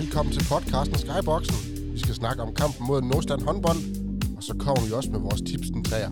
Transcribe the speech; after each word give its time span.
Velkommen 0.00 0.32
til 0.34 0.44
podcasten 0.52 0.98
Skyboxen. 0.98 1.56
Vi 1.92 1.98
skal 1.98 2.14
snakke 2.14 2.42
om 2.42 2.54
kampen 2.54 2.86
mod 2.86 3.02
Nordstand 3.02 3.42
håndbold, 3.42 3.80
og 4.36 4.42
så 4.42 4.54
kommer 4.58 4.82
vi 4.86 4.92
også 4.92 5.10
med 5.10 5.20
vores 5.20 5.42
tips 5.48 5.68
den 5.74 5.84
træer. 5.84 6.10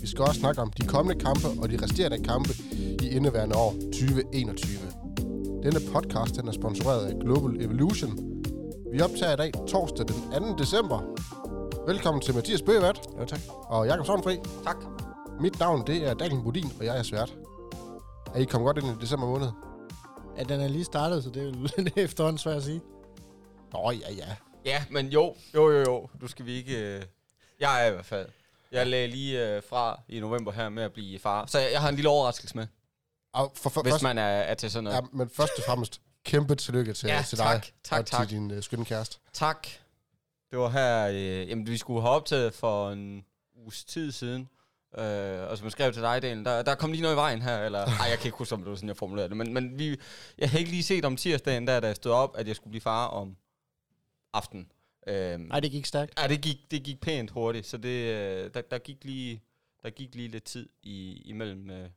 Vi 0.00 0.06
skal 0.06 0.22
også 0.24 0.40
snakke 0.40 0.60
om 0.62 0.70
de 0.70 0.86
kommende 0.86 1.24
kampe 1.24 1.48
og 1.62 1.70
de 1.70 1.78
resterende 1.82 2.18
kampe 2.24 2.52
i 3.02 3.06
indeværende 3.16 3.56
år 3.56 3.72
2021. 3.72 4.78
Denne 5.62 5.80
podcast 5.92 6.36
den 6.36 6.48
er 6.48 6.52
sponsoreret 6.52 7.06
af 7.06 7.14
Global 7.20 7.64
Evolution. 7.64 8.12
Vi 8.92 9.00
optager 9.00 9.32
i 9.32 9.36
dag 9.36 9.52
torsdag 9.68 10.06
den 10.08 10.48
2. 10.52 10.56
december. 10.58 10.98
Velkommen 11.86 12.20
til 12.20 12.34
Mathias 12.34 12.62
Bøgevat 12.62 12.98
Jo, 13.20 13.24
tak. 13.24 13.40
og 13.68 13.86
Jakob 13.86 14.06
Sovnfri. 14.06 14.36
Tak. 14.64 14.76
Mit 15.40 15.60
navn 15.60 15.86
det 15.86 16.08
er 16.08 16.14
Daniel 16.14 16.42
Budin, 16.42 16.72
og 16.78 16.84
jeg 16.84 16.98
er 16.98 17.02
svært. 17.02 17.36
Er 18.34 18.38
I 18.38 18.44
kommet 18.44 18.66
godt 18.66 18.78
ind 18.78 18.86
i 18.86 19.00
december 19.00 19.26
måned? 19.26 19.48
Ja, 20.38 20.42
den 20.42 20.60
er 20.60 20.68
lige 20.68 20.84
startet, 20.84 21.24
så 21.24 21.30
det 21.30 21.42
er 21.42 21.46
jo 21.46 21.52
lidt 21.76 21.96
efterhånden 21.96 22.38
svært 22.38 22.56
at 22.56 22.62
sige. 22.62 22.80
Nå, 23.72 23.90
ja, 23.90 24.12
ja. 24.12 24.36
Ja, 24.64 24.84
men 24.90 25.08
jo, 25.08 25.36
jo, 25.54 25.70
jo, 25.70 25.78
jo. 25.80 26.08
Du 26.20 26.28
skal 26.28 26.46
vi 26.46 26.52
ikke... 26.52 26.78
Øh... 26.78 27.02
Jeg 27.60 27.84
er 27.84 27.88
i 27.88 27.92
hvert 27.92 28.06
fald. 28.06 28.28
Jeg 28.72 28.86
lagde 28.86 29.08
lige 29.08 29.48
øh, 29.48 29.62
fra 29.68 30.00
i 30.08 30.20
november 30.20 30.52
her 30.52 30.68
med 30.68 30.82
at 30.82 30.92
blive 30.92 31.18
far. 31.18 31.46
Så 31.46 31.58
jeg, 31.58 31.72
jeg 31.72 31.80
har 31.80 31.88
en 31.88 31.94
lille 31.94 32.08
overraskelse 32.08 32.56
med, 32.56 32.66
Og 33.32 33.52
for, 33.56 33.70
for, 33.70 33.82
hvis 33.82 33.92
først, 33.92 34.02
man 34.02 34.18
er, 34.18 34.22
er 34.22 34.54
til 34.54 34.70
sådan 34.70 34.84
noget. 34.84 34.96
ja, 34.96 35.00
men 35.12 35.30
først 35.30 35.52
og 35.58 35.64
fremmest 35.66 36.00
kæmpe 36.24 36.54
tillykke 36.54 36.92
til, 36.92 37.06
Ja, 37.06 37.24
til 37.28 37.38
tak, 37.38 37.62
dig 37.62 37.72
tak, 37.84 37.98
og 38.00 38.06
tak. 38.06 38.28
til 38.28 38.36
din 38.36 38.50
uh, 38.50 38.62
skønne 38.62 38.84
kæreste. 38.84 39.18
Tak. 39.32 39.66
Det 40.50 40.58
var 40.58 40.68
her... 40.68 41.08
Øh, 41.08 41.48
jamen, 41.48 41.66
vi 41.66 41.76
skulle 41.76 42.02
have 42.02 42.14
optaget 42.14 42.54
for 42.54 42.90
en 42.90 43.24
uges 43.56 43.84
tid 43.84 44.12
siden. 44.12 44.48
Øh, 44.98 45.50
og 45.50 45.58
som 45.58 45.64
jeg 45.64 45.72
skrev 45.72 45.92
til 45.92 46.02
dig, 46.02 46.22
Daniel, 46.22 46.44
der, 46.44 46.62
der 46.62 46.74
kom 46.74 46.90
lige 46.92 47.02
noget 47.02 47.14
i 47.14 47.16
vejen 47.16 47.42
her. 47.42 47.58
Eller, 47.58 47.78
ej, 48.00 48.06
jeg 48.10 48.18
kan 48.18 48.26
ikke 48.28 48.38
huske, 48.38 48.54
om 48.54 48.60
det 48.60 48.70
var 48.70 48.76
sådan, 48.76 48.88
jeg 48.88 48.96
formulerede 48.96 49.28
det. 49.28 49.36
Men, 49.36 49.54
men 49.54 49.78
vi, 49.78 50.00
jeg 50.38 50.50
havde 50.50 50.60
ikke 50.60 50.70
lige 50.70 50.82
set 50.82 51.04
om 51.04 51.16
tirsdagen, 51.16 51.66
der, 51.66 51.80
da 51.80 51.86
jeg 51.86 51.96
stod 51.96 52.12
op, 52.12 52.36
at 52.38 52.48
jeg 52.48 52.56
skulle 52.56 52.70
blive 52.70 52.80
far 52.80 53.06
om 53.06 53.36
aftenen. 54.36 54.72
Øh, 55.06 55.38
Nej, 55.40 55.60
det 55.60 55.70
gik 55.70 55.86
stærkt. 55.86 56.20
Ja, 56.20 56.28
det 56.28 56.40
gik, 56.40 56.70
det 56.70 56.82
gik 56.82 57.00
pænt 57.00 57.30
hurtigt, 57.30 57.66
så 57.66 57.76
det, 57.76 57.88
øh, 57.88 58.50
der, 58.54 58.60
der, 58.60 58.78
gik 58.78 59.04
lige, 59.04 59.42
der 59.82 59.90
gik 59.90 60.14
lige 60.14 60.28
lidt 60.28 60.44
tid 60.44 60.68
i, 60.82 61.22
imellem 61.24 61.70
øh, 61.70 61.90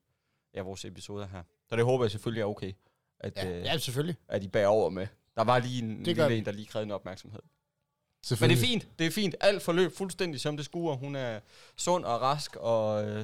ja, 0.54 0.62
vores 0.62 0.86
episoder 0.86 1.28
her. 1.28 1.44
Så 1.70 1.76
det 1.76 1.86
håber 1.86 2.04
jeg 2.04 2.12
selvfølgelig 2.12 2.42
er 2.42 2.46
okay, 2.46 2.74
at, 3.20 3.34
Ja, 3.38 3.50
øh, 3.50 3.64
ja 3.66 3.78
selvfølgelig. 3.78 4.16
at 4.28 4.44
I 4.44 4.48
bærer 4.48 4.68
over 4.68 4.90
med. 4.90 5.08
Der 5.36 5.44
var 5.44 5.60
lige 5.60 5.84
en, 5.84 6.04
lille 6.04 6.38
en, 6.38 6.46
der 6.46 6.52
lige 6.52 6.66
krævede 6.66 6.86
en 6.86 6.92
opmærksomhed. 6.92 7.42
Men 8.42 8.50
det 8.50 8.58
er 8.58 8.62
fint, 8.62 8.88
det 9.00 9.08
er 9.08 9.12
fint. 9.12 9.36
Alt 9.40 9.62
forløb 9.62 9.92
fuldstændig 9.92 10.42
som 10.42 10.58
det 10.58 10.66
skulle, 10.66 10.90
og 10.90 10.98
hun 10.98 11.16
er 11.16 11.40
sund 11.76 12.06
og 12.06 12.22
rask, 12.22 12.56
og 12.56 13.04
øh, 13.08 13.20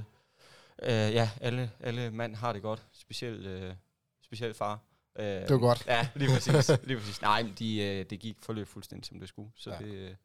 øh, 0.81 0.89
ja, 0.89 1.29
alle, 1.41 1.71
alle 1.79 2.11
mand 2.11 2.35
har 2.35 2.53
det 2.53 2.61
godt, 2.61 2.85
specielt, 2.93 3.45
øh, 3.45 3.73
specielt 4.21 4.57
far. 4.57 4.79
Øh, 5.19 5.25
Det 5.25 5.49
var 5.49 5.57
godt. 5.57 5.83
Ja, 5.87 6.07
lige 6.15 6.29
præcis. 6.29 6.71
lige 6.87 6.97
præcis. 6.97 7.21
Nej, 7.21 7.45
de, 7.59 7.77
øh, 7.83 8.05
det 8.09 8.19
gik 8.19 8.37
forløb 8.41 8.67
fuldstændig 8.67 9.05
som 9.05 9.19
det 9.19 9.29
skulle, 9.29 9.51
så 9.55 9.71
Ja. 9.71 9.77
det, 9.77 9.93
øh, 9.93 10.15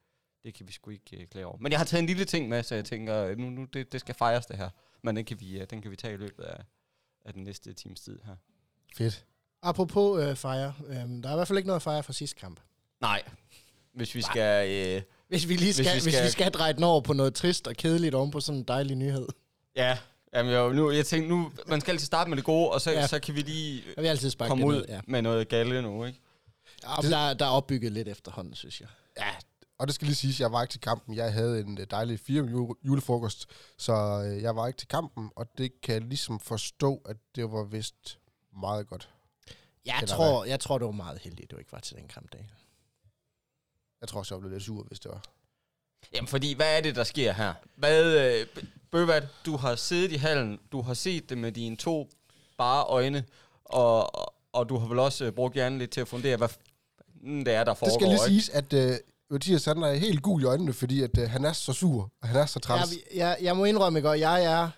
det 0.44 0.54
kan 0.54 0.66
vi 0.68 0.72
sgu 0.72 0.90
ikke 0.90 1.16
øh, 1.20 1.26
klage 1.26 1.46
over. 1.46 1.56
Men 1.60 1.72
jeg 1.72 1.80
har 1.80 1.84
taget 1.84 2.00
en 2.00 2.06
lille 2.06 2.24
ting 2.24 2.48
med, 2.48 2.62
så 2.62 2.74
jeg 2.74 2.84
tænker, 2.84 3.24
øh, 3.24 3.38
nu, 3.38 3.50
nu 3.50 3.64
det, 3.64 3.92
det 3.92 4.00
skal 4.00 4.14
fejres 4.14 4.46
det 4.46 4.56
her. 4.56 4.68
Men 5.02 5.16
den 5.16 5.24
kan 5.24 5.40
vi, 5.40 5.60
øh, 5.60 5.66
den 5.70 5.82
kan 5.82 5.90
vi 5.90 5.96
tage 5.96 6.14
i 6.14 6.16
løbet 6.16 6.42
af, 6.44 6.64
af 7.24 7.32
den 7.34 7.44
næste 7.44 7.72
times 7.72 8.00
tid 8.00 8.18
her. 8.24 8.36
Fedt. 8.96 9.24
Apropos 9.62 10.22
øh, 10.24 10.36
fejre. 10.36 10.74
Øhm, 10.86 11.22
der 11.22 11.28
er 11.28 11.32
i 11.34 11.36
hvert 11.36 11.48
fald 11.48 11.58
ikke 11.58 11.66
noget 11.66 11.78
at 11.78 11.82
fejre 11.82 12.02
fra 12.02 12.12
sidste 12.12 12.40
kamp. 12.40 12.60
Nej, 13.00 13.22
hvis 13.94 14.14
vi 14.14 14.22
skal... 14.22 14.70
Øh, 14.96 15.02
Hvis 15.28 15.48
vi 15.48 15.56
lige 15.56 15.72
skal, 15.74 15.84
vi 15.86 15.90
hvis 15.90 15.94
vi 15.94 16.00
skal, 16.00 16.12
skal- 16.12 16.22
hvis 16.22 16.28
vi 16.28 16.32
skal 16.32 16.52
dreje 16.52 16.72
den 16.72 16.84
over 16.84 17.00
på 17.00 17.12
noget 17.12 17.34
trist 17.34 17.66
og 17.68 17.74
kedeligt 17.76 18.14
oven 18.14 18.30
på 18.30 18.40
sådan 18.40 18.58
en 18.58 18.64
dejlig 18.64 18.96
nyhed. 18.96 19.26
ja, 19.76 19.98
jamen, 20.34 20.52
jeg, 20.52 20.72
nu, 20.74 20.90
jeg 20.90 21.06
tænkte, 21.06 21.28
nu, 21.28 21.52
man 21.66 21.80
skal 21.80 21.92
altid 21.92 22.06
starte 22.06 22.30
med 22.30 22.36
det 22.36 22.44
gode, 22.44 22.70
og 22.70 22.80
så, 22.80 22.90
Ja. 22.90 23.00
ja. 23.00 23.06
så 23.06 23.20
kan 23.20 23.34
vi 23.34 23.40
lige 23.40 23.82
Jeg 23.96 24.02
vil 24.02 24.08
altid 24.08 24.30
komme 24.38 24.62
det 24.62 24.68
ud 24.68 24.74
ned, 24.74 24.84
ja. 24.88 25.00
med 25.06 25.22
noget 25.22 25.48
galle 25.48 25.82
nu, 25.82 26.04
ikke? 26.04 26.20
Og 26.84 27.02
der, 27.02 27.34
der 27.34 27.44
er 27.46 27.50
opbygget 27.50 27.92
lidt 27.92 28.08
efterhånden, 28.08 28.54
synes 28.54 28.80
jeg. 28.80 28.88
Ja, 29.18 29.30
og 29.78 29.86
det 29.86 29.94
skal 29.94 30.06
lige 30.06 30.14
siges, 30.16 30.40
jeg 30.40 30.52
var 30.52 30.62
ikke 30.62 30.72
til 30.72 30.80
kampen. 30.80 31.14
Jeg 31.14 31.32
havde 31.32 31.60
en 31.60 31.78
øh, 31.80 31.86
dejlig 31.90 32.20
fire 32.20 32.42
jule- 32.44 32.74
julefrokost, 32.86 33.46
så 33.78 33.92
øh, 34.26 34.42
jeg 34.42 34.56
var 34.56 34.66
ikke 34.66 34.76
til 34.76 34.88
kampen, 34.88 35.30
og 35.36 35.46
det 35.58 35.80
kan 35.80 35.94
jeg 35.94 36.02
ligesom 36.02 36.40
forstå, 36.40 37.02
at 37.04 37.16
det 37.34 37.52
var 37.52 37.64
vist 37.64 38.18
meget 38.60 38.86
godt. 38.86 39.10
Jeg 39.84 39.94
Eller 40.02 40.16
tror, 40.16 40.44
jeg 40.44 40.60
tror, 40.60 40.78
det 40.78 40.84
var 40.86 40.92
meget 40.92 41.18
heldigt, 41.18 41.44
at 41.44 41.50
du 41.50 41.56
ikke 41.56 41.72
var 41.72 41.78
til 41.80 41.96
den 41.96 42.08
kampdag. 42.08 42.48
Jeg 44.00 44.08
tror 44.08 44.18
også, 44.18 44.34
jeg 44.34 44.40
blev 44.40 44.52
lidt 44.52 44.62
sur, 44.62 44.82
hvis 44.84 45.00
det 45.00 45.10
var. 45.10 45.22
Jamen, 46.14 46.28
fordi, 46.28 46.54
hvad 46.54 46.76
er 46.76 46.80
det, 46.80 46.96
der 46.96 47.04
sker 47.04 47.32
her? 47.32 47.54
Hvad, 47.76 48.04
øh, 48.40 48.46
Bøvat, 48.90 49.24
du 49.46 49.56
har 49.56 49.74
siddet 49.74 50.12
i 50.12 50.16
hallen, 50.16 50.58
du 50.72 50.82
har 50.82 50.94
set 50.94 51.30
det 51.30 51.38
med 51.38 51.52
dine 51.52 51.76
to 51.76 52.08
bare 52.58 52.84
øjne, 52.84 53.24
og, 53.64 54.14
og, 54.52 54.68
du 54.68 54.78
har 54.78 54.88
vel 54.88 54.98
også 54.98 55.24
øh, 55.24 55.32
brugt 55.32 55.54
hjernen 55.54 55.78
lidt 55.78 55.90
til 55.90 56.00
at 56.00 56.08
fundere, 56.08 56.36
hvad 56.36 56.48
det 57.44 57.54
er, 57.54 57.64
der 57.64 57.72
Det 57.72 57.78
foregår, 57.78 57.98
skal 57.98 58.08
lige 58.08 58.18
siges, 58.26 58.48
at 58.48 58.72
øh, 58.72 58.96
Mathias 59.30 59.64
han 59.64 59.82
er 59.82 59.92
helt 59.94 60.22
gul 60.22 60.42
i 60.42 60.44
øjnene, 60.44 60.72
fordi 60.72 61.02
at, 61.02 61.18
øh, 61.18 61.30
han 61.30 61.44
er 61.44 61.52
så 61.52 61.72
sur, 61.72 62.10
og 62.22 62.28
han 62.28 62.36
er 62.36 62.46
så 62.46 62.56
Jeg, 62.56 62.62
træls. 62.62 62.94
jeg, 63.14 63.36
jeg 63.42 63.56
må 63.56 63.64
indrømme, 63.64 63.98
ikke, 63.98 64.08
og 64.08 64.20
jeg 64.20 64.44
er, 64.44 64.70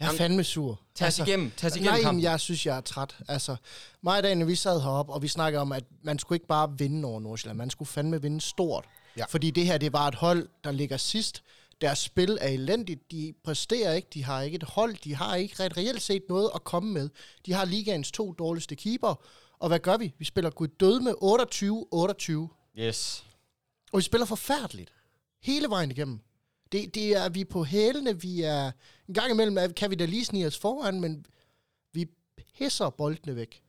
jeg 0.00 0.12
er 0.12 0.16
fandme 0.16 0.44
sur. 0.44 0.80
Tag 0.94 1.08
os 1.08 1.18
igennem, 1.18 1.52
tag 1.56 1.70
igennem 1.70 1.92
Nej, 1.92 2.02
kampen. 2.02 2.22
jeg 2.22 2.40
synes, 2.40 2.66
jeg 2.66 2.76
er 2.76 2.80
træt. 2.80 3.16
Altså, 3.28 3.56
mig 4.02 4.16
og 4.16 4.22
Daniel, 4.22 4.46
vi 4.46 4.54
sad 4.54 4.80
heroppe, 4.80 5.12
og 5.12 5.22
vi 5.22 5.28
snakkede 5.28 5.60
om, 5.60 5.72
at 5.72 5.84
man 6.02 6.18
skulle 6.18 6.36
ikke 6.36 6.46
bare 6.46 6.78
vinde 6.78 7.08
over 7.08 7.20
Nordsjælland. 7.20 7.58
Man 7.58 7.70
skulle 7.70 7.88
fandme 7.88 8.22
vinde 8.22 8.40
stort. 8.40 8.84
Ja. 9.16 9.24
Fordi 9.24 9.50
det 9.50 9.66
her, 9.66 9.78
det 9.78 9.92
var 9.92 10.08
et 10.08 10.14
hold, 10.14 10.48
der 10.64 10.70
ligger 10.72 10.96
sidst. 10.96 11.42
Deres 11.80 11.98
spil 11.98 12.38
er 12.40 12.48
elendigt. 12.48 13.10
De 13.10 13.34
præsterer 13.44 13.92
ikke. 13.92 14.08
De 14.14 14.24
har 14.24 14.42
ikke 14.42 14.56
et 14.56 14.62
hold. 14.62 14.96
De 15.04 15.14
har 15.14 15.36
ikke 15.36 15.64
ret 15.64 15.76
reelt 15.76 16.02
set 16.02 16.22
noget 16.28 16.50
at 16.54 16.64
komme 16.64 16.92
med. 16.92 17.08
De 17.46 17.52
har 17.52 17.64
ligaens 17.64 18.12
to 18.12 18.32
dårligste 18.32 18.76
keeper. 18.76 19.24
Og 19.58 19.68
hvad 19.68 19.78
gør 19.78 19.96
vi? 19.96 20.14
Vi 20.18 20.24
spiller 20.24 20.50
gud 20.50 20.68
død 20.68 21.00
med 21.00 21.14
28-28. 22.78 22.80
Yes. 22.80 23.24
Og 23.92 23.98
vi 23.98 24.02
spiller 24.02 24.26
forfærdeligt. 24.26 24.92
Hele 25.42 25.68
vejen 25.68 25.90
igennem. 25.90 26.20
Det, 26.72 26.94
det 26.94 27.16
er 27.16 27.28
vi 27.28 27.40
er 27.40 27.44
på 27.44 27.64
hælene, 27.64 28.20
vi 28.20 28.42
er... 28.42 28.70
En 29.08 29.14
gang 29.14 29.30
imellem 29.30 29.72
kan 29.72 29.90
vi 29.90 29.94
da 29.94 30.04
lige 30.04 30.24
snige 30.24 30.46
os 30.46 30.58
foran, 30.58 31.00
men 31.00 31.26
vi 31.92 32.06
pisser 32.58 32.90
boldene 32.90 33.36
væk. 33.36 33.62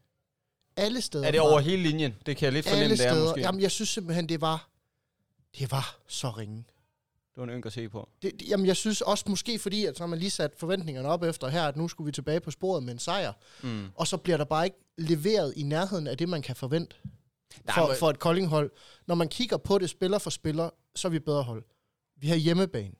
Alle 0.78 1.02
steder. 1.02 1.28
Er 1.28 1.31
det 1.31 1.40
over 1.40 1.60
hele 1.60 1.84
linjen? 1.84 2.16
Det 2.25 2.38
kan 2.38 2.46
jeg 2.46 2.54
lidt 2.54 2.66
fornemme, 2.66 2.84
Alle 2.84 2.98
det 2.98 3.06
er 3.08 3.24
måske. 3.24 3.40
Jamen, 3.40 3.62
jeg 3.62 3.72
synes 3.72 3.90
simpelthen, 3.90 4.30
det 4.30 4.42
var... 4.42 4.70
Det 5.59 5.72
var 5.72 5.97
så 6.08 6.30
ringe. 6.30 6.58
Det 7.36 7.38
var 7.38 7.44
en 7.44 7.50
ynk 7.50 7.66
at 7.66 7.74
se 7.74 7.90
på. 7.90 8.09
Det, 8.22 8.40
det, 8.40 8.47
jamen, 8.50 8.66
jeg 8.66 8.75
synes 8.78 9.02
også 9.02 9.25
måske 9.28 9.59
fordi, 9.59 9.86
at 9.86 9.97
så 9.97 10.03
har 10.03 10.08
man 10.08 10.19
lige 10.19 10.30
sat 10.31 10.53
forventningerne 10.58 11.08
op 11.09 11.24
efter 11.24 11.47
her, 11.47 11.64
at 11.64 11.78
nu 11.78 11.88
skulle 11.88 12.06
vi 12.06 12.12
tilbage 12.12 12.40
på 12.40 12.52
sporet 12.52 12.84
med 12.84 12.94
en 12.94 13.00
sejr. 13.00 13.34
Mm. 13.63 13.88
Og 13.96 14.08
så 14.08 14.18
bliver 14.18 14.38
der 14.38 14.46
bare 14.46 14.66
ikke 14.66 14.78
leveret 14.97 15.53
i 15.58 15.63
nærheden 15.63 16.08
af 16.08 16.18
det, 16.18 16.30
man 16.30 16.42
kan 16.42 16.56
forvente 16.56 16.96
Nej, 17.66 17.75
for, 17.75 17.88
men- 17.88 17.97
for 17.97 18.09
et 18.09 18.19
koldinghold. 18.19 18.72
Når 19.08 19.16
man 19.16 19.28
kigger 19.30 19.58
på 19.58 19.78
det 19.78 19.90
spiller 19.90 20.18
for 20.18 20.30
spiller, 20.30 20.69
så 20.96 21.08
er 21.08 21.09
vi 21.09 21.19
bedre 21.19 21.44
hold. 21.44 21.63
Vi 22.18 22.28
har 22.28 22.36
hjemmebane. 22.36 22.94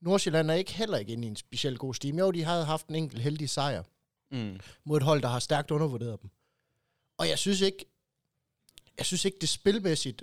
Nordsjælland 0.00 0.50
er 0.50 0.54
ikke 0.54 0.72
heller 0.72 0.98
ikke 0.98 1.12
inde 1.12 1.24
i 1.24 1.30
en 1.30 1.36
specielt 1.36 1.78
god 1.78 1.94
stime. 1.94 2.20
Jo, 2.20 2.30
de 2.30 2.44
havde 2.44 2.64
haft 2.64 2.86
en 2.86 2.94
enkelt 2.94 3.22
heldig 3.22 3.50
sejr 3.50 3.82
Mm. 4.30 4.60
mod 4.84 4.96
et 4.96 5.02
hold, 5.02 5.22
der 5.22 5.28
har 5.28 5.38
stærkt 5.38 5.70
undervurderet 5.70 6.22
dem. 6.22 6.30
Og 7.18 7.28
jeg 7.28 7.38
synes 7.38 7.60
ikke, 7.60 7.84
jeg 8.98 9.06
synes 9.06 9.24
ikke 9.24 9.38
det 9.40 9.48
spilmæssigt 9.48 10.22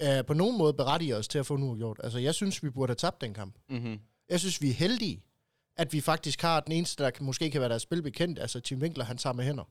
øh, 0.00 0.24
på 0.26 0.34
nogen 0.34 0.58
måde 0.58 0.74
berettiger 0.74 1.16
os 1.16 1.28
til 1.28 1.38
at 1.38 1.46
få 1.46 1.56
nu 1.56 1.76
gjort. 1.76 2.00
Altså, 2.04 2.18
jeg 2.18 2.34
synes, 2.34 2.62
vi 2.62 2.70
burde 2.70 2.90
have 2.90 2.96
tabt 2.96 3.20
den 3.20 3.34
kamp. 3.34 3.56
Mm-hmm. 3.68 4.00
Jeg 4.28 4.40
synes, 4.40 4.62
vi 4.62 4.70
er 4.70 4.74
heldige, 4.74 5.22
at 5.76 5.92
vi 5.92 6.00
faktisk 6.00 6.42
har 6.42 6.60
den 6.60 6.72
eneste, 6.72 7.04
der 7.04 7.10
kan, 7.10 7.24
måske 7.26 7.50
kan 7.50 7.60
være 7.60 7.70
deres 7.70 7.82
spil 7.82 8.02
bekendt, 8.02 8.38
altså 8.38 8.60
Tim 8.60 8.78
Winkler, 8.78 9.04
han 9.04 9.18
tager 9.18 9.34
med 9.34 9.44
hænder. 9.44 9.64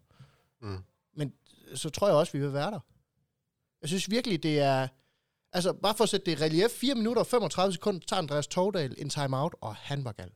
Mm. 0.61 0.78
Men 1.13 1.34
så 1.75 1.90
tror 1.90 2.07
jeg 2.07 2.16
også, 2.17 2.34
vi 2.34 2.40
vil 2.40 2.53
være 2.53 2.72
der. 2.72 2.79
Jeg 3.81 3.90
synes 3.90 4.09
virkelig, 4.09 4.44
det 4.44 4.59
er... 4.59 4.88
Altså, 5.53 5.73
bare 5.73 5.95
for 5.95 6.03
at 6.03 6.09
sætte 6.09 6.25
det 6.31 6.40
i 6.40 6.44
relief, 6.44 6.72
4 6.72 6.95
minutter 6.95 7.19
og 7.22 7.28
35 7.28 7.73
sekunder, 7.73 8.00
tager 8.07 8.22
Andreas 8.22 8.47
Tordal 8.47 8.95
en 8.97 9.09
timeout, 9.09 9.56
og 9.61 9.75
han 9.75 10.05
var 10.05 10.11
gal. 10.11 10.31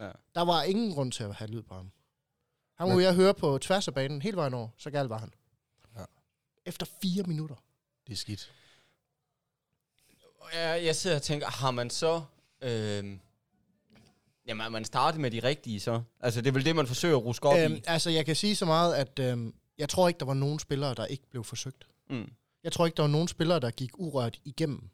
Ja. 0.00 0.10
Der 0.34 0.40
var 0.44 0.62
ingen 0.62 0.92
grund 0.92 1.12
til 1.12 1.24
at 1.24 1.34
have 1.34 1.50
lyd 1.50 1.62
på 1.62 1.74
ham. 1.74 1.90
Han 2.78 2.88
må 2.88 2.94
Men- 2.94 3.02
jeg 3.04 3.14
høre 3.14 3.34
på 3.34 3.58
tværs 3.58 3.88
af 3.88 3.94
banen 3.94 4.22
hele 4.22 4.36
vejen 4.36 4.54
over, 4.54 4.68
så 4.76 4.90
gal 4.90 5.06
var 5.06 5.18
han. 5.18 5.30
Ja. 5.96 6.04
Efter 6.66 6.86
4 7.02 7.22
minutter. 7.22 7.56
Det 8.06 8.12
er 8.12 8.16
skidt. 8.16 8.52
Jeg, 10.54 10.84
jeg 10.84 10.96
sidder 10.96 11.16
og 11.16 11.22
tænker, 11.22 11.46
har 11.46 11.70
man 11.70 11.90
så... 11.90 12.22
Øh, 12.62 13.18
jamen, 14.46 14.72
man 14.72 14.84
startet 14.84 15.20
med 15.20 15.30
de 15.30 15.40
rigtige 15.40 15.80
så? 15.80 16.02
Altså, 16.20 16.40
det 16.40 16.48
er 16.48 16.52
vel 16.52 16.64
det, 16.64 16.76
man 16.76 16.86
forsøger 16.86 17.16
at 17.16 17.24
ruske 17.24 17.48
op 17.48 17.58
Øhm, 17.58 17.74
i. 17.74 17.82
altså, 17.86 18.10
jeg 18.10 18.26
kan 18.26 18.36
sige 18.36 18.56
så 18.56 18.64
meget, 18.64 18.94
at 18.94 19.18
øhm, 19.18 19.54
jeg 19.78 19.88
tror 19.88 20.08
ikke, 20.08 20.18
der 20.18 20.24
var 20.26 20.34
nogen 20.34 20.58
spillere, 20.58 20.94
der 20.94 21.06
ikke 21.06 21.30
blev 21.30 21.44
forsøgt. 21.44 21.86
Mm. 22.10 22.32
Jeg 22.64 22.72
tror 22.72 22.86
ikke, 22.86 22.96
der 22.96 23.02
var 23.02 23.10
nogen 23.10 23.28
spillere, 23.28 23.60
der 23.60 23.70
gik 23.70 23.90
urørt 23.98 24.40
igennem. 24.44 24.88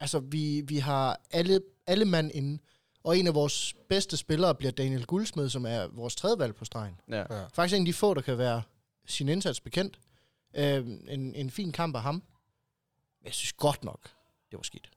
Altså, 0.00 0.18
vi, 0.18 0.60
vi 0.60 0.78
har 0.78 1.20
alle, 1.30 1.60
alle 1.86 2.04
mand 2.04 2.30
inde, 2.34 2.58
og 3.04 3.18
en 3.18 3.26
af 3.26 3.34
vores 3.34 3.74
bedste 3.88 4.16
spillere 4.16 4.54
bliver 4.54 4.70
Daniel 4.72 5.06
Guldsmed, 5.06 5.48
som 5.48 5.66
er 5.66 5.86
vores 5.86 6.16
tredje 6.16 6.38
valg 6.38 6.54
på 6.54 6.64
stregen. 6.64 7.00
Ja. 7.08 7.18
Ja. 7.36 7.44
Faktisk 7.52 7.76
en 7.76 7.82
af 7.82 7.86
de 7.86 7.92
få, 7.92 8.14
der 8.14 8.20
kan 8.20 8.38
være 8.38 8.62
sin 9.06 9.28
indsats 9.28 9.60
bekendt. 9.60 9.98
Øh, 10.54 10.86
en, 11.08 11.34
en 11.34 11.50
fin 11.50 11.72
kamp 11.72 11.96
af 11.96 12.02
ham. 12.02 12.22
Jeg 13.24 13.34
synes 13.34 13.52
godt 13.52 13.84
nok, 13.84 14.10
det 14.52 14.56
var 14.58 14.62
skidt. 14.62 14.90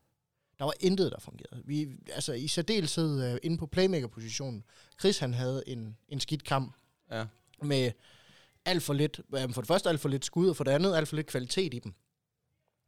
Der 0.59 0.65
var 0.65 0.73
intet, 0.79 1.11
der 1.11 1.19
fungerede. 1.19 1.61
Vi, 1.65 1.87
altså 2.13 2.33
i 2.33 2.47
særdeleshed 2.47 3.31
uh, 3.33 3.37
inde 3.43 3.57
på 3.57 3.65
playmaker-positionen. 3.67 4.63
Chris 4.99 5.17
han 5.19 5.33
havde 5.33 5.63
en, 5.67 5.97
en 6.09 6.19
skidt 6.19 6.43
kamp 6.43 6.75
ja. 7.11 7.25
med 7.61 7.91
alt 8.65 8.83
for 8.83 8.93
lidt, 8.93 9.21
øh, 9.35 9.53
for 9.53 9.61
det 9.61 9.67
første 9.67 9.89
alt 9.89 9.99
for 9.99 10.09
lidt 10.09 10.25
skud, 10.25 10.49
og 10.49 10.55
for 10.55 10.63
det 10.63 10.71
andet 10.71 10.95
alt 10.95 11.07
for 11.07 11.15
lidt 11.15 11.27
kvalitet 11.27 11.73
i 11.73 11.79
dem. 11.79 11.93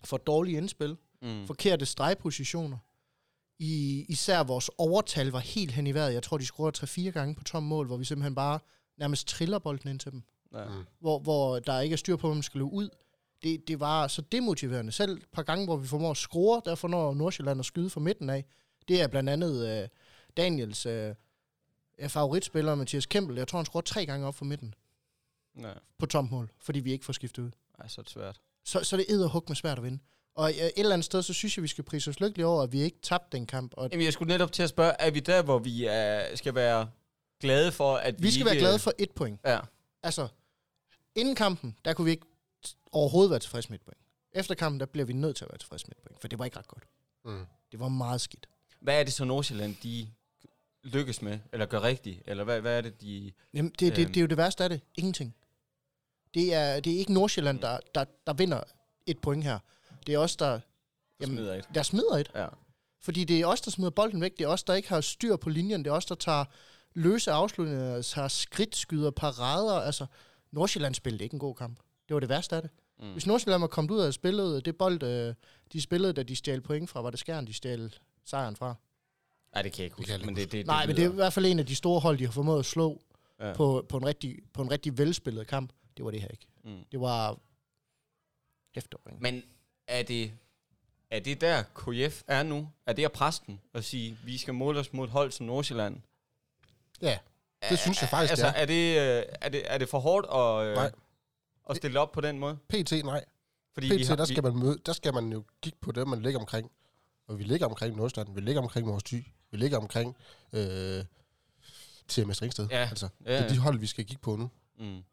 for 0.05 0.17
dårlige 0.17 0.57
indspil, 0.57 0.97
Mm. 1.21 1.47
forkerte 1.47 1.85
stregpositioner. 1.85 2.77
I, 3.59 4.05
især 4.09 4.43
vores 4.43 4.69
overtal 4.77 5.27
var 5.27 5.39
helt 5.39 5.71
hen 5.71 5.87
i 5.87 5.93
vejret. 5.93 6.13
Jeg 6.13 6.23
tror, 6.23 6.37
de 6.37 6.45
scorede 6.45 7.07
3-4 7.07 7.11
gange 7.11 7.35
på 7.35 7.43
tom 7.43 7.63
mål, 7.63 7.87
hvor 7.87 7.97
vi 7.97 8.05
simpelthen 8.05 8.35
bare 8.35 8.59
nærmest 8.97 9.27
triller 9.27 9.59
bolden 9.59 9.89
ind 9.89 9.99
til 9.99 10.11
dem. 10.11 10.23
Ja. 10.53 10.65
Mm. 10.65 10.83
Hvor, 10.99 11.19
hvor 11.19 11.59
der 11.59 11.79
ikke 11.79 11.93
er 11.93 11.97
styr 11.97 12.15
på, 12.15 12.27
hvem 12.27 12.35
man 12.37 12.43
skal 12.43 12.57
løbe 12.57 12.71
ud. 12.71 12.89
Det, 13.43 13.67
det 13.67 13.79
var 13.79 14.07
så 14.07 14.21
demotiverende. 14.21 14.91
Selv 14.91 15.17
et 15.17 15.25
par 15.31 15.43
gange, 15.43 15.65
hvor 15.65 15.77
vi 15.77 15.87
formår 15.87 16.11
at 16.11 16.17
score, 16.17 16.61
derfor 16.65 16.87
når 16.87 17.13
Nordsjælland 17.13 17.59
at 17.59 17.65
skyde 17.65 17.89
fra 17.89 17.99
midten 17.99 18.29
af. 18.29 18.45
Det 18.87 19.01
er 19.01 19.07
blandt 19.07 19.29
andet 19.29 19.67
øh, 19.67 19.87
Daniels 20.37 20.85
øh, 20.85 21.15
favoritspiller, 22.07 22.75
Mathias 22.75 23.05
Kempel. 23.05 23.37
Jeg 23.37 23.47
tror, 23.47 23.59
han 23.59 23.65
scorede 23.65 23.87
tre 23.87 24.05
gange 24.05 24.27
op 24.27 24.35
for 24.35 24.45
midten 24.45 24.73
ja. 25.61 25.71
på 25.97 26.05
tomt 26.05 26.31
mål, 26.31 26.51
fordi 26.59 26.79
vi 26.79 26.91
ikke 26.91 27.05
får 27.05 27.13
skiftet 27.13 27.43
ud. 27.43 27.51
Ej, 27.79 27.87
så 27.87 28.01
er 28.01 28.03
det 28.03 28.11
svært. 28.11 28.39
Så, 28.65 28.83
så 28.83 28.97
det 28.97 29.05
er 29.11 29.27
hug 29.27 29.43
med 29.47 29.55
svært 29.55 29.77
at 29.77 29.83
vinde. 29.83 29.99
Og 30.35 30.49
øh, 30.49 30.55
et 30.57 30.71
eller 30.75 30.93
andet 30.93 31.05
sted, 31.05 31.23
så 31.23 31.33
synes 31.33 31.57
jeg, 31.57 31.63
vi 31.63 31.67
skal 31.67 31.83
prise 31.83 32.09
os 32.09 32.19
lykkelige 32.19 32.45
over, 32.45 32.63
at 32.63 32.71
vi 32.71 32.81
ikke 32.81 32.97
tabte 33.01 33.37
den 33.37 33.45
kamp. 33.45 33.73
Og 33.77 33.89
Jamen, 33.91 34.05
jeg 34.05 34.13
skulle 34.13 34.33
netop 34.33 34.51
til 34.51 34.63
at 34.63 34.69
spørge, 34.69 34.93
er 34.99 35.11
vi 35.11 35.19
der, 35.19 35.41
hvor 35.41 35.59
vi 35.59 35.85
er, 35.85 36.35
skal 36.35 36.55
være 36.55 36.89
glade 37.41 37.71
for, 37.71 37.95
at 37.95 38.15
vi 38.19 38.23
vi 38.23 38.31
skal 38.31 38.39
ikke... 38.39 38.45
være 38.45 38.59
glade 38.59 38.79
for 38.79 38.93
et 38.97 39.11
point. 39.11 39.39
Ja. 39.45 39.59
Altså, 40.03 40.27
inden 41.15 41.35
kampen, 41.35 41.77
der 41.85 41.93
kunne 41.93 42.05
vi 42.05 42.11
ikke 42.11 42.25
overhovedet 42.91 43.29
være 43.31 43.39
tilfredse 43.39 43.69
med 43.69 43.79
et 43.79 43.85
point. 43.85 44.01
Efter 44.33 44.55
kampen, 44.55 44.79
der 44.79 44.85
bliver 44.85 45.05
vi 45.05 45.13
nødt 45.13 45.35
til 45.35 45.45
at 45.45 45.49
være 45.51 45.57
tilfredse 45.57 45.87
med 45.87 45.95
et 45.97 46.03
point, 46.03 46.21
for 46.21 46.27
det 46.27 46.39
var 46.39 46.45
ikke 46.45 46.57
ret 46.57 46.67
godt. 46.67 46.83
Mm. 47.25 47.45
Det 47.71 47.79
var 47.79 47.87
meget 47.87 48.21
skidt. 48.21 48.47
Hvad 48.81 48.99
er 48.99 49.03
det 49.03 49.13
så 49.13 49.25
Nordsjælland, 49.25 49.75
de 49.83 50.07
lykkes 50.83 51.21
med, 51.21 51.39
eller 51.53 51.65
gør 51.65 51.81
rigtigt? 51.83 52.21
Eller 52.25 52.43
hvad, 52.43 52.61
hvad 52.61 52.77
er 52.77 52.81
det, 52.81 53.01
de... 53.01 53.31
Jamen, 53.53 53.71
det, 53.71 53.95
det, 53.95 54.01
Øhm. 54.01 54.07
det 54.13 54.17
er 54.17 54.21
jo 54.21 54.27
det 54.27 54.37
værste 54.37 54.63
af 54.63 54.69
det. 54.69 54.81
Ingenting. 54.95 55.35
Det 56.33 56.53
er, 56.53 56.79
det 56.79 56.93
er 56.93 56.97
ikke 56.99 57.13
Nordsjælland, 57.13 57.59
der, 57.59 57.79
der, 57.95 58.05
der 58.27 58.33
vinder 58.33 58.63
et 59.05 59.19
point 59.19 59.43
her. 59.43 59.59
Det 60.07 60.13
er 60.15 60.19
os, 60.19 60.35
der, 60.35 60.59
jamen, 61.21 61.37
smider 61.37 61.53
et? 61.55 61.67
der 61.73 61.83
smider 61.83 62.17
et. 62.17 62.31
Ja. 62.35 62.47
Fordi 63.01 63.23
det 63.23 63.41
er 63.41 63.45
os, 63.45 63.61
der 63.61 63.71
smider 63.71 63.89
bolden 63.91 64.21
væk. 64.21 64.37
Det 64.37 64.43
er 64.43 64.47
os, 64.47 64.63
der 64.63 64.73
ikke 64.73 64.89
har 64.89 65.01
styr 65.01 65.35
på 65.35 65.49
linjen. 65.49 65.83
Det 65.85 65.89
er 65.89 65.95
os, 65.95 66.05
der 66.05 66.15
tager 66.15 66.45
løse 66.93 67.31
afslutninger, 67.31 68.01
tager 68.01 68.27
skridt, 68.27 68.75
skyder 68.75 69.11
parader. 69.11 69.73
Altså, 69.73 70.05
Nordsjælland 70.51 70.95
spillede 70.95 71.23
ikke 71.23 71.33
en 71.33 71.39
god 71.39 71.55
kamp. 71.55 71.79
Det 72.07 72.13
var 72.13 72.19
det 72.19 72.29
værste 72.29 72.55
af 72.55 72.61
det. 72.61 72.71
Mm. 72.99 73.11
Hvis 73.11 73.27
Nordsjælland 73.27 73.61
var 73.61 73.67
kommet 73.67 73.91
ud 73.91 73.99
af 73.99 74.13
spillet, 74.13 74.65
det 74.65 74.77
bold, 74.77 75.03
øh, 75.03 75.33
de 75.73 75.81
spillede, 75.81 76.13
da 76.13 76.23
de 76.23 76.35
stjal 76.35 76.61
point 76.61 76.89
fra, 76.89 77.01
var 77.01 77.09
det 77.09 77.19
Skjern, 77.19 77.47
de 77.47 77.53
stjal 77.53 77.93
sejren 78.25 78.55
fra. 78.55 78.75
Ej, 79.53 79.61
det 79.61 79.71
kan 79.71 79.79
jeg 79.79 79.85
ikke 79.85 79.93
Det 79.93 79.97
huske. 79.97 80.11
jeg 80.11 80.19
Men 80.19 80.29
ikke 80.29 80.41
det, 80.41 80.51
det, 80.51 80.67
Nej, 80.67 80.85
men 80.85 80.95
det 80.95 81.05
er 81.05 81.09
i 81.09 81.13
hvert 81.13 81.33
fald 81.33 81.45
en 81.45 81.59
af 81.59 81.65
de 81.65 81.75
store 81.75 81.99
hold, 81.99 82.17
de 82.17 82.25
har 82.25 82.31
formået 82.31 82.59
at 82.59 82.65
slå 82.65 83.01
ja. 83.39 83.53
på, 83.53 83.85
på, 83.89 83.97
en 83.97 84.05
rigtig, 84.05 84.39
på 84.53 84.61
en 84.61 84.71
rigtig 84.71 84.97
velspillet 84.97 85.47
kamp. 85.47 85.73
Det 85.97 86.05
var 86.05 86.11
det 86.11 86.21
her 86.21 86.27
ikke. 86.27 86.47
Mm. 86.63 86.83
Det 86.91 86.99
var 86.99 87.37
efterring. 88.75 89.21
Men 89.21 89.43
er 89.87 90.03
det, 90.03 90.31
er 91.11 91.19
det 91.19 91.41
der 91.41 91.63
KF 91.63 92.23
er 92.27 92.43
nu? 92.43 92.69
Er 92.85 92.93
det 92.93 93.05
at 93.05 93.11
præsten 93.11 93.59
at 93.73 93.83
sige, 93.83 94.17
vi 94.23 94.37
skal 94.37 94.53
måle 94.53 94.79
os 94.79 94.93
mod 94.93 95.07
hold 95.07 95.31
som 95.31 95.45
Nordsjælland? 95.45 96.01
Ja, 97.01 97.17
det 97.69 97.79
synes 97.79 98.01
jeg 98.01 98.09
faktisk, 98.09 98.31
altså, 98.31 98.45
det 98.45 98.55
er. 98.55 98.61
er. 98.61 98.65
det, 98.65 99.19
øh, 99.19 99.23
er, 99.41 99.49
det, 99.49 99.73
er 99.73 99.77
det 99.77 99.89
for 99.89 99.99
hårdt 99.99 100.25
at, 100.25 100.69
øh, 100.69 100.75
Nej. 100.75 100.91
At 101.69 101.77
stille 101.77 101.99
op 101.99 102.11
på 102.11 102.21
den 102.21 102.39
måde? 102.39 102.57
PT, 102.69 102.91
nej. 103.05 103.25
Fordi 103.73 103.87
PT, 104.03 104.07
der 104.09 104.25
skal, 104.25 104.43
man 104.43 104.55
møde, 104.57 104.77
der 104.85 104.93
skal 104.93 105.13
man 105.13 105.31
jo 105.31 105.43
kigge 105.61 105.77
på 105.81 105.91
det, 105.91 106.07
man 106.07 106.21
ligger 106.21 106.39
omkring. 106.39 106.71
Og 107.27 107.39
vi 107.39 107.43
ligger 107.43 107.65
omkring 107.65 107.95
Nordsjælland, 107.97 108.35
vi 108.35 108.41
ligger 108.41 108.61
omkring 108.61 108.87
vores 108.87 109.03
ty, 109.03 109.15
vi 109.51 109.57
ligger 109.57 109.77
omkring 109.77 110.17
øh, 110.53 111.03
TMS 112.07 112.41
Ringsted. 112.41 112.67
Ja. 112.71 112.87
Altså, 112.89 113.07
Ja, 113.25 113.31
det 113.31 113.39
er 113.39 113.43
ja. 113.43 113.49
de 113.49 113.57
hold, 113.57 113.79
vi 113.79 113.87
skal 113.87 114.05
kigge 114.05 114.21
på 114.21 114.35
nu. 114.35 114.49
Mm. 114.79 115.03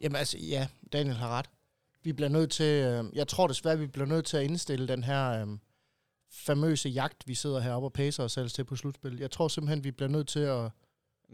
Jamen 0.00 0.16
altså, 0.16 0.38
ja, 0.38 0.68
Daniel 0.92 1.16
har 1.16 1.28
ret. 1.28 1.46
Vi 2.02 2.12
bliver 2.12 2.28
nødt 2.28 2.50
til, 2.50 2.64
øh, 2.84 3.04
jeg 3.12 3.28
tror 3.28 3.46
desværre, 3.46 3.78
vi 3.78 3.86
bliver 3.86 4.06
nødt 4.06 4.26
til 4.26 4.36
at 4.36 4.42
indstille 4.44 4.88
den 4.88 5.04
her 5.04 5.30
øh, 5.46 5.58
famøse 6.30 6.88
jagt, 6.88 7.22
vi 7.28 7.34
sidder 7.34 7.60
heroppe 7.60 7.86
og 7.86 7.92
pacer 7.92 8.24
os 8.24 8.32
selv 8.32 8.50
til 8.50 8.64
på 8.64 8.76
slutspil. 8.76 9.18
Jeg 9.18 9.30
tror 9.30 9.48
simpelthen, 9.48 9.84
vi 9.84 9.90
bliver 9.90 10.08
nødt 10.08 10.28
til 10.28 10.40
at... 10.40 10.70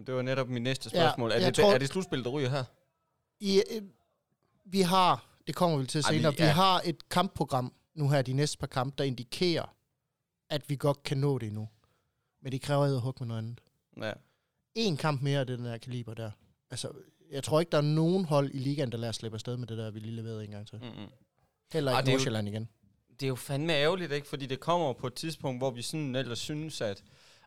Det 0.06 0.14
var 0.14 0.23
netop 0.23 0.49
mit 0.49 0.62
næste 0.62 0.90
Ja, 0.94 1.00
spørgsmål. 1.00 1.31
er, 1.31 1.37
jeg 1.37 1.46
det, 1.46 1.55
tror- 1.64 1.73
er 1.75 1.78
det 1.78 1.88
slutspil, 1.88 2.25
der 2.25 2.31
ryger 2.31 2.49
her? 2.49 2.64
I, 3.40 3.62
øh, 3.70 3.82
vi 4.64 4.80
har, 4.80 5.36
det 5.46 5.54
kommer 5.54 5.78
vi 5.78 5.86
til 5.86 5.98
Ej, 6.04 6.12
vi- 6.12 6.18
senere, 6.18 6.32
vi, 6.36 6.42
ja. 6.42 6.50
har 6.52 6.82
et 6.84 7.08
kampprogram 7.08 7.72
nu 7.94 8.08
her, 8.08 8.22
de 8.22 8.32
næste 8.32 8.58
par 8.58 8.66
kampe, 8.66 8.94
der 8.98 9.04
indikerer, 9.04 9.74
at 10.50 10.70
vi 10.70 10.76
godt 10.76 11.02
kan 11.02 11.18
nå 11.18 11.38
det 11.38 11.46
endnu. 11.46 11.68
Men 12.42 12.52
det 12.52 12.62
kræver 12.62 12.84
at 12.84 13.00
hugge 13.00 13.18
med 13.20 13.28
noget 13.28 13.38
andet. 13.42 13.60
Ja. 14.02 14.12
En 14.74 14.96
kamp 14.96 15.22
mere 15.22 15.40
af 15.40 15.46
den 15.46 15.64
der 15.64 15.78
kaliber 15.78 16.14
der. 16.14 16.30
Altså, 16.70 16.92
jeg 17.30 17.44
tror 17.44 17.60
ikke, 17.60 17.70
der 17.70 17.78
er 17.78 17.82
nogen 17.82 18.24
hold 18.24 18.50
i 18.54 18.58
ligaen, 18.58 18.92
der 18.92 18.98
lader 18.98 19.12
slippe 19.12 19.36
afsted 19.36 19.56
med 19.56 19.66
det 19.66 19.78
der, 19.78 19.90
vi 19.90 19.98
lige 20.00 20.16
leverede 20.16 20.44
en 20.44 20.50
gang 20.50 20.66
til. 20.68 20.78
Mm-mm. 20.78 21.08
Heller 21.72 21.98
ikke 21.98 22.10
Nordsjælland 22.10 22.48
igen. 22.48 22.68
Det 23.10 23.22
er 23.22 23.28
jo 23.28 23.34
fandme 23.34 23.72
ærgerligt, 23.72 24.12
ikke? 24.12 24.26
Fordi 24.28 24.46
det 24.46 24.60
kommer 24.60 24.92
på 24.92 25.06
et 25.06 25.14
tidspunkt, 25.14 25.60
hvor 25.60 25.70
vi 25.70 25.82
sådan 25.82 26.16
ellers 26.16 26.38
synes, 26.38 26.80
at... 26.80 27.02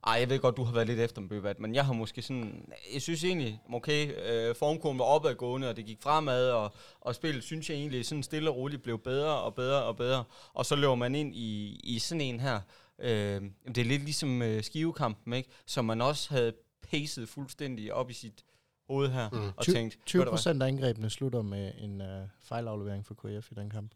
Ej, 0.08 0.14
jeg 0.14 0.30
ved 0.30 0.40
godt, 0.40 0.58
du 0.58 0.64
har 0.64 0.74
været 0.74 0.88
lidt 0.88 1.00
efter 1.00 1.22
en 1.22 1.30
bøbat, 1.30 1.60
men 1.60 1.76
jeg 1.76 1.86
har 1.86 1.94
måske 1.94 2.22
sådan... 2.22 2.70
Jeg 2.94 3.02
synes 3.02 3.24
egentlig, 3.24 3.62
okay, 3.74 4.12
øh, 4.50 4.56
formkurven 4.56 5.00
var 5.00 5.06
opadgående, 5.06 5.70
og 5.70 5.76
det 5.76 5.86
gik 5.86 6.02
fremad, 6.02 6.50
og, 6.52 6.76
og 7.02 7.16
spillet 7.16 7.44
synes 7.44 7.70
jeg 7.70 7.78
egentlig 7.78 8.06
sådan 8.06 8.24
stille 8.24 8.50
og 8.50 8.56
roligt 8.56 8.84
blev 8.84 9.00
bedre 9.00 9.42
og 9.42 9.56
bedre 9.56 9.84
og 9.84 9.98
bedre. 9.98 10.24
Og 10.54 10.66
så 10.66 10.76
løber 10.76 10.96
man 10.96 11.16
ind 11.16 11.36
i, 11.36 11.80
i 11.84 12.00
sådan 12.00 12.22
en 12.22 12.40
her... 12.40 12.60
Øh, 13.00 13.42
det 13.68 13.78
er 13.78 13.84
lidt 13.86 14.04
ligesom 14.04 14.42
øh, 14.42 14.64
skivekampen, 14.64 15.34
ikke? 15.34 15.50
Som 15.66 15.86
man 15.86 16.02
også 16.02 16.30
havde 16.34 16.54
pacet 16.92 17.30
fuldstændig 17.30 17.94
op 17.94 18.10
i 18.10 18.14
sit 18.14 18.44
hoved 18.90 19.10
her, 19.10 19.30
Mm. 19.30 19.52
og 19.58 19.66
tænkt... 19.66 19.96
ved 19.96 20.02
20 20.06 20.20
du 20.20 20.24
hvad? 20.24 20.32
procent 20.32 20.64
af 20.64 20.68
angrebene 20.68 21.10
slutter 21.10 21.42
med 21.42 21.72
en 21.78 22.02
øh, 22.02 22.28
fejlaflevering 22.42 23.06
for 23.06 23.14
KF 23.14 23.52
i 23.52 23.56
den 23.56 23.70
kamp. 23.70 23.92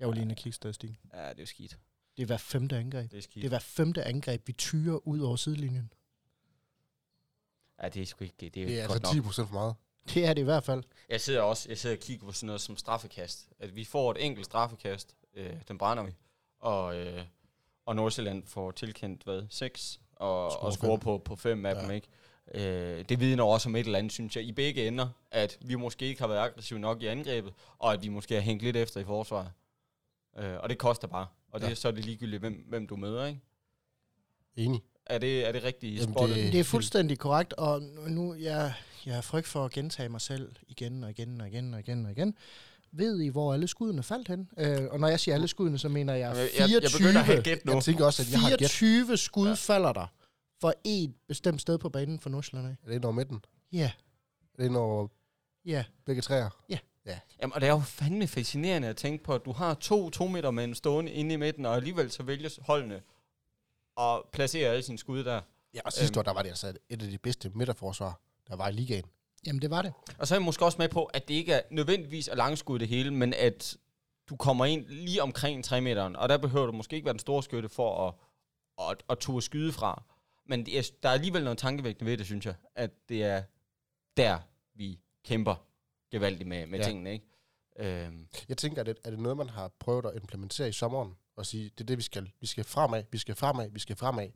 Jeg 0.00 0.08
var 0.08 0.14
lige 0.14 0.22
inde 0.22 0.32
og 0.32 0.36
kigge 0.36 0.56
statistikken. 0.56 0.98
Ja, 1.14 1.28
det 1.32 1.40
er 1.42 1.46
skidt. 1.46 1.78
Det 2.16 2.22
er 2.22 2.26
hver 2.26 2.36
femte 2.36 2.76
angreb. 2.76 3.10
Det 3.10 3.18
er 3.18 3.22
skidt. 3.22 3.42
Det 3.42 3.44
er 3.44 3.48
hver 3.48 3.58
femte 3.58 4.04
angreb, 4.04 4.48
vi 4.48 4.52
tyrer 4.52 5.08
ud 5.08 5.20
over 5.20 5.36
sidelinjen. 5.36 5.92
Ja, 7.82 7.88
det 7.88 8.02
er 8.02 8.06
sgu 8.06 8.24
ikke... 8.24 8.36
Det 8.40 8.46
er, 8.46 8.50
Det 8.50 8.62
er 8.62 8.66
ikke 8.66 8.80
godt 8.82 8.92
altså 8.92 9.14
nok. 9.14 9.14
10 9.14 9.20
procent 9.20 9.48
for 9.48 9.54
meget. 9.54 9.74
Det 10.14 10.26
er 10.26 10.34
det 10.34 10.40
i 10.40 10.44
hvert 10.44 10.64
fald. 10.64 10.82
Jeg 11.08 11.20
sidder 11.20 11.42
også 11.42 11.68
jeg 11.68 11.78
sidder 11.78 11.96
og 11.96 12.00
kigger 12.02 12.26
på 12.26 12.32
sådan 12.32 12.46
noget 12.46 12.60
som 12.60 12.76
straffekast. 12.76 13.48
At 13.58 13.76
vi 13.76 13.84
får 13.84 14.10
et 14.10 14.26
enkelt 14.26 14.46
straffekast, 14.46 15.14
øh, 15.34 15.52
den 15.68 15.78
brænder 15.78 16.02
vi, 16.02 16.12
og, 16.58 16.96
øh, 16.96 17.22
og 17.86 17.96
Nordsjælland 17.96 18.46
får 18.46 18.70
tilkendt, 18.70 19.24
hvad, 19.24 19.42
6, 19.50 20.00
og, 20.16 20.52
Scorer 20.52 20.64
og 20.64 20.72
scorer 20.72 20.96
på, 20.96 21.18
på 21.18 21.36
fem 21.36 21.66
af 21.66 21.74
ja. 21.74 21.82
dem, 21.82 21.90
ikke? 21.90 22.08
Øh, 22.54 23.04
det 23.08 23.20
vidner 23.20 23.44
også 23.44 23.68
om 23.68 23.76
et 23.76 23.86
eller 23.86 23.98
andet, 23.98 24.12
synes 24.12 24.36
jeg, 24.36 24.44
i 24.44 24.52
begge 24.52 24.86
ender, 24.86 25.08
at 25.30 25.58
vi 25.60 25.74
måske 25.74 26.06
ikke 26.06 26.20
har 26.20 26.28
været 26.28 26.40
aggressive 26.40 26.78
nok 26.78 27.02
i 27.02 27.06
angrebet, 27.06 27.52
og 27.78 27.92
at 27.92 28.02
vi 28.02 28.08
måske 28.08 28.34
har 28.34 28.40
hængt 28.40 28.62
lidt 28.62 28.76
efter 28.76 29.00
i 29.00 29.04
forsvaret. 29.04 29.52
Øh, 30.38 30.56
og 30.60 30.68
det 30.68 30.78
koster 30.78 31.08
bare. 31.08 31.26
Og 31.52 31.60
det, 31.60 31.64
Ja. 31.66 31.68
ja. 31.68 31.74
så 31.74 31.88
er 31.88 31.92
det 31.92 32.04
ligegyldigt, 32.04 32.40
hvem, 32.40 32.64
hvem 32.68 32.86
du 32.86 32.96
møder, 32.96 33.26
ikke? 33.26 33.40
Enig. 34.56 34.82
Er 35.06 35.18
det, 35.18 35.48
er 35.48 35.52
det 35.52 35.62
rigtigt 35.64 36.00
Jamen, 36.00 36.14
det- 36.14 36.52
Det 36.52 36.60
er 36.60 36.64
fuldstændig 36.64 37.18
korrekt, 37.18 37.52
og 37.52 37.82
nu- 38.08 38.34
jeg, 38.34 38.74
jeg 39.06 39.14
har 39.14 39.22
frygt 39.22 39.46
for 39.46 39.64
at 39.64 39.70
gentage 39.72 40.08
mig 40.08 40.20
selv 40.20 40.52
igen 40.68 41.04
og 41.04 41.10
igen 41.10 41.40
og 41.40 41.48
igen 41.48 41.74
og 41.74 41.80
igen 41.80 42.06
og 42.06 42.12
igen. 42.12 42.34
Ved 42.92 43.20
I, 43.20 43.28
hvor 43.28 43.52
alle 43.54 43.68
skuddene 43.68 44.02
faldt 44.02 44.28
hen? 44.28 44.48
Øh, 44.58 44.88
og 44.90 45.00
når 45.00 45.08
jeg 45.08 45.20
siger 45.20 45.34
alle 45.34 45.48
skuddene, 45.48 45.78
så 45.78 45.88
mener 45.88 46.14
jeg 46.14 46.36
jeg, 46.36 46.48
24, 46.56 46.74
jeg, 46.74 46.82
jeg 46.82 46.90
begynder 46.98 47.20
at 47.20 47.26
have 47.26 47.42
gæt 47.42 47.64
nu. 47.64 47.72
Jeg 47.72 47.82
tænker 47.82 48.04
også, 48.06 48.22
at 48.22 48.30
jeg 48.32 48.40
har 48.40 48.50
et 48.50 48.58
gæt. 48.58 48.70
24 48.70 49.16
skud 49.16 49.44
Ja. 49.44 49.48
ja. 49.48 49.54
falder 49.54 49.92
der 49.92 50.06
for 50.60 50.74
et 50.84 51.14
bestemt 51.28 51.60
sted 51.60 51.78
på 51.78 51.88
banen 51.88 52.20
for 52.20 52.30
Nordsjælland. 52.30 52.66
Er 52.82 52.86
det 52.88 52.94
ind 52.94 53.04
over 53.04 53.12
midten? 53.14 53.44
Ja, 53.72 53.92
Er 54.54 54.62
det 54.62 54.64
ind 54.64 54.76
over 54.76 55.08
ja. 55.64 55.84
begge 56.06 56.22
træer? 56.22 56.50
Jamen, 57.42 57.52
og 57.54 57.60
det 57.60 57.66
er 57.68 57.72
jo 57.72 57.80
fandme 57.80 58.26
fascinerende 58.26 58.88
at 58.88 58.96
tænke 58.96 59.24
på, 59.24 59.34
at 59.34 59.44
du 59.44 59.52
har 59.52 59.74
to 59.74 60.10
to 60.10 60.26
meter 60.26 60.50
mænd 60.50 60.74
stående 60.74 61.12
inde 61.12 61.34
i 61.34 61.36
midten, 61.36 61.66
og 61.66 61.76
alligevel 61.76 62.10
så 62.10 62.22
vælger 62.22 62.50
holdene 62.62 63.02
at 64.00 64.22
placere 64.32 64.70
alle 64.70 64.82
sine 64.82 64.98
skud 64.98 65.24
der. 65.24 65.40
Ja, 65.74 65.80
og 65.84 65.92
sidste 65.92 66.12
Øhm. 66.14 66.18
år, 66.18 66.22
der 66.22 66.32
var 66.32 66.42
det 66.42 66.48
altså 66.48 66.68
et 66.88 67.02
af 67.02 67.08
de 67.08 67.18
bedste 67.18 67.50
midterforsvar, 67.54 68.20
der 68.48 68.56
var 68.56 68.68
i 68.68 68.72
ligaen. 68.72 69.04
Jamen, 69.46 69.62
det 69.62 69.70
var 69.70 69.82
det. 69.82 69.92
Og 70.18 70.26
så 70.26 70.34
er 70.34 70.38
jeg 70.38 70.44
måske 70.44 70.64
også 70.64 70.78
med 70.78 70.88
på, 70.88 71.04
at 71.04 71.28
det 71.28 71.34
ikke 71.34 71.52
er 71.52 71.62
nødvendigvis 71.70 72.28
er 72.28 72.34
langskud 72.34 72.78
det 72.78 72.88
hele, 72.88 73.10
men 73.10 73.34
at 73.34 73.76
du 74.28 74.36
kommer 74.36 74.64
ind 74.64 74.86
lige 74.88 75.22
omkring 75.22 75.64
3 75.64 75.80
meteren, 75.80 76.16
og 76.16 76.28
der 76.28 76.38
behøver 76.38 76.66
du 76.66 76.72
måske 76.72 76.96
ikke 76.96 77.04
være 77.06 77.12
den 77.12 77.18
store 77.18 77.42
skytte 77.42 77.68
for 77.68 78.08
at, 78.08 78.14
at, 78.90 79.02
at 79.10 79.18
turde 79.18 79.42
skyde 79.42 79.72
fra. 79.72 80.02
Men 80.46 80.66
det 80.66 80.78
er, 80.78 80.90
der 81.02 81.08
er 81.08 81.12
alligevel 81.12 81.44
noget 81.44 81.58
tankevægtende 81.58 82.10
ved 82.10 82.18
det, 82.18 82.26
synes 82.26 82.46
jeg, 82.46 82.54
at 82.74 82.90
det 83.08 83.24
er 83.24 83.42
der, 84.16 84.38
vi 84.74 85.00
kæmper 85.24 85.54
gevaldigt 86.10 86.48
med, 86.48 86.66
med 86.66 86.78
Ja. 86.78 86.84
tingene, 86.84 87.12
ikke? 87.12 87.26
Øhm, 87.78 88.26
Jeg 88.48 88.56
tænker, 88.56 88.80
er 88.80 88.84
det, 88.84 88.96
er 89.04 89.10
det 89.10 89.18
noget, 89.18 89.36
man 89.38 89.48
har 89.48 89.70
prøvet 89.78 90.06
at 90.06 90.12
implementere 90.16 90.68
i 90.68 90.72
sommeren? 90.72 91.14
Og 91.36 91.46
sige, 91.46 91.64
det 91.64 91.80
er 91.80 91.84
det, 91.84 91.98
vi 91.98 92.02
skal. 92.02 92.30
Vi 92.40 92.46
skal 92.46 92.64
fremad, 92.64 93.02
vi 93.12 93.18
skal 93.18 93.34
fremad, 93.34 93.70
vi 93.70 93.78
skal 93.80 93.96
fremad. 93.96 94.28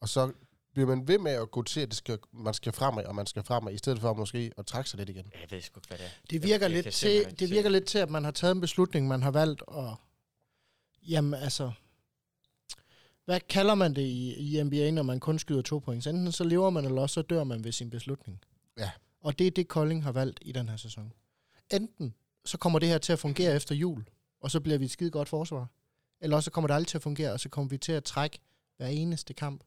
Og 0.00 0.08
så 0.08 0.32
bliver 0.72 0.88
man 0.88 1.08
ved 1.08 1.18
med 1.18 1.32
at 1.32 1.50
gå 1.50 1.62
til, 1.62 1.80
at 1.80 1.88
det 1.88 1.96
skal, 1.96 2.18
man 2.32 2.54
skal 2.54 2.72
fremad, 2.72 3.04
og 3.04 3.14
man 3.14 3.26
skal 3.26 3.42
fremad, 3.44 3.72
i 3.74 3.78
stedet 3.78 4.00
for 4.00 4.14
måske 4.14 4.52
at 4.58 4.66
trække 4.66 4.90
sig 4.90 4.98
lidt 4.98 5.08
igen. 5.08 5.32
jeg 5.40 5.50
ved 5.50 5.60
sgu 5.60 5.78
ikke, 5.78 5.88
hvad 5.88 5.98
det 5.98 6.06
er. 6.06 6.10
Det 6.30 6.42
virker, 6.42 6.66
jeg 6.68 6.82
lidt 6.82 6.94
til, 6.94 7.38
det 7.38 7.50
virker 7.50 7.68
lidt 7.70 7.86
til, 7.86 7.98
at 7.98 8.10
man 8.10 8.24
har 8.24 8.30
taget 8.30 8.54
en 8.54 8.60
beslutning, 8.60 9.08
man 9.08 9.22
har 9.22 9.30
valgt 9.30 9.62
at... 9.68 9.94
Jamen 11.08 11.34
altså... 11.34 11.72
Hvad 13.24 13.40
kalder 13.40 13.74
man 13.74 13.94
det 13.96 14.02
i, 14.02 14.34
i 14.58 14.62
NBA, 14.62 14.90
når 14.90 15.02
man 15.02 15.20
kun 15.20 15.38
skyder 15.38 15.62
to 15.62 15.78
point? 15.78 16.04
Så 16.04 16.10
Enten 16.10 16.32
så 16.32 16.44
lever 16.44 16.70
man, 16.70 16.84
eller 16.84 17.02
også 17.02 17.14
så 17.14 17.22
dør 17.22 17.44
man 17.44 17.64
ved 17.64 17.72
sin 17.72 17.90
beslutning. 17.90 18.40
Ja. 18.78 18.90
Og 19.24 19.38
det 19.38 19.46
er 19.46 19.50
det, 19.50 19.68
Kolding 19.68 20.02
har 20.02 20.12
valgt 20.12 20.40
i 20.42 20.52
den 20.52 20.68
her 20.68 20.76
sæson. 20.76 21.12
Enten 21.72 22.14
så 22.44 22.58
kommer 22.58 22.78
det 22.78 22.88
her 22.88 22.98
til 22.98 23.12
at 23.12 23.18
fungere 23.18 23.56
efter 23.56 23.74
jul, 23.74 24.04
og 24.40 24.50
så 24.50 24.60
bliver 24.60 24.78
vi 24.78 24.84
et 24.84 24.90
skide 24.90 25.10
godt 25.10 25.28
forsvar. 25.28 25.66
Eller 26.20 26.36
også 26.36 26.44
så 26.44 26.50
kommer 26.50 26.68
det 26.68 26.74
aldrig 26.74 26.88
til 26.88 26.98
at 26.98 27.02
fungere, 27.02 27.32
og 27.32 27.40
så 27.40 27.48
kommer 27.48 27.68
vi 27.68 27.78
til 27.78 27.92
at 27.92 28.04
trække 28.04 28.38
hver 28.76 28.86
eneste 28.86 29.34
kamp, 29.34 29.64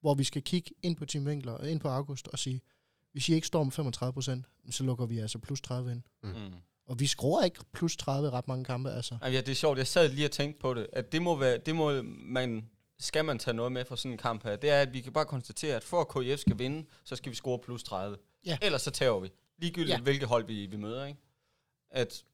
hvor 0.00 0.14
vi 0.14 0.24
skal 0.24 0.42
kigge 0.42 0.70
ind 0.82 0.96
på 0.96 1.06
Team 1.06 1.26
Winkler 1.26 1.52
og 1.52 1.70
ind 1.70 1.80
på 1.80 1.88
August 1.88 2.28
og 2.28 2.38
sige, 2.38 2.62
hvis 3.12 3.28
I 3.28 3.34
ikke 3.34 3.46
står 3.46 3.64
med 3.64 3.72
35 3.72 4.12
procent, 4.12 4.46
så 4.70 4.84
lukker 4.84 5.06
vi 5.06 5.18
altså 5.18 5.38
plus 5.38 5.60
30 5.60 5.92
ind. 5.92 6.02
Mm. 6.22 6.52
Og 6.86 7.00
vi 7.00 7.06
skruer 7.06 7.44
ikke 7.44 7.60
plus 7.72 7.96
30 7.96 8.30
ret 8.30 8.48
mange 8.48 8.64
kampe, 8.64 8.90
altså. 8.90 9.18
Ja, 9.22 9.40
det 9.40 9.48
er 9.48 9.54
sjovt. 9.54 9.78
Jeg 9.78 9.86
sad 9.86 10.08
lige 10.08 10.26
og 10.26 10.30
tænkte 10.30 10.60
på 10.60 10.74
det, 10.74 10.86
at 10.92 11.12
det 11.12 11.22
må 11.22 11.36
være, 11.36 11.58
det 11.58 11.74
må 11.74 12.02
man, 12.02 12.70
skal 12.98 13.24
man 13.24 13.38
tage 13.38 13.54
noget 13.54 13.72
med 13.72 13.84
for 13.84 13.96
sådan 13.96 14.12
en 14.12 14.18
kamp 14.18 14.44
her, 14.44 14.56
det 14.56 14.70
er, 14.70 14.80
at 14.80 14.92
vi 14.92 15.00
kan 15.00 15.12
bare 15.12 15.24
konstatere, 15.24 15.76
at 15.76 15.84
for 15.84 16.00
at 16.00 16.08
KF 16.08 16.40
skal 16.40 16.58
vinde, 16.58 16.86
så 17.04 17.16
skal 17.16 17.30
vi 17.30 17.36
score 17.36 17.58
plus 17.58 17.82
30. 17.82 18.16
Ja. 18.46 18.58
Ellers 18.62 18.82
så 18.82 18.90
tager 18.90 19.18
vi. 19.20 19.30
Ligegyldigt, 19.58 19.88
Ja. 19.90 19.96
ja. 19.96 20.02
hvilket 20.02 20.28
hold 20.28 20.44
vi, 20.46 20.66
vi 20.66 20.76
møder, 20.76 21.06
ikke? 21.06 21.20
At 21.90 22.24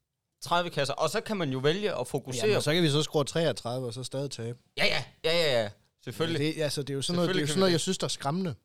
30 0.41 0.69
kasser, 0.69 0.93
og 0.93 1.09
så 1.09 1.21
kan 1.21 1.37
man 1.37 1.49
jo 1.49 1.59
vælge 1.59 1.99
at 1.99 2.07
fokusere. 2.07 2.47
Jamen, 2.47 2.61
så 2.61 2.73
kan 2.73 2.83
vi 2.83 2.89
så 2.89 3.03
score 3.03 3.23
33 3.25 3.87
og 3.87 3.93
så 3.93 4.03
stadig 4.03 4.31
tabe. 4.31 4.59
Ja, 4.77 4.85
ja, 4.85 5.03
ja, 5.23 5.31
ja, 5.31 5.61
ja. 5.63 5.69
Selvfølgelig. 6.03 6.55
Det, 6.55 6.61
altså, 6.61 6.81
det 6.81 6.89
er 6.89 6.93
jo 6.93 7.01
sådan 7.01 7.15
noget, 7.15 7.29
det 7.29 7.35
er 7.35 7.41
jo 7.41 7.47
sådan 7.47 7.59
noget 7.59 7.71
jeg 7.71 7.79
synes, 7.79 7.97
der 7.97 8.05
er 8.05 8.09
skræmmende. 8.09 8.55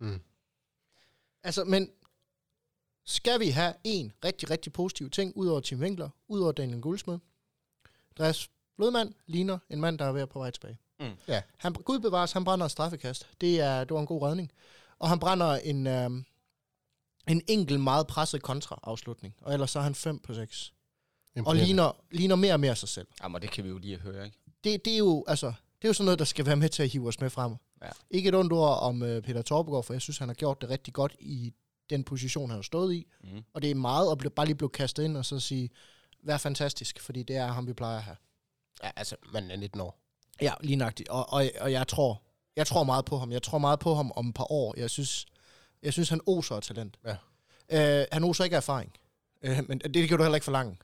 Mm. 0.00 0.20
Altså, 1.44 1.64
men 1.64 1.90
skal 3.06 3.40
vi 3.40 3.48
have 3.48 3.74
en 3.84 4.12
rigtig, 4.24 4.50
rigtig 4.50 4.72
positiv 4.72 5.10
ting, 5.10 5.32
ud 5.36 5.46
over 5.46 5.60
Tim 5.60 5.78
Winkler, 5.80 6.08
ud 6.28 6.40
over 6.40 6.52
Daniel 6.52 6.80
Guldsmed? 6.80 7.18
Andreas 8.10 8.48
Blodmand 8.76 9.14
ligner 9.26 9.58
en 9.70 9.80
mand, 9.80 9.98
der 9.98 10.04
er 10.04 10.12
ved 10.12 10.22
at 10.22 10.28
på 10.28 10.38
vej 10.38 10.50
tilbage. 10.50 10.78
Mm. 11.00 11.10
Ja. 11.28 11.42
Han, 11.56 11.72
Gud 11.72 11.98
bevares, 12.00 12.32
han 12.32 12.44
brænder 12.44 12.66
et 12.66 12.72
straffekast. 12.72 13.28
Det, 13.40 13.60
er, 13.60 13.84
det 13.84 13.94
var 13.94 14.00
en 14.00 14.06
god 14.06 14.22
redning. 14.22 14.52
Og 14.98 15.08
han 15.08 15.18
brænder 15.18 15.50
en, 15.56 15.86
øhm, 15.86 16.24
en 17.28 17.42
enkelt 17.48 17.80
meget 17.80 18.06
presset 18.06 18.42
kontra-afslutning. 18.42 19.34
Og 19.40 19.52
ellers 19.52 19.70
så 19.70 19.78
er 19.78 19.82
han 19.82 19.94
5 19.94 20.18
på 20.18 20.34
6. 20.34 20.72
Og 21.46 21.56
ligner, 21.56 21.96
ligner 22.10 22.36
mere 22.36 22.52
og 22.52 22.60
mere 22.60 22.76
sig 22.76 22.88
selv. 22.88 23.06
Jamen, 23.22 23.42
det 23.42 23.50
kan 23.50 23.64
vi 23.64 23.68
jo 23.68 23.78
lige 23.78 23.98
høre, 23.98 24.24
ikke? 24.24 24.38
det, 24.64 24.84
det, 24.84 24.92
er 24.92 24.98
jo, 24.98 25.24
altså, 25.26 25.46
det 25.46 25.84
er 25.84 25.88
jo 25.88 25.92
sådan 25.92 26.04
noget, 26.04 26.18
der 26.18 26.24
skal 26.24 26.46
være 26.46 26.56
med 26.56 26.68
til 26.68 26.82
at 26.82 26.88
hive 26.88 27.08
os 27.08 27.20
med 27.20 27.30
frem. 27.30 27.54
Ja. 27.82 27.88
Ikke 28.10 28.28
et 28.28 28.34
ondt 28.34 28.52
ord 28.52 28.78
om 28.78 29.02
uh, 29.02 29.08
Peter 29.08 29.42
Torbegaard, 29.42 29.84
for 29.84 29.94
jeg 29.94 30.02
synes, 30.02 30.18
han 30.18 30.28
har 30.28 30.34
gjort 30.34 30.60
det 30.60 30.70
rigtig 30.70 30.94
godt 30.94 31.16
i 31.20 31.54
den 31.90 32.04
position, 32.04 32.50
han 32.50 32.58
har 32.58 32.62
stået 32.62 32.94
i. 32.94 33.06
Mm. 33.24 33.44
Og 33.54 33.62
det 33.62 33.70
er 33.70 33.74
meget 33.74 34.12
at 34.12 34.18
blive, 34.18 34.30
bare 34.30 34.46
lige 34.46 34.56
blive 34.56 34.68
kastet 34.68 35.04
ind 35.04 35.16
og 35.16 35.24
så 35.24 35.40
sige, 35.40 35.70
vær 36.22 36.36
fantastisk, 36.36 37.00
fordi 37.00 37.22
det 37.22 37.36
er 37.36 37.46
ham, 37.46 37.66
vi 37.66 37.72
plejer 37.72 37.96
at 37.96 38.02
have. 38.02 38.16
Ja, 38.82 38.90
altså, 38.96 39.16
man 39.32 39.50
er 39.50 39.56
19 39.56 39.80
år. 39.80 40.00
Ja, 40.40 40.52
lige 40.60 40.76
nøjagtigt. 40.76 41.08
Og, 41.08 41.32
og, 41.32 41.44
og 41.60 41.72
jeg 41.72 41.88
tror, 41.88 42.22
jeg 42.56 42.66
tror 42.66 42.84
meget 42.84 43.04
på 43.04 43.18
ham. 43.18 43.32
Jeg 43.32 43.42
tror 43.42 43.58
meget 43.58 43.78
på 43.78 43.94
ham 43.94 44.12
om 44.16 44.28
et 44.28 44.34
par 44.34 44.52
år. 44.52 44.74
Jeg 44.76 44.90
synes, 44.90 45.26
jeg 45.84 45.92
synes 45.92 46.08
han 46.08 46.20
oser 46.26 46.56
af 46.56 46.62
talent. 46.62 46.98
Ja. 47.04 47.16
Uh, 48.02 48.06
han 48.12 48.24
oser 48.24 48.44
ikke 48.44 48.56
af 48.56 48.60
erfaring. 48.60 48.92
Uh, 49.48 49.68
men 49.68 49.78
det 49.78 50.08
kan 50.08 50.18
du 50.18 50.22
heller 50.24 50.34
ikke 50.36 50.44
forlange. 50.44 50.78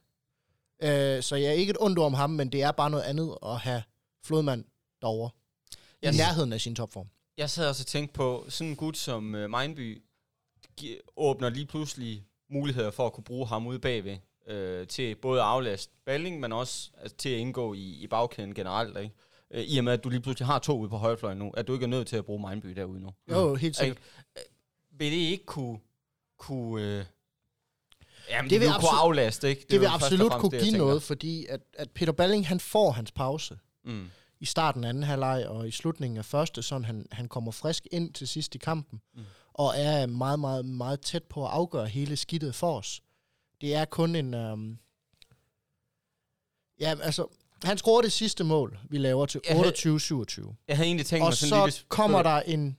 Uh, 0.83 1.23
så 1.23 1.37
jeg 1.37 1.47
er 1.49 1.53
ikke 1.53 1.71
et 1.71 1.77
ondt 1.81 1.99
om 1.99 2.15
ham, 2.15 2.31
men 2.31 2.53
det 2.53 2.63
er 2.63 2.73
bare 2.73 2.91
noget 2.91 3.05
andet 3.05 3.39
at 3.43 3.57
have 3.59 3.83
Flodmand 4.25 4.65
derovre. 5.03 5.31
I 5.73 5.77
Jeg- 6.03 6.13
nærheden 6.17 6.53
af 6.53 6.61
sin 6.61 6.75
topform. 6.75 7.07
Jeg 7.39 7.51
sad 7.51 7.69
også 7.69 7.83
og 7.83 7.87
tænkte 7.87 8.13
på, 8.13 8.47
sådan 8.49 8.71
en 8.71 8.77
gut 8.77 8.97
som 8.97 9.35
uh, 9.35 9.51
Mindby 9.61 10.03
åbner 11.17 11.49
lige 11.49 11.67
pludselig 11.67 12.27
muligheder 12.51 12.91
for 12.91 13.07
at 13.07 13.13
kunne 13.13 13.25
bruge 13.25 13.47
ham 13.47 13.67
ude 13.67 13.79
bagved, 13.79 14.19
øh, 14.47 14.87
til 14.87 15.15
både 15.15 15.41
at 15.41 15.47
aflaste 15.47 15.93
Balling, 16.07 16.41
men 16.41 16.53
også 16.53 16.91
altså, 16.99 17.17
til 17.17 17.29
at 17.29 17.39
indgå 17.39 17.75
i, 17.75 17.79
i 18.03 18.07
bagkæden 18.07 18.55
generelt. 18.55 18.99
Ikke? 18.99 19.15
Øh, 19.51 19.63
I 19.65 19.79
og 19.79 19.85
med, 19.85 19.93
at 19.93 20.05
du 20.05 20.09
lige 20.09 20.21
pludselig 20.21 20.47
har 20.47 20.59
to 20.59 20.79
ude 20.79 20.89
på 20.91 20.97
højrefløjen 20.97 21.39
nu, 21.39 21.51
at 21.51 21.67
du 21.69 21.73
ikke 21.73 21.85
er 21.85 21.89
nødt 21.89 22.09
til 22.09 22.17
at 22.17 22.25
bruge 22.25 22.49
Mindby 22.51 22.69
derude 22.69 23.01
nu. 23.01 23.11
Jo, 23.31 23.55
helt 23.55 23.77
sikkert. 23.77 23.99
Vil 25.01 25.13
det 25.13 25.19
ikke 25.19 25.45
kunne... 25.47 25.79
kunne 26.39 26.83
øh, 26.85 27.05
jamen, 28.31 28.45
Det 28.45 28.51
det 28.51 28.61
vil 28.61 28.61
vil 28.61 28.75
kunne 28.75 28.89
absolut- 28.89 29.01
aflaste, 29.05 29.49
ikke? 29.49 29.63
Det, 29.63 29.71
det 29.71 29.81
vil 29.81 29.89
og 29.89 29.95
absolut 29.95 30.33
kunne 30.33 30.51
det, 30.59 30.63
give 30.65 30.79
noget, 30.79 31.03
fordi 31.03 31.47
at, 31.47 31.61
at 31.75 31.91
Peter 31.91 32.13
Balling, 32.13 32.49
han 32.49 32.61
får 32.61 32.91
hans 32.91 33.13
pause 33.13 33.59
Mm. 33.85 34.11
i 34.41 34.45
starten 34.45 34.85
af 34.85 34.89
anden 34.89 35.03
halvleg 35.03 35.47
og 35.49 35.69
i 35.69 35.71
slutningen 35.71 36.19
af 36.19 36.25
første, 36.25 36.63
så 36.63 36.79
han, 36.79 37.07
han 37.13 37.29
kommer 37.29 37.51
frisk 37.53 37.87
ind 37.93 38.13
til 38.13 38.29
sidst 38.29 38.55
i 38.55 38.59
kampen, 38.59 39.01
Mm. 39.15 39.23
og 39.55 39.73
er 39.77 40.07
meget, 40.07 40.39
meget, 40.41 40.65
meget 40.65 41.01
tæt 41.01 41.25
på 41.25 41.45
at 41.47 41.51
afgøre 41.53 41.87
hele 41.89 42.17
skidtet 42.17 42.55
for 42.55 42.79
os. 42.79 43.03
Det 43.61 43.75
er 43.75 43.85
kun 43.85 44.15
en... 44.17 44.35
Øhm, 44.35 44.79
ja, 46.81 46.95
altså, 47.03 47.27
han 47.65 47.79
scorer 47.79 48.03
det 48.03 48.13
sidste 48.13 48.45
mål, 48.45 48.79
vi 48.91 48.99
laver 48.99 49.27
til 49.27 49.41
Jeg 49.49 49.57
havde- 49.57 49.73
28-27. 49.73 50.55
Jeg 50.69 50.77
havde 50.77 50.87
egentlig 50.87 51.07
tænkt 51.07 51.23
Og 51.23 51.27
mig 51.29 51.35
sådan 51.37 51.49
så 51.49 51.55
lige... 51.57 51.65
hvis- 51.65 51.85
kommer 51.89 52.23
der 52.23 52.41
en 52.41 52.77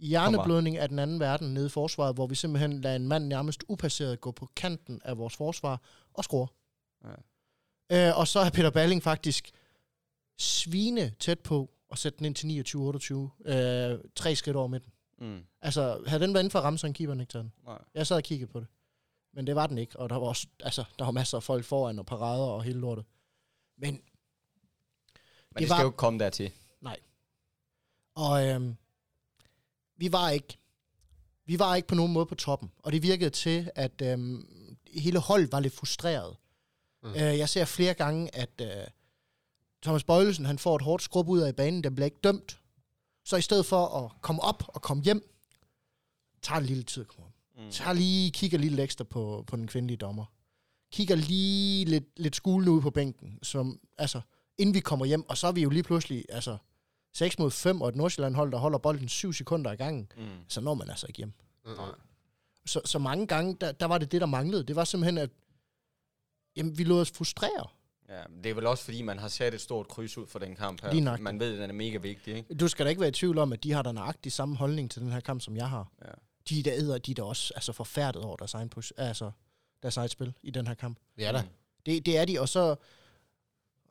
hjerneblødning 0.00 0.76
af 0.76 0.88
den 0.88 0.98
anden 0.98 1.20
verden 1.20 1.54
nede 1.54 1.66
i 1.66 1.68
forsvaret, 1.68 2.14
hvor 2.14 2.26
vi 2.26 2.34
simpelthen 2.34 2.80
lader 2.80 2.96
en 2.96 3.08
mand 3.08 3.26
nærmest 3.26 3.64
upasseret 3.68 4.20
gå 4.20 4.30
på 4.30 4.48
kanten 4.56 5.00
af 5.04 5.18
vores 5.18 5.36
forsvar 5.36 5.80
og 6.14 6.24
score. 6.24 6.46
Ja. 7.90 8.08
Øh, 8.08 8.18
og 8.18 8.28
så 8.28 8.38
er 8.40 8.50
Peter 8.50 8.70
Balling 8.70 9.02
faktisk 9.02 9.50
svine 10.38 11.10
tæt 11.10 11.40
på 11.40 11.70
at 11.90 11.98
sætte 11.98 12.18
den 12.18 12.26
ind 12.26 12.34
til 12.34 12.46
29-28. 13.48 13.52
Øh, 13.52 13.98
tre 14.14 14.36
skridt 14.36 14.56
over 14.56 14.66
midten. 14.68 14.92
Mm. 15.18 15.44
Altså, 15.62 16.02
havde 16.06 16.22
den 16.22 16.34
været 16.34 16.42
inden 16.42 16.50
for 16.50 16.58
ramme, 16.58 16.78
så 16.78 16.86
havde 16.86 16.94
keeperen 16.94 17.20
ikke 17.20 17.30
taget 17.32 17.42
den. 17.44 17.52
Nej. 17.64 17.78
Jeg 17.94 18.06
sad 18.06 18.16
og 18.16 18.22
kiggede 18.22 18.50
på 18.52 18.60
det. 18.60 18.66
Men 19.34 19.46
det 19.46 19.54
var 19.56 19.66
den 19.66 19.78
ikke, 19.78 19.98
og 19.98 20.10
der 20.10 20.16
var 20.16 20.26
også, 20.26 20.46
altså, 20.60 20.84
der 20.98 21.04
var 21.04 21.10
masser 21.12 21.36
af 21.36 21.42
folk 21.42 21.64
foran 21.64 21.98
og 21.98 22.06
parader 22.06 22.42
og 22.44 22.62
hele 22.62 22.80
lortet. 22.80 23.04
Men, 23.78 23.94
Men 23.94 24.00
det, 24.02 25.58
Det 25.58 25.62
skal 25.66 25.68
var- 25.68 25.80
jo 25.82 25.88
ikke 25.88 25.96
komme 25.96 26.18
dertil. 26.18 26.52
og 28.14 28.46
øhm, 28.48 28.76
vi 30.00 30.12
var 30.12 30.30
ikke, 30.30 30.58
vi 31.46 31.58
var 31.58 31.76
ikke 31.76 31.88
på 31.88 31.94
nogen 31.94 32.12
måde 32.12 32.26
på 32.26 32.34
toppen, 32.34 32.70
og 32.78 32.92
det 32.92 33.02
virkede 33.02 33.30
til, 33.30 33.70
at 33.74 34.02
øhm, 34.02 34.76
hele 34.92 35.18
holdet 35.18 35.52
var 35.52 35.60
lidt 35.60 35.74
frustreret. 35.74 36.36
Mm. 37.02 37.10
Øh, 37.10 37.38
jeg 37.38 37.48
ser 37.48 37.64
flere 37.64 37.94
gange, 37.94 38.36
at 38.36 38.60
øh, 38.60 38.86
Thomas 39.82 40.04
Bøjlesen, 40.04 40.46
han 40.46 40.58
får 40.58 40.76
et 40.76 40.82
hårdt 40.82 41.02
skrub 41.02 41.28
ud 41.28 41.40
af 41.40 41.56
banen, 41.56 41.84
den 41.84 41.94
bliver 41.94 42.04
ikke 42.04 42.20
dømt. 42.24 42.60
Så 43.24 43.36
i 43.36 43.42
stedet 43.42 43.66
for 43.66 43.86
at 43.86 44.22
komme 44.22 44.42
op 44.42 44.64
og 44.68 44.82
komme 44.82 45.02
hjem, 45.02 45.34
tager 46.42 46.60
det 46.60 46.68
lille 46.68 46.82
tid 46.82 47.02
at 47.02 47.08
komme 47.08 47.26
op. 47.26 47.64
Mm. 47.64 47.70
Tager 47.70 47.92
lige, 47.92 48.30
kigger 48.30 48.58
lige 48.58 48.70
lidt 48.70 48.80
ekstra 48.80 49.04
på, 49.04 49.44
på 49.46 49.56
den 49.56 49.66
kvindelige 49.66 49.96
dommer. 49.96 50.24
Kigger 50.92 51.14
lige 51.14 51.84
lidt, 51.84 52.04
lidt 52.16 52.36
skulende 52.36 52.72
ud 52.72 52.80
på 52.80 52.90
bænken, 52.90 53.38
som, 53.42 53.80
altså, 53.98 54.20
inden 54.58 54.74
vi 54.74 54.80
kommer 54.80 55.06
hjem, 55.06 55.28
og 55.28 55.38
så 55.38 55.46
er 55.46 55.52
vi 55.52 55.62
jo 55.62 55.70
lige 55.70 55.82
pludselig, 55.82 56.24
altså, 56.28 56.56
6 57.12 57.38
mod 57.38 57.50
5, 57.50 57.80
og 57.80 57.88
et 57.88 57.96
Nordsjælland-hold, 57.96 58.52
der 58.52 58.58
holder 58.58 58.78
bolden 58.78 59.08
7 59.08 59.32
sekunder 59.32 59.70
ad 59.70 59.76
gangen, 59.76 60.12
Mm. 60.16 60.22
så 60.48 60.60
når 60.60 60.74
man 60.74 60.90
altså 60.90 61.06
ikke 61.06 61.16
hjem. 61.18 61.32
Mm. 61.66 61.72
Så, 62.66 62.80
så 62.84 62.98
mange 62.98 63.26
gange, 63.26 63.56
der, 63.60 63.72
der 63.72 63.86
var 63.86 63.98
det 63.98 64.12
det, 64.12 64.20
der 64.20 64.26
manglede. 64.26 64.62
Det 64.64 64.76
var 64.76 64.84
simpelthen, 64.84 65.18
at 65.18 65.30
jamen, 66.56 66.78
vi 66.78 66.84
lod 66.84 67.00
os 67.00 67.10
frustrere. 67.10 67.66
Ja, 68.08 68.22
men 68.28 68.44
det 68.44 68.50
er 68.50 68.54
vel 68.54 68.66
også, 68.66 68.84
fordi 68.84 69.02
man 69.02 69.18
har 69.18 69.28
sat 69.28 69.54
et 69.54 69.60
stort 69.60 69.88
kryds 69.88 70.18
ud 70.18 70.26
for 70.26 70.38
den 70.38 70.56
kamp 70.56 70.82
her. 70.82 70.92
Lige. 70.92 71.18
Man 71.22 71.40
ved, 71.40 71.52
at 71.52 71.58
den 71.60 71.70
er 71.70 71.74
mega 71.74 71.96
vigtig, 71.98 72.34
ikke? 72.36 72.54
Du 72.54 72.68
skal 72.68 72.86
da 72.86 72.88
ikke 72.90 73.00
være 73.00 73.08
i 73.08 73.12
tvivl 73.12 73.38
om, 73.38 73.52
at 73.52 73.64
de 73.64 73.72
har 73.72 73.82
da 73.82 73.92
nøjagtig 73.92 74.32
samme 74.32 74.56
holdning 74.56 74.90
til 74.90 75.02
den 75.02 75.12
her 75.12 75.20
kamp, 75.20 75.40
som 75.42 75.56
jeg 75.56 75.68
har. 75.70 75.92
Ja. 76.04 76.10
De 76.48 76.62
der 76.62 76.72
æder, 76.74 76.98
de 76.98 77.10
er 77.10 77.14
da 77.14 77.22
også 77.22 77.52
altså, 77.56 77.72
forfærdet 77.72 78.22
over 78.22 78.36
deres 78.36 78.54
egen, 78.54 78.68
push, 78.68 78.92
altså, 78.96 79.30
deres 79.82 79.96
eget 79.96 80.10
spil 80.10 80.32
i 80.42 80.50
den 80.50 80.66
her 80.66 80.74
kamp. 80.74 80.98
Ja 81.18 81.32
da. 81.32 81.42
Mm. 81.42 81.48
Det, 81.86 82.06
det 82.06 82.18
er 82.18 82.24
de, 82.24 82.38
og 82.40 82.48
så, 82.48 82.76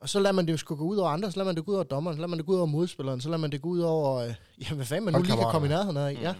og 0.00 0.08
så 0.08 0.20
lader 0.20 0.32
man 0.32 0.46
det 0.46 0.52
jo 0.52 0.56
sgu 0.56 0.74
gå 0.74 0.84
ud 0.84 0.96
over 0.96 1.10
andre, 1.10 1.30
så 1.32 1.38
lader 1.38 1.46
man 1.46 1.56
det 1.56 1.64
gå 1.64 1.70
ud 1.70 1.76
over 1.76 1.84
dommeren, 1.84 2.16
så 2.16 2.20
lader 2.20 2.28
man 2.28 2.38
det 2.38 2.46
gå 2.46 2.52
ud 2.52 2.56
over 2.56 2.66
modspilleren, 2.66 3.20
så 3.20 3.28
lader 3.28 3.40
man 3.40 3.52
det 3.52 3.62
gå 3.62 3.68
ud 3.68 3.80
over, 3.80 4.16
øh, 4.16 4.34
jamen 4.60 4.76
hvad 4.76 4.86
fanden 4.86 5.04
man 5.04 5.14
nu 5.14 5.22
lige 5.22 5.36
kan 5.36 5.46
komme 5.50 5.66
i 5.66 5.70
nærheden 5.70 5.96
af. 5.96 6.12
Ja. 6.22 6.32
Mm. 6.32 6.38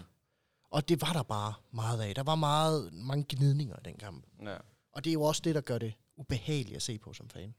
Og 0.71 0.89
det 0.89 1.01
var 1.01 1.13
der 1.13 1.23
bare 1.23 1.53
meget 1.71 2.01
af. 2.01 2.15
Der 2.15 2.23
var 2.23 2.35
meget, 2.35 2.93
mange 2.93 3.25
gnidninger 3.29 3.75
i 3.75 3.81
den 3.85 3.97
kamp. 3.97 4.25
Ja. 4.45 4.55
Og 4.93 5.03
det 5.03 5.09
er 5.09 5.13
jo 5.13 5.21
også 5.21 5.41
det, 5.45 5.55
der 5.55 5.61
gør 5.61 5.77
det 5.77 5.93
ubehageligt 6.17 6.75
at 6.75 6.81
se 6.81 6.97
på 6.97 7.13
som 7.13 7.29
fan. 7.29 7.55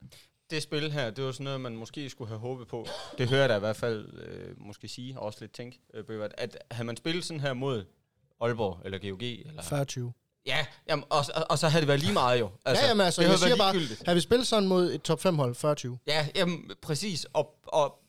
Det 0.49 0.63
spil 0.63 0.91
her, 0.91 1.11
det 1.11 1.23
var 1.23 1.31
sådan 1.31 1.43
noget, 1.43 1.61
man 1.61 1.75
måske 1.75 2.09
skulle 2.09 2.27
have 2.27 2.39
håbet 2.39 2.67
på. 2.67 2.85
Det 3.17 3.29
hører 3.29 3.41
jeg 3.41 3.49
da 3.49 3.55
i 3.55 3.59
hvert 3.59 3.75
fald 3.75 4.13
øh, 4.13 4.61
måske 4.61 4.87
sige, 4.87 5.19
og 5.19 5.25
også 5.25 5.37
lidt 5.41 5.51
tænke, 5.51 5.79
øh, 5.93 6.05
Bøvert, 6.05 6.33
at 6.37 6.57
havde 6.71 6.85
man 6.85 6.97
spillet 6.97 7.25
sådan 7.25 7.41
her 7.41 7.53
mod 7.53 7.85
Aalborg 8.41 8.79
eller 8.85 8.97
GOG, 8.97 9.23
eller... 9.23 9.61
40 9.61 9.85
Ja, 10.45 10.65
jamen, 10.89 11.05
og, 11.09 11.25
og, 11.35 11.43
og, 11.49 11.59
så 11.59 11.67
havde 11.67 11.81
det 11.81 11.87
været 11.87 11.99
lige 11.99 12.13
meget 12.13 12.39
jo. 12.39 12.49
Altså, 12.65 12.83
ja, 12.83 12.87
jamen 12.87 13.05
altså, 13.05 13.21
det 13.21 13.27
jeg 13.27 13.31
havde 13.31 13.43
siger 13.43 13.57
bare, 13.57 14.05
har 14.05 14.13
vi 14.13 14.19
spillet 14.19 14.47
sådan 14.47 14.69
mod 14.69 14.93
et 14.93 15.01
top 15.01 15.21
5 15.21 15.35
hold 15.37 15.55
40 15.55 15.75
Ja, 16.07 16.27
jamen, 16.35 16.71
præcis. 16.81 17.25
Og, 17.33 17.55
og 17.63 17.99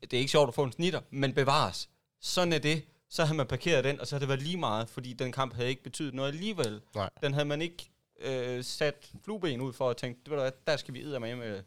det 0.00 0.12
er 0.12 0.18
ikke 0.18 0.30
sjovt 0.30 0.48
at 0.48 0.54
få 0.54 0.64
en 0.64 0.72
snitter, 0.72 1.00
men 1.10 1.34
bevares. 1.34 1.88
Sådan 2.20 2.52
er 2.52 2.58
det. 2.58 2.84
Så 3.10 3.24
havde 3.24 3.36
man 3.36 3.46
parkeret 3.46 3.84
den, 3.84 4.00
og 4.00 4.06
så 4.06 4.14
havde 4.14 4.20
det 4.20 4.28
været 4.28 4.42
lige 4.42 4.56
meget, 4.56 4.88
fordi 4.88 5.12
den 5.12 5.32
kamp 5.32 5.54
havde 5.54 5.68
ikke 5.68 5.82
betydet 5.82 6.14
noget 6.14 6.28
alligevel. 6.28 6.80
Nej. 6.94 7.10
Den 7.22 7.34
havde 7.34 7.44
man 7.44 7.62
ikke 7.62 7.90
øh, 8.20 8.64
sat 8.64 9.10
flueben 9.24 9.60
ud 9.60 9.72
for 9.72 9.90
at 9.90 9.96
tænke, 9.96 10.20
ved 10.26 10.36
du 10.36 10.42
hvad, 10.42 10.52
der 10.66 10.76
skal 10.76 10.94
vi 10.94 11.04
med 11.04 11.36
med. 11.36 11.62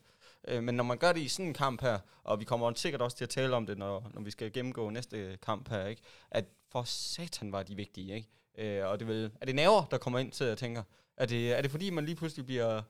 Øh, 0.47 0.63
men 0.63 0.75
når 0.75 0.83
man 0.83 0.97
gør 0.97 1.11
det 1.11 1.21
i 1.21 1.27
sådan 1.27 1.45
en 1.45 1.53
kamp 1.53 1.81
her, 1.81 1.99
og 2.23 2.39
vi 2.39 2.45
kommer 2.45 2.73
sikkert 2.75 3.01
også 3.01 3.17
til 3.17 3.25
at 3.25 3.29
tale 3.29 3.55
om 3.55 3.65
det, 3.65 3.77
når, 3.77 4.11
når 4.13 4.21
vi 4.21 4.31
skal 4.31 4.53
gennemgå 4.53 4.89
næste 4.89 5.37
kamp 5.45 5.69
her, 5.69 5.85
ikke? 5.85 6.01
at 6.31 6.45
for 6.71 6.83
satan 6.83 7.51
var 7.51 7.63
de 7.63 7.75
vigtige. 7.75 8.15
Ikke? 8.15 8.29
Øh, 8.57 8.85
og 8.85 8.99
det 8.99 9.07
vil, 9.07 9.31
er 9.41 9.45
det 9.45 9.55
nerver, 9.55 9.85
der 9.91 9.97
kommer 9.97 10.19
ind 10.19 10.31
til, 10.31 10.47
jeg 10.47 10.57
tænker? 10.57 10.83
Er 11.17 11.25
det, 11.25 11.57
er 11.57 11.61
det 11.61 11.71
fordi, 11.71 11.89
man 11.89 12.05
lige 12.05 12.15
pludselig 12.15 12.45
bliver, 12.45 12.81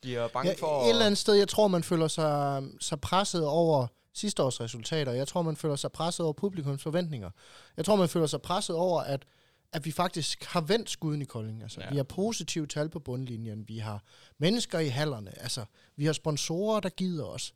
bliver 0.00 0.28
bange 0.28 0.50
Ja, 0.50 0.56
for... 0.58 0.82
et 0.82 0.88
eller 0.88 1.06
andet 1.06 1.18
sted, 1.18 1.34
jeg 1.34 1.48
tror, 1.48 1.68
man 1.68 1.82
føler 1.82 2.08
sig, 2.08 2.62
sig 2.80 3.00
presset 3.00 3.46
over 3.46 3.86
sidste 4.14 4.42
års 4.42 4.60
resultater. 4.60 5.12
Jeg 5.12 5.28
tror, 5.28 5.42
man 5.42 5.56
føler 5.56 5.76
sig 5.76 5.92
presset 5.92 6.24
over 6.24 6.32
publikums 6.32 6.82
forventninger. 6.82 7.30
Jeg 7.76 7.84
tror, 7.84 7.96
man 7.96 8.08
føler 8.08 8.26
sig 8.26 8.42
presset 8.42 8.76
over, 8.76 9.00
at, 9.00 9.26
at 9.72 9.84
vi 9.84 9.90
faktisk 9.90 10.44
har 10.44 10.60
vendt 10.60 10.90
skuden 10.90 11.22
i 11.22 11.24
Kolding. 11.24 11.62
Altså, 11.62 11.80
ja. 11.80 11.90
Vi 11.90 11.96
har 11.96 12.04
positive 12.04 12.66
tal 12.66 12.88
på 12.88 12.98
bundlinjen, 12.98 13.68
vi 13.68 13.78
har 13.78 14.02
mennesker 14.38 14.78
i 14.78 14.88
hallerne, 14.88 15.42
altså, 15.42 15.64
vi 15.96 16.04
har 16.04 16.12
sponsorer, 16.12 16.80
der 16.80 16.88
gider 16.88 17.24
os, 17.24 17.54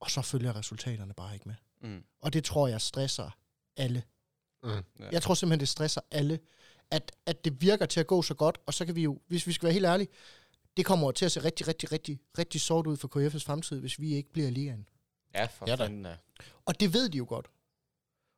og 0.00 0.10
så 0.10 0.22
følger 0.22 0.56
resultaterne 0.56 1.14
bare 1.14 1.34
ikke 1.34 1.48
med. 1.48 1.54
Mm. 1.82 2.04
Og 2.20 2.32
det 2.32 2.44
tror 2.44 2.68
jeg 2.68 2.80
stresser 2.80 3.30
alle. 3.76 4.02
Mm. 4.62 4.70
Ja. 4.70 5.04
Jeg 5.12 5.22
tror 5.22 5.34
simpelthen, 5.34 5.60
det 5.60 5.68
stresser 5.68 6.00
alle, 6.10 6.38
at, 6.90 7.12
at 7.26 7.44
det 7.44 7.60
virker 7.62 7.86
til 7.86 8.00
at 8.00 8.06
gå 8.06 8.22
så 8.22 8.34
godt, 8.34 8.58
og 8.66 8.74
så 8.74 8.86
kan 8.86 8.94
vi 8.96 9.02
jo, 9.02 9.20
hvis 9.28 9.46
vi 9.46 9.52
skal 9.52 9.66
være 9.66 9.72
helt 9.72 9.86
ærlige, 9.86 10.08
det 10.76 10.86
kommer 10.86 11.10
til 11.12 11.24
at 11.24 11.32
se 11.32 11.44
rigtig, 11.44 11.68
rigtig, 11.68 11.92
rigtig, 11.92 12.20
rigtig 12.38 12.60
sort 12.60 12.86
ud 12.86 12.96
for 12.96 13.08
KF's 13.08 13.38
fremtid, 13.46 13.80
hvis 13.80 14.00
vi 14.00 14.14
ikke 14.14 14.32
bliver 14.32 14.48
i 14.48 14.50
ligaen. 14.50 14.88
Ja, 15.34 15.44
for 15.44 15.68
Ja 15.68 15.74
fanden 15.74 16.02
da. 16.04 16.16
Og 16.64 16.80
det 16.80 16.92
ved 16.94 17.08
de 17.08 17.18
jo 17.18 17.26
godt. 17.28 17.46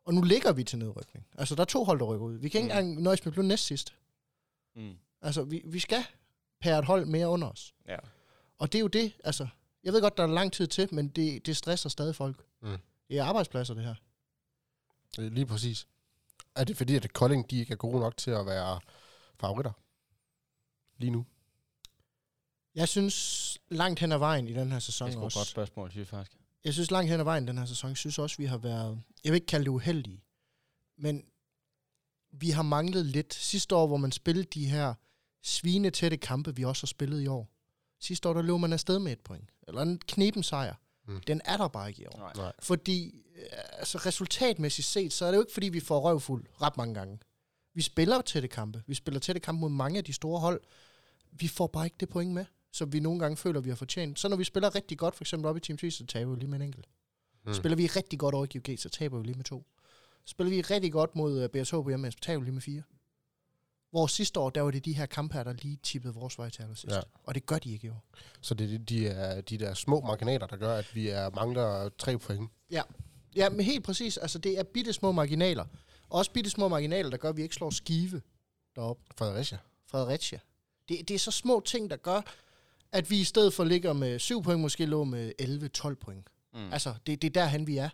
Og 0.04 0.14
nu 0.14 0.22
ligger 0.22 0.52
vi 0.52 0.64
til 0.64 0.78
nedrykning. 0.78 1.26
Altså, 1.38 1.54
der 1.54 1.60
er 1.60 1.64
to 1.64 1.84
hold, 1.84 1.98
der 1.98 2.04
rykker 2.06 2.26
ud. 2.26 2.34
Vi 2.38 2.48
kan 2.48 2.60
ikke 2.60 2.74
Mm. 2.74 2.78
engang 2.78 3.02
nøjes 3.02 3.24
med 3.24 3.26
at 3.26 3.32
blive 3.32 3.46
næst 3.46 3.64
sidst. 3.66 3.94
Mm. 4.76 4.94
Altså, 5.22 5.42
vi, 5.44 5.62
vi 5.64 5.78
skal 5.78 6.04
pære 6.60 6.78
et 6.78 6.84
hold 6.84 7.06
mere 7.06 7.28
under 7.28 7.48
os. 7.48 7.74
Ja. 7.88 7.96
Og 8.58 8.72
det 8.72 8.78
er 8.78 8.80
jo 8.80 8.86
det, 8.88 9.12
altså... 9.24 9.46
Jeg 9.84 9.92
ved 9.92 10.00
godt, 10.00 10.16
der 10.16 10.22
er 10.22 10.26
lang 10.26 10.52
tid 10.52 10.66
til, 10.66 10.94
men 10.94 11.08
det, 11.08 11.46
det 11.46 11.56
stresser 11.56 11.88
stadig 11.88 12.14
folk. 12.16 12.44
Mm. 12.62 12.76
Det 13.08 13.18
er 13.18 13.24
arbejdspladser, 13.24 13.74
det 13.74 13.84
her. 13.84 13.94
Lige 15.18 15.46
præcis. 15.46 15.86
Er 16.56 16.64
det 16.64 16.76
fordi, 16.76 16.96
at 16.96 17.12
Kolding 17.12 17.50
de 17.50 17.58
ikke 17.58 17.72
er 17.72 17.76
gode 17.76 18.00
nok 18.00 18.16
til 18.16 18.30
at 18.30 18.46
være 18.46 18.80
favoritter? 19.40 19.72
Lige 20.98 21.10
nu. 21.10 21.26
Jeg 22.74 22.88
synes 22.88 23.58
langt 23.68 24.00
hen 24.00 24.12
ad 24.12 24.18
vejen 24.18 24.48
i 24.48 24.52
den 24.52 24.68
her 24.68 24.74
Det 24.74 24.82
sæson 24.82 25.08
er 25.08 25.12
sgu 25.12 25.20
et 25.20 25.24
også... 25.24 25.38
godt 25.38 25.48
spørgsmål, 25.48 25.90
synes 25.90 26.12
jeg 26.12 26.18
faktisk. 26.18 26.38
Jeg 26.64 26.72
synes 26.72 26.90
langt 26.90 27.10
hen 27.10 27.20
ad 27.20 27.24
vejen 27.24 27.48
den 27.48 27.58
her 27.58 27.64
sæson, 27.66 27.88
jeg 27.88 27.96
synes 27.96 28.18
også, 28.18 28.36
vi 28.36 28.44
har 28.44 28.58
været... 28.58 29.02
Jeg 29.24 29.32
vil 29.32 29.34
ikke 29.36 29.46
kalde 29.46 29.64
det 29.64 29.70
uheldige, 29.70 30.22
men 30.96 31.24
vi 32.32 32.50
har 32.50 32.62
manglet 32.62 33.06
lidt. 33.06 33.34
Sidste 33.34 33.76
år, 33.76 33.86
hvor 33.86 33.96
man 33.96 34.12
spillede 34.12 34.46
de 34.54 34.66
her 34.66 34.94
svine 35.42 35.90
tætte 35.90 36.16
kampe, 36.16 36.56
vi 36.56 36.64
også 36.64 36.82
har 36.82 36.86
spillet 36.86 37.22
i 37.22 37.26
år. 37.26 37.48
Sidste 38.00 38.28
år, 38.28 38.32
der 38.32 38.42
løb 38.42 38.60
man 38.60 38.72
afsted 38.72 38.98
med 38.98 39.12
et 39.12 39.20
point. 39.20 39.50
Eller 39.68 39.82
en 39.82 39.98
knepen 39.98 40.42
sejr. 40.42 40.74
Mm. 41.08 41.20
Den 41.20 41.40
er 41.44 41.56
der 41.56 41.68
bare 41.68 41.88
ikke 41.88 42.02
i 42.02 42.06
år. 42.06 42.18
Nej. 42.18 42.32
Nej. 42.36 42.52
Fordi, 42.62 43.24
øh, 43.36 43.42
altså 43.72 43.98
resultatmæssigt 43.98 44.88
set, 44.88 45.12
så 45.12 45.24
er 45.24 45.30
det 45.30 45.36
jo 45.36 45.42
ikke, 45.42 45.52
fordi 45.52 45.68
vi 45.68 45.80
får 45.80 46.00
røvfuld 46.00 46.44
ret 46.62 46.76
mange 46.76 46.94
gange. 46.94 47.18
Vi 47.74 47.82
spiller 47.82 48.20
tætte 48.20 48.48
kampe. 48.48 48.82
Vi 48.86 48.94
spiller 48.94 49.20
tætte 49.20 49.40
kampe 49.40 49.60
mod 49.60 49.70
mange 49.70 49.98
af 49.98 50.04
de 50.04 50.12
store 50.12 50.40
hold. 50.40 50.60
Vi 51.32 51.48
får 51.48 51.66
bare 51.66 51.86
ikke 51.86 51.96
det 52.00 52.08
point 52.08 52.32
med, 52.32 52.44
som 52.72 52.92
vi 52.92 53.00
nogle 53.00 53.20
gange 53.20 53.36
føler, 53.36 53.60
vi 53.60 53.68
har 53.68 53.76
fortjent. 53.76 54.18
Så 54.18 54.28
når 54.28 54.36
vi 54.36 54.44
spiller 54.44 54.74
rigtig 54.74 54.98
godt, 54.98 55.14
for 55.14 55.24
eksempel 55.24 55.48
op 55.48 55.56
i 55.56 55.60
Team 55.60 55.78
3, 55.78 55.90
så 55.90 56.06
taber 56.06 56.30
vi 56.32 56.38
lige 56.38 56.50
med 56.50 56.58
en 56.58 56.64
enkelt. 56.64 56.86
Mm. 57.46 57.54
Spiller 57.54 57.76
vi 57.76 57.86
rigtig 57.86 58.18
godt 58.18 58.34
over 58.34 58.46
i 58.54 58.58
GOG, 58.58 58.78
så 58.78 58.88
taber 58.88 59.18
vi 59.18 59.24
lige 59.24 59.36
med 59.36 59.44
to. 59.44 59.66
Spiller 60.24 60.50
vi 60.50 60.60
rigtig 60.60 60.92
godt 60.92 61.16
mod 61.16 61.44
uh, 61.44 61.50
BSH 61.50 61.74
på 61.74 61.88
hjemme, 61.88 62.12
så 62.12 62.18
taber 62.22 62.38
vi 62.38 62.44
lige 62.44 62.54
med 62.54 62.62
fire. 62.62 62.82
Hvor 63.90 64.06
sidste 64.06 64.40
år, 64.40 64.50
der 64.50 64.62
var 64.62 64.70
det 64.70 64.84
de 64.84 64.92
her 64.92 65.06
kampe 65.06 65.34
her, 65.34 65.44
der 65.44 65.52
lige 65.52 65.78
tippede 65.82 66.14
vores 66.14 66.38
vej 66.38 66.50
til 66.50 66.62
allersidst. 66.62 66.90
Ja. 66.90 66.96
Ja. 66.96 67.02
Og 67.24 67.34
det 67.34 67.46
gør 67.46 67.58
de 67.58 67.72
ikke 67.72 67.86
i 67.86 67.90
år. 67.90 68.04
Så 68.40 68.54
det 68.54 68.64
er 68.64 68.78
de, 68.78 68.84
de, 68.84 69.08
er 69.08 69.40
de 69.40 69.58
der 69.58 69.74
små 69.74 70.00
marginaler, 70.00 70.46
der 70.46 70.56
gør, 70.56 70.76
at 70.76 70.94
vi 70.94 71.08
er, 71.08 71.30
mangler 71.30 71.88
tre 71.98 72.18
point. 72.18 72.50
Ja, 73.36 73.48
men 73.48 73.60
helt 73.60 73.84
præcis. 73.84 74.16
Altså, 74.16 74.38
det 74.38 74.58
er 74.58 74.62
bitte 74.62 74.92
små 74.92 75.12
marginaler. 75.12 75.64
Også 76.10 76.30
bitte 76.32 76.50
små 76.50 76.68
marginaler, 76.68 77.10
der 77.10 77.16
gør, 77.16 77.28
at 77.28 77.36
vi 77.36 77.42
ikke 77.42 77.54
slår 77.54 77.70
skive 77.70 78.22
deroppe. 78.76 79.02
Fredericia. 79.16 79.58
Fredericia. 79.86 80.38
Det, 80.88 81.08
det 81.08 81.14
er 81.14 81.18
så 81.18 81.30
små 81.30 81.60
ting, 81.60 81.90
der 81.90 81.96
gør, 81.96 82.20
at 82.92 83.10
vi 83.10 83.20
i 83.20 83.24
stedet 83.24 83.54
for 83.54 83.64
ligger 83.64 83.92
med 83.92 84.18
7 84.18 84.42
point, 84.42 84.60
måske 84.60 84.86
lå 84.86 85.04
med 85.04 85.32
11-12 85.42 85.94
point. 85.94 86.26
Mm. 86.54 86.72
Altså, 86.72 86.94
det, 87.06 87.22
det 87.22 87.28
er 87.28 87.32
derhen, 87.40 87.66
vi 87.66 87.76
er. 87.76 87.88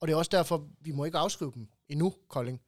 Og 0.00 0.08
det 0.08 0.14
er 0.14 0.18
også 0.18 0.30
derfor, 0.32 0.68
vi 0.80 0.90
må 0.90 1.04
ikke 1.04 1.18
afskrive 1.18 1.52
dem 1.54 1.68
endnu, 1.88 2.14
Kolding. 2.28 2.60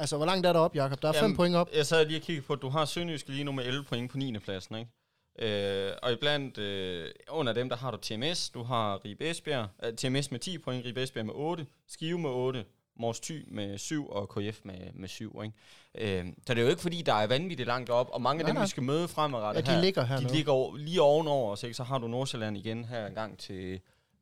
Altså, 0.00 0.16
hvor 0.16 0.26
langt 0.26 0.46
er 0.46 0.52
der 0.52 0.60
op, 0.60 0.74
Jakob? 0.76 1.02
Der 1.02 1.08
er 1.08 1.12
5 1.12 1.22
Jamen, 1.22 1.36
point 1.36 1.56
op. 1.56 1.68
Jeg 1.74 1.86
sad 1.86 2.06
lige 2.06 2.18
og 2.18 2.22
kiggede 2.22 2.46
på, 2.46 2.52
at 2.52 2.62
du 2.62 2.68
har 2.68 2.84
Sønderjyske 2.84 3.30
lige 3.30 3.44
nu 3.44 3.52
med 3.52 3.64
11 3.66 3.84
point 3.84 4.10
på 4.10 4.18
9. 4.18 4.38
pladsen, 4.38 4.76
ikke? 4.76 4.90
Øh, 5.38 5.92
og 6.02 6.12
iblandt, 6.12 6.58
øh, 6.58 7.08
under 7.30 7.52
dem, 7.52 7.68
der 7.68 7.76
har 7.76 7.90
du 7.90 7.96
TMS, 7.96 8.50
du 8.50 8.62
har 8.62 9.04
Ribe 9.04 9.30
Esbjerg, 9.30 9.68
øh, 9.84 9.92
TMS 9.92 10.30
med 10.30 10.38
10 10.40 10.58
point, 10.58 10.84
Ribe 10.84 11.02
Esbjerg 11.02 11.26
med 11.26 11.34
8, 11.36 11.66
Skive 11.88 12.18
med 12.18 12.30
8, 12.30 12.64
Mors 12.96 13.20
Thy 13.20 13.44
med 13.48 13.78
7 13.78 14.08
og 14.10 14.28
KF 14.28 14.60
med, 14.64 14.92
med 14.94 15.08
7, 15.08 15.42
ikke? 15.44 16.18
Øh, 16.18 16.26
så 16.46 16.54
det 16.54 16.58
er 16.60 16.62
jo 16.64 16.68
ikke 16.70 16.82
fordi, 16.82 17.02
der 17.02 17.14
er 17.14 17.26
vanvittigt 17.26 17.66
langt 17.66 17.90
op, 17.90 18.08
og 18.12 18.22
mange 18.22 18.40
af 18.40 18.44
Nej, 18.44 18.48
dem, 18.48 18.54
nej. 18.54 18.64
vi 18.64 18.68
skal 18.70 18.82
møde 18.82 19.08
fremadrettet 19.08 19.66
Ja, 19.66 19.70
de 19.70 19.76
her, 19.76 19.82
ligger 19.82 20.04
her 20.04 20.16
de 20.16 20.22
nu. 20.24 20.28
ligger 20.32 20.52
over, 20.52 20.76
lige 20.76 21.02
ovenover 21.02 21.52
os, 21.52 21.62
ikke? 21.62 21.74
Så 21.74 21.82
har 21.84 21.98
du 21.98 22.08
Nordsjælland 22.08 22.56
igen 22.56 22.84
her 22.84 23.06
en 23.06 23.14
gang 23.14 23.38
til, 23.38 23.72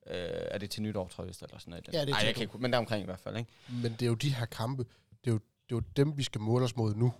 øh, 0.06 0.16
er 0.30 0.58
det 0.58 0.70
til 0.70 0.82
nytår, 0.82 1.08
tror 1.08 1.24
jeg, 1.24 1.34
eller 1.42 1.58
sådan 1.58 1.70
noget. 1.70 1.88
Ja, 1.92 2.00
det 2.00 2.08
er 2.10 2.14
Ej, 2.14 2.22
jeg 2.26 2.34
kan 2.34 2.42
ikke, 2.42 2.58
men 2.58 2.72
der 2.72 2.78
omkring 2.78 3.02
i 3.02 3.04
hvert 3.06 3.20
fald, 3.20 3.36
ikke? 3.36 3.50
Men 3.68 3.92
det 3.92 4.02
er 4.02 4.06
jo 4.06 4.14
de 4.14 4.34
her 4.34 4.46
kampe, 4.46 4.84
det 5.24 5.30
er 5.30 5.34
jo, 5.34 5.40
det 5.68 5.74
er 5.74 5.76
jo 5.76 5.82
dem, 5.96 6.18
vi 6.18 6.22
skal 6.22 6.40
måle 6.40 6.64
os 6.64 6.76
mod 6.76 6.94
nu. 6.94 7.12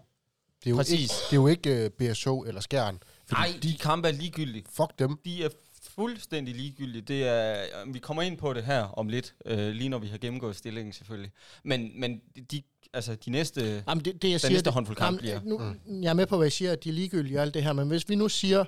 Det 0.61 0.67
er 0.67 0.71
jo 0.71 0.77
Præcis. 0.77 1.01
ikke, 1.01 1.13
det 1.31 1.33
er 1.33 1.37
jo 1.37 1.47
ikke 1.47 1.93
uh, 2.03 2.09
BSO 2.11 2.41
eller 2.45 2.61
Skjern. 2.61 2.99
Nej, 3.33 3.49
de 3.63 3.77
kampe 3.81 4.09
er 4.09 4.13
ligegyldige. 4.13 4.65
Fuck 4.77 4.99
dem. 4.99 5.19
De 5.25 5.45
er 5.45 5.49
fuldstændig 5.95 6.55
ligegyldige. 6.55 7.03
Det 7.03 7.25
er, 7.29 7.63
øh, 7.87 7.95
vi 7.95 7.99
kommer 7.99 8.23
ind 8.23 8.39
på 8.39 8.53
det 8.53 8.65
her 8.65 8.83
om 8.83 9.09
lidt, 9.09 9.35
øh, 9.47 9.69
lige 9.69 9.89
når 9.89 9.99
vi 9.99 10.07
har 10.07 10.19
gennemgået 10.19 10.57
stillingen 10.57 10.93
selvfølgelig. 10.93 11.31
Men, 11.65 12.01
men 12.01 12.21
de, 12.51 12.63
altså, 12.93 13.15
de 13.15 13.31
næste... 13.31 13.85
Jamen, 13.89 14.05
det, 14.05 14.23
det 14.23 14.29
jeg 14.29 14.33
Den 14.33 14.39
siger, 14.39 14.51
næste 14.51 14.65
det- 14.65 14.73
håndfuld 14.73 14.97
kamp 14.97 15.23
Jamen, 15.25 15.41
bliver. 15.43 15.59
Nu, 15.59 15.75
mm. 15.87 16.03
Jeg 16.03 16.11
er 16.11 16.15
med 16.15 16.27
på, 16.27 16.37
hvad 16.37 16.45
jeg 16.45 16.53
siger, 16.53 16.73
at 16.73 16.85
de 16.85 16.89
er 16.89 16.93
ligegyldige 16.93 17.39
og 17.39 17.43
alt 17.43 17.55
det 17.55 17.63
her, 17.63 17.73
men 17.73 17.89
hvis 17.89 18.09
vi 18.09 18.15
nu 18.15 18.29
siger, 18.29 18.65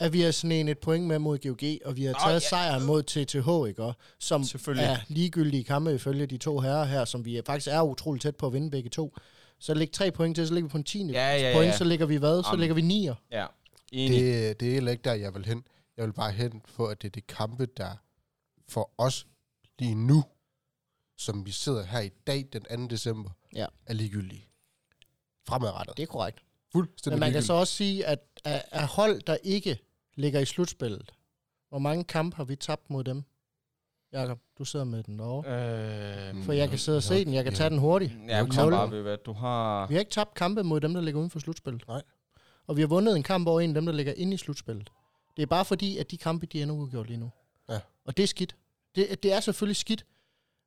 at 0.00 0.12
vi 0.12 0.20
har 0.20 0.30
sådan 0.30 0.52
en 0.52 0.68
et 0.68 0.78
point 0.78 1.06
med 1.06 1.18
mod 1.18 1.38
GOG, 1.38 1.88
og 1.88 1.96
vi 1.96 2.04
har 2.04 2.12
taget 2.12 2.34
ja. 2.42 2.48
sejren 2.48 2.86
mod 2.86 3.02
TTH, 3.02 3.68
ikke? 3.68 3.82
Og 3.82 3.94
Som 4.18 4.44
Selvfølgelig. 4.44 4.86
er 4.86 4.96
ligegyldige 5.08 5.64
kampe 5.64 5.94
ifølge 5.94 6.26
de 6.26 6.36
to 6.38 6.60
herrer 6.60 6.84
her, 6.84 7.04
som 7.04 7.24
vi 7.24 7.40
faktisk 7.46 7.68
er 7.68 7.82
utroligt 7.82 8.22
tæt 8.22 8.36
på 8.36 8.46
at 8.46 8.52
vinde 8.52 8.70
begge 8.70 8.90
to. 8.90 9.16
Så 9.58 9.74
læg 9.74 9.92
tre 9.92 10.10
point 10.10 10.34
til, 10.36 10.48
så 10.48 10.54
ligger 10.54 10.68
vi 10.68 10.70
på 10.70 10.76
en 10.78 10.84
tiende 10.84 11.12
Ja, 11.14 11.36
ja, 11.36 11.54
point, 11.56 11.72
ja. 11.72 11.76
så 11.76 11.84
ligger 11.84 12.06
vi 12.06 12.16
hvad? 12.16 12.42
Så 12.42 12.56
ligger 12.56 12.74
vi 12.74 12.80
nier. 12.80 13.14
Ja, 13.30 13.46
enig. 13.92 14.20
Det, 14.20 14.48
Det, 14.48 14.60
det 14.60 14.68
er 14.68 14.72
heller 14.72 14.92
ikke 14.92 15.02
der, 15.04 15.14
jeg 15.14 15.34
vil 15.34 15.44
hen. 15.46 15.64
Jeg 15.96 16.06
vil 16.06 16.12
bare 16.12 16.32
hen 16.32 16.62
på, 16.76 16.86
at 16.86 17.02
det 17.02 17.08
er 17.08 17.12
det 17.12 17.26
kampe, 17.26 17.66
der 17.66 17.90
for 18.68 18.90
os 18.98 19.26
lige 19.78 19.94
nu, 19.94 20.24
som 21.18 21.46
vi 21.46 21.50
sidder 21.50 21.84
her 21.84 22.00
i 22.00 22.08
dag, 22.26 22.46
den 22.52 22.88
2. 22.88 22.94
december, 22.94 23.30
Ja. 23.54 23.66
er 23.86 23.92
ligegyldige. 23.94 24.48
Fremadrettet. 25.48 25.96
Det 25.96 26.02
er 26.02 26.06
korrekt. 26.06 26.38
Fuldstændig 26.72 27.12
Men 27.16 27.20
man 27.20 27.32
kan 27.32 27.42
så 27.42 27.52
også 27.52 27.74
sige, 27.74 28.06
at 28.06 28.18
af, 28.44 28.64
af 28.70 28.86
hold, 28.86 29.20
der 29.22 29.36
ikke 29.42 29.78
ligger 30.14 30.40
i 30.40 30.44
slutspillet, 30.44 31.12
hvor 31.68 31.78
mange 31.78 32.04
kampe 32.04 32.36
har 32.36 32.44
vi 32.44 32.56
tabt 32.56 32.90
mod 32.90 33.04
dem? 33.04 33.22
Jakob, 34.12 34.38
du 34.58 34.64
sidder 34.64 34.84
med 34.84 35.02
den 35.02 35.18
derovre. 35.18 35.48
øh, 36.38 36.44
For 36.44 36.52
jeg 36.52 36.68
kan 36.68 36.78
sidde 36.78 36.96
og 36.98 37.02
se 37.02 37.24
den, 37.24 37.34
jeg 37.34 37.44
kan 37.44 37.52
Ja. 37.52 37.56
tage 37.56 37.70
den 37.70 37.78
hurtigt. 37.78 38.12
ja, 38.28 38.46
kom 38.46 38.70
bare 38.70 38.90
ved, 38.90 39.02
hvad 39.02 39.16
du 39.16 39.32
har... 39.32 39.86
Vi 39.86 39.94
har 39.94 39.98
ikke 39.98 40.10
tabt 40.10 40.34
kampe 40.34 40.62
mod 40.62 40.80
dem, 40.80 40.94
der 40.94 41.00
ligger 41.00 41.18
uden 41.20 41.30
for 41.30 41.38
slutspillet. 41.38 41.88
Nej. 41.88 42.02
Og 42.66 42.76
vi 42.76 42.80
har 42.80 42.88
vundet 42.88 43.16
en 43.16 43.22
kamp 43.22 43.46
over 43.48 43.60
en 43.60 43.70
af 43.70 43.74
dem, 43.74 43.86
der 43.86 43.92
ligger 43.92 44.12
inde 44.16 44.34
i 44.34 44.36
slutspillet. 44.36 44.90
Det 45.36 45.42
er 45.42 45.46
bare 45.46 45.64
fordi, 45.64 45.98
at 45.98 46.10
de 46.10 46.16
kampe, 46.16 46.46
de 46.46 46.58
er 46.58 46.62
endnu 46.62 46.76
uafgjort 46.80 47.06
lige 47.06 47.16
nu. 47.20 47.30
Ja. 47.68 47.80
Og 48.04 48.16
det 48.16 48.22
er 48.22 48.26
skidt. 48.26 48.56
Det, 48.94 49.22
det 49.22 49.32
er 49.32 49.40
selvfølgelig 49.40 49.76
skidt. 49.76 50.06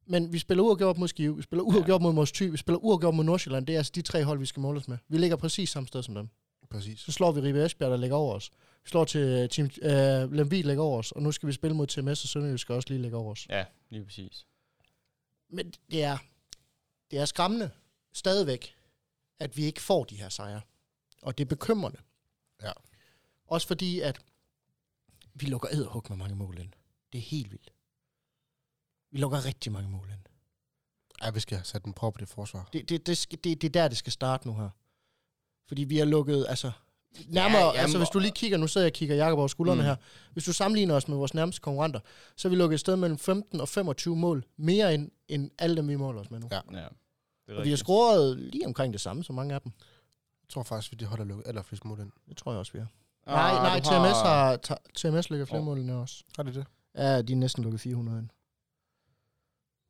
Men 0.08 0.34
vi 0.34 0.39
spiller 0.39 0.63
uafgjort 0.63 0.97
mod 0.97 1.08
Skive, 1.08 1.36
vi 1.36 1.41
spiller 1.41 1.63
uafgjort 1.63 2.01
mod 2.01 2.13
Mors 2.13 2.32
Thy, 2.32 2.43
vi 2.51 2.58
spiller 2.58 2.79
uafgjort 2.79 3.13
mod 3.15 3.23
Nordsjælland. 3.23 3.67
Det 3.67 3.73
er 3.73 3.77
altså 3.77 3.91
de 3.95 4.01
tre 4.01 4.23
hold, 4.23 4.39
vi 4.39 4.45
skal 4.45 4.62
måles 4.62 4.88
med. 4.88 4.97
Vi 5.08 5.17
ligger 5.17 5.36
præcis 5.38 5.69
samme 5.69 5.88
sted 5.88 6.03
som 6.03 6.15
dem. 6.15 6.29
Præcis. 6.71 6.99
Så 6.99 7.12
slår 7.12 7.32
vi 7.32 7.41
Ribe 7.41 7.65
Esbjerg, 7.65 7.91
der 7.91 7.97
ligger 7.97 8.15
over 8.17 8.36
os. 8.36 8.51
Slår 8.85 9.05
til 9.05 9.49
Team 9.49 9.69
øh, 9.81 10.31
Lemvig, 10.31 10.65
ligger 10.65 10.83
over 10.83 10.99
os. 10.99 11.11
Og 11.11 11.21
nu 11.21 11.31
skal 11.31 11.47
vi 11.47 11.53
spille 11.53 11.75
mod 11.75 11.87
TMS 11.87 12.23
og 12.23 12.29
Sønderjysk, 12.29 12.61
skal 12.61 12.75
også 12.75 12.89
lige 12.89 13.01
ligge 13.01 13.17
over 13.17 13.31
os. 13.31 13.47
Ja, 13.49 13.65
lige 13.89 14.05
præcis. 14.05 14.45
Men 15.49 15.73
det 15.91 16.03
er, 16.03 16.17
det 17.11 17.19
er 17.19 17.25
skræmmende 17.25 17.71
stadigvæk, 18.13 18.75
at 19.39 19.57
vi 19.57 19.63
ikke 19.63 19.81
får 19.81 20.03
de 20.03 20.15
her 20.15 20.29
sejre. 20.29 20.61
Og 21.21 21.37
det 21.37 21.43
er 21.43 21.49
bekymrende. 21.49 21.99
Ja. 22.61 22.71
Også 23.47 23.67
fordi, 23.67 23.99
at 23.99 24.19
vi 25.33 25.45
lukker 25.45 25.69
æderhug 25.71 26.03
med 26.09 26.17
mange 26.17 26.35
mål 26.35 26.57
ind. 26.59 26.71
Det 27.11 27.17
er 27.17 27.21
helt 27.21 27.51
vildt. 27.51 27.73
Vi 29.11 29.17
lukker 29.17 29.45
rigtig 29.45 29.71
mange 29.71 29.89
mål 29.89 30.09
ind. 30.11 30.19
Ja, 31.21 31.31
vi 31.31 31.39
skal 31.39 31.57
have 31.57 31.65
sat 31.65 31.85
en 31.85 31.93
prop 31.93 32.17
i 32.17 32.21
det 32.21 32.29
forsvar. 32.29 32.69
Det, 32.73 32.89
det, 32.89 33.07
det, 33.07 33.17
skal, 33.17 33.39
det, 33.43 33.61
det 33.61 33.67
er 33.67 33.71
der, 33.81 33.87
det 33.87 33.97
skal 33.97 34.11
starte 34.11 34.47
nu 34.47 34.55
her. 34.55 34.69
Fordi 35.67 35.83
vi 35.83 35.97
har 35.97 36.05
lukket, 36.05 36.45
altså... 36.49 36.71
Nærmere, 37.28 37.58
Ja, 37.62 37.65
ja, 37.65 37.65
jamen, 37.67 37.80
altså 37.80 37.97
hvis 37.97 38.10
du 38.10 38.19
lige 38.19 38.32
kigger, 38.32 38.58
nu 38.58 38.67
sidder 38.67 38.86
jeg 38.88 38.91
og 38.91 38.95
kigger 38.95 39.15
Jakob 39.15 39.39
over 39.39 39.47
skuldrene 39.47 39.82
Mm. 39.82 39.86
her. 39.86 39.95
Hvis 40.34 40.43
du 40.43 40.54
sammenligner 40.54 40.95
os 40.95 41.08
med 41.08 41.17
vores 41.17 41.34
nærmeste 41.34 41.62
konkurrenter, 41.62 41.99
så 42.36 42.47
har 42.47 42.49
vi 42.49 42.56
lukket 42.56 42.73
et 42.73 42.80
sted 42.80 42.95
mellem 42.95 43.17
15 43.17 43.62
og 43.62 43.69
25 43.69 44.15
mål. 44.15 44.45
Mere 44.58 44.93
end, 44.93 45.12
end 45.28 45.52
alle 45.60 45.76
dem, 45.78 45.88
vi 45.88 45.95
måler 45.95 46.19
os 46.21 46.32
med 46.32 46.39
nu. 46.39 46.47
Ja. 46.52 46.60
Ja, 46.71 46.78
det 47.47 47.56
er 47.56 47.60
Og 47.60 47.63
vi 47.65 47.69
har 47.69 47.78
scoret 47.78 48.38
lige 48.39 48.65
omkring 48.67 48.93
det 48.93 49.02
samme 49.02 49.23
som 49.23 49.36
mange 49.36 49.54
af 49.56 49.62
dem. 49.62 49.71
Jeg 50.43 50.49
tror 50.49 50.63
faktisk, 50.63 50.91
vi 50.91 50.97
de 50.97 51.06
holder 51.06 51.26
lukket 51.26 51.47
allerflest 51.47 51.86
mål 51.86 51.99
ind. 51.99 52.12
Det 52.30 52.38
tror 52.38 52.52
jeg 52.52 52.60
også, 52.60 52.71
vi 52.73 52.80
har. 52.80 52.88
Ah, 53.28 53.54
nej, 53.56 53.63
nej, 53.63 53.80
TMS, 53.80 54.17
har, 54.21 54.56
TMS 54.95 55.30
ligger 55.30 55.45
flere 55.45 55.60
Åh. 55.60 55.65
mål 55.65 55.80
end 55.80 55.91
os. 55.91 56.23
Har 56.36 56.43
det 56.43 56.56
det? 56.56 56.65
Ja, 56.97 57.21
de 57.21 57.34
er 57.34 57.38
næsten 57.38 57.63
lukket 57.63 57.82
400 57.82 58.19
ind. 58.19 58.30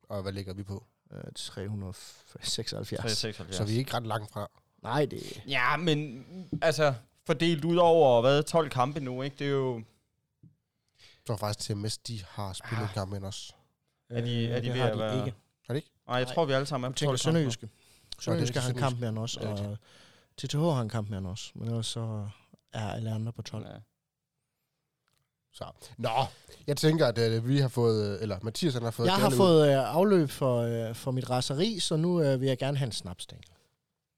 Og 0.10 0.22
hvad 0.22 0.32
ligger 0.32 0.54
vi 0.54 0.64
på? 0.64 0.86
Øh, 1.14 1.20
376. 1.36 2.52
376. 2.54 3.56
Så 3.56 3.64
vi 3.64 3.74
er 3.74 3.78
ikke 3.78 3.94
ret 3.94 4.08
langt 4.08 4.32
fra. 4.32 4.50
Nej, 4.84 5.06
det 5.06 5.44
Ja, 5.48 5.78
men 5.78 6.26
altså, 6.62 6.94
fordelt 7.26 7.66
ud 7.66 7.76
over, 7.78 8.22
hvad, 8.22 8.44
12 8.44 8.70
kampe 8.70 9.00
nu, 9.00 9.22
ikke? 9.22 9.36
Det 9.40 9.48
er 9.48 9.52
jo... 9.52 9.76
Jeg 10.44 11.28
tror 11.28 11.36
faktisk, 11.38 11.60
til 11.68 11.76
TMS, 11.76 11.98
de 11.98 12.24
har 12.30 12.54
spillet 12.54 12.78
Ah. 12.84 12.90
en 12.90 12.94
kamp 12.94 13.12
med 13.12 13.24
os. 13.24 13.56
Er 14.10 14.22
de, 14.22 14.48
er 14.48 14.60
de 14.60 14.66
det 14.68 14.74
ved 14.74 14.82
har 14.82 14.88
at 14.88 14.94
de 14.94 15.00
være... 15.00 15.26
ikke. 15.26 15.38
Har 15.68 15.74
de 15.74 15.78
ikke? 15.78 15.92
Nej, 16.08 16.16
jeg 16.18 16.26
Nej. 16.26 16.34
tror, 16.34 16.46
vi 16.46 16.54
alle 16.54 16.66
sammen 16.66 16.88
er 16.88 16.92
på 16.92 16.98
tænker 16.98 17.12
12 17.12 17.18
kampe. 17.18 17.24
Sønderjyske. 17.38 17.70
Sønderjyske 18.20 18.60
har 18.60 18.70
en 18.70 18.76
kamp 18.76 19.00
med 19.00 19.18
os, 19.18 19.38
Ja, 19.42 19.50
og 19.50 19.78
TTH 20.38 20.58
har 20.60 20.82
en 20.82 20.90
kamp 20.90 21.10
med 21.10 21.18
han 21.18 21.26
også, 21.26 21.52
men 21.56 21.68
ellers 21.68 21.88
så 21.88 22.28
er 22.74 22.88
alle 22.90 23.12
andre 23.12 23.32
på 23.34 23.42
12. 23.42 23.66
Ja. 23.66 23.72
Så. 25.54 25.66
Nå, 25.98 26.10
jeg 26.68 26.78
tænker, 26.78 27.08
at 27.08 27.18
øh, 27.18 27.48
vi 27.48 27.58
har 27.60 27.68
fået, 27.68 28.16
øh, 28.16 28.22
eller 28.22 28.40
Mathias 28.42 28.74
han 28.74 28.84
har 28.84 28.92
fået... 28.92 29.08
Jeg 29.08 29.16
har 29.16 29.30
fået 29.30 29.68
øh, 29.70 29.96
afløb 29.96 30.30
for, 30.30 30.62
øh, 30.62 30.96
for 30.96 31.12
mit 31.12 31.30
raseri, 31.30 31.80
så 31.80 31.96
nu 31.96 32.22
øh, 32.22 32.42
vil 32.42 32.48
jeg 32.48 32.58
gerne 32.58 32.78
have 32.78 32.86
en 32.86 32.92
snaps, 32.92 33.26
Daniel. 33.26 33.46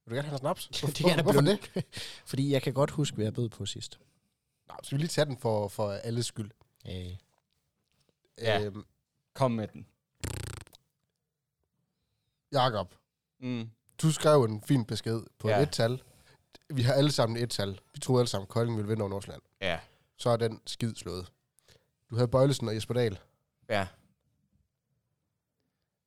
Vil 0.05 0.11
du 0.11 0.15
gerne 0.15 0.27
have 0.27 0.33
en 0.35 0.39
snaps? 0.39 0.67
det 0.97 0.97
da 1.17 1.21
Hvorfor 1.21 1.41
blive- 1.41 1.57
det? 1.75 1.85
Fordi 2.31 2.51
jeg 2.51 2.61
kan 2.61 2.73
godt 2.73 2.91
huske, 2.91 3.15
hvad 3.15 3.25
jeg 3.25 3.33
bød 3.33 3.49
på 3.49 3.65
sidst. 3.65 3.99
Nå, 4.67 4.73
så 4.83 4.89
vi 4.91 4.97
lige 4.97 5.07
tage 5.07 5.25
den 5.25 5.37
for, 5.37 5.67
for 5.67 5.91
alles 5.91 6.25
skyld. 6.25 6.51
Øh. 6.87 7.17
Ja. 8.37 8.61
Øhm, 8.63 8.85
Kom 9.33 9.51
med 9.51 9.67
den. 9.67 9.87
Jakob, 12.51 12.95
Mm. 13.39 13.69
du 14.01 14.11
skrev 14.11 14.43
en 14.43 14.61
fin 14.61 14.85
besked 14.85 15.23
på 15.39 15.49
Ja. 15.49 15.55
ja. 15.57 15.63
et 15.63 15.71
tal. 15.71 16.03
Vi 16.69 16.81
har 16.81 16.93
alle 16.93 17.11
sammen 17.11 17.37
et 17.43 17.49
tal. 17.49 17.79
Vi 17.93 17.99
troede 17.99 18.21
alle 18.21 18.29
sammen, 18.29 18.43
at 18.45 18.49
Kolding 18.49 18.77
ville 18.77 18.87
vinde 18.87 19.01
over 19.01 19.09
Nordsjælland. 19.09 19.41
Ja. 19.61 19.79
Så 20.17 20.29
er 20.29 20.37
den 20.37 20.61
skid 20.65 20.95
slået. 20.95 21.31
Du 22.09 22.15
havde 22.15 22.27
Bøjlesen 22.27 22.67
og 22.67 22.75
Jesper 22.75 22.93
Dahl. 22.93 23.19
Ja. 23.69 23.87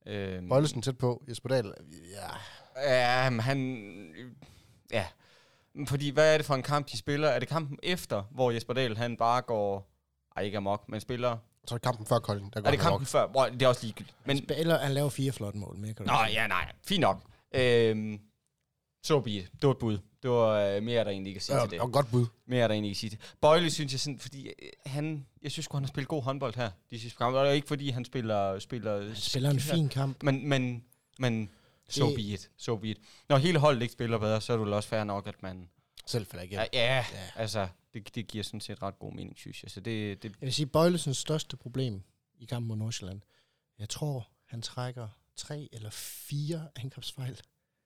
Øhm, 0.06 0.48
Bøjlesen 0.48 0.82
tæt 0.82 0.98
på, 0.98 1.24
Jesper 1.28 1.48
Dahl, 1.48 1.74
ja. 2.10 2.28
Ja, 2.82 3.30
men 3.30 3.40
han... 3.40 3.58
Ja. 4.92 5.06
Fordi, 5.86 6.10
hvad 6.10 6.34
er 6.34 6.36
det 6.36 6.46
for 6.46 6.54
en 6.54 6.62
kamp, 6.62 6.88
de 6.90 6.96
spiller? 6.98 7.28
Er 7.28 7.38
det 7.38 7.48
kampen 7.48 7.78
efter, 7.82 8.22
hvor 8.30 8.50
Jesper 8.50 8.74
Dahl, 8.74 8.96
han 8.96 9.16
bare 9.16 9.42
går... 9.42 9.90
Ej, 10.36 10.42
ikke 10.42 10.56
amok, 10.56 10.88
men 10.88 11.00
spiller... 11.00 11.36
Så 11.66 11.74
er 11.74 11.78
det 11.78 11.84
kampen 11.84 12.06
før 12.06 12.18
Kolding. 12.18 12.54
Der 12.54 12.60
går 12.60 12.66
Er 12.66 12.70
det 12.70 12.80
han 12.80 12.90
kampen 12.90 13.06
før? 13.06 13.26
Bror, 13.26 13.46
det 13.48 13.62
er 13.62 13.68
også 13.68 13.82
ligegyldigt. 13.82 14.16
Men 14.24 14.36
Men, 14.36 14.44
Spiller, 14.44 14.78
han 14.78 14.92
laver 14.92 15.08
fire 15.08 15.32
flotte 15.32 15.58
mål. 15.58 15.76
Mere 15.78 15.94
kan 15.94 16.06
du 16.06 16.12
Nå, 16.12 16.18
sige. 16.26 16.40
ja, 16.40 16.46
nej. 16.46 16.72
Fint 16.86 17.00
nok. 17.00 17.22
Øhm, 17.54 18.20
så 19.02 19.20
be 19.20 19.30
it. 19.30 19.50
Det 19.52 19.62
var 19.62 19.70
et 19.70 19.78
bud. 19.78 19.98
Det 20.22 20.30
var 20.30 20.48
øh, 20.58 20.82
mere, 20.82 21.04
der 21.04 21.10
egentlig 21.10 21.30
ikke 21.30 21.38
at 21.38 21.42
sige 21.42 21.56
Ja, 21.56 21.62
til 21.62 21.70
det 21.70 21.72
det. 21.72 21.80
var 21.80 21.86
et 21.86 21.92
godt 21.92 22.10
bud. 22.10 22.26
Mere, 22.46 22.68
der 22.68 22.74
egentlig 22.74 22.88
ikke 22.88 23.00
sige 23.00 23.10
til. 23.10 23.18
Bøjle 23.40 23.70
synes 23.70 23.92
jeg 23.92 24.00
sådan, 24.00 24.18
fordi 24.18 24.46
øh, 24.48 24.52
han... 24.86 25.26
Jeg 25.42 25.50
synes 25.52 25.68
han 25.72 25.82
har 25.82 25.88
spillet 25.88 26.08
god 26.08 26.22
håndbold 26.22 26.54
her, 26.54 26.70
de 26.90 27.00
sidste 27.00 27.18
kampe. 27.18 27.38
Og 27.38 27.44
det 27.44 27.50
er 27.50 27.54
ikke, 27.54 27.68
fordi 27.68 27.90
han 27.90 28.04
spiller... 28.04 28.58
spiller 28.58 29.02
Han 29.06 29.16
spiller 29.16 29.50
en 29.50 29.60
fin 29.60 29.88
kamp. 29.88 30.22
Men, 30.22 30.48
men, 30.48 30.84
men 31.18 31.50
so 31.88 32.06
Det- 32.06 32.14
be 32.14 32.22
it. 32.22 32.50
So 32.56 32.76
be 32.76 32.88
it. 32.88 32.98
Når 33.28 33.36
hele 33.36 33.58
holdet 33.58 33.82
ikke 33.82 33.92
spiller 33.92 34.18
bedre, 34.18 34.40
så 34.40 34.52
er 34.52 34.56
det 34.56 34.66
vel 34.66 34.72
også 34.74 34.88
fair 34.88 35.04
nok, 35.04 35.26
at 35.26 35.42
man... 35.42 35.68
Selv 36.06 36.26
falder 36.26 36.44
Ja, 36.44 36.48
igennem. 36.50 36.68
ja, 36.72 37.04
Ja. 37.12 37.30
altså, 37.36 37.68
det, 37.94 38.14
det 38.14 38.26
giver 38.28 38.44
sådan 38.44 38.60
set 38.60 38.82
ret 38.82 38.98
god 38.98 39.12
mening, 39.12 39.38
synes 39.38 39.62
jeg. 39.62 39.70
Så 39.70 39.80
det, 39.80 40.22
det 40.22 40.28
Jeg 40.30 40.36
vil 40.40 40.52
sige, 40.54 40.66
Bøjlesens 40.66 41.16
største 41.18 41.56
problem 41.56 42.02
i 42.38 42.44
kampen 42.44 42.68
mod 42.68 42.76
Nordsjælland, 42.76 43.20
jeg 43.78 43.88
tror, 43.88 44.28
han 44.46 44.62
trækker 44.62 45.08
tre 45.36 45.68
eller 45.72 45.90
fire 45.90 46.68
angrebsfejl. 46.76 47.40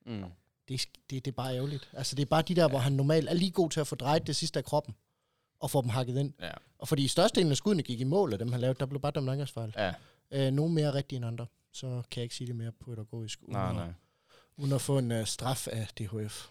mm. 0.05 0.23
Det, 0.67 0.87
det, 1.09 1.25
det 1.25 1.27
er 1.27 1.35
bare 1.35 1.55
ærgerligt. 1.55 1.89
Altså, 1.93 2.15
det 2.15 2.21
er 2.21 2.25
bare 2.25 2.41
de 2.41 2.55
der, 2.55 2.67
hvor 2.69 2.79
han 2.79 2.93
normalt 2.93 3.29
er 3.29 3.33
lige 3.33 3.51
god 3.51 3.69
til 3.69 3.79
at 3.79 3.87
få 3.87 3.95
drejet 3.95 4.27
det 4.27 4.35
sidste 4.35 4.59
af 4.59 4.65
kroppen, 4.65 4.95
og 5.59 5.71
få 5.71 5.81
dem 5.81 5.89
hakket 5.89 6.17
ind. 6.17 6.33
Ja. 6.41 6.51
Og 6.77 6.87
fordi 6.87 7.07
størstedelen 7.07 7.51
af 7.51 7.57
skuddene 7.57 7.83
gik 7.83 7.99
i 8.01 8.03
mål 8.03 8.33
af 8.33 8.39
dem, 8.39 8.51
han 8.51 8.61
lavede, 8.61 8.79
der 8.79 8.85
blev 8.85 9.01
bare 9.01 9.11
dømt 9.11 9.29
angrebsfejl. 9.29 9.73
Ja, 9.77 9.93
Øh, 10.31 10.51
nogle 10.51 10.73
mere 10.73 10.93
rigtige 10.93 11.17
end 11.17 11.25
andre. 11.25 11.45
Så 11.73 11.87
kan 12.11 12.19
jeg 12.19 12.23
ikke 12.23 12.35
sige 12.35 12.47
det 12.47 12.55
mere 12.55 12.71
pædagogisk, 12.71 13.39
uden, 13.41 13.51
nej, 13.53 13.69
at- 13.69 13.75
nej. 13.75 13.93
uden 14.57 14.73
at 14.73 14.81
få 14.81 14.97
en 14.97 15.11
uh, 15.11 15.25
straf 15.25 15.67
af 15.67 15.87
DHF. 15.87 16.47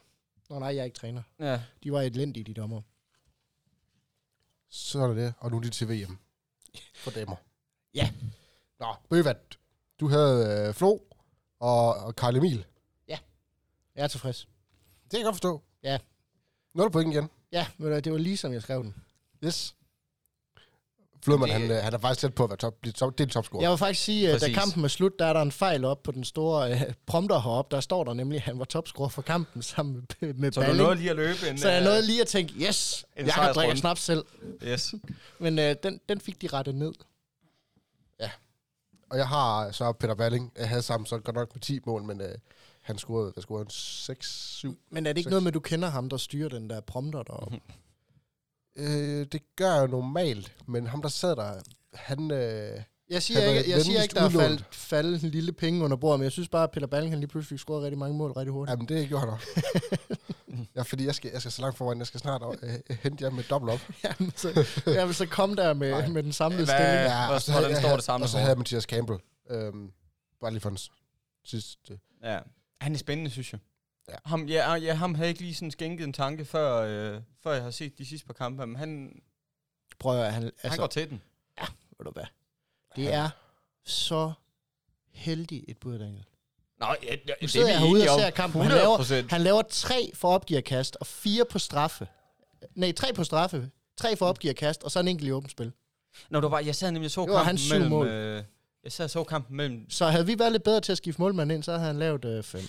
Nå 0.51 0.59
nej, 0.59 0.69
jeg 0.69 0.81
er 0.81 0.85
ikke 0.85 0.99
træner. 0.99 1.23
Ja, 1.39 1.63
De 1.83 1.93
var 1.93 2.01
elendige, 2.01 2.45
de 2.45 2.55
dommer. 2.55 2.83
Så 4.69 4.99
er 4.99 5.07
det 5.07 5.17
det. 5.17 5.35
Og 5.39 5.51
nu 5.51 5.57
er 5.57 5.61
de 5.61 5.71
til 5.71 5.89
VM. 5.89 6.19
For 6.95 7.11
damer. 7.11 7.37
Ja. 7.95 8.13
Nå, 8.81 8.95
Bøvat. 9.11 9.59
Du 10.01 10.09
havde 10.09 10.67
øh, 10.69 10.75
Flo 10.75 10.99
og, 11.61 11.95
og 11.95 12.17
Karl 12.17 12.37
Emil. 12.37 12.65
Jeg 13.95 14.05
er 14.05 14.09
tilfreds. 14.09 14.49
Det 15.05 15.11
kan 15.11 15.19
jeg 15.19 15.25
godt 15.25 15.35
forstå. 15.35 15.63
Ja. 15.83 15.99
0 16.75 16.91
point 16.91 17.15
igen. 17.15 17.31
Ja, 17.53 17.67
du 17.79 17.87
hvad, 17.89 18.03
det 18.03 18.13
var 18.13 18.19
lige 18.19 18.37
som 18.37 18.53
jeg 18.53 18.63
skrev 18.63 18.83
den. 18.83 18.95
Yes. 19.45 19.77
Flodman, 21.25 21.49
Det- 21.49 21.69
han, 21.77 21.85
han 21.85 21.95
er 21.95 21.99
faktisk 21.99 22.21
tæt 22.21 22.35
på 22.35 22.45
at 22.45 22.51
være 22.51 22.57
top, 22.57 22.75
blive 22.81 22.93
top, 22.93 23.19
det 23.19 23.27
er 23.27 23.29
topscorer. 23.33 23.63
Jeg 23.63 23.71
vil 23.71 23.79
faktisk 23.79 24.05
sige, 24.05 24.31
at 24.33 24.41
da 24.41 24.53
kampen 24.53 24.85
er 24.85 24.89
slut, 24.89 25.13
der 25.19 25.27
er 25.27 25.33
der 25.33 25.43
en 25.43 25.53
fejl 25.53 25.85
op 25.85 26.03
på 26.03 26.13
den 26.13 26.25
store 26.25 26.73
øh, 26.73 26.83
prompter 27.07 27.41
heroppe. 27.41 27.75
Der 27.77 27.81
står 27.81 28.05
der 28.05 28.15
nemlig, 28.15 28.37
at 28.37 28.43
han 28.43 28.59
var 28.59 28.65
topscorer 28.65 29.09
for 29.09 29.23
kampen 29.23 29.63
sammen 29.73 30.07
med, 30.21 30.35
med 30.35 30.53
så 30.53 30.61
du 30.61 30.67
Balling. 30.67 30.83
nåede 30.85 30.97
lige 30.99 31.11
at 31.11 31.17
løbe 31.17 31.49
en... 31.51 31.59
Så 31.59 31.69
jeg 31.69 31.81
øh, 31.81 31.85
nåede 31.85 32.07
lige 32.07 32.21
at 32.21 32.27
tænke, 32.27 32.55
yes, 32.55 33.05
en 33.17 33.27
jeg 33.27 33.35
kan 33.35 33.55
drikke 33.55 33.77
snaps 33.77 34.01
selv. 34.01 34.25
Yes. 34.65 34.95
Men 35.39 35.59
øh, 35.59 35.77
den, 35.83 36.01
den 36.09 36.21
fik 36.21 36.43
de 36.43 36.47
rettet 36.47 36.75
ned. 36.75 36.93
Og 39.11 39.19
jeg 39.19 39.29
har 39.29 39.71
så 39.73 39.93
Peter 39.93 40.15
Balling. 40.15 40.53
Jeg 40.59 40.69
havde 40.69 40.83
sammen 40.83 41.07
så 41.07 41.19
godt 41.19 41.37
nok 41.37 41.55
med 41.55 41.61
10 41.61 41.79
mål, 41.87 42.03
men 42.03 42.21
øh, 42.21 42.35
han 42.83 42.99
scorede, 42.99 43.31
hvad 43.35 43.43
scorede 43.43 43.67
han? 44.65 44.73
6-7. 44.73 44.77
Men 44.91 45.07
er 45.07 45.13
det 45.13 45.19
ikke 45.19 45.27
Seks. 45.27 45.31
noget 45.31 45.43
med, 45.43 45.51
at 45.51 45.55
du 45.55 45.61
kender 45.61 45.89
ham, 45.91 46.09
der 46.09 46.17
styrer 46.17 46.49
den 46.49 46.71
der 46.71 46.81
prompter 46.81 47.23
deroppe? 47.23 47.61
Øh, 48.77 49.27
det 49.33 49.41
gør 49.57 49.75
jeg 49.75 49.89
normalt, 49.89 50.53
men 50.69 50.87
ham 50.87 51.03
der 51.03 51.09
sad 51.09 51.37
der, 51.37 51.55
han... 51.95 52.31
Øh, 52.31 52.81
Jeg 53.11 53.23
siger 53.23 53.41
ikke, 53.51 53.71
jeg 53.71 53.83
siger 53.83 54.03
ikke 54.03 54.15
der 54.15 54.23
er 54.41 54.57
faldet, 54.73 55.23
en 55.23 55.31
lille 55.31 55.53
penge 55.53 55.85
under 55.85 55.97
bordet, 55.97 56.21
men 56.21 56.25
jeg 56.25 56.33
synes 56.33 56.49
bare, 56.49 56.63
at 56.63 56.71
Peter 56.71 56.87
Balling 56.87 57.13
han 57.13 57.21
lige 57.21 57.29
pludselig 57.29 57.49
fik 57.59 57.63
scoret 57.63 57.83
rigtig 57.83 57.99
mange 57.99 58.17
mål 58.19 58.33
rigtig 58.33 58.53
hurtigt. 58.53 58.73
jamen, 58.73 58.89
det 58.89 59.09
gjorde 59.09 59.21
han 59.21 59.31
også. 59.35 59.47
ja, 60.77 60.83
fordi 60.83 61.07
jeg 61.07 61.15
skal, 61.15 61.31
jeg 61.33 61.41
skal 61.41 61.53
så 61.53 61.63
langt 61.63 61.79
foran. 61.79 61.99
Jeg 61.99 62.07
skal 62.07 62.21
snart 62.21 62.43
øh, 62.63 62.71
hente 63.03 63.25
jer 63.25 63.31
med 63.31 63.45
dobbelt 63.51 63.73
op. 63.73 63.81
Jamen, 64.05 64.33
så, 64.37 64.67
jamen, 64.87 65.15
så 65.15 65.27
kom 65.27 65.57
der 65.57 65.75
med, 65.75 65.91
Nej. 65.91 66.09
med 66.09 66.23
den 66.23 66.33
samlede 66.33 66.65
Hvad- 66.65 66.75
stilling. 66.75 66.95
Ja, 66.95 67.29
og 67.35 67.43
så 67.43 67.53
hvordan 67.53 67.71
havde- 67.71 67.81
står 67.83 67.89
jeg- 67.89 67.97
det 67.97 68.05
samlet 68.05 68.23
Og 68.25 68.29
så 68.29 68.39
havde 68.39 68.57
Mathias 68.57 68.83
Campbell. 68.85 69.19
Øhm, 69.51 69.91
bare 70.41 70.51
lige 70.51 70.61
for 70.61 70.69
den 70.69 70.79
sidste. 71.45 71.99
Ja. 72.25 72.39
Han 72.81 72.95
er 72.95 72.99
spændende, 72.99 73.31
synes 73.31 73.53
jeg. 73.53 73.61
Ja. 74.13 74.17
Ham, 74.25 74.47
ja, 74.47 74.75
ja, 74.75 74.95
ham 74.95 75.15
havde 75.15 75.29
ikke 75.29 75.41
lige 75.41 75.55
sådan 75.55 75.71
skænket 75.71 76.05
en 76.05 76.13
tanke, 76.13 76.45
før, 76.45 76.81
øh, 77.15 77.21
før 77.43 77.53
jeg 77.53 77.63
har 77.63 77.71
set 77.71 77.99
de 77.99 78.07
sidste 78.07 78.27
par 78.27 78.35
kampe. 78.35 78.67
Men 78.67 78.77
han, 78.77 79.23
Prøv 79.99 80.23
at 80.23 80.33
han, 80.33 80.43
altså, 80.43 80.69
han 80.69 80.79
går 80.79 80.87
til 80.87 81.11
den. 81.11 81.23
ved 81.99 82.05
du 82.05 82.11
hvad, 82.11 82.25
det 82.97 83.13
er 83.15 83.31
så 83.85 84.33
heldigt 85.13 85.65
et 85.69 85.79
bud, 85.79 85.99
Daniel. 85.99 86.25
Nå, 86.79 86.87
ja, 87.03 87.17
ja, 87.29 87.35
Nu 87.43 87.49
sidder 87.49 87.67
er 87.67 87.71
jeg 87.71 87.81
herude 87.81 88.11
og 88.11 88.21
ser 88.21 88.31
kampen. 88.31 88.63
Han 88.63 88.71
laver, 88.71 88.99
100%. 88.99 89.31
han 89.31 89.41
laver 89.41 89.63
tre 89.63 90.11
for 90.15 90.29
opgiverkast 90.29 90.97
og 91.01 91.07
fire 91.07 91.45
på 91.45 91.59
straffe. 91.59 92.09
Nej, 92.75 92.93
tre 92.93 93.13
på 93.13 93.25
straffe. 93.25 93.71
Tre 93.97 94.17
for 94.17 94.27
opgiverkast, 94.27 94.83
og 94.83 94.91
så 94.91 95.01
en 95.01 95.09
enkelt 95.09 95.29
i 95.29 95.33
åbent 95.33 95.51
spil. 95.51 95.73
Nå, 96.31 96.41
det 96.41 96.51
var, 96.51 96.61
jeg 96.61 96.75
sad 96.75 96.91
nemlig 96.91 97.07
og 97.07 97.11
så 97.11 97.21
var 97.21 97.27
kampen 97.27 97.47
hans 97.47 97.71
mellem... 97.71 97.91
mål. 97.91 98.07
Øh, 98.07 98.45
jeg 98.85 98.93
sad 98.93 99.05
og 99.05 99.11
så 99.11 99.25
kampen 99.25 99.57
mellem... 99.57 99.91
Så 99.91 100.07
havde 100.07 100.27
vi 100.27 100.39
været 100.39 100.53
lidt 100.53 100.63
bedre 100.63 100.81
til 100.81 100.93
at 100.93 100.99
skifte 100.99 101.21
målmand 101.21 101.53
ind, 101.53 101.63
så 101.63 101.73
havde 101.73 101.87
han 101.87 101.99
lavet 101.99 102.25
øh, 102.25 102.43
fem. 102.43 102.63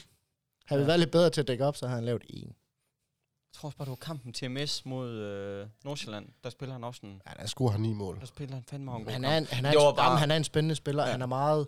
Havde 0.66 0.80
vi 0.80 0.84
Ja. 0.84 0.88
været 0.88 1.00
lidt 1.00 1.12
bedre 1.12 1.30
til 1.30 1.42
at 1.42 1.48
dække 1.48 1.66
op, 1.66 1.76
så 1.78 1.86
havde 1.88 1.96
han 1.98 2.06
lavet 2.06 2.24
en. 2.30 2.48
Jeg 2.48 3.60
tror 3.60 3.68
også 3.68 3.78
bare, 3.78 3.86
det 3.86 3.90
var 3.90 3.96
kampen 3.96 4.34
TMS 4.34 4.86
mod 4.86 5.10
øh, 5.10 5.68
Nordsjælland. 5.86 6.30
Der 6.44 6.50
spiller 6.50 6.74
han 6.74 6.84
også 6.84 7.02
en... 7.04 7.22
Ja, 7.28 7.32
der 7.42 7.48
scorer 7.48 7.72
han 7.72 7.82
ni 7.82 7.94
mål. 7.94 8.20
Der 8.20 8.26
spiller 8.26 8.56
han 8.56 8.64
fandme 8.70 8.96
en 8.96 9.10
Han 9.10 9.26
er 9.26 9.38
en, 9.38 9.46
han 9.46 9.66
er 9.66 9.70
en, 9.72 9.96
bare- 9.96 10.04
jamen, 10.04 10.20
han 10.20 10.32
er 10.32 10.36
en 10.36 10.44
spændende 10.44 10.76
spiller. 10.76 11.04
Ja. 11.04 11.08
Ja. 11.08 11.12
Han 11.12 11.22
er 11.22 11.26
meget... 11.26 11.68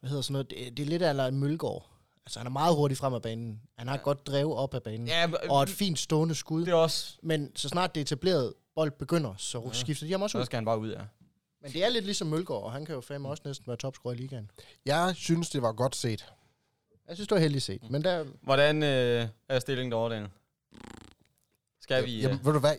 Hvad 0.00 0.08
hedder 0.10 0.22
sådan 0.22 0.32
noget? 0.32 0.50
Det, 0.50 0.76
det 0.76 0.82
er 0.82 0.86
lidt 0.86 1.02
af 1.02 1.28
en 1.28 1.38
Mølgaard. 1.38 1.90
Altså, 2.26 2.38
han 2.38 2.46
er 2.46 2.50
meget 2.50 2.76
hurtig 2.76 2.96
frem 2.96 3.14
ad 3.14 3.20
banen. 3.20 3.60
Han 3.78 3.88
har 3.88 3.94
et 3.94 4.02
godt 4.02 4.26
drev 4.26 4.52
op 4.52 4.74
ad 4.74 4.80
banen. 4.80 5.06
Ja, 5.06 5.26
men- 5.26 5.36
Og 5.50 5.62
et 5.62 5.68
fint 5.68 5.98
stående 5.98 6.34
skud. 6.34 6.60
det 6.64 6.68
er 6.70 6.74
også... 6.74 7.16
Men 7.22 7.56
så 7.56 7.68
snart 7.68 7.94
det 7.94 8.00
etableret 8.00 8.54
bold 8.74 8.90
begynder, 8.90 9.34
så 9.36 9.62
Ja. 9.66 9.72
skifter 9.72 10.06
de 10.06 10.12
ham 10.12 10.22
også 10.22 10.32
Så 10.32 10.40
ud. 10.40 10.44
skal 10.44 10.56
han 10.56 10.64
bare 10.64 10.78
ud, 10.78 10.90
ja. 10.92 11.00
Men 11.62 11.72
det 11.72 11.84
er 11.84 11.88
lidt 11.88 12.04
ligesom 12.04 12.26
Mølgaard, 12.28 12.62
og 12.62 12.72
han 12.72 12.84
kan 12.84 12.94
jo 12.94 13.00
fandme 13.00 13.28
også 13.28 13.42
næsten 13.46 13.66
være 13.66 13.76
topscorer 13.76 14.14
i 14.14 14.16
ligaen. 14.16 14.50
Jeg 14.86 15.12
synes, 15.16 15.50
det 15.50 15.62
var 15.62 15.72
godt 15.72 15.96
set. 15.96 16.32
Jeg 17.08 17.16
synes, 17.16 17.28
det 17.28 17.34
var 17.34 17.40
heldigt 17.40 17.64
set. 17.64 17.90
Men 17.90 18.04
der, 18.04 18.24
Hvordan 18.42 18.82
øh, 18.82 19.28
er 19.48 19.58
stillingen 19.58 19.92
derovre, 19.92 20.14
Daniel? 20.14 20.30
Skal 21.80 22.04
vi... 22.04 22.20
Jamen, 22.20 22.38
Øh, 22.38 22.46
ved 22.46 22.52
du 22.52 22.58
hvad? 22.58 22.74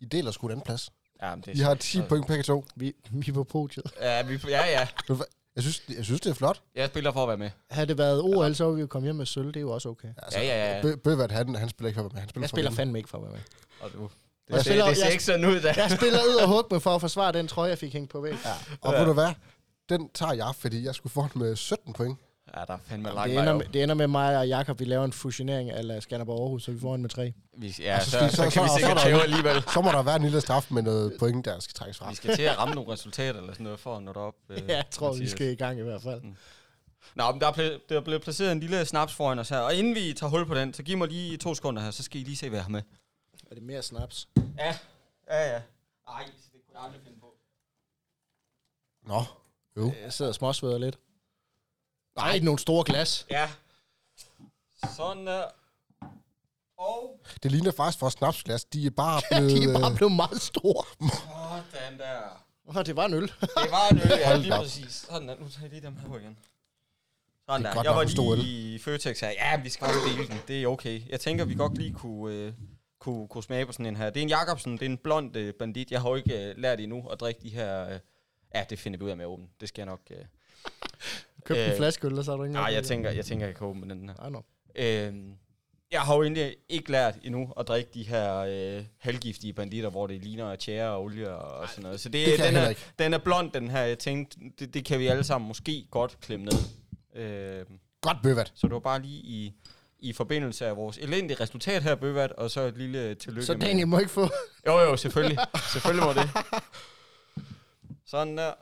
I 0.00 0.04
deler 0.04 0.30
sgu 0.30 0.48
den 0.48 0.60
plads. 0.60 0.90
ja, 1.22 1.34
men 1.34 1.40
det 1.44 1.48
er 1.48 1.56
I 1.56 1.58
har 1.58 1.74
10 1.74 2.02
point 2.02 2.26
begge 2.26 2.42
to. 2.42 2.64
vi, 2.76 2.92
vi 3.10 3.28
er 3.28 3.32
på 3.32 3.44
podiet. 3.44 3.92
Ja, 4.00 4.22
vi, 4.22 4.38
ja, 4.48 4.66
ja. 4.70 4.88
Du? 5.08 5.24
Jeg 5.54 5.62
synes, 5.62 5.82
jeg 5.96 6.04
synes, 6.04 6.20
det 6.20 6.30
er 6.30 6.34
flot. 6.34 6.62
Jeg 6.74 6.88
spiller 6.88 7.12
for 7.12 7.22
at 7.22 7.28
være 7.28 7.36
med. 7.38 7.50
Havde 7.70 7.86
det 7.86 7.98
været 7.98 8.22
OL, 8.22 8.54
så 8.54 8.64
ville 8.64 8.74
vi 8.76 8.80
jo 8.80 8.86
komme 8.86 9.06
hjem 9.06 9.16
med 9.16 9.26
sølv. 9.26 9.46
Det 9.46 9.56
er 9.56 9.60
jo 9.60 9.70
også 9.70 9.88
okay. 9.88 10.08
Ja, 10.32 10.42
ja, 10.42 10.74
ja. 10.76 10.80
Bø- 10.82 10.96
Bøvert, 10.96 11.32
han, 11.32 11.54
han 11.54 11.68
spiller 11.68 11.88
ikke 11.88 11.98
for 11.98 12.02
med. 12.02 12.20
Han 12.20 12.28
spiller 12.28 12.42
Jeg 12.44 12.48
spiller 12.48 12.70
fandme 12.70 12.98
ikke 12.98 13.08
for 13.08 13.18
at 13.18 13.22
være 13.24 13.32
med. 13.32 13.40
Og 13.80 13.92
du, 13.92 14.00
Jeg 14.48 14.56
det, 14.56 14.64
ser, 14.64 14.70
spiller- 14.70 14.86
det 14.86 14.96
ser 14.96 15.04
jeg- 15.04 15.12
ikke 15.12 15.24
sådan 15.24 15.44
ud, 15.44 15.60
da. 15.60 15.74
Jeg 15.76 15.90
spiller 15.90 16.18
ud 16.30 16.34
og 16.42 16.48
hug 16.54 16.66
med 16.70 16.80
for 16.80 16.94
at 16.94 17.00
forsvare 17.00 17.32
den 17.32 17.48
trøje, 17.48 17.68
jeg 17.70 17.78
fik 17.78 17.92
hængt 17.92 18.10
på 18.10 18.20
væg. 18.20 18.32
Ja. 18.44 18.76
Og 18.80 18.92
ved 18.92 19.04
du 19.06 19.12
hvad? 19.12 19.32
Den 19.88 20.08
tager 20.14 20.32
jeg, 20.32 20.52
fordi 20.58 20.84
jeg 20.84 20.94
skulle 20.94 21.12
få 21.12 21.28
den 21.32 21.42
med 21.42 21.56
17 21.56 21.92
point. 21.92 22.18
Ja, 22.56 22.64
der 22.64 22.74
er 22.74 22.78
fandme 22.84 23.08
Det 23.08 23.14
langt 23.14 23.32
ender, 23.32 23.54
med, 23.54 23.66
det 23.66 23.82
ender 23.82 23.94
med 23.94 24.06
mig 24.06 24.38
og 24.38 24.48
Jakob, 24.48 24.80
vi 24.80 24.84
laver 24.84 25.04
en 25.04 25.12
fusionering 25.12 25.70
af 25.70 26.02
Skanderborg 26.02 26.40
Aarhus, 26.42 26.62
så 26.62 26.72
vi 26.72 26.80
får 26.80 26.94
en 26.94 27.02
med 27.02 27.10
tre. 27.10 27.32
Vi, 27.58 27.74
ja, 27.78 28.00
så 28.00 28.10
så, 28.10 28.18
så, 28.18 28.28
så- 28.28 28.36
så, 28.36 28.50
kan 28.50 28.62
vi 28.64 28.68
sikkert 28.76 28.98
så 29.00 29.06
er 29.06 29.10
tæve 29.10 29.22
alligevel. 29.22 29.62
Så 29.74 29.80
må 29.80 29.88
der 29.90 30.02
være 30.02 30.16
en 30.16 30.22
lille 30.22 30.40
straf 30.40 30.66
med 30.70 30.82
noget 30.82 31.16
point, 31.18 31.44
der 31.44 31.60
skal 31.60 31.74
trækkes 31.74 31.98
fra. 31.98 32.08
Vi 32.10 32.14
skal 32.14 32.36
til 32.36 32.42
at 32.42 32.58
ramme 32.58 32.74
nogle 32.74 32.92
resultater 32.92 33.40
eller 33.40 33.52
sådan 33.52 33.64
noget 33.64 33.80
for 33.80 33.96
at 33.96 34.02
nå 34.02 34.12
derop. 34.12 34.34
Øh, 34.50 34.58
Ja, 34.68 34.76
jeg 34.76 34.84
tror, 34.90 35.12
vi 35.12 35.28
skal 35.28 35.46
i 35.46 35.54
gang 35.54 35.78
i 35.78 35.82
hvert 35.82 36.02
fald. 36.02 36.22
Nå, 37.14 37.30
men 37.32 37.40
der 37.40 37.46
er, 37.46 37.52
ble, 37.52 37.80
der 37.88 37.96
er 37.96 38.00
blevet 38.00 38.22
placeret 38.22 38.52
en 38.52 38.60
lille 38.60 38.84
snaps 38.84 39.14
foran 39.14 39.38
os 39.38 39.48
her. 39.48 39.58
Og 39.58 39.74
inden 39.74 39.94
vi 39.94 40.12
tager 40.12 40.30
hul 40.30 40.46
på 40.46 40.54
den, 40.54 40.74
så 40.74 40.82
giv 40.82 40.98
mig 40.98 41.08
lige 41.08 41.36
to 41.36 41.54
sekunder 41.54 41.82
her, 41.82 41.90
så 41.90 42.02
skal 42.02 42.20
I 42.20 42.24
lige 42.24 42.36
se, 42.36 42.48
hvad 42.48 42.58
jeg 42.58 42.64
har 42.64 42.70
med. 42.70 42.82
Er 43.50 43.54
det 43.54 43.62
mere 43.62 43.82
snaps? 43.82 44.28
Ja, 44.58 44.74
ja, 45.30 45.52
ja. 45.52 45.60
Nej, 46.08 46.24
det 46.24 46.60
kunne 46.66 46.74
jeg 46.74 46.82
aldrig 46.84 47.00
finde 47.04 47.20
på. 47.20 47.34
Nå, 49.06 49.22
jo. 49.76 49.92
Jeg 50.04 50.12
sidder 50.12 50.28
og 50.30 50.34
småsveder 50.34 50.78
lidt. 50.78 50.98
Nej, 52.16 52.32
ikke 52.32 52.44
nogen 52.44 52.58
store 52.58 52.84
glas. 52.84 53.26
Ja. 53.30 53.50
Sådan 54.96 55.26
der. 55.26 55.44
Og 56.78 57.20
Det 57.42 57.50
ligner 57.52 57.72
faktisk 57.72 58.00
vores 58.00 58.14
snapsglas. 58.14 58.64
De 58.64 58.86
er 58.86 58.90
bare 58.90 59.22
blevet... 59.30 59.50
de 59.50 59.64
er 59.70 59.80
bare 59.80 59.90
øh, 59.90 59.96
blevet 59.96 60.12
meget 60.12 60.40
store. 60.42 60.84
sådan 61.70 61.98
der. 61.98 62.44
Åh, 62.68 62.84
det 62.86 62.96
var 62.96 63.06
en 63.06 63.14
øl. 63.14 63.22
Det 63.22 63.70
var 63.70 63.88
en 63.90 63.96
øl, 63.98 64.08
ja, 64.08 64.28
Hold 64.28 64.38
lige 64.40 64.50
da 64.50 64.56
op. 64.56 64.62
præcis. 64.62 64.92
Sådan 65.10 65.28
der. 65.28 65.34
Nu 65.40 65.48
tager 65.48 65.62
jeg 65.62 65.70
lige 65.70 65.82
dem 65.82 65.96
her 65.96 66.08
på 66.08 66.18
igen. 66.18 66.36
Sådan 67.48 67.60
Det 67.62 67.68
er 67.68 67.70
der. 67.70 67.74
godt 67.74 67.84
Jeg 67.84 67.90
nok 67.92 67.96
var 67.96 68.02
en 68.02 68.08
stor 68.08 68.34
lige 68.34 68.74
i 68.74 68.78
Føtex 68.78 69.20
her. 69.20 69.30
Ja, 69.30 69.60
vi 69.62 69.68
skal 69.68 69.86
også 69.86 69.98
dele 70.16 70.28
den. 70.28 70.40
Det 70.48 70.62
er 70.62 70.66
okay. 70.66 71.08
Jeg 71.08 71.20
tænker, 71.20 71.44
vi 71.44 71.54
godt 71.54 71.78
lige 71.78 71.92
kunne, 71.94 72.34
øh, 72.34 72.52
kunne, 72.98 73.28
kunne 73.28 73.44
smage 73.44 73.66
på 73.66 73.72
sådan 73.72 73.86
en 73.86 73.96
her. 73.96 74.10
Det 74.10 74.16
er 74.20 74.22
en 74.22 74.28
Jacobsen. 74.28 74.72
Det 74.72 74.82
er 74.82 74.86
en 74.86 74.98
blond 74.98 75.36
øh, 75.36 75.54
bandit. 75.54 75.90
Jeg 75.90 76.00
har 76.02 76.08
jo 76.08 76.14
ikke 76.14 76.48
øh, 76.50 76.56
lært 76.58 76.80
endnu 76.80 77.08
at 77.08 77.20
drikke 77.20 77.40
de 77.42 77.48
her... 77.48 77.88
Øh, 77.88 77.98
ja, 78.54 78.64
det 78.70 78.78
finder 78.78 78.98
vi 78.98 79.04
ud 79.04 79.10
af 79.10 79.16
med 79.16 79.24
at 79.24 79.28
åbne. 79.28 79.46
Det 79.60 79.68
skal 79.68 79.80
jeg 79.82 79.86
nok... 79.86 80.00
Øh. 80.10 80.24
Købte 81.44 81.64
en 81.64 81.70
Øh, 81.70 81.76
flaske 81.76 82.06
øl, 82.06 82.18
og 82.18 82.24
så 82.24 82.32
er 82.32 82.36
du 82.36 82.42
ikke 82.42 82.52
Nej, 82.52 82.72
jeg 82.72 82.84
tænker, 82.84 83.10
jeg 83.10 83.24
tænker, 83.24 83.46
jeg 83.46 83.54
kan 83.54 83.66
åbne 83.66 83.94
den 83.94 84.08
her. 84.08 84.16
Nej, 84.16 84.30
no. 84.30 84.40
Øhm, 84.76 85.34
jeg 85.92 86.00
har 86.00 86.16
jo 86.16 86.22
egentlig 86.22 86.56
ikke 86.68 86.90
lært 86.92 87.14
endnu 87.22 87.52
at 87.56 87.68
drikke 87.68 87.90
de 87.94 88.02
her 88.02 88.36
øh, 88.36 88.84
halvgiftige 88.98 89.52
banditter, 89.52 89.90
hvor 89.90 90.06
det 90.06 90.24
ligner 90.24 90.56
tjære 90.56 90.90
og 90.90 91.02
olie 91.02 91.34
og 91.34 91.68
sådan 91.68 91.82
noget. 91.82 92.00
Så 92.00 92.08
det, 92.08 92.26
det 92.26 92.38
den, 92.38 92.56
er, 92.56 92.72
den 92.98 93.14
er 93.14 93.18
blond, 93.18 93.52
den 93.52 93.70
her. 93.70 93.80
Jeg 93.82 93.98
tænkte, 93.98 94.38
det, 94.58 94.74
det 94.74 94.84
kan 94.84 94.98
vi 94.98 95.06
alle 95.06 95.24
sammen 95.24 95.48
måske 95.48 95.86
godt 95.90 96.20
klemme 96.20 96.46
ned. 96.46 96.58
Øhm, 97.14 97.78
Godt 98.00 98.16
bøvat. 98.22 98.52
så 98.54 98.66
det 98.66 98.74
var 98.74 98.80
bare 98.80 99.02
lige 99.02 99.20
i, 99.20 99.54
i 99.98 100.12
forbindelse 100.12 100.66
af 100.66 100.76
vores 100.76 100.98
elendige 100.98 101.40
resultat 101.40 101.82
her, 101.82 101.94
Bøvat, 101.94 102.32
og 102.32 102.50
så 102.50 102.60
et 102.60 102.76
lille 102.76 103.14
tillykke 103.14 103.46
Så 103.46 103.54
Daniel 103.54 103.88
må 103.88 103.98
ikke 103.98 104.10
få... 104.10 104.28
Jo, 104.66 104.78
jo, 104.78 104.96
selvfølgelig. 104.96 105.38
selvfølgelig 105.72 106.04
må 106.06 106.12
det. 106.12 106.30
Sådan 108.06 108.36
der. 108.38 108.52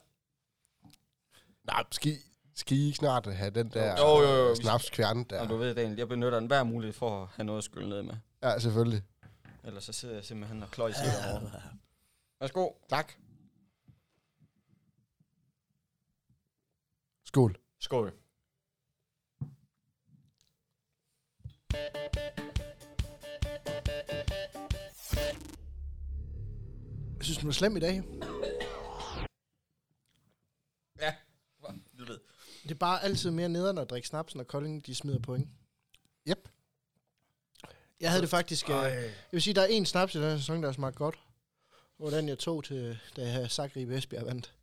Nej, 1.68 1.84
skal 1.92 2.12
skal 2.54 2.76
I 2.76 2.92
snart 2.92 3.26
have 3.26 3.50
den 3.50 3.68
der 3.68 4.00
Jo, 4.00 4.20
jo, 4.22 4.48
jo. 4.48 4.54
snapskværn 4.54 5.24
der? 5.24 5.40
Og 5.40 5.48
du 5.48 5.56
ved, 5.56 5.74
Daniel, 5.74 5.98
jeg 5.98 6.08
benytter 6.08 6.38
enhver 6.38 6.62
mulighed 6.62 6.92
for 6.92 7.22
at 7.22 7.28
have 7.28 7.44
noget 7.44 7.58
at 7.58 7.64
skylle 7.64 7.88
ned 7.88 8.02
med. 8.02 8.14
Ja, 8.42 8.58
selvfølgelig. 8.58 9.02
Ellers 9.64 9.84
så 9.84 9.92
sidder 9.92 10.14
jeg 10.14 10.24
simpelthen 10.24 10.62
og 10.62 10.70
kløjs 10.70 10.96
i 10.96 11.00
derovre. 11.00 11.62
Værsgo. 12.40 12.70
Tak. 12.88 13.12
Skål. 17.24 17.56
Skål. 17.80 18.12
Jeg 27.16 27.24
synes, 27.24 27.38
du 27.38 27.48
er 27.48 27.52
slem 27.52 27.76
i 27.76 27.80
dag. 27.80 28.02
Ja, 31.00 31.14
du 31.98 32.04
ved. 32.04 32.18
Det 32.68 32.74
er 32.74 32.78
bare 32.78 33.04
altid 33.04 33.30
mere 33.30 33.48
nederen 33.48 33.78
at 33.78 33.90
drikke 33.90 34.08
snaps, 34.08 34.34
når 34.34 34.44
Kolding 34.44 34.86
de 34.86 34.94
smider 34.94 35.18
point. 35.18 35.48
Yep. 36.28 36.48
Jeg 38.00 38.10
havde 38.10 38.22
det 38.22 38.30
faktisk... 38.30 38.68
Øh, 38.70 38.74
jeg 38.76 39.10
vil 39.30 39.42
sige, 39.42 39.54
der 39.54 39.62
er 39.62 39.66
en 39.66 39.86
snaps 39.86 40.14
i 40.14 40.18
den 40.18 40.30
her 40.30 40.36
sæson, 40.36 40.62
der 40.62 40.68
har 40.68 40.72
smagt 40.72 40.96
godt. 40.96 41.18
Den, 42.10 42.28
jeg 42.28 42.38
tog 42.38 42.64
til, 42.64 42.98
da 43.16 43.22
jeg 43.22 43.32
havde 43.32 43.48
sagt, 43.48 43.76
at 43.76 43.88
Esbjerg 43.88 44.26
vandt. 44.26 44.54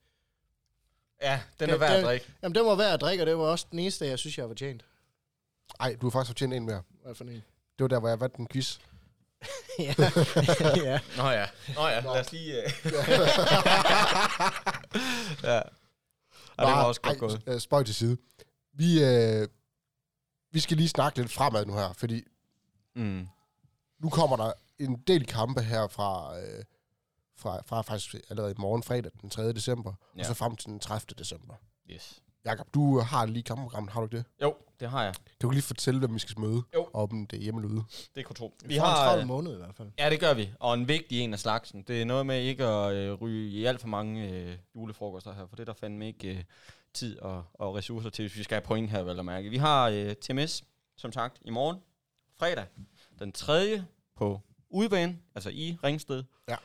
Ja, 1.22 1.42
den 1.60 1.70
er 1.70 1.78
værd 1.78 1.90
at 1.92 1.98
den- 1.98 2.06
drikke. 2.06 2.34
Jamen, 2.44 2.56
den 2.56 2.66
var 2.66 2.76
værd 2.76 2.94
at 2.94 3.02
drikke, 3.02 3.24
og 3.24 3.28
det 3.28 3.38
var 3.38 3.44
også 3.44 3.68
den 3.72 3.80
eneste, 3.80 4.06
jeg 4.06 4.20
synes, 4.20 4.38
jeg 4.38 4.50
var 4.50 4.56
tjent. 4.56 4.86
Ej, 5.80 5.96
du 6.02 6.06
har 6.06 6.12
faktisk 6.12 6.30
fortjent 6.30 6.54
en 6.54 6.66
mere. 6.66 6.84
Hvad 7.04 7.16
for 7.16 7.24
en? 7.24 7.30
Det 7.30 7.44
var 7.80 7.88
der, 7.88 8.00
hvor 8.00 8.10
jeg 8.10 8.20
vandt 8.20 8.36
en 8.36 8.48
quiz. 8.48 8.78
ja. 9.80 9.94
ja. 10.90 11.00
Nå 11.18 11.30
ja, 11.30 11.48
Nå 11.76 11.88
ja. 11.88 12.00
lad 12.00 12.20
os 12.20 12.32
lige... 12.32 12.64
Uh... 12.86 12.92
ja. 15.50 15.62
Og 16.58 16.66
det 16.66 16.74
var 16.74 16.84
også 16.84 17.02
godt 17.02 17.20
gået. 17.20 17.44
Ej, 17.48 17.58
spøj 17.60 17.84
til 17.84 17.96
side. 17.96 18.18
Vi, 18.74 19.04
øh, 19.04 19.48
vi 20.52 20.60
skal 20.60 20.78
lige 20.78 20.90
snakke 20.90 21.20
lidt 21.20 21.32
fremad 21.32 21.66
nu 21.66 21.74
her, 21.74 21.94
fordi 21.94 22.24
Mm. 22.96 23.28
nu 24.00 24.10
kommer 24.10 24.36
der 24.38 24.52
en 24.80 24.96
del 25.08 25.26
kampe 25.26 25.62
her 25.62 25.88
fra, 25.88 26.40
øh, 26.40 26.64
fra, 27.38 27.62
fra 27.66 27.82
faktisk 27.82 28.16
allerede 28.30 28.52
i 28.52 28.56
morgen, 28.58 28.84
fredag 28.84 29.12
den 29.22 29.30
3. 29.30 29.54
december. 29.54 29.94
Ja. 30.16 30.20
og 30.20 30.26
så 30.26 30.34
frem 30.34 30.56
til 30.56 30.70
den 30.70 30.80
30. 30.80 31.16
december. 31.18 31.56
Yes. 31.92 32.22
Jakob, 32.46 32.68
du 32.74 33.00
har 33.00 33.26
lige 33.26 33.44
kampprogrammet, 33.44 33.92
har 33.94 34.02
du 34.02 34.06
ikke 34.06 34.18
det? 34.18 34.26
Jo, 34.42 34.56
det 34.80 34.90
har 34.90 35.04
jeg. 35.04 35.14
Kan 35.14 35.24
du 35.42 35.50
lige 35.50 35.64
fortælle, 35.64 36.00
hvem 36.00 36.14
vi 36.14 36.20
skal 36.20 36.40
møde? 36.40 36.64
Jo. 36.74 36.90
Om 36.94 37.28
det 37.28 37.38
er 37.38 37.42
hjemme 37.44 37.62
eller 37.62 37.76
ude? 37.76 37.84
Det 38.16 38.26
kunne 38.26 38.36
tro. 38.36 38.54
Vi 38.62 38.68
Vi 38.68 38.76
har 38.76 39.04
en. 39.04 39.08
30 39.08 39.22
øh, 39.22 39.28
måneder 39.28 39.56
i 39.56 39.58
hvert 39.58 39.76
fald. 39.76 39.92
Ja, 40.00 40.10
det 40.10 40.20
gør 40.20 40.34
vi. 40.34 40.50
Og 40.60 40.74
en 40.74 40.88
vigtig 40.88 41.20
en 41.20 41.34
af 41.34 41.40
slagsen. 41.40 41.82
Det 41.82 42.02
er 42.02 42.06
noget 42.06 42.26
med 42.26 42.42
ikke 42.42 42.66
at 42.66 42.94
øh, 42.94 43.14
ryge 43.14 43.50
i 43.50 43.66
alt 43.66 43.82
for 43.82 43.88
mange 43.88 44.30
øh, 44.30 44.58
julefrokoster 44.76 45.34
her, 45.34 45.48
for 45.48 45.56
det 45.56 45.64
er 45.64 45.66
der 45.74 45.80
fandme 45.80 46.08
ikke 46.08 46.38
øh, 46.38 46.44
tid 46.94 47.20
og, 47.20 47.44
og 47.54 47.76
ressourcer 47.76 48.10
til, 48.10 48.24
hvis 48.24 48.38
vi 48.38 48.44
skal 48.44 48.56
have 48.56 48.66
point 48.66 48.90
her, 48.90 49.04
vel 49.04 49.20
at 49.20 49.26
mærke. 49.26 49.50
Vi 49.50 49.58
har 49.58 49.90
øh, 49.90 50.14
TMS, 50.16 50.64
som 50.98 51.12
sagt, 51.12 51.38
i 51.42 51.50
morgen, 51.50 51.78
fredag, 52.40 52.66
den 53.20 53.32
3. 53.32 53.84
på 54.16 54.42
udebane, 54.70 55.18
altså 55.36 55.50
i 55.50 55.78
Ringsted. 55.84 56.24
Ja. 56.50 56.56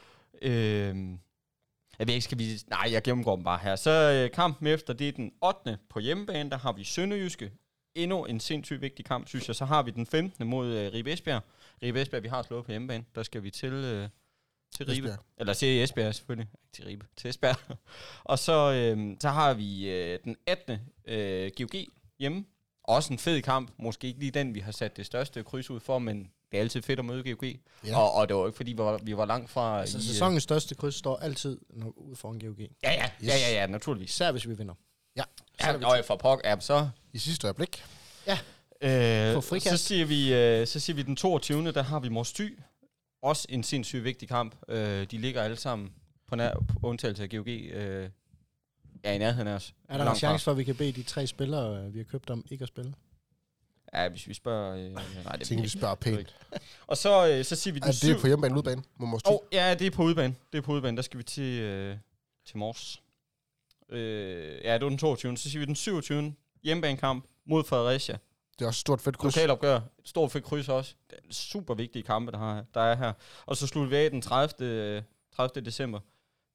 Øhm, 0.42 1.20
jeg 2.00 2.06
ved 2.06 2.14
ikke, 2.14 2.24
skal 2.24 2.38
vi... 2.38 2.58
Nej, 2.66 2.88
jeg 2.92 3.02
gennemgår 3.02 3.36
dem 3.36 3.44
bare 3.44 3.58
her. 3.58 3.76
Så 3.76 3.90
øh, 3.90 4.30
kampen 4.30 4.66
efter, 4.66 4.92
det 4.92 5.08
er 5.08 5.12
den 5.12 5.32
8. 5.42 5.78
på 5.90 5.98
hjemmebane. 6.00 6.50
Der 6.50 6.58
har 6.58 6.72
vi 6.72 6.84
Sønderjyske. 6.84 7.52
Endnu 7.94 8.24
en 8.24 8.40
sindssygt 8.40 8.80
vigtig 8.80 9.04
kamp, 9.04 9.28
synes 9.28 9.48
jeg. 9.48 9.56
Så 9.56 9.64
har 9.64 9.82
vi 9.82 9.90
den 9.90 10.06
15. 10.06 10.46
mod 10.46 10.68
øh, 10.68 10.92
Ribe 10.92 11.12
Esbjerg. 11.12 11.42
Ribe 11.82 12.02
Esbjerg, 12.02 12.22
vi 12.22 12.28
har 12.28 12.42
slået 12.42 12.64
på 12.64 12.72
hjemmebane. 12.72 13.04
Der 13.14 13.22
skal 13.22 13.42
vi 13.42 13.50
til, 13.50 13.72
øh, 13.72 14.08
til 14.76 14.86
Ribe. 14.86 14.92
Esbjerg. 14.92 15.24
Eller 15.36 15.54
til 15.54 15.82
Esbjerg, 15.82 16.14
selvfølgelig. 16.14 16.48
Ikke 16.62 16.72
til 16.72 16.84
Ribe. 16.84 17.06
Til 17.16 17.30
Esbjerg. 17.30 17.56
og 18.24 18.38
så, 18.38 18.72
øh, 18.72 19.16
så 19.20 19.28
har 19.28 19.54
vi 19.54 19.90
øh, 19.90 20.18
den 20.24 20.36
18. 20.46 20.78
Øh, 21.06 21.50
GOG 21.56 21.80
hjemme. 22.18 22.44
Også 22.84 23.12
en 23.12 23.18
fed 23.18 23.42
kamp. 23.42 23.70
Måske 23.76 24.06
ikke 24.06 24.20
lige 24.20 24.30
den, 24.30 24.54
vi 24.54 24.60
har 24.60 24.72
sat 24.72 24.96
det 24.96 25.06
største 25.06 25.42
kryds 25.42 25.70
ud 25.70 25.80
for, 25.80 25.98
men 25.98 26.30
det 26.50 26.56
er 26.56 26.60
altid 26.60 26.82
fedt 26.82 26.98
at 26.98 27.04
møde 27.04 27.22
GOG. 27.34 27.44
Ja. 27.44 27.52
Ja. 27.86 27.98
Og, 27.98 28.12
og 28.12 28.28
det 28.28 28.36
var 28.36 28.46
ikke, 28.46 28.56
fordi 28.56 28.72
vi 28.72 28.78
var, 28.78 28.98
vi 29.02 29.16
var 29.16 29.24
langt 29.24 29.50
fra... 29.50 29.80
Altså, 29.80 29.98
i, 29.98 30.00
øh, 30.00 30.04
sæsonens 30.04 30.42
største 30.42 30.74
kryds 30.74 30.94
står 30.94 31.16
altid 31.16 31.58
ude 31.96 32.16
foran 32.16 32.38
GOG. 32.38 32.58
Ja, 32.82 32.92
ja, 32.92 33.10
Yes. 33.22 33.28
ja, 33.28 33.34
ja, 33.36 33.60
ja, 33.60 33.66
naturligvis. 33.66 34.10
Især 34.10 34.32
hvis 34.32 34.48
vi 34.48 34.54
vinder. 34.54 34.74
Ja. 35.16 35.22
Ja, 35.60 35.86
og 35.86 36.04
for 36.04 36.16
pok, 36.16 36.40
ja, 36.44 36.60
så... 36.60 36.88
I 37.12 37.18
sidste 37.18 37.46
øjeblik. 37.46 37.84
Øh, 38.82 39.34
På 39.34 39.40
frikast. 39.40 39.70
så 39.70 39.76
siger 39.88 40.04
vi, 40.06 40.34
øh, 40.34 40.66
så 40.66 40.80
siger 40.80 40.96
vi 40.96 41.02
den 41.02 41.16
22. 41.16 41.72
Der 41.72 41.82
har 41.82 42.00
vi 42.00 42.08
Mors 42.08 42.32
Thy. 42.32 42.58
Også 43.22 43.46
en 43.48 43.62
sindssygt 43.62 44.04
vigtig 44.04 44.28
kamp. 44.28 44.56
Øh, 44.68 45.06
de 45.10 45.18
ligger 45.18 45.42
alle 45.42 45.56
sammen 45.56 45.92
på, 46.28 46.36
nær, 46.36 46.54
på 46.80 46.86
undtagelse 46.86 47.22
af 47.22 47.30
GOG. 47.30 47.48
Øh, 47.48 48.10
ja, 49.04 49.12
i 49.12 49.18
nærheden 49.18 49.48
af 49.48 49.54
os. 49.54 49.74
Er 49.88 49.98
der 49.98 50.10
en 50.10 50.16
chance 50.16 50.44
for, 50.44 50.50
at 50.50 50.58
vi 50.58 50.64
kan 50.64 50.76
bede 50.76 50.92
de 50.92 51.02
tre 51.02 51.26
spillere, 51.26 51.84
øh, 51.84 51.94
vi 51.94 51.98
har 51.98 52.04
købt 52.04 52.30
om, 52.30 52.44
ikke 52.50 52.62
at 52.62 52.68
spille? 52.68 52.94
Ja, 53.94 54.08
hvis 54.08 54.28
vi 54.28 54.34
spørger... 54.34 54.76
Øh, 54.76 54.92
nej, 54.92 55.02
det 55.32 55.38
Jeg 55.38 55.46
tænker, 55.46 55.62
vi 55.62 55.68
spørger 55.68 55.94
pænt. 55.94 56.36
Og 56.86 56.96
så, 56.96 57.28
øh, 57.28 57.44
så 57.44 57.56
siger 57.56 57.74
vi 57.74 57.78
den 57.80 57.88
Er 57.88 57.92
det 57.92 58.00
syv- 58.00 58.20
på 58.20 58.26
hjemmebane 58.26 58.82
måske 58.98 59.28
Åh, 59.28 59.34
oh, 59.34 59.40
ja, 59.52 59.74
det 59.74 59.86
er 59.86 59.90
på 59.90 60.02
udebane. 60.02 60.34
Det 60.52 60.58
er 60.58 60.62
på 60.62 60.72
udebane. 60.72 60.96
Der 60.96 61.02
skal 61.02 61.18
vi 61.18 61.22
til, 61.22 61.60
øh, 61.60 61.96
til 62.46 62.58
Mors. 62.58 63.02
Øh, 63.88 64.60
ja, 64.64 64.74
det 64.74 64.82
var 64.82 64.88
den 64.88 64.98
22. 64.98 65.36
Så 65.36 65.50
siger 65.50 65.60
vi 65.60 65.66
den 65.66 65.76
27. 65.76 66.34
Hjemmebanekamp 66.62 67.24
mod 67.46 67.64
Fredericia. 67.64 68.16
Det 68.58 68.64
er 68.64 68.68
også 68.68 68.78
et 68.78 68.80
stort 68.80 69.00
fedt 69.00 69.18
kryds. 69.18 69.36
Lokalopgør. 69.36 69.76
Et 69.76 69.82
stort 70.04 70.32
fedt 70.32 70.44
kryds 70.44 70.68
også. 70.68 70.94
Det 71.10 71.18
er 71.18 71.32
super 71.32 71.74
vigtige 71.74 72.02
kampe, 72.02 72.32
der, 72.32 72.38
har, 72.38 72.64
der 72.74 72.80
er 72.80 72.94
her. 72.96 73.12
Og 73.46 73.56
så 73.56 73.66
slutter 73.66 73.90
vi 73.90 73.96
af 73.96 74.10
den 74.10 74.22
30. 74.22 74.66
øh, 74.66 75.02
30. 75.36 75.64
december 75.64 76.00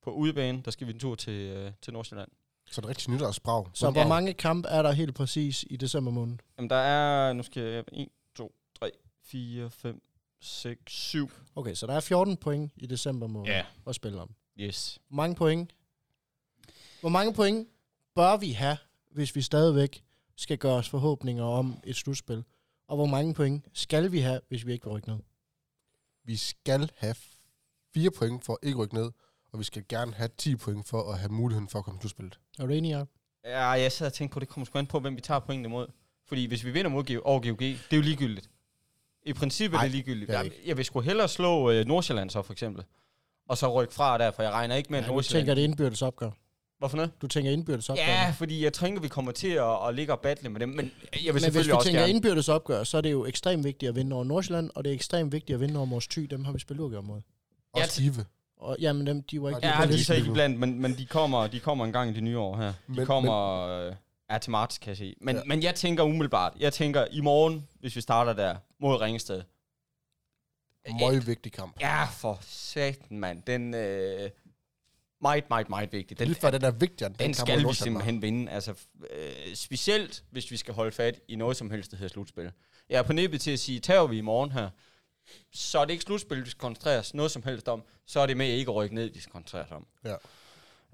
på 0.03 0.11
udebane. 0.11 0.61
Der 0.65 0.71
skal 0.71 0.87
vi 0.87 0.93
en 0.93 0.99
tur 0.99 1.15
til, 1.15 1.33
øh, 1.33 1.71
til 1.81 1.93
Nordsjælland. 1.93 2.29
Så 2.71 2.81
det 2.81 2.85
er 2.85 2.89
rigtig 2.89 3.09
nytårsbrag. 3.13 3.65
Så 3.73 3.91
hvor 3.91 4.07
mange 4.07 4.33
kampe 4.33 4.67
er 4.69 4.81
der 4.81 4.91
helt 4.91 5.15
præcis 5.15 5.65
i 5.69 5.75
december 5.77 6.11
måned? 6.11 6.37
Jamen, 6.57 6.69
der 6.69 6.75
er... 6.75 7.33
Nu 7.33 7.43
skal 7.43 7.63
jeg... 7.63 7.83
1, 7.93 8.07
2, 8.35 8.55
3, 8.79 8.91
4, 9.23 9.69
5, 9.71 10.01
6, 10.41 10.93
7. 10.93 11.29
Okay, 11.55 11.73
så 11.73 11.87
der 11.87 11.93
er 11.93 11.99
14 11.99 12.37
point 12.37 12.71
i 12.77 12.85
december 12.85 13.27
måned 13.27 13.51
Ja. 13.51 13.65
at 13.87 13.95
spille 13.95 14.21
om. 14.21 14.35
Yes. 14.59 14.99
Hvor 15.07 15.15
mange 15.15 15.35
point? 15.35 15.71
Hvor 17.01 17.09
mange 17.09 17.33
point 17.33 17.67
bør 18.15 18.37
vi 18.37 18.51
have, 18.51 18.77
hvis 19.11 19.35
vi 19.35 19.41
stadigvæk 19.41 20.03
skal 20.35 20.57
gøre 20.57 20.75
os 20.75 20.89
forhåbninger 20.89 21.43
om 21.43 21.79
et 21.83 21.95
slutspil? 21.95 22.43
Og 22.87 22.95
hvor 22.95 23.05
mange 23.05 23.33
point 23.33 23.65
skal 23.73 24.11
vi 24.11 24.19
have, 24.19 24.41
hvis 24.47 24.65
vi 24.65 24.73
ikke 24.73 24.85
vil 24.85 24.93
rykke 24.93 25.09
ned? 25.09 25.19
Vi 26.23 26.35
skal 26.35 26.91
have 26.97 27.15
fire 27.93 28.11
point 28.11 28.45
for 28.45 28.53
at 28.53 28.67
ikke 28.67 28.77
rykke 28.79 28.95
ned, 28.95 29.11
og 29.55 29.59
vi 29.59 29.63
skal 29.63 29.83
gerne 29.89 30.13
have 30.13 30.29
10 30.37 30.55
point 30.55 30.87
for 30.87 31.11
at 31.11 31.19
have 31.19 31.31
muligheden 31.31 31.67
for 31.69 31.79
at 31.79 31.85
komme 31.85 31.99
til 31.99 32.09
slutspillet. 32.09 32.39
Er 32.59 32.65
du 32.65 32.73
enig, 32.73 32.89
Jacob? 32.91 33.07
Ja, 33.45 33.67
jeg 33.69 33.91
sad 33.91 34.07
og 34.07 34.13
tænkte 34.13 34.33
på, 34.33 34.39
det 34.39 34.47
kommer 34.47 34.65
sgu 34.65 34.77
an 34.79 34.87
på, 34.87 34.99
hvem 34.99 35.15
vi 35.15 35.21
tager 35.21 35.39
pointene 35.39 35.69
mod. 35.69 35.87
Fordi 36.27 36.45
hvis 36.45 36.65
vi 36.65 36.71
vinder 36.71 36.89
mod 36.91 37.09
G- 37.11 37.21
over 37.23 37.39
GOG, 37.39 37.59
det 37.59 37.73
er 37.91 37.95
jo 37.95 38.01
ligegyldigt. 38.01 38.49
I 39.25 39.33
princippet 39.33 39.77
Nej, 39.77 39.81
er 39.83 39.85
det 39.87 39.91
ligegyldigt. 39.91 40.27
det 40.29 40.37
er 40.37 40.41
Jeg, 40.43 40.51
jeg 40.65 40.77
vil 40.77 40.85
sgu 40.85 40.99
hellere 41.01 41.27
slå 41.27 41.71
øh, 41.71 41.85
Nordsjælland 41.85 42.29
så, 42.29 42.41
for 42.41 42.53
eksempel. 42.53 42.83
Og 43.49 43.57
så 43.57 43.81
rykke 43.81 43.93
fra 43.93 44.17
der, 44.17 44.31
for 44.31 44.43
jeg 44.43 44.51
regner 44.51 44.75
ikke 44.75 44.89
med, 44.89 44.99
at 44.99 45.03
Ja, 45.03 45.07
du 45.09 45.13
Nordsjælland... 45.13 45.41
tænker 45.45 45.55
det 45.55 45.61
indbyrdes 45.61 46.01
opgør. 46.01 46.31
Hvorfor 46.79 46.97
noget? 46.97 47.11
Du 47.21 47.27
tænker 47.27 47.51
indbyrdes 47.51 47.89
opgør. 47.89 48.03
Ja, 48.03 48.31
fordi 48.37 48.63
jeg 48.63 48.73
tænker, 48.73 49.01
vi 49.01 49.07
kommer 49.07 49.31
til 49.31 49.47
at, 49.47 49.87
at 49.87 49.95
ligge 49.95 50.13
og 50.13 50.19
battle 50.19 50.49
med 50.49 50.59
dem, 50.59 50.69
men 50.69 50.77
jeg 50.79 50.85
vil 51.13 51.23
Men 51.23 51.31
hvis 51.33 51.41
selvfølgelig 51.43 51.71
du 51.71 51.75
også 51.75 51.87
tænker 51.87 51.99
gerne... 52.01 52.13
indbyrdes 52.13 52.49
opgør, 52.49 52.83
så 52.83 52.97
er 52.97 53.01
det 53.01 53.11
jo 53.11 53.25
ekstremt 53.25 53.63
vigtigt 53.63 53.89
at 53.89 53.95
vinde 53.95 54.13
over 54.15 54.23
Nordsjælland, 54.23 54.69
og 54.75 54.83
det 54.83 54.89
er 54.89 54.93
ekstremt 54.95 55.31
vigtigt 55.31 55.53
at 55.55 55.59
vinde 55.61 55.77
over 55.77 55.85
Mors 55.85 56.07
Thy. 56.07 56.21
Dem 56.21 56.45
har 56.45 56.51
vi 56.51 56.59
spillet 56.59 56.83
uafgjort 56.83 57.03
mod. 57.05 57.21
Og 57.73 57.81
Skive. 57.85 58.25
Og 58.57 58.77
jamen, 58.79 59.07
dem, 59.07 59.23
de 59.23 59.41
var 59.41 59.49
ikke... 59.49 59.67
Ja, 59.67 59.85
de 59.87 59.93
er 59.93 59.97
så 59.97 60.13
ikke 60.13 60.31
blandt, 60.33 60.59
men, 60.59 60.81
men 60.81 60.97
de, 60.97 61.05
kommer, 61.05 61.47
de 61.47 61.59
kommer 61.59 61.85
en 61.85 61.91
gang 61.91 62.09
i 62.09 62.13
det 62.13 62.23
nye 62.23 62.39
år 62.39 62.57
her. 62.57 62.67
De 62.67 62.73
Men- 62.87 63.05
kommer 63.05 63.67
øh, 63.67 63.95
er 64.29 64.37
til 64.37 64.51
marts, 64.51 64.77
kan 64.77 64.89
jeg 64.89 64.97
sige. 64.97 65.15
Men, 65.21 65.35
Ja. 65.35 65.41
men 65.45 65.63
jeg 65.63 65.75
tænker 65.75 66.03
umiddelbart, 66.03 66.53
jeg 66.59 66.73
tænker 66.73 67.05
i 67.11 67.21
morgen, 67.21 67.67
hvis 67.79 67.95
vi 67.95 68.01
starter 68.01 68.33
der 68.33 68.55
mod 68.79 69.01
Ringsted, 69.01 69.41
Møg 71.01 71.27
vigtig 71.27 71.51
kamp. 71.51 71.81
Ja, 71.81 72.05
for 72.05 72.37
satan, 72.41 73.19
mand. 73.19 73.43
Den 73.43 73.73
øh, 73.73 74.29
meget, 75.21 75.49
meget, 75.49 75.69
meget 75.69 75.93
vigtig. 75.93 76.19
Den, 76.19 76.27
Lige 76.27 76.39
før 76.41 76.51
den 76.51 76.63
er 76.63 76.71
vigtigere 76.71 77.09
end 77.11 77.17
den 77.17 77.33
kamp 77.33 77.49
mod 77.49 77.57
skal 77.59 77.69
vi 77.69 77.73
simpelthen 77.73 78.21
vinde. 78.21 78.51
Altså, 78.51 78.73
øh, 79.11 79.55
specielt, 79.55 80.23
hvis 80.31 80.51
vi 80.51 80.57
skal 80.57 80.73
holde 80.73 80.91
fat 80.91 81.19
i 81.27 81.35
noget 81.35 81.57
som 81.57 81.71
helst, 81.71 81.91
der 81.91 81.97
hedder 81.97 82.13
slutspil. 82.13 82.51
Jeg 82.89 82.97
er 82.99 83.03
på 83.03 83.13
nippet 83.13 83.41
til 83.41 83.51
at 83.51 83.59
sige, 83.59 83.79
tager 83.79 84.07
vi 84.07 84.17
i 84.17 84.21
morgen 84.21 84.51
her, 84.51 84.69
så 85.53 85.79
er 85.79 85.85
det 85.85 85.91
ikke 85.93 86.03
slutspil, 86.03 86.45
vi 86.45 86.49
skal 86.49 86.59
koncentrere 86.59 86.99
os 86.99 87.13
noget 87.13 87.31
som 87.31 87.43
helst 87.43 87.67
om. 87.67 87.83
Så 88.05 88.19
er 88.19 88.25
det 88.25 88.37
med 88.37 88.47
ikke 88.47 88.71
at 88.71 88.75
rykke 88.75 88.95
ned, 88.95 89.13
vi 89.13 89.19
skal 89.19 89.31
koncentrere 89.31 89.63
os 89.63 89.71
om. 89.71 89.87
Ja. 90.05 90.13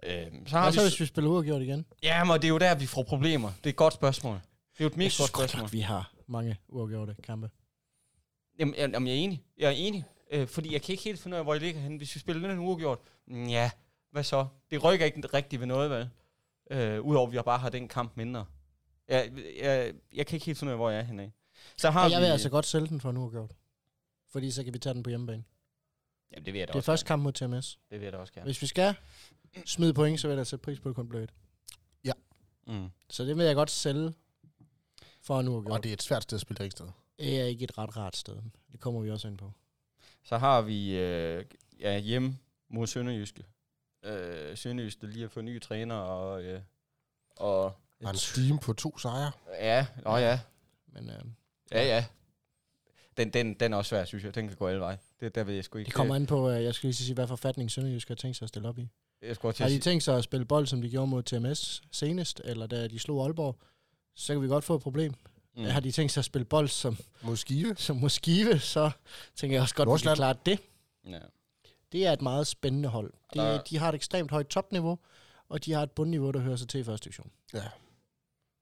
Øh, 0.04 0.32
så 0.48 0.56
har 0.56 0.62
Hvad 0.62 0.72
vi 0.72 0.76
så, 0.78 0.84
hvis 0.84 1.00
vi 1.00 1.06
spiller 1.06 1.30
uafgjort 1.32 1.62
igen? 1.62 1.86
Ja, 2.04 2.24
men 2.24 2.34
det 2.36 2.44
er 2.44 2.50
jo 2.50 2.58
der, 2.58 2.76
vi 2.76 2.86
får 2.86 3.04
problemer. 3.04 3.50
Det 3.58 3.66
er 3.66 3.70
et 3.70 3.76
godt 3.76 3.94
spørgsmål. 3.94 4.34
Det 4.34 4.80
er 4.80 4.84
jo 4.84 4.88
et 4.88 4.98
mega 4.98 5.10
godt 5.10 5.18
godt 5.18 5.30
spørgsmål. 5.50 5.62
nok, 5.62 5.74
vi 5.74 5.80
har 5.80 6.14
mange 6.28 6.58
uafgjorte 6.70 7.16
kampe. 7.24 7.50
Jamen, 8.60 8.76
jeg, 8.76 8.90
jamen, 8.94 9.08
jeg 9.08 9.16
er 9.16 9.20
enig. 9.20 9.44
Jeg 9.58 9.68
er 9.68 9.72
enig. 9.72 10.06
Øh, 10.32 10.48
fordi 10.48 10.74
jeg 10.74 10.82
kan 10.82 10.92
ikke 10.94 11.04
helt 11.04 11.20
finde 11.22 11.36
ud 11.36 11.38
af, 11.40 11.46
hvor 11.46 11.54
jeg 11.54 11.62
ligger 11.62 11.82
henne. 11.82 11.98
Hvis 11.98 12.16
vi 12.16 12.20
spiller 12.20 12.48
den 12.48 12.60
uafgjort, 12.60 13.00
mm, 13.28 13.48
ja, 13.48 13.72
hvad 14.12 14.24
så? 14.24 14.48
Det 14.72 14.84
rykker 14.84 15.06
ikke 15.06 15.28
rigtigt 15.34 15.60
ved 15.60 15.68
noget, 15.68 15.90
vel? 15.90 16.10
Øh, 16.72 17.02
Udover 17.02 17.28
at 17.28 17.34
vi 17.34 17.40
bare 17.46 17.60
har 17.60 17.70
den 17.70 17.88
kamp 17.88 18.18
mindre. 18.18 18.46
Jeg, 19.08 19.32
jeg, 19.62 19.94
jeg 20.14 20.26
kan 20.28 20.36
ikke 20.36 20.46
helt 20.46 20.58
finde 20.60 20.70
ud 20.70 20.72
af, 20.72 20.78
hvor 20.78 20.90
jeg 20.90 21.00
er 21.00 21.04
henne. 21.04 21.32
Så 21.78 21.90
har 21.90 22.06
Og 22.06 22.12
jeg 22.12 22.20
vi... 22.22 22.26
vil 22.26 22.32
altså 22.32 22.50
godt 22.50 22.66
sælge 22.66 22.88
den 22.88 23.02
for 23.02 23.10
en 23.10 23.18
uafgjort. 23.18 23.52
Fordi 24.32 24.52
så 24.52 24.64
kan 24.64 24.74
vi 24.74 24.80
tage 24.80 24.94
den 24.94 25.04
på 25.04 25.10
hjemmebane. 25.10 25.44
Jamen, 26.32 26.46
det 26.46 26.54
vil 26.54 26.60
jeg 26.60 26.68
da 26.68 26.72
Det 26.72 26.76
er 26.76 26.80
også 26.80 26.86
første 26.86 27.04
gerne. 27.06 27.08
kamp 27.08 27.24
mod 27.24 27.58
TMS. 27.58 27.80
Det 27.90 28.00
vil 28.00 28.06
jeg 28.06 28.14
da 28.14 28.18
også 28.18 28.34
gerne. 28.34 28.46
Hvis 28.46 28.62
vi 28.62 28.68
skal 28.68 28.96
smide 29.66 29.94
point, 29.94 30.20
så 30.20 30.28
vil 30.28 30.34
jeg 30.34 30.38
da 30.38 30.44
sætte 30.44 30.64
pris 30.64 30.80
på, 30.80 30.90
at 30.90 30.92
det 30.92 30.96
kun 30.96 31.10
bliver 31.10 31.24
et. 31.24 31.32
Mm. 32.68 32.90
Så 33.10 33.26
det 33.26 33.38
vil 33.38 33.46
jeg 33.46 33.56
godt 33.56 33.70
sælge 33.72 34.14
for 35.22 35.40
en 35.40 35.48
uafgjort. 35.48 35.74
Og 35.78 35.84
det 35.84 35.90
er 35.90 35.94
et 35.94 36.04
svært 36.04 36.24
sted 36.24 36.38
at 36.38 36.42
spille 36.42 36.64
Ringsted. 36.64 36.86
Det 37.20 37.40
er 37.40 37.46
ikke 37.46 37.64
et 37.64 37.78
ret 37.78 37.98
rart 37.98 38.16
sted. 38.18 38.38
Det 38.72 38.80
kommer 38.80 39.02
vi 39.02 39.12
også 39.12 39.28
ind 39.28 39.38
på. 39.38 39.52
Så 40.24 40.38
har 40.38 40.62
vi 40.62 40.98
øh, 40.98 41.46
ja, 41.80 42.00
hjemme 42.00 42.38
mod 42.70 42.88
Sønderjyske. 42.88 43.44
Øh, 44.04 44.58
Sønderjyske 44.58 45.08
lige 45.08 45.22
har 45.22 45.30
fået 45.30 45.46
nye 45.46 45.60
træner, 45.60 45.96
og, 45.96 46.44
øh, 46.44 46.62
og 47.38 47.74
en 48.02 48.16
steam 48.18 48.60
på 48.60 48.74
to 48.74 48.98
sejre. 48.98 49.32
ja, 49.60 49.88
nå 50.04 50.18
ja, 50.18 50.40
Men 50.88 51.10
øh, 51.10 51.22
ja, 51.72 51.84
ja. 51.84 52.06
Den, 53.18 53.30
den, 53.30 53.54
den 53.54 53.74
er 53.74 53.78
også 53.78 53.90
svær, 53.90 54.06
synes 54.06 54.24
jeg. 54.24 54.36
Den 54.36 54.48
kan 54.48 54.58
gå 54.58 54.68
alle 54.68 54.80
veje. 54.80 54.98
Det, 55.20 55.36
der 55.36 55.44
ved 55.44 55.54
jeg 55.56 55.64
sgu 55.64 55.78
ikke. 55.78 55.86
det 55.88 55.94
kommer 55.94 56.16
an 56.16 56.26
på, 56.26 56.50
øh, 56.50 56.64
jeg 56.64 56.74
skal 56.76 56.88
lige 56.88 56.96
sige, 56.96 57.14
hvad 57.14 57.28
forfatning 57.28 57.72
Sønderjysk 57.72 58.08
har 58.08 58.16
tænkt 58.16 58.38
sig 58.38 58.46
at 58.46 58.50
stille 58.50 58.68
op 58.70 58.80
i. 58.80 58.90
Jeg 59.22 59.36
skulle 59.36 59.56
Har 59.58 59.68
de 59.70 59.80
tænkt 59.80 60.04
sig 60.04 60.18
at 60.18 60.24
spille 60.24 60.46
bold, 60.46 60.68
som 60.68 60.82
de 60.82 60.90
gjorde 60.90 61.08
mod 61.08 61.24
TMS 61.24 61.82
senest, 61.92 62.42
eller 62.46 62.68
da 62.68 62.88
de 62.88 63.00
slog 63.00 63.24
Aalborg, 63.26 63.58
så 64.16 64.34
kan 64.34 64.42
vi 64.42 64.48
godt 64.48 64.64
få 64.64 64.76
et 64.76 64.82
problem. 64.82 65.14
Mm. 65.58 65.64
Har 65.64 65.80
de 65.80 65.92
tænkt 65.92 66.12
sig 66.12 66.22
at 66.22 66.26
spille 66.26 66.46
bold 66.46 66.68
som, 66.68 66.98
Mod 67.22 67.38
Skive. 67.38 67.76
som 67.78 67.96
mod 67.96 68.10
Skive, 68.10 68.60
så 68.60 68.92
tænker 69.36 69.56
jeg 69.56 69.62
også 69.62 69.76
godt, 69.76 69.90
at 69.90 69.94
vi 69.94 70.08
kan 70.08 70.16
klare 70.16 70.36
det. 70.46 70.60
Ja. 71.08 71.20
Det 71.92 72.06
er 72.08 72.12
et 72.14 72.22
meget 72.22 72.48
spændende 72.48 72.90
hold. 72.90 73.14
Der- 73.34 73.52
Det, 73.58 73.70
de 73.70 73.78
har 73.78 73.90
et 73.90 73.96
ekstremt 73.96 74.32
højt 74.32 74.48
topniveau, 74.48 75.00
og 75.50 75.66
de 75.66 75.72
har 75.74 75.84
et 75.84 75.92
bundniveau, 75.92 76.32
der 76.32 76.40
hører 76.40 76.56
sig 76.56 76.68
til 76.68 76.80
i 76.80 76.84
første 76.84 77.04
division. 77.06 77.32
Ja. 77.54 77.64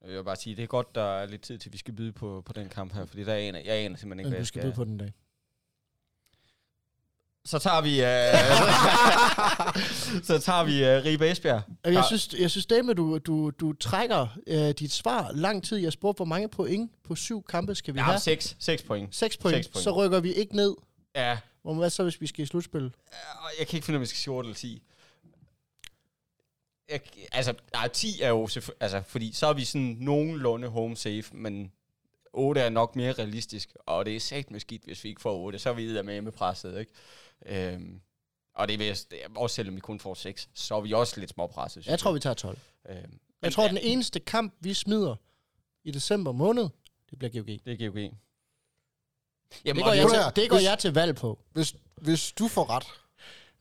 Jeg 0.08 0.18
vil 0.18 0.24
bare 0.24 0.36
sige, 0.36 0.56
det 0.56 0.64
er 0.64 0.68
godt, 0.68 0.96
der 0.96 1.04
er 1.04 1.26
lidt 1.26 1.42
tid 1.42 1.58
til, 1.58 1.74
vi 1.74 1.78
skal 1.78 1.94
byde 1.94 2.12
på, 2.12 2.44
på 2.46 2.54
den 2.54 2.70
kamp 2.70 2.94
her, 2.94 3.06
fordi 3.06 3.24
der 3.24 3.34
aner, 3.34 3.60
jeg 3.60 3.76
aner 3.76 3.98
simpelthen 3.98 4.20
ikke, 4.20 4.30
hvad 4.30 4.40
jeg 4.40 4.48
skal 4.48 4.62
skal. 4.62 4.72
byde 4.72 4.76
på 4.76 4.84
den 4.84 4.98
dag. 4.98 5.14
Så 7.46 7.60
tager 7.60 7.82
vi, 7.82 8.02
øh, 8.02 8.08
så 10.30 10.40
tager 10.40 10.64
vi 10.64 10.84
øh, 10.86 11.06
Ribe 11.06 11.30
Esbjerg. 11.32 11.62
Jeg 11.86 12.06
synes, 12.06 12.34
jeg 12.40 12.52
synes 12.52 12.66
det 12.66 12.86
med, 12.86 12.96
du, 12.96 13.18
du, 13.18 13.50
du 13.50 13.74
trækker 13.74 14.28
øh, 14.48 14.70
dit 14.80 14.92
svar 14.92 15.32
lang 15.34 15.64
tid. 15.64 15.78
Jeg 15.78 15.94
spurgte, 15.94 16.18
hvor 16.18 16.26
mange 16.26 16.50
point 16.50 16.92
på 17.04 17.16
syv 17.16 17.44
kampe 17.44 17.76
skal 17.76 17.94
vi 17.94 18.00
Jeg 18.00 18.06
have? 18.06 18.20
6, 18.20 18.56
6 18.60 18.84
point. 18.84 19.16
6 19.16 19.38
point. 19.38 19.56
seks 19.56 19.68
point. 19.68 19.84
Så 19.84 19.92
rykker 19.92 20.20
vi 20.20 20.34
ikke 20.34 20.56
ned. 20.56 20.76
Ja, 21.16 21.38
Hvor, 21.62 21.74
hvad 21.74 21.90
så, 21.90 22.04
hvis 22.04 22.22
vi 22.22 22.28
skal 22.28 22.44
i 22.44 22.46
slutspil? 22.46 22.94
jeg 23.60 23.68
kan 23.68 23.78
ikke 23.78 23.86
finde, 23.86 23.98
om 23.98 24.02
vi 24.02 24.06
skal 24.06 24.18
sige 24.18 24.34
8 24.34 24.48
eller 24.48 24.56
10. 24.56 24.84
Jeg, 26.90 27.02
altså, 27.32 27.54
nej, 27.74 27.88
10 27.88 28.22
er 28.22 28.30
jo 28.30 28.48
altså, 28.80 29.02
fordi 29.08 29.34
så 29.34 29.48
er 29.48 29.54
vi 29.54 29.66
sådan 29.66 29.98
nogenlunde 30.00 30.68
home 30.68 30.96
safe, 30.98 31.24
men 31.32 31.72
8 32.34 32.62
er 32.62 32.70
nok 32.70 32.96
mere 32.96 33.12
realistisk, 33.14 33.70
og 33.86 34.06
det 34.06 34.16
er 34.16 34.20
sagt 34.20 34.52
med 34.52 34.60
skidt, 34.60 34.84
hvis 34.84 35.04
vi 35.04 35.10
ikke 35.10 35.22
får 35.22 35.38
8, 35.38 35.60
så 35.60 35.70
er 35.70 35.74
vi 35.74 36.02
med 36.04 36.22
med 36.22 36.32
presset, 36.32 36.80
ikke? 36.80 36.92
Øhm, 37.46 38.02
og 38.56 38.68
det 38.68 38.74
er, 38.74 38.78
vist- 38.78 39.12
det 39.12 39.24
er 39.24 39.28
også 39.36 39.56
selvom 39.56 39.76
vi 39.76 39.80
kun 39.82 40.00
får 40.00 40.14
6, 40.14 40.50
så 40.54 40.76
er 40.76 40.82
vi 40.82 40.94
også 40.94 41.20
lidt 41.20 41.30
småpresset. 41.32 41.72
synes 41.72 41.88
Jeg 41.88 42.00
tror, 42.00 42.12
vi 42.12 42.20
tager 42.20 42.34
12. 42.34 42.58
Øhm, 42.90 42.98
Jeg 42.98 43.08
men 43.42 43.52
tror, 43.52 43.64
ja, 43.64 43.70
den 43.70 43.78
eneste 43.78 44.20
kamp, 44.20 44.54
vi 44.60 44.74
smider 44.74 45.16
i 45.84 45.92
december 45.92 46.32
måned, 46.32 46.70
det 47.10 47.20
bliver 47.20 47.32
GOG. 47.32 47.48
Det 47.66 47.82
er 47.82 47.88
GOG. 47.90 48.14
Jamen, 49.66 49.76
Det 49.76 49.84
går, 49.86 49.94
jeg 49.94 50.10
til, 50.10 50.42
det 50.44 50.50
går 50.50 50.58
hvis- 50.58 50.66
jeg 50.68 50.80
til 50.80 50.94
valg 50.94 51.16
på. 51.16 51.40
Hvis, 51.52 51.76
hvis 51.96 52.32
du 52.32 52.48
får 52.48 52.70
ret, 52.70 52.86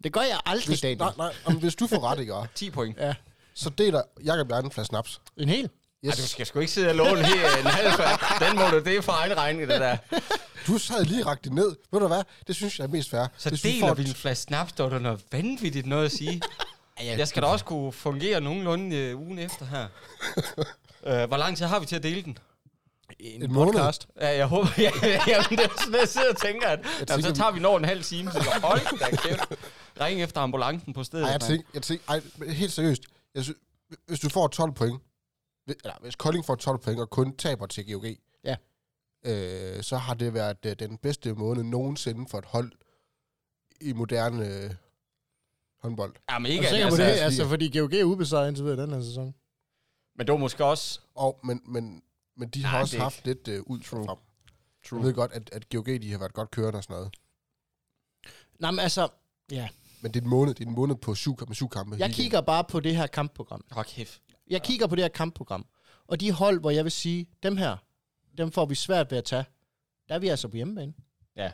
Det 0.05 0.13
gør 0.13 0.21
jeg 0.21 0.41
aldrig, 0.47 0.67
hvis, 0.69 0.81
Daniel. 0.81 0.99
nej, 0.99 1.13
nej, 1.17 1.33
om, 1.45 1.55
hvis 1.57 1.75
du 1.75 1.87
får 1.87 2.01
ret, 2.11 2.19
ikke, 2.21 2.35
og 2.41 2.47
10 2.55 2.71
point. 2.71 2.97
Ja. 2.99 3.15
så 3.55 3.71
deler 3.71 4.03
Jakob 4.25 4.49
Bjarne 4.49 4.65
en 4.65 4.71
flaske 4.73 4.89
snaps. 4.89 5.21
En 5.37 5.49
hel? 5.49 5.69
Yes. 6.05 6.15
Ej, 6.19 6.23
du 6.23 6.29
skal 6.29 6.47
sgu 6.47 6.59
ikke 6.61 6.73
sidde 6.73 6.89
og 6.89 6.95
låne 6.95 7.25
her 7.27 7.57
en 7.61 7.67
halv. 7.67 7.91
Den 8.49 8.57
må 8.59 8.69
du, 8.79 8.85
det 8.85 8.97
er 8.97 9.03
for 9.03 9.13
egen 9.13 9.37
regning, 9.37 9.69
det 9.69 9.81
der. 9.81 9.97
Du 10.67 10.79
sad 10.79 11.05
lige 11.05 11.27
rakt 11.27 11.45
det 11.45 11.53
ned. 11.53 11.77
Ved 11.93 12.01
du 12.01 12.07
hvad? 12.07 12.23
Det 12.47 12.57
synes 12.57 12.79
jeg 12.79 12.85
er 12.85 12.89
mest 12.89 13.11
fair. 13.11 13.27
Så 13.39 13.49
Hvis 13.49 13.61
deler 13.63 13.87
får- 13.89 13.95
vi 13.95 14.03
en 14.09 14.15
flaske 14.15 14.43
snaps, 14.43 14.73
der 14.73 14.91
er 14.91 14.99
noget 14.99 15.21
vanvittigt 15.33 15.87
noget 15.87 16.05
at 16.05 16.13
sige. 16.13 16.41
Jeg 17.05 17.29
skal 17.29 17.43
da 17.43 17.47
også 17.49 17.65
kunne 17.65 17.93
fungere 17.93 18.41
nogenlunde 18.41 18.97
øh, 18.97 19.19
ugen 19.21 19.39
efter 19.39 19.67
her. 19.67 19.87
øh, 21.23 21.29
hvor 21.29 21.37
lang 21.37 21.57
tid 21.57 21.67
har 21.67 21.81
vi 21.81 21.87
til 21.87 21.97
at 21.97 22.03
dele 22.03 22.23
den? 22.23 22.39
En, 23.21 23.43
En 23.43 23.53
måned. 23.53 23.73
podcast. 23.73 24.07
Ja, 24.21 24.37
jeg 24.37 24.47
håber, 24.47 24.69
ja, 24.79 24.91
jamen, 25.27 25.45
det 25.51 25.61
er 25.61 25.69
sådan, 25.85 26.01
jeg 26.01 26.09
sidder 26.09 26.31
og 26.31 26.37
tænker, 26.37 26.69
at 26.69 26.81
jamen, 27.09 27.23
så 27.25 27.33
tager 27.35 27.51
vi 27.51 27.61
når 27.61 27.77
en 27.79 27.85
halv 27.85 28.03
time, 28.03 28.33
så 28.33 28.59
hold 28.63 28.99
da 28.99 29.17
kæft. 29.17 29.41
Ring 30.01 30.23
efter 30.23 30.41
ambulancen 30.41 30.93
på 30.93 31.05
stedet. 31.05 31.25
Ej, 31.25 31.31
jeg 31.31 31.41
tænker, 31.41 31.69
jeg 31.75 31.83
tænker, 31.83 32.05
ej, 32.09 32.21
men 32.39 32.51
helt 32.51 32.73
seriøst. 32.73 33.03
Jeg 33.35 33.45
synes, 33.45 33.59
hvis 34.07 34.21
du 34.21 34.29
får 34.29 34.49
12 34.49 34.73
point, 34.73 35.03
hvis- 35.65 35.77
eller 35.85 35.97
hvis 36.01 36.17
Kolding 36.17 36.45
får 36.45 36.55
12 36.55 36.79
point 36.79 37.01
og 37.01 37.11
kun 37.11 37.37
taber 37.37 37.67
til 37.67 37.93
GOG, 37.93 38.05
Ja. 38.45 38.57
øh, 39.25 39.83
så 39.83 39.97
har 39.97 40.15
det 40.15 40.35
været 40.35 40.67
øh, 40.67 40.77
den 40.79 40.99
bedste 40.99 41.33
måned 41.35 41.63
nogensinde 41.63 42.29
for 42.29 42.39
et 42.39 42.45
hold 42.45 42.73
i 43.81 43.93
moderne 43.93 44.47
øh, 44.65 44.71
håndbold. 45.83 46.15
Jamen 46.31 46.47
Er 46.47 46.51
ikke, 46.53 46.63
du 46.63 46.67
at, 46.67 46.71
sikker 46.71 46.87
på 46.89 46.95
altså, 46.95 47.03
det? 47.03 47.09
altså, 47.11 47.25
Altså, 47.25 47.49
fordi 47.49 47.79
GOG 47.79 47.93
er 47.95 48.05
ubesejret 48.05 48.49
indtil 48.49 48.65
videre 48.65 48.79
i 48.79 48.83
den 48.87 48.95
her 48.95 49.03
sæson. 49.03 49.35
Men 50.17 50.27
det 50.27 50.33
var 50.33 50.39
måske 50.39 50.65
også... 50.65 51.01
Og, 51.15 51.41
men, 51.45 51.63
men, 51.67 52.03
men 52.37 52.49
de 52.49 52.65
har 52.65 52.73
Nej, 52.73 52.81
også 52.81 52.93
det 52.93 52.99
er 52.99 53.03
haft 53.03 53.27
lidt 53.27 53.49
øh, 53.49 53.63
ud 53.67 53.81
True. 53.81 54.05
frem. 54.07 54.19
Jeg 54.93 55.03
ved 55.07 55.15
godt, 55.15 55.33
at, 55.33 55.51
at 55.53 55.69
GOG 55.69 55.87
de 55.87 56.11
har 56.13 56.19
været 56.19 56.33
godt 56.33 56.51
kørende 56.51 56.77
og 56.77 56.83
sådan 56.85 56.95
noget. 56.97 57.15
Nej, 58.59 58.71
men 58.71 58.79
altså, 58.79 59.09
ja. 59.51 59.69
Men 60.01 60.13
det 60.13 60.21
er 60.21 60.25
en 60.25 60.31
måned, 60.31 60.55
det 60.55 60.65
er 60.65 60.69
en 60.69 60.75
måned 60.75 60.97
på 60.97 61.15
syv, 61.15 61.37
med 61.47 61.55
syv 61.55 61.69
kampe. 61.69 61.97
Jeg 61.99 62.11
kigger 62.11 62.41
bare 62.41 62.65
på 62.65 62.81
det 62.81 62.97
her 62.97 63.07
kampprogram. 63.07 63.65
Hold 63.71 63.87
kæft. 63.87 64.23
Jeg 64.51 64.63
kigger 64.63 64.87
på 64.87 64.97
det 64.97 65.05
her 65.05 65.09
kampprogram. 65.09 65.67
Og 66.07 66.21
de 66.21 66.33
hold, 66.33 66.61
hvor 66.61 66.71
jeg 66.71 66.85
vil 66.85 66.93
sige, 66.93 67.27
dem 67.43 67.57
her, 67.57 67.77
dem 68.39 68.53
får 68.53 68.67
vi 68.67 68.75
svært 68.75 69.11
ved 69.11 69.19
at 69.19 69.25
tage. 69.25 69.45
Der 70.09 70.15
er 70.15 70.19
vi 70.19 70.29
altså 70.29 70.49
på 70.49 70.57
hjemmebane. 70.57 70.93
Ja. 71.37 71.53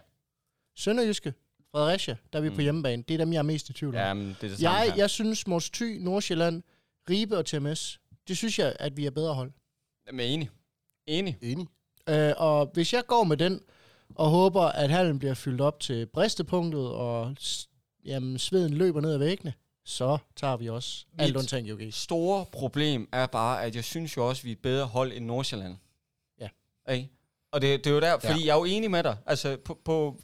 Sønderjyske, 0.77 1.35
Fredericia, 1.71 2.17
der 2.33 2.39
er 2.39 2.43
vi 2.43 2.49
mm. 2.49 2.55
På 2.55 2.61
hjemmebane. 2.61 3.03
Det 3.09 3.15
er 3.15 3.19
dem, 3.19 3.33
jeg 3.33 3.39
er 3.39 3.43
mest 3.43 3.69
i 3.69 3.73
tvivl 3.73 3.95
om. 3.95 4.01
Ja, 4.01 4.15
men 4.15 4.29
det 4.29 4.45
er 4.45 4.49
det 4.49 4.59
samme 4.59 4.79
jeg, 4.79 4.93
her. 4.93 4.97
jeg 4.97 5.11
synes, 5.11 5.47
Mors 5.47 5.71
Thy, 5.71 5.99
Nordsjælland, 5.99 6.63
Ribe 7.11 7.39
og 7.39 7.47
TMS, 7.47 8.01
det 8.29 8.37
synes 8.37 8.59
jeg, 8.59 8.77
at 8.81 8.97
vi 8.97 9.07
er 9.07 9.11
bedre 9.11 9.35
hold. 9.35 9.53
Jamen, 10.07 10.21
jeg 10.21 10.29
er 10.29 10.33
enig. 10.33 10.51
Enig. 11.07 11.39
Enig. 11.43 11.69
Øh, 12.09 12.33
og 12.37 12.71
hvis 12.75 12.93
jeg 12.93 13.07
går 13.07 13.25
med 13.25 13.37
den, 13.37 13.61
og 14.15 14.31
håber, 14.31 14.63
at 14.63 14.91
hallen 14.91 15.19
bliver 15.19 15.35
fyldt 15.35 15.61
op 15.61 15.81
til 15.81 16.07
bristepunktet, 16.07 16.91
og 16.91 17.37
jamen, 18.05 18.39
sveden 18.39 18.75
løber 18.75 19.01
ned 19.01 19.13
ad 19.13 19.19
væggene, 19.19 19.53
så 19.85 20.19
tager 20.37 20.57
vi 20.57 20.69
også 20.69 21.05
Mit- 21.13 21.23
alt 21.23 21.37
undtagen 21.37 21.69
GOG. 21.69 21.81
store 21.91 22.45
problem 22.53 23.09
er 23.13 23.27
bare, 23.27 23.63
at 23.65 23.75
jeg 23.77 23.85
synes 23.85 24.17
jo 24.17 24.29
også, 24.29 24.41
at 24.41 24.45
vi 24.45 24.51
er 24.51 24.55
et 24.55 24.63
bedre 24.63 24.87
hold 24.87 25.13
end 25.13 25.25
Nordsjælland. 25.27 25.77
Ja. 26.41 26.49
Ikke? 26.93 27.09
Og 27.53 27.63
det, 27.63 27.85
det 27.85 27.91
er 27.91 27.95
jo 27.95 28.01
der, 28.01 28.19
fordi 28.19 28.41
Ja. 28.41 28.47
jeg 28.47 28.53
er 28.53 28.59
jo 28.59 28.65
enig 28.65 28.91
med 28.91 29.03
dig. 29.03 29.17
Altså, 29.27 29.57
på, 29.65 29.79
på 29.85 30.17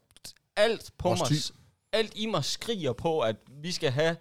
alt 0.57 0.91
på 0.99 1.09
Vores 1.09 1.20
mig, 1.20 1.28
ty- 1.28 1.51
alt 1.93 2.12
i 2.16 2.26
mig 2.26 2.45
skriger 2.45 2.93
på, 2.93 3.20
at 3.20 3.37
vi 3.62 3.72
skal 3.72 3.91
have, 3.91 4.16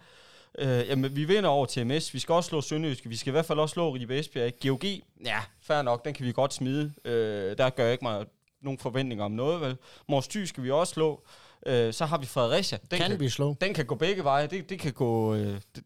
øh, 0.58 0.68
jamen, 0.88 1.16
vi 1.16 1.24
vinder 1.24 1.50
over 1.50 1.66
TMS, 1.66 2.14
vi 2.14 2.18
skal 2.18 2.32
også 2.32 2.48
slå 2.48 2.60
Sønderjyske, 2.60 3.08
vi 3.08 3.16
skal 3.16 3.30
i 3.30 3.32
hvert 3.32 3.46
fald 3.46 3.58
også 3.58 3.72
slå 3.72 3.94
Ribe 3.94 4.18
Esbjerg. 4.18 4.52
GOG, 4.62 4.84
ja, 5.24 5.40
fair 5.60 5.82
nok, 5.82 6.04
den 6.04 6.14
kan 6.14 6.26
vi 6.26 6.32
godt 6.32 6.54
smide. 6.54 6.92
Øh, 7.04 7.58
der 7.58 7.70
gør 7.70 7.82
jeg 7.84 7.92
ikke 7.92 8.04
mig 8.04 8.26
nogen 8.62 8.78
forventninger 8.78 9.24
om 9.24 9.32
noget, 9.32 9.60
vel. 9.60 9.76
Mors 10.08 10.28
Thy 10.28 10.44
skal 10.44 10.62
vi 10.64 10.70
også 10.70 10.92
slå. 10.92 11.22
Øh, 11.66 11.92
så 11.92 12.04
har 12.06 12.18
vi 12.18 12.26
Fredericia. 12.26 12.78
Den 12.90 12.98
Kan 12.98 13.20
vi 13.20 13.28
slå? 13.28 13.56
den 13.60 13.74
kan 13.74 13.86
gå 13.86 13.94
begge 13.94 14.24
veje. 14.24 14.46
Det, 14.46 14.68
det 14.70 14.78
kan 14.78 14.92
gå... 14.92 15.34
Øh, 15.34 15.60
det, 15.76 15.84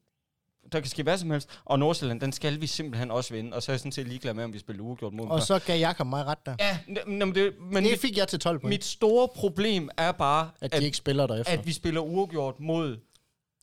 der 0.72 0.80
kan 0.80 0.90
ske 0.90 1.02
hvad 1.02 1.18
som 1.18 1.30
helst. 1.30 1.60
Og 1.64 1.78
Nordsjælland, 1.78 2.20
den 2.20 2.32
skal 2.32 2.60
vi 2.60 2.66
simpelthen 2.66 3.10
også 3.10 3.34
vinde. 3.34 3.52
Og 3.56 3.62
så 3.62 3.72
er 3.72 3.74
jeg 3.74 3.80
sådan 3.80 3.92
set 3.92 4.08
ligeglad 4.08 4.34
med, 4.34 4.44
om 4.44 4.52
vi 4.52 4.58
spiller 4.58 4.82
uafgjort 4.82 5.12
mod. 5.12 5.26
Og 5.28 5.42
så 5.42 5.58
gav 5.58 5.78
Jakob 5.78 6.06
mig 6.06 6.24
ret 6.24 6.46
der. 6.46 6.56
Ja, 6.60 6.78
n- 6.88 6.98
n- 6.98 7.08
men, 7.10 7.34
det, 7.34 7.54
men 7.60 7.84
Det 7.84 7.92
mit, 7.92 8.00
fik 8.00 8.16
jeg 8.16 8.28
til 8.28 8.38
12 8.38 8.58
point, 8.58 8.68
mit 8.68 8.84
store 8.84 9.28
problem 9.28 9.88
er 9.96 10.12
bare, 10.12 10.50
at 10.60 10.74
at, 10.74 10.80
de 10.80 10.84
ikke 10.84 10.96
spiller 10.96 11.26
derefter. 11.26 11.52
at 11.52 11.66
vi 11.66 11.72
spiller 11.72 12.00
uafgjort 12.00 12.60
mod 12.60 12.98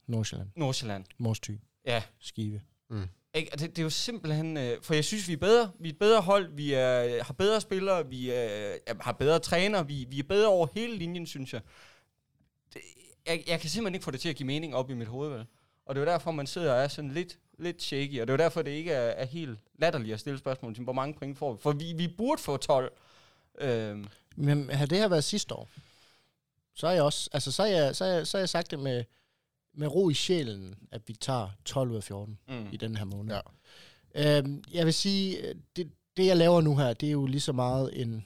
Nordsjælland, 0.08 0.50
Nordsjælland. 0.56 1.06
Mors 1.18 1.40
Thy, 1.40 1.52
Ja. 1.86 2.04
Skive. 2.20 2.62
Ikke? 3.34 3.50
Og 3.54 3.60
Det, 3.60 3.70
det 3.70 3.80
er 3.80 3.84
jo 3.84 3.90
simpelthen... 3.90 4.58
Øh, 4.58 4.78
for 4.82 4.94
jeg 4.94 5.06
synes, 5.06 5.28
vi 5.28 5.34
er 5.34 5.38
bedre. 5.38 5.72
Vi 5.80 5.90
er 5.90 5.94
et 5.94 6.00
bedre 6.00 6.22
hold. 6.22 6.56
Vi 6.56 6.74
er, 6.74 7.24
har 7.24 7.34
bedre 7.34 7.62
spillere. 7.62 8.08
Vi 8.10 8.30
er, 8.30 8.34
er, 8.88 8.94
har 9.02 9.12
bedre 9.12 9.40
træner. 9.40 9.84
Vi, 9.84 10.06
vi 10.10 10.20
er 10.20 10.24
bedre 10.24 10.48
over 10.50 10.68
hele 10.76 10.96
linjen, 10.98 11.26
synes 11.28 11.54
jeg. 11.54 11.62
Jeg, 13.28 13.44
jeg 13.48 13.60
kan 13.60 13.70
simpelthen 13.70 13.96
ikke 13.96 14.04
få 14.04 14.12
det 14.12 14.20
til 14.20 14.30
at 14.30 14.36
give 14.36 14.48
mening 14.48 14.76
op 14.76 14.90
i 14.90 14.94
mit 14.94 15.08
hoved, 15.08 15.30
vel? 15.30 15.46
Og 15.86 15.96
det 15.96 16.02
er 16.02 16.06
jo 16.06 16.12
derfor, 16.12 16.32
man 16.32 16.48
sidder 16.48 16.74
og 16.74 16.84
er 16.84 16.88
sådan 16.88 17.12
lidt, 17.12 17.40
lidt 17.60 17.82
shaky, 17.82 18.22
og 18.22 18.28
det 18.28 18.34
er 18.34 18.38
jo 18.38 18.44
derfor, 18.44 18.62
det 18.62 18.72
ikke 18.72 18.92
er, 18.92 19.10
er 19.10 19.26
helt 19.26 19.60
latterligt 19.76 20.14
at 20.14 20.20
stille 20.20 20.40
spørgsmål 20.40 20.76
til, 20.76 20.84
hvor 20.84 20.94
mange 20.94 21.14
point 21.14 21.38
får 21.38 21.54
vi? 21.54 21.62
For 21.62 21.72
vi, 21.72 21.94
vi 21.94 22.08
burde 22.08 22.42
få 22.42 22.58
12. 22.58 22.94
Øhm, 23.62 24.08
Men 24.36 24.70
havde 24.70 24.90
det 24.90 24.98
her 24.98 25.08
været 25.08 25.24
sidste 25.24 25.56
år, 25.56 25.70
så 26.76 26.88
er 26.88 26.92
jeg 26.92 27.04
også, 27.04 27.30
altså 27.34 27.52
så 27.52 27.64
er 27.64 27.68
jeg, 27.68 27.96
så 27.96 28.06
er 28.06 28.10
jeg, 28.10 28.28
så 28.28 28.38
er 28.38 28.42
jeg 28.42 28.50
sagt 28.50 28.72
det 28.72 28.80
med, 28.80 29.04
med 29.74 29.88
ro 29.88 30.10
i 30.10 30.14
sjælen, 30.14 30.76
at 30.92 31.02
vi 31.08 31.14
tager 31.14 31.50
12 31.66 31.92
ud 31.92 31.96
af 31.96 32.04
14 32.04 32.40
mm. 32.48 32.68
i 32.72 32.78
den 32.78 32.96
her 32.96 33.06
måned. 33.06 33.36
Ja. 34.16 34.40
Øhm, 34.40 34.64
jeg 34.72 34.86
vil 34.86 34.94
sige, 34.94 35.48
øh, 35.48 35.56
det, 35.76 35.92
det 36.18 36.26
jeg 36.26 36.38
laver 36.38 36.62
nu 36.62 36.76
her, 36.76 36.94
det 36.94 37.08
er 37.08 37.12
jo 37.12 37.26
lige 37.26 37.42
så 37.42 37.52
meget 37.54 38.02
en, 38.02 38.26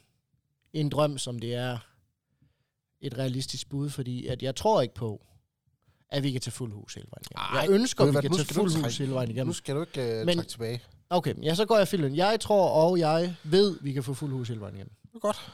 en 0.73 0.89
drøm, 0.89 1.17
som 1.17 1.39
det 1.39 1.53
er 1.53 1.77
et 3.05 3.17
realistisk 3.17 3.69
bud, 3.69 3.89
fordi 3.89 4.27
at 4.27 4.43
jeg 4.43 4.55
tror 4.55 4.81
ikke 4.81 4.93
på, 4.93 5.25
at 6.09 6.23
vi 6.23 6.31
kan 6.31 6.41
tage 6.41 6.51
fuld 6.51 6.73
hus 6.73 6.93
hele 6.93 7.07
vejen 7.11 7.23
igennem. 7.31 7.55
Ej, 7.57 7.61
jeg 7.61 7.69
ønsker, 7.81 8.03
at 8.03 8.07
vi 8.07 8.11
hvad, 8.11 8.21
kan 8.21 8.31
nu 8.31 8.37
tage 8.37 8.45
fuld 8.53 8.71
trække- 8.71 8.85
hus 8.87 8.97
hele 8.97 9.13
vejen 9.13 9.29
Nu 9.29 9.33
igennem. 9.35 9.53
skal 9.53 9.75
du 9.75 9.81
ikke 9.81 10.19
uh, 10.21 10.25
Men- 10.25 10.37
trække 10.37 10.51
tilbage. 10.51 10.81
Okay, 11.09 11.33
ja, 11.43 11.55
så 11.55 11.65
går 11.65 11.77
jeg 11.77 11.87
filmen. 11.87 12.15
Jeg 12.15 12.39
tror, 12.39 12.69
og 12.69 12.99
jeg 12.99 13.35
ved, 13.43 13.77
vi 13.81 13.93
kan 13.93 14.03
få 14.03 14.13
fuld 14.13 14.31
hus 14.31 14.47
hele 14.47 14.61
vejen 14.61 14.75
igennem. 14.75 14.93
Det 15.11 15.15
er 15.15 15.19
godt. 15.19 15.51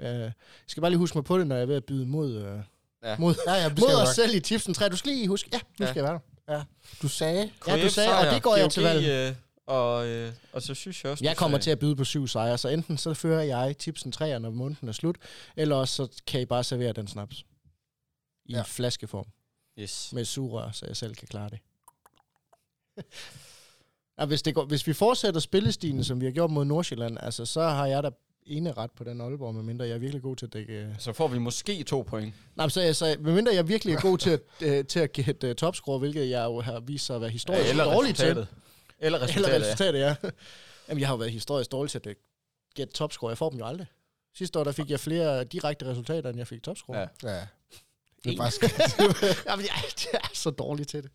Øh, 0.00 0.06
jeg 0.08 0.32
skal 0.66 0.80
bare 0.80 0.90
lige 0.90 0.98
huske 0.98 1.18
mig 1.18 1.24
på 1.24 1.38
det, 1.38 1.46
når 1.46 1.54
jeg 1.56 1.62
er 1.62 1.66
ved 1.66 1.74
at 1.76 1.84
byde 1.84 2.06
mod, 2.06 2.34
øh, 2.36 2.58
Ja. 3.04 3.16
mod, 3.18 3.34
Ja, 3.46 3.52
ja, 3.54 3.68
mod 3.68 3.88
os 3.88 3.98
nok. 3.98 4.08
selv 4.14 4.34
i 4.34 4.40
tipsen 4.40 4.74
3. 4.74 4.88
Du 4.88 4.96
skal 4.96 5.12
lige 5.12 5.28
huske, 5.28 5.48
ja, 5.52 5.58
nu 5.78 5.84
Ja. 5.86 5.90
skal 5.90 6.00
jeg 6.00 6.04
være 6.10 6.20
der. 6.48 6.64
Du 7.02 7.08
sagde, 7.08 7.50
Ja, 7.66 7.82
du 7.82 7.88
sagde, 7.90 8.18
og 8.18 8.34
det 8.34 8.42
går 8.42 8.56
jeg 8.56 8.70
til 8.70 8.82
valg. 8.82 9.36
Øh, 9.72 9.78
og, 9.78 10.06
øh, 10.06 10.32
og 10.52 10.62
så 10.62 10.74
synes 10.74 11.04
jeg 11.04 11.12
også, 11.12 11.24
Jeg 11.24 11.36
kommer 11.36 11.56
sagde- 11.58 11.64
til 11.64 11.70
at 11.70 11.78
byde 11.78 11.96
på 11.96 12.04
syv 12.04 12.26
sejre, 12.28 12.58
så 12.58 12.68
enten 12.68 12.98
så 12.98 13.14
fører 13.14 13.42
jeg 13.42 13.76
tipsen 13.78 14.12
3'er, 14.16 14.38
når 14.38 14.50
måneden 14.50 14.88
er 14.88 14.92
slut, 14.92 15.16
eller 15.56 15.76
også 15.76 15.94
så 15.94 16.22
kan 16.26 16.40
I 16.40 16.44
bare 16.44 16.64
servere 16.64 16.92
den 16.92 17.08
snaps. 17.08 17.38
I 17.40 17.44
Ja. 18.52 18.56
ja. 18.56 18.62
flaskeform 18.62 19.26
Yes. 19.78 20.10
med 20.12 20.24
sugerør, 20.24 20.70
så 20.70 20.86
jeg 20.86 20.96
selv 20.96 21.14
kan 21.14 21.28
klare 21.28 21.50
det. 21.50 21.58
ja, 24.18 24.24
hvis, 24.26 24.42
det 24.42 24.54
går, 24.54 24.64
hvis 24.64 24.86
vi 24.86 24.92
fortsætter 24.92 25.40
spillestilen, 25.40 26.04
som 26.04 26.20
vi 26.20 26.24
har 26.26 26.32
gjort 26.32 26.50
mod 26.50 26.64
Nordsjælland, 26.64 27.18
altså, 27.20 27.46
så 27.46 27.62
har 27.62 27.86
jeg 27.86 28.02
da 28.02 28.10
ene 28.46 28.72
ret 28.72 28.90
på 28.90 29.04
den 29.04 29.20
Aalborg, 29.20 29.54
medmindre 29.54 29.84
jeg 29.86 29.94
er 29.94 29.98
virkelig 29.98 30.22
god 30.22 30.36
til 30.36 30.46
at 30.46 30.52
dække... 30.52 30.72
øh, 30.72 30.88
Så 30.98 31.12
får 31.12 31.28
vi 31.28 31.38
måske 31.38 31.82
to 31.84 32.02
point. 32.02 32.34
Nej, 32.56 32.66
men 32.66 32.70
så, 32.70 32.80
jeg, 32.80 32.96
så 32.96 33.16
medmindre 33.20 33.54
jeg 33.54 33.68
virkelig 33.68 33.94
er 33.94 34.00
god 34.00 34.18
til 34.18 34.30
at, 34.30 34.40
øh, 34.68 34.84
til 34.84 35.00
at 35.00 35.12
gætte 35.12 35.50
uh, 35.50 35.54
topscore, 35.56 35.98
hvilket 35.98 36.30
jeg 36.30 36.44
jo 36.44 36.60
har 36.60 36.80
vist 36.80 37.06
sig 37.06 37.16
at 37.16 37.22
være 37.22 37.30
historisk 37.30 37.70
eller 37.70 37.84
dårlig 37.84 38.14
til. 38.14 38.46
Eller 39.02 39.22
resultatet, 39.22 39.54
Eller 39.54 39.66
ja. 39.66 39.72
resultatet, 39.72 39.98
ja. 40.00 40.16
Jamen, 40.88 41.00
jeg 41.00 41.08
har 41.08 41.14
jo 41.14 41.18
været 41.18 41.32
historisk 41.32 41.72
dårlig 41.72 41.90
til 41.90 42.02
at 42.06 42.16
gætte 42.74 42.92
topscore. 42.92 43.30
Jeg 43.30 43.38
får 43.38 43.50
dem 43.50 43.58
jo 43.58 43.66
aldrig. 43.66 43.86
Sidste 44.34 44.58
år, 44.58 44.64
der 44.64 44.72
fik 44.72 44.90
jeg 44.90 45.00
flere 45.00 45.44
direkte 45.44 45.86
resultater, 45.86 46.30
end 46.30 46.38
jeg 46.38 46.46
fik 46.46 46.62
topscore. 46.62 46.98
Ja. 46.98 47.06
Ja. 47.22 47.34
ja. 47.34 47.46
Det 48.24 48.32
er 48.32 48.36
faktisk... 48.36 48.62
Jamen, 49.48 49.66
jeg, 49.66 49.74
jeg 50.12 50.20
er 50.24 50.30
så 50.34 50.50
dårlig 50.50 50.86
til 50.88 51.02
det. 51.02 51.10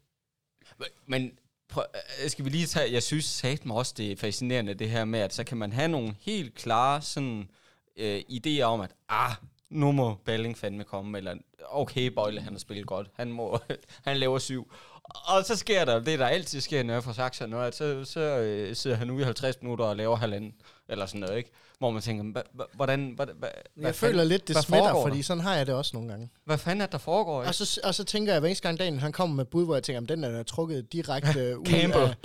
Men 1.05 1.31
prøv, 1.69 1.83
øh, 2.23 2.29
skal 2.29 2.45
vi 2.45 2.49
lige 2.49 2.65
tage, 2.65 2.93
jeg 2.93 3.03
synes 3.03 3.25
satme 3.25 3.73
også, 3.73 3.93
det 3.97 4.11
er 4.11 4.15
fascinerende 4.15 4.73
det 4.73 4.89
her 4.89 5.05
med, 5.05 5.19
at 5.19 5.33
så 5.33 5.43
kan 5.43 5.57
man 5.57 5.73
have 5.73 5.87
nogle 5.87 6.15
helt 6.19 6.55
klare 6.55 7.01
sådan, 7.01 7.49
øh, 7.97 8.21
idéer 8.29 8.61
om, 8.61 8.81
at 8.81 8.91
ah, 9.09 9.31
nu 9.69 9.91
må 9.91 10.15
Balling 10.25 10.57
fandme 10.57 10.83
komme, 10.83 11.17
eller 11.17 11.35
okay, 11.69 12.07
Bøjle, 12.07 12.41
han 12.41 12.53
har 12.53 12.59
spillet 12.59 12.87
godt, 12.87 13.07
han, 13.15 13.31
må, 13.31 13.59
han 14.05 14.17
laver 14.17 14.39
syv. 14.39 14.71
Og 15.09 15.45
så 15.45 15.55
sker 15.55 15.85
der 15.85 15.99
det, 15.99 16.19
der 16.19 16.27
altid 16.27 16.61
sker, 16.61 16.83
når 16.83 16.93
jeg 16.93 17.03
får 17.03 17.13
sagt 17.13 17.35
sådan 17.35 17.49
noget, 17.49 17.67
at 17.67 17.75
så, 17.75 18.05
så 18.05 18.19
øh, 18.19 18.75
sidder 18.75 18.97
han 18.97 19.09
ude 19.11 19.21
i 19.21 19.23
50 19.25 19.55
minutter 19.61 19.85
og 19.85 19.95
laver 19.95 20.15
halvanden, 20.15 20.51
eller 20.89 21.05
sådan 21.05 21.19
noget, 21.21 21.37
ikke? 21.37 21.51
Hvor 21.79 21.89
man 21.91 22.01
tænker, 22.01 22.41
hvordan, 22.73 23.17
hva- 23.21 23.45
hva- 23.45 23.81
Jeg 23.81 23.95
føler 23.95 24.23
lidt, 24.23 24.47
det 24.47 24.57
smitter, 24.57 24.93
der? 24.93 25.01
fordi 25.01 25.21
sådan 25.21 25.43
har 25.43 25.55
jeg 25.55 25.67
det 25.67 25.75
også 25.75 25.91
nogle 25.93 26.09
gange. 26.09 26.29
hvad 26.45 26.57
fanden 26.57 26.81
er 26.81 26.85
der 26.85 26.97
foregår? 26.97 27.41
Ikke? 27.41 27.49
Og 27.49 27.55
så, 27.55 27.79
og 27.83 27.95
så 27.95 28.03
tænker 28.03 28.31
jeg, 28.33 28.39
hver 28.39 28.47
eneste 28.49 28.67
gang 28.67 28.79
dagen, 28.79 28.99
han 28.99 29.11
kommer 29.11 29.35
med 29.35 29.45
bud, 29.45 29.65
hvor 29.65 29.75
jeg 29.75 29.83
tænker, 29.83 29.99
om 29.99 30.05
den 30.05 30.23
er 30.23 30.31
da 30.31 30.43
trukket 30.43 30.93
direkte 30.93 31.57
ud 31.59 31.65
af, 31.67 32.15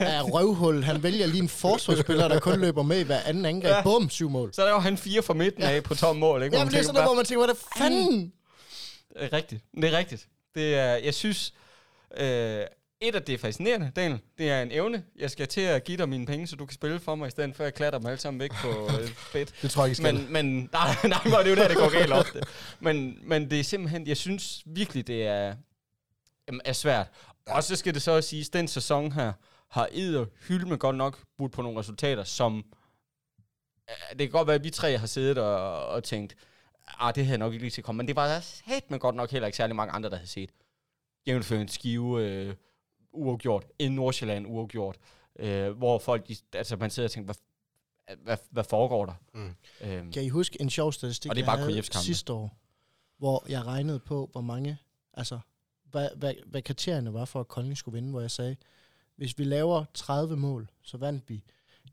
af 0.16 0.22
røvhul. 0.34 0.82
Han 0.82 1.02
vælger 1.02 1.26
lige 1.26 1.42
en 1.42 1.48
forsvarsspiller, 1.48 2.28
der 2.28 2.40
kun 2.40 2.60
løber 2.60 2.82
med 2.82 2.98
i 3.00 3.02
hver 3.02 3.20
anden 3.24 3.44
angreb. 3.44 3.70
Ja. 3.72 3.82
Bum, 3.82 4.10
syv 4.10 4.30
mål. 4.30 4.54
Så 4.54 4.64
laver 4.64 4.80
han 4.80 4.96
fire 4.98 5.22
fra 5.22 5.34
midten 5.34 5.62
af 5.62 5.82
på 5.82 5.94
tom 5.94 6.16
mål, 6.16 6.42
ikke? 6.42 6.50
Hvor 6.52 6.58
Ja, 6.58 6.64
men 6.64 6.72
det 6.72 6.78
er 6.78 6.82
sådan 6.82 6.94
noget, 6.94 7.08
hvor 7.08 7.14
man 7.16 7.24
tænker, 7.24 7.44
hvad 7.46 7.54
fanden? 7.78 8.32
Det 9.14 9.24
er 9.24 9.32
rigtigt. 9.32 9.64
Det 9.74 9.84
er 9.94 9.98
rigtigt. 9.98 10.26
Det 10.54 10.74
er, 10.74 10.94
jeg 10.94 11.14
synes, 11.14 11.52
øh, 12.16 12.66
et 13.00 13.14
af 13.14 13.22
det 13.22 13.34
er 13.34 13.38
fascinerende, 13.38 13.92
Daniel, 13.96 14.20
det 14.38 14.50
er 14.50 14.62
en 14.62 14.72
evne. 14.72 15.04
Jeg 15.18 15.30
skal 15.30 15.48
til 15.48 15.60
at 15.60 15.84
give 15.84 15.98
dig 15.98 16.08
mine 16.08 16.26
penge, 16.26 16.46
så 16.46 16.56
du 16.56 16.66
kan 16.66 16.74
spille 16.74 17.00
for 17.00 17.14
mig, 17.14 17.28
i 17.28 17.30
stedet 17.30 17.56
for 17.56 17.62
at 17.62 17.64
jeg 17.64 17.74
klatter 17.74 17.98
dem 17.98 18.06
alle 18.06 18.20
sammen 18.20 18.40
væk 18.40 18.50
på 18.50 18.68
øh, 18.68 19.08
fedt. 19.32 19.54
Det 19.62 19.70
tror 19.70 19.84
jeg 19.84 19.90
ikke. 19.90 20.02
Men, 20.02 20.32
men 20.32 20.68
nej, 20.72 20.94
nej, 21.04 21.18
men 21.24 21.32
det 21.32 21.46
er 21.46 21.50
jo 21.50 21.56
der, 21.56 21.68
det 21.68 21.76
går 21.76 21.92
galt 21.92 22.12
ofte. 22.12 22.42
Men, 22.80 23.18
men 23.22 23.50
det 23.50 23.60
er 23.60 23.64
simpelthen, 23.64 24.06
jeg 24.06 24.16
synes 24.16 24.62
virkelig, 24.66 25.06
det 25.06 25.26
er, 25.26 25.54
er 26.64 26.72
svært. 26.72 27.06
Og 27.46 27.64
så 27.64 27.76
skal 27.76 27.94
det 27.94 28.02
så 28.02 28.10
også 28.12 28.28
siges, 28.28 28.50
den 28.50 28.68
sæson 28.68 29.12
her 29.12 29.32
har 29.68 29.88
Eder 29.92 30.26
hylme 30.48 30.76
godt 30.76 30.96
nok 30.96 31.18
budt 31.38 31.52
på 31.52 31.62
nogle 31.62 31.80
resultater, 31.80 32.24
som 32.24 32.64
øh, 33.90 34.10
det 34.10 34.18
kan 34.18 34.30
godt 34.30 34.46
være, 34.46 34.56
at 34.56 34.64
vi 34.64 34.70
tre 34.70 34.98
har 34.98 35.06
siddet 35.06 35.38
og, 35.38 35.86
og 35.86 36.04
tænkt, 36.04 36.34
ah, 36.98 37.14
det 37.14 37.26
havde 37.26 37.38
nok 37.38 37.52
ikke 37.52 37.64
lige 37.64 37.70
til 37.70 37.80
at 37.80 37.84
komme, 37.84 37.96
men 37.96 38.08
det 38.08 38.16
var 38.16 38.26
der 38.26 38.60
helt 38.64 38.90
med 38.90 38.98
godt 38.98 39.14
nok 39.14 39.30
heller 39.30 39.46
ikke 39.46 39.56
særlig 39.56 39.76
mange 39.76 39.92
andre, 39.92 40.10
der 40.10 40.16
havde 40.16 40.28
set. 40.28 40.50
Jævnført 41.26 41.60
en 41.60 41.68
skive 41.68 42.22
øh, 42.24 42.54
uafgjort, 43.12 43.64
en 43.78 43.92
Nordsjælland 43.94 44.46
uafgjort, 44.46 44.98
øh, 45.38 45.70
hvor 45.70 45.98
folk, 45.98 46.28
de, 46.28 46.36
altså 46.52 46.76
man 46.76 46.90
sidder 46.90 47.06
og 47.06 47.10
tænker, 47.10 47.34
hvad, 48.06 48.16
hvad, 48.16 48.36
hvad 48.50 48.64
foregår 48.64 49.06
der? 49.06 49.14
Mm. 49.34 49.54
Øhm, 49.80 50.12
Kan 50.12 50.24
I 50.24 50.28
huske 50.28 50.60
en 50.60 50.70
sjov 50.70 50.92
statistik, 50.92 51.30
Og 51.30 51.36
det 51.36 51.42
er 51.42 51.46
jeg 51.46 51.58
bare 51.58 51.66
havde 51.66 51.80
KF's 51.80 51.88
kampe. 51.92 52.04
sidste 52.04 52.32
år, 52.32 52.58
hvor 53.18 53.44
jeg 53.48 53.66
regnede 53.66 53.98
på, 53.98 54.28
hvor 54.32 54.40
mange, 54.40 54.78
altså, 55.14 55.38
hvad, 55.84 56.08
hvad, 56.16 56.34
hvad 56.46 56.62
kriterierne 56.62 57.12
var 57.14 57.24
for, 57.24 57.40
at 57.40 57.48
Kolding 57.48 57.76
skulle 57.78 57.92
vinde, 57.94 58.10
hvor 58.10 58.20
jeg 58.20 58.30
sagde, 58.30 58.56
hvis 59.16 59.38
vi 59.38 59.44
laver 59.44 59.84
30 59.94 60.36
mål, 60.36 60.70
så 60.82 60.96
vandt 60.96 61.28
vi 61.28 61.44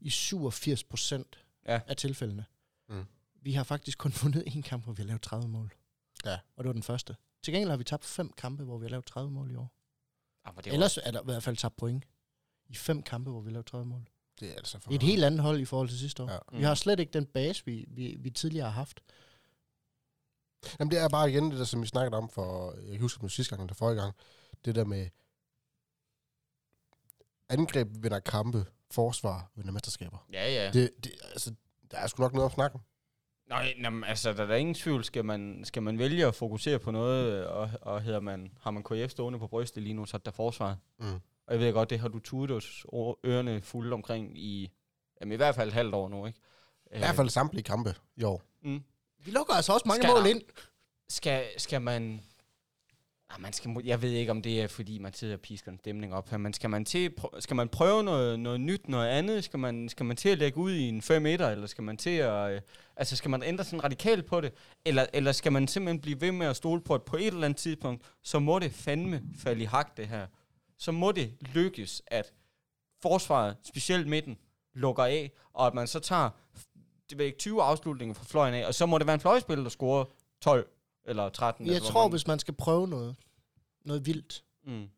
i 0.01 0.09
87 0.09 0.84
procent 0.84 1.43
Ja. 1.67 1.80
af 1.88 1.95
tilfældene. 1.97 2.45
Mm. 2.89 3.05
Vi 3.41 3.53
har 3.53 3.63
faktisk 3.63 3.97
kun 3.97 4.13
vundet 4.23 4.43
en 4.55 4.61
kamp, 4.61 4.84
hvor 4.84 4.93
vi 4.93 5.01
har 5.01 5.07
lavet 5.07 5.21
30 5.21 5.47
mål. 5.47 5.73
Ja. 6.25 6.34
Og 6.55 6.63
det 6.63 6.65
var 6.65 6.73
den 6.73 6.84
første. 6.84 7.15
Til 7.44 7.54
gengæld 7.54 7.70
har 7.70 7.78
vi 7.78 7.84
tabt 7.84 8.06
fem 8.06 8.34
kampe, 8.34 8.64
hvor 8.64 8.78
vi 8.78 8.86
har 8.86 8.90
lavet 8.90 9.06
30 9.06 9.32
mål 9.32 9.52
i 9.52 9.56
år. 9.56 9.72
ah, 10.46 10.56
men 10.56 10.64
det 10.64 10.74
Ellers 10.74 10.98
er 10.98 11.12
der 11.12 11.22
i 11.22 11.26
hvert 11.26 11.44
fald 11.44 11.58
tabt 11.58 11.78
point 11.78 12.06
i 12.68 12.76
fem 12.76 13.04
kampe, 13.04 13.32
hvor 13.32 13.42
vi 13.42 13.50
har 13.50 13.54
lavet 13.54 13.66
30 13.66 13.86
mål. 13.86 14.10
Det 14.40 14.50
er 14.52 14.56
altså 14.56 14.80
for 14.80 14.90
Det 14.90 14.96
et 14.96 15.04
helt 15.04 15.24
andet 15.24 15.40
hold 15.40 15.60
i 15.60 15.66
forhold 15.66 15.90
til 15.90 16.00
sidste 16.00 16.24
år. 16.24 16.28
Ja. 16.28 16.34
Ja. 16.52 16.58
Vi 16.58 16.64
har 16.64 16.76
slet 16.76 17.00
ikke 17.00 17.14
den 17.14 17.26
base, 17.26 17.66
vi, 17.66 17.86
vi, 17.88 18.16
vi 18.20 18.30
tidligere 18.30 18.66
har 18.66 18.72
haft. 18.72 19.04
Jamen, 20.80 20.92
det 20.92 21.00
er 21.00 21.10
bare 21.10 21.30
igen 21.30 21.52
det 21.52 21.60
der, 21.60 21.66
som 21.66 21.82
vi 21.82 21.88
snakkede 21.88 22.18
om 22.18 22.30
for, 22.30 22.74
jeg 22.82 22.92
kan 22.92 23.02
huske 23.02 23.22
det 23.22 23.32
sidste 23.32 23.56
gang, 23.56 23.64
eller 23.64 23.74
forrige 23.76 24.02
gang, 24.02 24.16
det 24.66 24.76
der 24.76 24.86
med 24.86 25.10
angreb 27.50 27.88
vinder 28.04 28.20
kampe, 28.20 28.66
forsvar 28.92 29.52
vinder 29.56 29.72
mesterskaber. 29.72 30.28
Ja, 30.34 30.52
ja. 30.54 30.72
Det, 30.72 30.92
det, 31.04 31.12
altså, 31.24 31.54
der 31.92 31.98
er 31.98 32.08
sgu 32.08 32.24
nok 32.24 32.34
noget 32.34 32.46
om 32.46 32.52
snakken. 32.52 32.82
Nej, 33.50 33.74
jamen, 33.84 34.04
altså, 34.04 34.34
der 34.34 34.43
er 34.43 34.47
der 34.47 34.56
ingen 34.56 34.76
tvivl. 34.76 35.04
Skal 35.04 35.26
man, 35.26 35.62
skal 35.64 35.84
man 35.84 36.00
vælge 36.00 36.26
at 36.26 36.36
fokusere 36.36 36.80
på 36.80 36.91
noget, 36.91 37.47
og, 37.47 37.70
og 37.82 38.02
hedder 38.02 38.20
man, 38.20 38.52
har 38.62 38.72
man 38.72 38.84
KF 38.84 39.12
stående 39.12 39.39
på 39.39 39.47
brystet 39.47 39.84
lige 39.84 39.93
nu, 39.93 40.06
så 40.06 40.18
er 40.18 40.20
der 40.20 40.32
forsvar. 40.32 40.78
Mm. 41.00 41.06
Og 41.47 41.54
jeg 41.54 41.60
ved 41.60 41.74
godt, 41.74 41.89
det 41.89 42.00
har 42.00 42.08
du 42.08 42.20
tudet 42.20 42.64
ørerne 43.26 43.62
fulde 43.62 43.93
omkring 43.93 44.38
i, 44.38 44.72
jamen, 45.22 45.32
i 45.32 45.36
hvert 45.36 45.56
fald 45.56 45.68
et 45.68 45.74
halvt 45.74 45.93
år 45.95 46.10
nu, 46.10 46.26
ikke? 46.26 46.39
I 46.95 46.97
hvert 46.97 47.16
fald 47.16 47.30
samtlige 47.30 47.64
kampe 47.64 47.95
i 48.16 48.24
år. 48.24 48.41
Mm. 48.64 48.84
Vi 49.26 49.32
lukker 49.32 49.54
altså 49.54 49.74
også 49.74 49.88
mange 49.88 50.04
Skal 50.04 50.16
mål 50.16 50.28
ind. 50.28 50.41
Skal, 51.10 51.45
skal 51.58 51.82
man... 51.82 52.22
Ah, 53.32 53.41
man 53.41 53.53
skal, 53.53 53.75
jeg 53.84 54.01
ved 54.01 54.11
ikke, 54.11 54.32
om 54.32 54.41
det 54.41 54.61
er, 54.61 54.67
fordi 54.67 54.97
man 54.97 55.13
sidder 55.13 55.34
og 55.34 55.39
pisker 55.39 55.71
en 55.71 55.77
stemning 55.77 56.13
op 56.13 56.30
her, 56.30 56.38
men 56.38 56.53
skal 56.53 56.69
man, 56.69 56.86
til, 56.86 57.13
prø- 57.19 57.39
skal 57.39 57.55
man 57.55 57.69
prøve 57.69 58.03
noget, 58.03 58.39
noget 58.39 58.61
nyt, 58.61 58.88
noget 58.88 59.07
andet? 59.07 59.43
Skal 59.43 59.59
man, 59.59 59.89
skal 59.89 60.05
man 60.05 60.17
til 60.17 60.30
at 60.30 60.38
lægge 60.38 60.57
ud 60.57 60.71
i 60.71 60.89
en 60.89 61.01
5 61.01 61.21
meter, 61.21 61.49
eller 61.49 61.67
skal 61.67 61.84
man 61.84 61.97
til 61.97 62.09
at... 62.09 62.51
Øh, 62.51 62.61
altså, 62.95 63.15
skal 63.15 63.32
man 63.32 63.43
ændre 63.43 63.63
sådan 63.63 63.84
radikalt 63.84 64.25
på 64.25 64.41
det? 64.41 64.53
Eller, 64.86 65.05
eller 65.13 65.32
skal 65.32 65.51
man 65.51 65.67
simpelthen 65.67 66.01
blive 66.01 66.21
ved 66.21 66.32
med 66.32 66.47
at 66.47 66.55
stole 66.55 66.82
på, 66.82 66.93
at 66.93 67.03
på 67.03 67.15
et 67.17 67.27
eller 67.27 67.45
andet 67.45 67.57
tidspunkt, 67.57 68.03
så 68.23 68.39
må 68.39 68.59
det 68.59 68.71
fandme 68.71 69.21
falde 69.38 69.61
i 69.61 69.65
hak, 69.65 69.97
det 69.97 70.07
her. 70.07 70.27
Så 70.77 70.91
må 70.91 71.11
det 71.11 71.34
lykkes, 71.41 72.01
at 72.07 72.34
forsvaret, 73.01 73.57
specielt 73.63 74.07
midten, 74.07 74.38
lukker 74.73 75.03
af, 75.03 75.32
og 75.53 75.67
at 75.67 75.73
man 75.73 75.88
så 75.88 75.99
tager 75.99 76.30
det 77.09 77.17
ved 77.17 77.25
ikke, 77.25 77.38
20 77.38 77.63
afslutninger 77.63 78.13
fra 78.13 78.25
fløjen 78.27 78.53
af, 78.53 78.65
og 78.67 78.73
så 78.75 78.86
må 78.86 78.97
det 78.97 79.07
være 79.07 79.13
en 79.13 79.19
fløjspiller, 79.19 79.63
der 79.63 79.69
scorer 79.69 80.05
12 80.41 80.67
eller 81.10 81.30
13. 81.30 81.66
Jeg 81.66 81.72
eller 81.76 81.82
hvor 81.82 81.91
tror, 81.91 82.01
mange. 82.01 82.12
hvis 82.12 82.28
man 82.28 82.39
skal 82.39 82.53
prøve 82.53 82.88
noget, 82.88 83.16
noget 83.86 84.05
vildt, 84.05 84.43
Mm. 84.66 84.89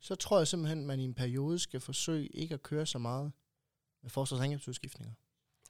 så 0.00 0.14
tror 0.14 0.38
jeg 0.38 0.48
simpelthen, 0.48 0.78
at 0.78 0.84
man 0.86 1.00
i 1.00 1.04
en 1.04 1.14
periode 1.14 1.58
skal 1.58 1.80
forsøge 1.80 2.26
ikke 2.26 2.54
at 2.54 2.62
køre 2.62 2.86
så 2.86 2.98
meget 2.98 3.32
med 4.02 4.10
forsvarsangrebsudskiftninger. 4.10 5.14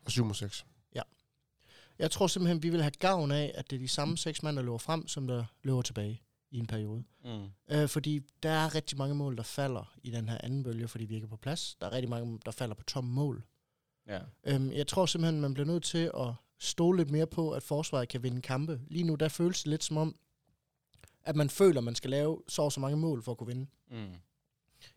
Og 0.05 0.11
7 0.11 0.24
mod 0.24 0.34
6. 0.34 0.66
Jeg 1.99 2.11
tror 2.11 2.26
simpelthen, 2.26 2.57
at 2.57 2.62
vi 2.62 2.70
vil 2.70 2.82
have 2.82 2.91
gavn 2.91 3.30
af, 3.30 3.53
at 3.55 3.70
det 3.70 3.76
er 3.76 3.80
de 3.80 3.88
samme 3.88 4.18
seks 4.18 4.43
mand, 4.43 4.57
der 4.57 4.62
løber 4.62 4.78
frem, 4.78 5.09
som 5.09 5.26
der 5.26 5.45
løber 5.62 5.82
tilbage 5.82 6.22
i 6.51 6.59
en 6.59 6.66
periode. 6.66 7.05
Mm. 7.24 7.49
Øh, 7.70 7.88
fordi 7.88 8.20
der 8.43 8.51
er 8.51 8.74
rigtig 8.74 8.99
mange 8.99 9.14
mål, 9.14 9.36
der 9.36 9.43
falder 9.43 9.95
i 10.03 10.11
den 10.11 10.28
her 10.28 10.38
anden 10.43 10.62
bølge, 10.62 10.88
fordi 10.88 11.05
vi 11.05 11.14
ikke 11.14 11.24
er 11.24 11.28
på 11.28 11.36
plads. 11.36 11.74
Der 11.80 11.86
er 11.86 11.93
rigtig 11.93 12.09
mange, 12.09 12.38
der 12.45 12.51
falder 12.51 12.74
på 12.74 12.84
tom 12.84 13.05
mål. 13.05 13.45
Ja. 14.07 14.20
Øhm, 14.45 14.72
jeg 14.72 14.86
tror 14.86 15.07
simpelthen, 15.07 15.41
man 15.41 15.55
bliver 15.55 15.66
nødt 15.66 15.84
til 15.84 16.11
at 16.14 16.34
stole 16.61 16.96
lidt 16.98 17.11
mere 17.11 17.26
på, 17.26 17.50
at 17.50 17.62
forsvaret 17.62 18.08
kan 18.08 18.22
vinde 18.22 18.40
kampe. 18.42 18.80
Lige 18.88 19.04
nu, 19.04 19.14
der 19.14 19.28
føles 19.28 19.58
det 19.62 19.66
lidt 19.66 19.84
som 19.84 19.96
om, 19.96 20.16
at 21.24 21.36
man 21.36 21.50
føler, 21.50 21.78
at 21.80 21.84
man 21.84 21.94
skal 21.94 22.11
lave 22.11 22.42
så 22.48 22.62
og 22.62 22.72
så 22.72 22.80
mange 22.80 22.96
mål 22.96 23.22
for 23.22 23.32
at 23.32 23.38
kunne 23.38 23.46
vinde. 23.46 23.66
Mm. 23.90 24.06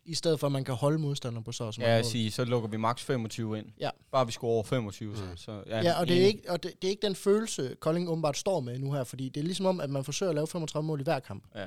I 0.04 0.14
stedet 0.14 0.40
for, 0.40 0.46
at 0.46 0.52
man 0.52 0.64
kan 0.64 0.74
holde 0.74 0.98
modstanderen 0.98 1.44
på 1.44 1.52
så 1.52 1.64
og 1.64 1.74
så 1.74 1.80
mange 1.80 1.90
Ja, 1.92 1.96
mål. 1.98 2.04
jeg 2.04 2.06
siger, 2.10 2.30
så 2.30 2.44
lukker 2.44 2.68
vi 2.68 2.76
maks 2.76 3.02
25 3.04 3.58
ind. 3.58 3.66
Ja. 3.80 3.90
Bare 4.12 4.26
vi 4.26 4.32
scorer 4.32 4.52
over 4.52 4.62
25, 4.62 5.10
Mm. 5.10 5.16
så, 5.16 5.26
så 5.36 5.62
Ja, 5.66 6.00
og, 6.00 6.08
det 6.08 6.22
er, 6.22 6.26
ikke, 6.26 6.50
og 6.50 6.62
det, 6.62 6.72
det 6.82 6.88
er 6.88 6.90
ikke 6.90 7.06
den 7.06 7.14
følelse, 7.14 7.76
Kolding 7.80 8.08
åbenbart 8.08 8.36
står 8.36 8.60
med 8.60 8.78
nu 8.78 8.92
her, 8.92 9.04
fordi 9.04 9.28
det 9.28 9.40
er 9.40 9.44
ligesom 9.44 9.66
om, 9.66 9.80
at 9.80 9.90
man 9.90 10.04
forsøger 10.04 10.30
at 10.30 10.34
lave 10.34 10.46
35 10.46 10.86
mål 10.86 11.00
i 11.00 11.02
hver 11.04 11.20
kamp. 11.20 11.44
Ja. 11.54 11.66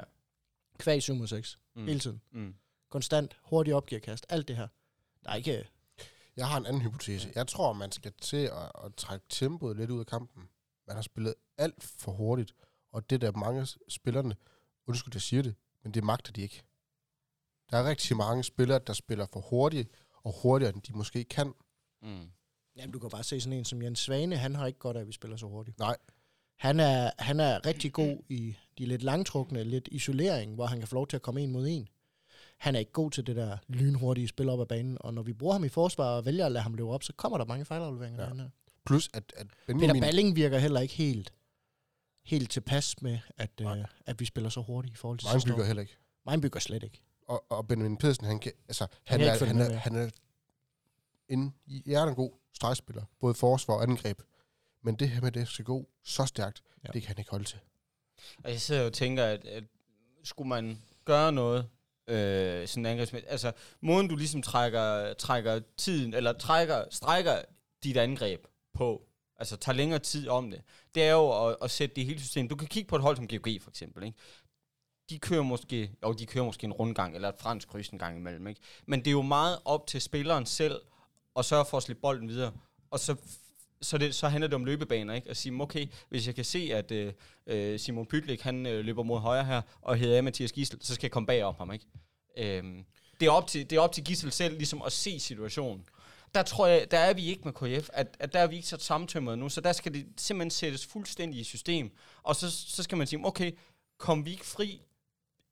Kvæg 0.78 1.02
7 1.04 1.16
mod 1.16 1.28
6. 1.28 1.58
Mm. 1.76 1.86
Hele 1.88 2.00
tiden. 2.00 2.22
Mm. 2.32 2.54
Konstant. 2.90 3.38
Hurtig 3.44 3.76
opgearkast. 3.76 4.26
Alt 4.30 4.48
det 4.48 4.56
her. 4.56 4.68
Der 5.26 5.32
er 5.32 5.36
ikke... 5.36 5.68
Jeg 6.38 6.48
har 6.48 6.58
en 6.58 6.66
anden 6.66 6.82
hypotese. 6.82 7.32
Jeg 7.36 7.48
tror, 7.48 7.74
man 7.74 7.92
skal 7.92 8.14
til 8.22 8.46
at, 8.46 8.72
at 8.86 8.96
trække 8.98 9.26
tempoet 9.30 9.78
lidt 9.78 9.92
ud 9.92 10.00
af 10.00 10.06
kampen. 10.06 10.50
Man 10.88 10.96
har 10.96 11.04
spillet 11.04 11.34
alt 11.58 11.84
for 11.84 12.12
hurtigt, 12.12 12.54
og 12.92 13.10
det 13.10 13.22
der 13.22 13.32
mange 13.32 13.68
spillerne, 13.90 14.36
undskyld, 14.88 15.14
jeg 15.14 15.22
siger 15.22 15.44
det, 15.44 15.56
men 15.84 15.94
det 15.94 16.04
magter 16.04 16.34
de 16.34 16.42
ikke. 16.42 16.64
Der 17.72 17.78
er 17.78 17.90
rigtig 17.90 18.18
mange 18.18 18.44
spillere, 18.44 18.80
der 18.88 18.94
spiller 18.94 19.26
for 19.34 19.40
hurtigt, 19.40 19.90
og 20.24 20.34
hurtigere, 20.42 20.74
end 20.74 20.82
de 20.82 20.94
måske 20.94 21.24
kan. 21.24 21.54
Mm. 22.02 22.30
Jamen, 22.76 22.94
du 22.94 23.00
kan 23.00 23.10
bare 23.10 23.24
se 23.24 23.42
sådan 23.42 23.58
en 23.58 23.66
som 23.66 23.82
Jens 23.82 24.00
Svane. 24.00 24.38
Han 24.38 24.56
har 24.56 24.68
ikke 24.68 24.80
godt 24.80 24.98
af, 24.98 25.02
at 25.02 25.08
vi 25.08 25.12
spiller 25.12 25.38
så 25.38 25.46
hurtigt. 25.46 25.80
Nej. 25.80 25.98
Han 26.58 26.80
er, 26.80 27.12
han 27.20 27.40
er 27.40 27.66
rigtig 27.66 27.94
god 27.94 28.18
i 28.30 28.58
de 28.78 28.86
lidt 28.86 29.04
langtrukne, 29.04 29.64
lidt 29.64 29.90
isolering, 29.92 30.56
hvor 30.56 30.66
han 30.66 30.80
kan 30.80 30.88
få 30.88 30.96
lov 30.96 31.08
til 31.08 31.16
at 31.16 31.22
komme 31.22 31.42
en 31.42 31.52
mod 31.52 31.68
en. 31.68 31.88
Han 32.58 32.76
er 32.76 32.80
ikke 32.80 32.92
god 32.92 33.12
til 33.12 33.28
det 33.28 33.36
der 33.36 33.58
lynhurtige 33.68 34.28
spil 34.28 34.50
op 34.50 34.62
ad 34.62 34.66
banen, 34.66 34.98
og 35.00 35.14
når 35.14 35.22
vi 35.22 35.34
bruger 35.34 35.54
ham 35.54 35.64
i 35.64 35.70
forsvar 35.70 36.06
og 36.06 36.26
vælger 36.26 36.46
at 36.46 36.52
lade 36.52 36.64
ham 36.64 36.74
løbe 36.74 36.90
op, 36.90 37.04
så 37.04 37.14
kommer 37.14 37.38
der 37.38 37.46
mange 37.46 37.66
fejlafleveringer. 37.66 38.28
Ja. 38.28 38.34
Her. 38.34 38.50
Plus, 38.86 39.10
at, 39.14 39.24
at 39.36 39.48
Peter 39.48 39.80
Benjamin, 39.80 40.02
Balling 40.02 40.36
virker 40.36 40.58
heller 40.58 40.80
ikke 40.80 40.94
helt, 40.94 41.34
helt 42.24 42.52
tilpas 42.52 43.02
med, 43.02 43.20
at, 43.38 43.50
Nej. 43.60 43.80
øh, 43.80 43.86
at 44.06 44.20
vi 44.20 44.26
spiller 44.26 44.50
så 44.50 44.62
hurtigt 44.62 44.94
i 44.94 44.98
forhold 44.98 45.20
til 45.20 45.30
sidste 45.30 45.50
bygger 45.50 45.66
heller 45.66 45.82
ikke. 45.82 45.98
Mine 46.30 46.42
bygger 46.42 46.60
slet 46.60 46.84
ikke. 46.84 47.02
Og, 47.28 47.46
og 47.52 47.68
Benjamin 47.68 47.98
Pedersen, 47.98 48.26
han, 48.26 48.40
kan, 48.40 48.52
altså, 48.68 48.88
han, 49.04 49.20
kan 49.20 49.28
er, 49.30 49.46
han, 49.46 49.60
er, 49.62 49.74
han 49.78 49.96
er 49.96 50.10
en 51.30 51.54
hjertegod 51.86 52.32
stregspiller, 52.54 53.04
både 53.20 53.34
forsvar 53.34 53.76
og 53.76 53.84
angreb. 53.84 54.22
Men 54.82 54.96
det 54.96 55.10
her 55.10 55.22
med, 55.22 55.28
at 55.28 55.34
det 55.34 55.48
skal 55.48 55.66
gå 55.66 55.90
så 56.04 56.26
stærkt, 56.26 56.64
Ja. 56.88 56.92
det 56.94 57.02
kan 57.02 57.08
han 57.08 57.18
ikke 57.18 57.32
holde 57.32 57.46
til. 57.46 57.60
Og 58.44 58.52
jeg 58.52 58.62
sidder 58.62 58.82
jo 58.82 58.88
og 58.88 58.94
tænker, 58.94 59.26
at, 59.26 59.46
at 59.46 59.64
skulle 60.24 60.50
man 60.50 60.82
gøre 61.06 61.32
noget, 61.32 61.70
øh, 62.08 62.68
sådan 62.68 62.86
angrebsmæssigt, 62.86 63.32
altså 63.32 63.52
måden 63.82 64.08
du 64.08 64.16
ligesom 64.16 64.42
trækker, 64.42 65.14
trækker 65.14 65.62
tiden, 65.78 66.14
eller 66.14 66.34
trækker, 66.34 66.84
strækker 66.92 67.42
dit 67.84 67.98
angreb 67.98 68.46
på, 68.74 69.02
altså 69.38 69.58
tager 69.58 69.76
længere 69.76 70.00
tid 70.00 70.28
om 70.28 70.52
det, 70.52 70.62
det 70.96 71.04
er 71.04 71.12
jo 71.12 71.48
at, 71.48 71.56
at 71.62 71.72
sætte 71.72 71.96
det 71.96 72.06
hele 72.06 72.20
systemet. 72.20 72.50
Du 72.50 72.56
kan 72.56 72.68
kigge 72.68 72.88
på 72.88 72.96
et 72.96 73.02
hold 73.02 73.16
som 73.16 73.28
GOG 73.28 73.48
for 73.62 73.70
eksempel, 73.70 74.04
ikke? 74.04 74.18
De 75.10 75.20
kører 75.20 75.42
måske, 75.42 75.92
og 76.02 76.20
de 76.20 76.26
kører 76.26 76.46
måske 76.46 76.66
en 76.66 76.74
rundgang, 76.74 77.16
eller 77.16 77.30
et 77.30 77.36
fransk 77.40 77.68
kryds 77.68 77.90
en 77.90 78.00
gang 78.00 78.18
imellem, 78.18 78.48
ikke? 78.48 78.62
Men 78.86 79.00
det 79.00 79.08
er 79.08 79.12
jo 79.12 79.22
meget 79.22 79.60
op 79.66 79.88
til 79.88 80.02
spilleren 80.02 80.46
selv, 80.46 80.82
at 81.36 81.46
sørge 81.46 81.66
for 81.66 81.78
at 81.78 81.84
slippe 81.84 82.02
bolden 82.02 82.30
videre. 82.30 82.52
Og 82.92 83.00
så, 83.00 83.16
så, 83.82 83.98
det, 83.98 84.16
så 84.16 84.28
handler 84.28 84.48
det 84.48 84.56
om 84.56 84.66
løbebaner, 84.66 85.14
ikke? 85.14 85.30
At 85.30 85.38
sige, 85.38 85.62
okay, 85.62 85.88
hvis 86.10 86.28
jeg 86.28 86.36
kan 86.36 86.46
se, 86.46 86.70
at 86.74 86.92
øh, 86.92 87.14
øh, 87.48 87.80
Simon 87.80 88.06
Pytlik, 88.06 88.42
han 88.42 88.66
øh, 88.66 88.86
løber 88.86 89.04
mod 89.04 89.20
højre 89.20 89.46
her, 89.46 89.62
og 89.82 89.98
hedder 89.98 90.22
Mathias 90.22 90.52
Gissel, 90.52 90.80
så 90.82 90.96
skal 90.96 91.06
jeg 91.06 91.12
komme 91.12 91.28
bag 91.28 91.44
om 91.44 91.56
ham, 91.58 91.74
ikke? 91.74 91.86
Øhm, 92.38 92.86
det, 93.20 93.26
er 93.26 93.32
op 93.32 93.48
til, 93.48 93.70
det 93.70 93.76
er 93.76 93.80
op 93.80 93.92
til 93.92 94.04
Gissel 94.04 94.32
selv 94.32 94.58
ligesom 94.58 94.82
at 94.86 94.92
se 94.92 95.20
situationen. 95.20 95.86
Der 96.36 96.44
tror 96.44 96.68
jeg, 96.68 96.92
der 96.92 96.98
er 96.98 97.14
vi 97.14 97.26
ikke 97.26 97.42
med 97.44 97.54
KF, 97.54 97.90
at, 97.94 98.18
at 98.20 98.34
der 98.34 98.40
er 98.40 98.48
vi 98.48 98.56
ikke 98.56 98.68
så 98.68 98.78
samtømret 98.80 99.40
nu, 99.40 99.50
så 99.50 99.62
der 99.62 99.72
skal 99.72 99.94
det 99.94 100.06
simpelthen 100.18 100.52
sættes 100.52 100.86
fuldstændig 100.86 101.40
i 101.40 101.44
system. 101.44 101.92
Og 102.24 102.36
så, 102.36 102.52
så 102.52 102.84
skal 102.84 102.98
man 102.98 103.08
sige, 103.08 103.26
okay, 103.26 103.52
kom 103.98 104.26
vi 104.26 104.32
ikke 104.32 104.46
fri 104.46 104.82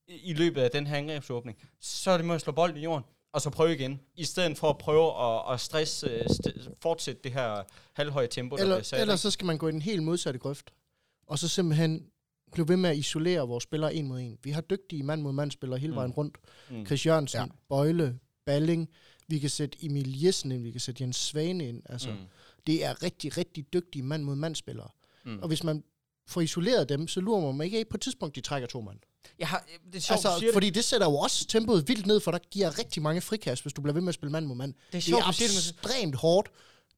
i 0.08 0.16
i 0.24 0.34
løbet 0.34 0.62
af 0.62 0.72
den 0.72 0.88
her 0.88 0.98
angrebsåbning, 0.98 1.58
så 1.80 2.12
er 2.12 2.18
det 2.18 2.26
med 2.26 2.36
at 2.36 2.42
slå 2.42 2.54
bolden 2.54 2.78
i 2.78 2.84
jorden, 2.84 3.04
og 3.36 3.42
så 3.42 3.50
prøve 3.50 3.74
igen, 3.74 4.00
i 4.16 4.24
stedet 4.24 4.58
for 4.58 4.70
at 4.70 4.78
prøve 4.78 5.24
at, 5.26 5.54
at 5.54 5.60
stress, 5.62 6.04
øh, 6.04 6.20
st- 6.22 6.70
fortsætte 6.82 7.22
det 7.24 7.32
her 7.32 7.64
halvhøje 7.94 8.28
tempo, 8.28 8.56
der 8.56 8.62
Eller, 8.62 8.76
ellers 8.76 8.94
ikke? 8.94 9.18
så 9.18 9.32
skal 9.32 9.46
man 9.46 9.58
gå 9.58 9.68
i 9.68 9.72
den 9.72 9.82
helt 9.82 10.04
modsatte 10.04 10.40
grøft, 10.40 10.72
og 11.28 11.40
så 11.40 11.48
simpelthen 11.48 12.06
blive 12.52 12.68
ved 12.68 12.78
med 12.78 12.90
at 12.90 12.98
isolere 12.98 13.48
vores 13.48 13.64
spillere 13.64 13.96
en 13.96 14.08
mod 14.08 14.20
en. 14.20 14.38
Vi 14.44 14.52
har 14.52 14.62
dygtige 14.62 15.04
mand-mod-mand-spillere 15.04 15.80
hele 15.80 15.92
Mm. 15.92 15.98
vejen 15.98 16.12
rundt. 16.12 16.38
Mm. 16.70 16.86
Chris 16.86 17.06
Jørgensen, 17.06 17.40
Ja. 17.40 17.46
Bøjle, 17.70 18.20
Balling. 18.46 18.90
Vi 19.28 19.40
kan 19.40 19.50
sætte 19.50 19.78
Emil 19.86 20.22
Jessen 20.24 20.52
ind, 20.52 20.64
vi 20.64 20.72
kan 20.72 20.82
sætte 20.82 21.04
Jens 21.04 21.16
Svane 21.18 21.68
ind. 21.70 21.82
Altså, 21.86 22.10
mm. 22.12 22.18
Det 22.68 22.86
er 22.86 23.04
rigtig, 23.04 23.38
rigtig 23.38 23.74
dygtige 23.74 24.04
mand-mod-mand-spillere. 24.04 24.90
Mm. 25.26 25.40
Og 25.42 25.48
hvis 25.48 25.64
man 25.64 25.84
får 26.28 26.42
isoleret 26.42 26.90
dem, 26.90 27.08
så 27.08 27.20
lurer 27.22 27.42
man 27.46 27.58
mig 27.58 27.66
ikke 27.66 27.80
af 27.80 27.88
på 27.88 27.98
et 27.98 28.02
tidspunkt, 28.02 28.36
de 28.36 28.42
trækker 28.42 28.68
to 28.68 28.82
mand. 28.82 29.00
Jeg 29.40 29.48
har, 29.48 29.66
det 29.86 29.96
er 29.96 30.00
sjovt, 30.02 30.16
altså, 30.18 30.34
du 30.34 30.40
siger 30.40 30.50
det. 30.50 30.56
fordi 30.56 30.70
det 30.70 30.84
sætter 30.86 31.08
jo 31.08 31.16
også 31.18 31.46
tempoet 31.46 31.88
vildt 31.88 32.06
ned, 32.06 32.20
for 32.20 32.32
der 32.32 32.40
giver 32.52 32.80
rigtig 32.80 33.02
mange 33.04 33.22
frikast, 33.22 33.62
hvis 33.62 33.74
du 33.74 33.82
bliver 33.82 33.94
ved 33.94 34.02
med 34.02 34.10
at 34.10 34.14
spille 34.16 34.32
mand 34.32 34.46
mod 34.46 34.56
mand. 34.56 34.74
Det 34.74 34.82
er 34.88 34.92
Det 34.92 35.04
sjovt, 35.04 35.24
er 35.24 35.32
det, 35.32 35.40
men 35.40 35.48
ekstremt 35.58 36.16
hårdt, 36.16 36.50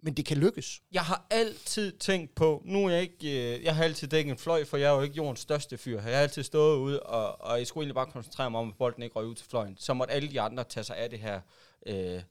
men 0.03 0.13
det 0.13 0.25
kan 0.25 0.38
lykkes. 0.38 0.82
jeg 0.91 1.01
har 1.01 1.28
altid 1.30 1.91
tænkt 1.91 2.36
på, 2.36 2.61
nu 2.65 2.86
er 2.86 2.89
jeg 2.89 3.01
ikke, 3.01 3.55
øh, 3.57 3.63
jeg 3.63 3.75
har 3.75 3.84
altid 3.84 4.07
dækket 4.07 4.32
en 4.32 4.38
fløj, 4.38 4.65
for 4.65 4.78
jeg 4.78 4.91
er 4.91 4.95
jo 4.95 5.01
ikke 5.01 5.15
jordens 5.15 5.39
største 5.39 5.78
fyr. 5.78 6.01
Jeg 6.01 6.03
har 6.15 6.21
altid 6.21 6.43
stået 6.43 6.78
ude, 6.78 6.99
og, 6.99 7.41
og 7.41 7.57
jeg 7.59 7.67
skulle 7.67 7.84
egentlig 7.84 7.95
bare 7.95 8.11
koncentrere 8.11 8.51
mig 8.51 8.59
om, 8.59 8.67
at 8.67 8.75
bolden 8.78 9.03
ikke 9.03 9.15
røg 9.15 9.25
ud 9.25 9.36
til 9.36 9.45
fløjen. 9.49 9.75
Så 9.80 9.93
måtte 9.93 10.13
alle 10.13 10.30
de 10.32 10.41
andre 10.41 10.63
tage 10.63 10.84
sig 10.84 10.97
af 10.97 11.09
det 11.09 11.19
her, 11.19 11.41
øh, 11.88 12.21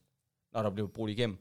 når 0.53 0.63
der 0.63 0.71
blev 0.71 0.89
brudt 0.89 1.11
igennem. 1.11 1.39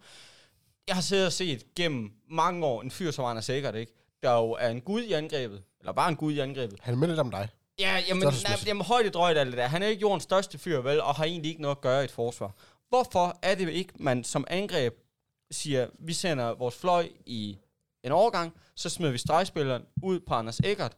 Jeg 0.87 0.95
har 0.95 1.01
siddet 1.01 1.25
og 1.25 1.33
set 1.33 1.75
gennem 1.75 2.11
mange 2.29 2.65
år 2.65 2.81
en 2.81 2.91
fyr 2.91 3.11
som 3.11 3.25
Anders 3.25 3.45
Sikkert, 3.45 3.75
ikke? 3.75 3.91
Der 4.23 4.33
jo 4.33 4.51
er 4.51 4.69
en 4.69 4.81
gud 4.81 5.01
i 5.03 5.11
angrebet, 5.13 5.63
eller 5.79 5.91
bare 5.91 6.09
en 6.09 6.15
gud 6.15 6.33
i 6.33 6.39
angrebet. 6.39 6.79
Han 6.81 7.03
er 7.03 7.07
lidt 7.07 7.19
om 7.19 7.31
dig. 7.31 7.49
Ja, 7.79 8.03
jamen, 8.07 8.23
nej, 8.23 8.57
jamen 8.65 8.85
højde 8.85 9.09
drøjt 9.09 9.37
alt 9.37 9.49
det 9.51 9.57
der. 9.57 9.67
Han 9.67 9.83
er 9.83 9.87
ikke 9.87 10.01
jordens 10.01 10.23
største 10.23 10.57
fyr, 10.57 10.81
vel, 10.81 11.01
og 11.01 11.15
har 11.15 11.23
egentlig 11.25 11.49
ikke 11.49 11.61
noget 11.61 11.75
at 11.75 11.81
gøre 11.81 12.01
i 12.01 12.05
et 12.05 12.11
forsvar. 12.11 12.55
Hvorfor 12.89 13.39
er 13.41 13.55
det 13.55 13.69
ikke, 13.69 13.93
man 13.99 14.23
som 14.23 14.45
angreb 14.49 14.93
siger, 15.51 15.87
vi 15.99 16.13
sender 16.13 16.53
vores 16.53 16.75
fløj 16.75 17.09
i 17.25 17.57
en 18.03 18.11
overgang, 18.11 18.53
så 18.75 18.89
smider 18.89 19.11
vi 19.11 19.17
stregspilleren 19.17 19.83
ud 20.03 20.19
på 20.19 20.33
Anders 20.33 20.59
Eckert, 20.59 20.97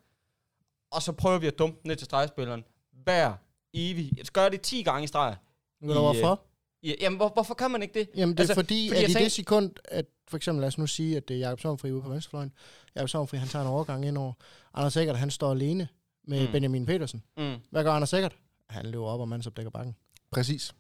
og 0.92 1.02
så 1.02 1.12
prøver 1.12 1.38
vi 1.38 1.48
at 1.48 1.60
dumpe 1.60 1.88
ned 1.88 1.96
til 1.96 2.06
stregspilleren 2.06 2.64
hver 3.04 3.34
evig. 3.74 4.12
Jeg 4.18 4.26
gør 4.26 4.50
det 4.50 4.62
10 4.62 4.82
gange 4.84 5.04
i 5.04 5.08
streg. 5.08 5.36
Ved 5.82 5.94
du 5.94 6.00
I, 6.00 6.04
hvorfor? 6.04 6.42
Ja, 6.84 6.94
jamen, 7.02 7.18
hvor, 7.18 7.30
hvorfor 7.30 7.54
kan 7.54 7.72
man 7.72 7.82
ikke 7.82 7.94
det? 8.00 8.10
Jamen, 8.16 8.34
det 8.38 8.40
er 8.40 8.44
Altså, 8.44 8.54
fordi, 8.56 8.88
fordi 8.90 9.04
at 9.04 9.10
i 9.10 9.14
tænker- 9.14 9.26
det 9.26 9.32
sekund, 9.32 9.72
at 9.86 10.06
for 10.28 10.38
eksempel 10.38 10.62
lad 10.62 10.68
os 10.68 10.78
nu 10.78 10.88
sige, 10.88 11.18
at 11.18 11.28
det 11.28 11.36
er 11.36 11.40
Jakob 11.40 11.60
Sommerfri 11.60 11.92
ude 11.92 12.02
på 12.02 12.10
venstrefløjen. 12.10 12.54
Jakob 12.96 13.10
Sommerfri, 13.10 13.38
han 13.38 13.48
tager 13.48 13.64
en 13.66 13.70
overgang 13.72 14.06
ind 14.06 14.18
over. 14.18 14.34
Anders 14.74 14.98
Eckert, 14.98 15.18
han 15.18 15.32
står 15.32 15.52
alene 15.52 15.88
med 16.28 16.46
Mm. 16.46 16.52
Benjamin 16.52 16.86
Petersen. 16.86 17.24
Mm. 17.38 17.56
Hvad 17.72 17.84
gør 17.84 17.92
Anders 17.92 18.14
Eckert? 18.14 18.36
Han 18.70 18.86
løber 18.86 19.06
op 19.06 19.20
og 19.20 19.28
mandsopdækker 19.30 19.70
bakken. 19.70 19.96
Præcis. 20.32 20.76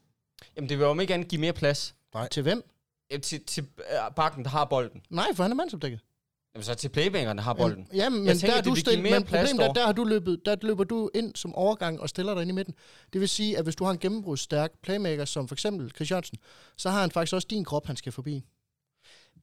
Jamen, 0.55 0.69
det 0.69 0.77
vil 0.77 0.83
jo 0.83 0.89
om 0.89 0.99
ikke 0.99 1.13
andet 1.13 1.27
give 1.27 1.41
mere 1.41 1.53
plads 1.53 1.95
Til 2.31 2.43
hvem? 2.43 2.63
Jamen, 3.11 3.21
til, 3.21 3.43
til 3.45 3.63
øh, 3.77 4.15
bakken, 4.15 4.43
der 4.43 4.49
har 4.49 4.65
bolden. 4.65 5.01
Nej, 5.09 5.27
for 5.35 5.43
han 5.43 5.51
er 5.51 5.55
mandsopdækket. 5.55 5.99
Jamen, 6.55 6.63
så 6.63 6.75
til 6.75 6.89
playbackerne, 6.89 7.37
der 7.37 7.43
har 7.43 7.53
bolden. 7.53 7.87
Jamen, 7.93 8.19
men 8.23 8.37
tænker, 8.37 8.47
der 8.47 8.57
er 8.57 8.61
du 8.61 9.01
mere 9.01 9.19
men 9.19 9.23
problemet 9.23 9.65
er, 9.65 9.73
der 9.73 9.85
har 9.85 9.91
du 9.93 10.03
løbet, 10.03 10.41
der 10.45 10.55
løber 10.61 10.83
du 10.83 11.09
ind 11.15 11.35
som 11.35 11.55
overgang 11.55 12.01
og 12.01 12.09
stiller 12.09 12.33
dig 12.33 12.41
ind 12.41 12.49
i 12.51 12.53
midten. 12.53 12.75
Det 13.13 13.21
vil 13.21 13.29
sige, 13.29 13.57
at 13.57 13.63
hvis 13.63 13.75
du 13.75 13.83
har 13.83 13.91
en 13.91 13.99
gennembrudsstærk 13.99 14.71
playmaker, 14.83 15.25
som 15.25 15.47
for 15.47 15.55
eksempel 15.55 15.91
Chris 15.95 16.11
Jørgensen, 16.11 16.37
så 16.77 16.89
har 16.89 17.01
han 17.01 17.11
faktisk 17.11 17.33
også 17.33 17.47
din 17.49 17.63
krop, 17.65 17.85
han 17.87 17.95
skal 17.95 18.11
forbi. 18.11 18.45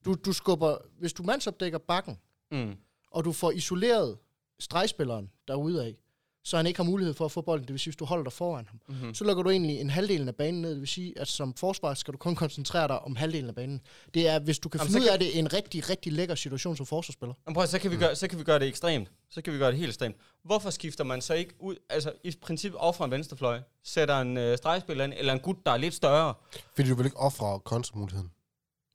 Du, 0.05 0.13
du 0.25 0.33
skubber, 0.33 0.77
hvis 0.99 1.13
du 1.13 1.23
mandsopdækker 1.23 1.77
bakken, 1.77 2.19
Mm. 2.51 2.75
og 3.11 3.25
du 3.25 3.31
får 3.31 3.51
isoleret 3.51 4.17
stregspilleren 4.59 5.29
derude 5.47 5.85
af, 5.85 5.95
så 6.43 6.57
han 6.57 6.67
ikke 6.67 6.77
har 6.79 6.83
mulighed 6.83 7.13
for 7.13 7.25
at 7.25 7.31
få 7.31 7.41
bolden, 7.41 7.67
det 7.67 7.71
vil 7.73 7.79
sige, 7.79 7.91
hvis 7.91 7.95
du 7.97 8.05
holder 8.05 8.23
dig 8.23 8.33
foran 8.33 8.67
ham, 8.67 8.79
Mm-hmm. 8.87 9.13
så 9.13 9.23
lukker 9.23 9.43
du 9.43 9.49
egentlig 9.49 9.79
en 9.81 9.89
halvdel 9.89 10.27
af 10.27 10.35
banen 10.35 10.61
ned, 10.61 10.71
det 10.71 10.79
vil 10.79 10.87
sige, 10.87 11.19
at 11.19 11.27
som 11.27 11.53
forsvar 11.53 11.93
skal 11.93 12.11
du 12.13 12.17
kun 12.17 12.35
koncentrere 12.35 12.87
dig 12.87 12.99
om 12.99 13.15
halvdelen 13.15 13.49
af 13.49 13.55
banen. 13.55 13.81
Det 14.13 14.27
er, 14.27 14.39
hvis 14.39 14.59
du 14.59 14.69
kan 14.69 14.79
Jamen, 14.79 14.87
finde 14.93 15.01
ud 15.01 15.05
kan- 15.05 15.13
af 15.13 15.19
det, 15.19 15.39
en 15.39 15.53
rigtig, 15.53 15.89
rigtig 15.89 16.13
lækker 16.13 16.35
situation 16.35 16.77
som 16.77 16.85
forsvarsspiller. 16.85 17.33
Men 17.45 17.53
prøv, 17.53 17.67
så 17.67 17.79
kan, 17.79 17.91
vi 17.91 17.97
gøre, 17.97 18.15
så 18.15 18.27
kan 18.27 18.39
vi 18.39 18.43
gøre 18.43 18.59
det 18.59 18.67
ekstremt. 18.67 19.11
Så 19.29 19.41
kan 19.41 19.53
vi 19.53 19.57
gøre 19.57 19.71
det 19.71 19.77
helt 19.79 19.89
ekstremt. 19.89 20.15
Hvorfor 20.43 20.69
skifter 20.69 21.03
man 21.03 21.21
så 21.21 21.33
ikke 21.33 21.53
ud, 21.59 21.75
altså 21.89 22.11
i 22.23 22.35
princippet 22.41 22.81
offrer 22.81 23.05
en 23.05 23.11
venstrefløj, 23.11 23.61
sætter 23.83 24.21
en 24.21 24.37
øh, 24.37 24.57
stregspiller 24.57 25.03
ind, 25.03 25.13
eller 25.17 25.33
en 25.33 25.39
gut, 25.39 25.57
der 25.65 25.71
er 25.71 25.77
lidt 25.77 25.93
større? 25.93 26.33
Fordi 26.75 26.89
du 26.89 26.95
vil 26.95 27.05
ikke 27.05 27.17
ofre 27.17 27.59
kontramuligheden. 27.59 28.31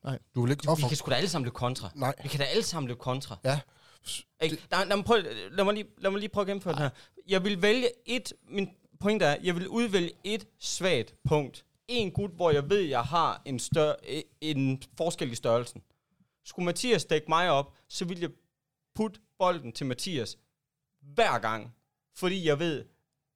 Nej. 0.04 0.18
Du 0.34 0.42
vil 0.42 0.50
ikke 0.50 0.62
Vi 0.62 0.68
ofre... 0.68 0.88
kan 0.88 0.96
sgu 0.96 1.10
da 1.10 1.14
alle 1.16 1.28
sammen 1.28 1.44
løbe 1.44 1.54
kontra. 1.54 1.90
Nej. 1.94 2.14
Vi 2.22 2.28
kan 2.28 2.40
da 2.40 2.44
alle 2.46 2.62
sammen 2.62 2.88
løbe 2.88 3.00
kontra. 3.00 3.36
Ja. 3.44 3.60
Ikke? 4.42 4.58
Der, 4.70 4.84
lad, 4.84 4.96
mig 4.96 5.04
prøve, 5.04 5.22
lad, 5.50 5.64
mig 5.64 5.74
lige, 5.74 5.86
lad 5.98 6.10
mig 6.10 6.20
lige 6.20 6.28
prøve 6.28 6.42
at 6.42 6.46
gennemføre 6.46 6.74
det 6.74 6.82
her. 6.82 6.90
Jeg 7.28 7.44
vil 7.44 7.62
vælge 7.62 7.88
et, 8.06 8.32
min 8.48 8.68
pointe 9.00 9.24
er, 9.24 9.36
jeg 9.42 9.54
vil 9.54 9.68
udvælge 9.68 10.12
et 10.24 10.48
svagt 10.58 11.14
punkt. 11.24 11.64
En 11.88 12.10
gut, 12.10 12.30
hvor 12.30 12.50
jeg 12.50 12.70
ved, 12.70 12.80
jeg 12.80 13.02
har 13.02 13.42
en, 13.44 13.58
større, 13.58 13.96
en 14.40 14.82
forskel 14.96 15.32
i 15.32 15.34
størrelsen. 15.34 15.82
Skulle 16.44 16.66
Mathias 16.66 17.04
dække 17.04 17.26
mig 17.28 17.50
op, 17.50 17.74
så 17.88 18.04
vil 18.04 18.20
jeg 18.20 18.30
putte 18.94 19.20
bolden 19.38 19.72
til 19.72 19.86
Mathias 19.86 20.38
hver 21.00 21.38
gang. 21.38 21.74
Fordi 22.16 22.46
jeg 22.46 22.58
ved, 22.58 22.84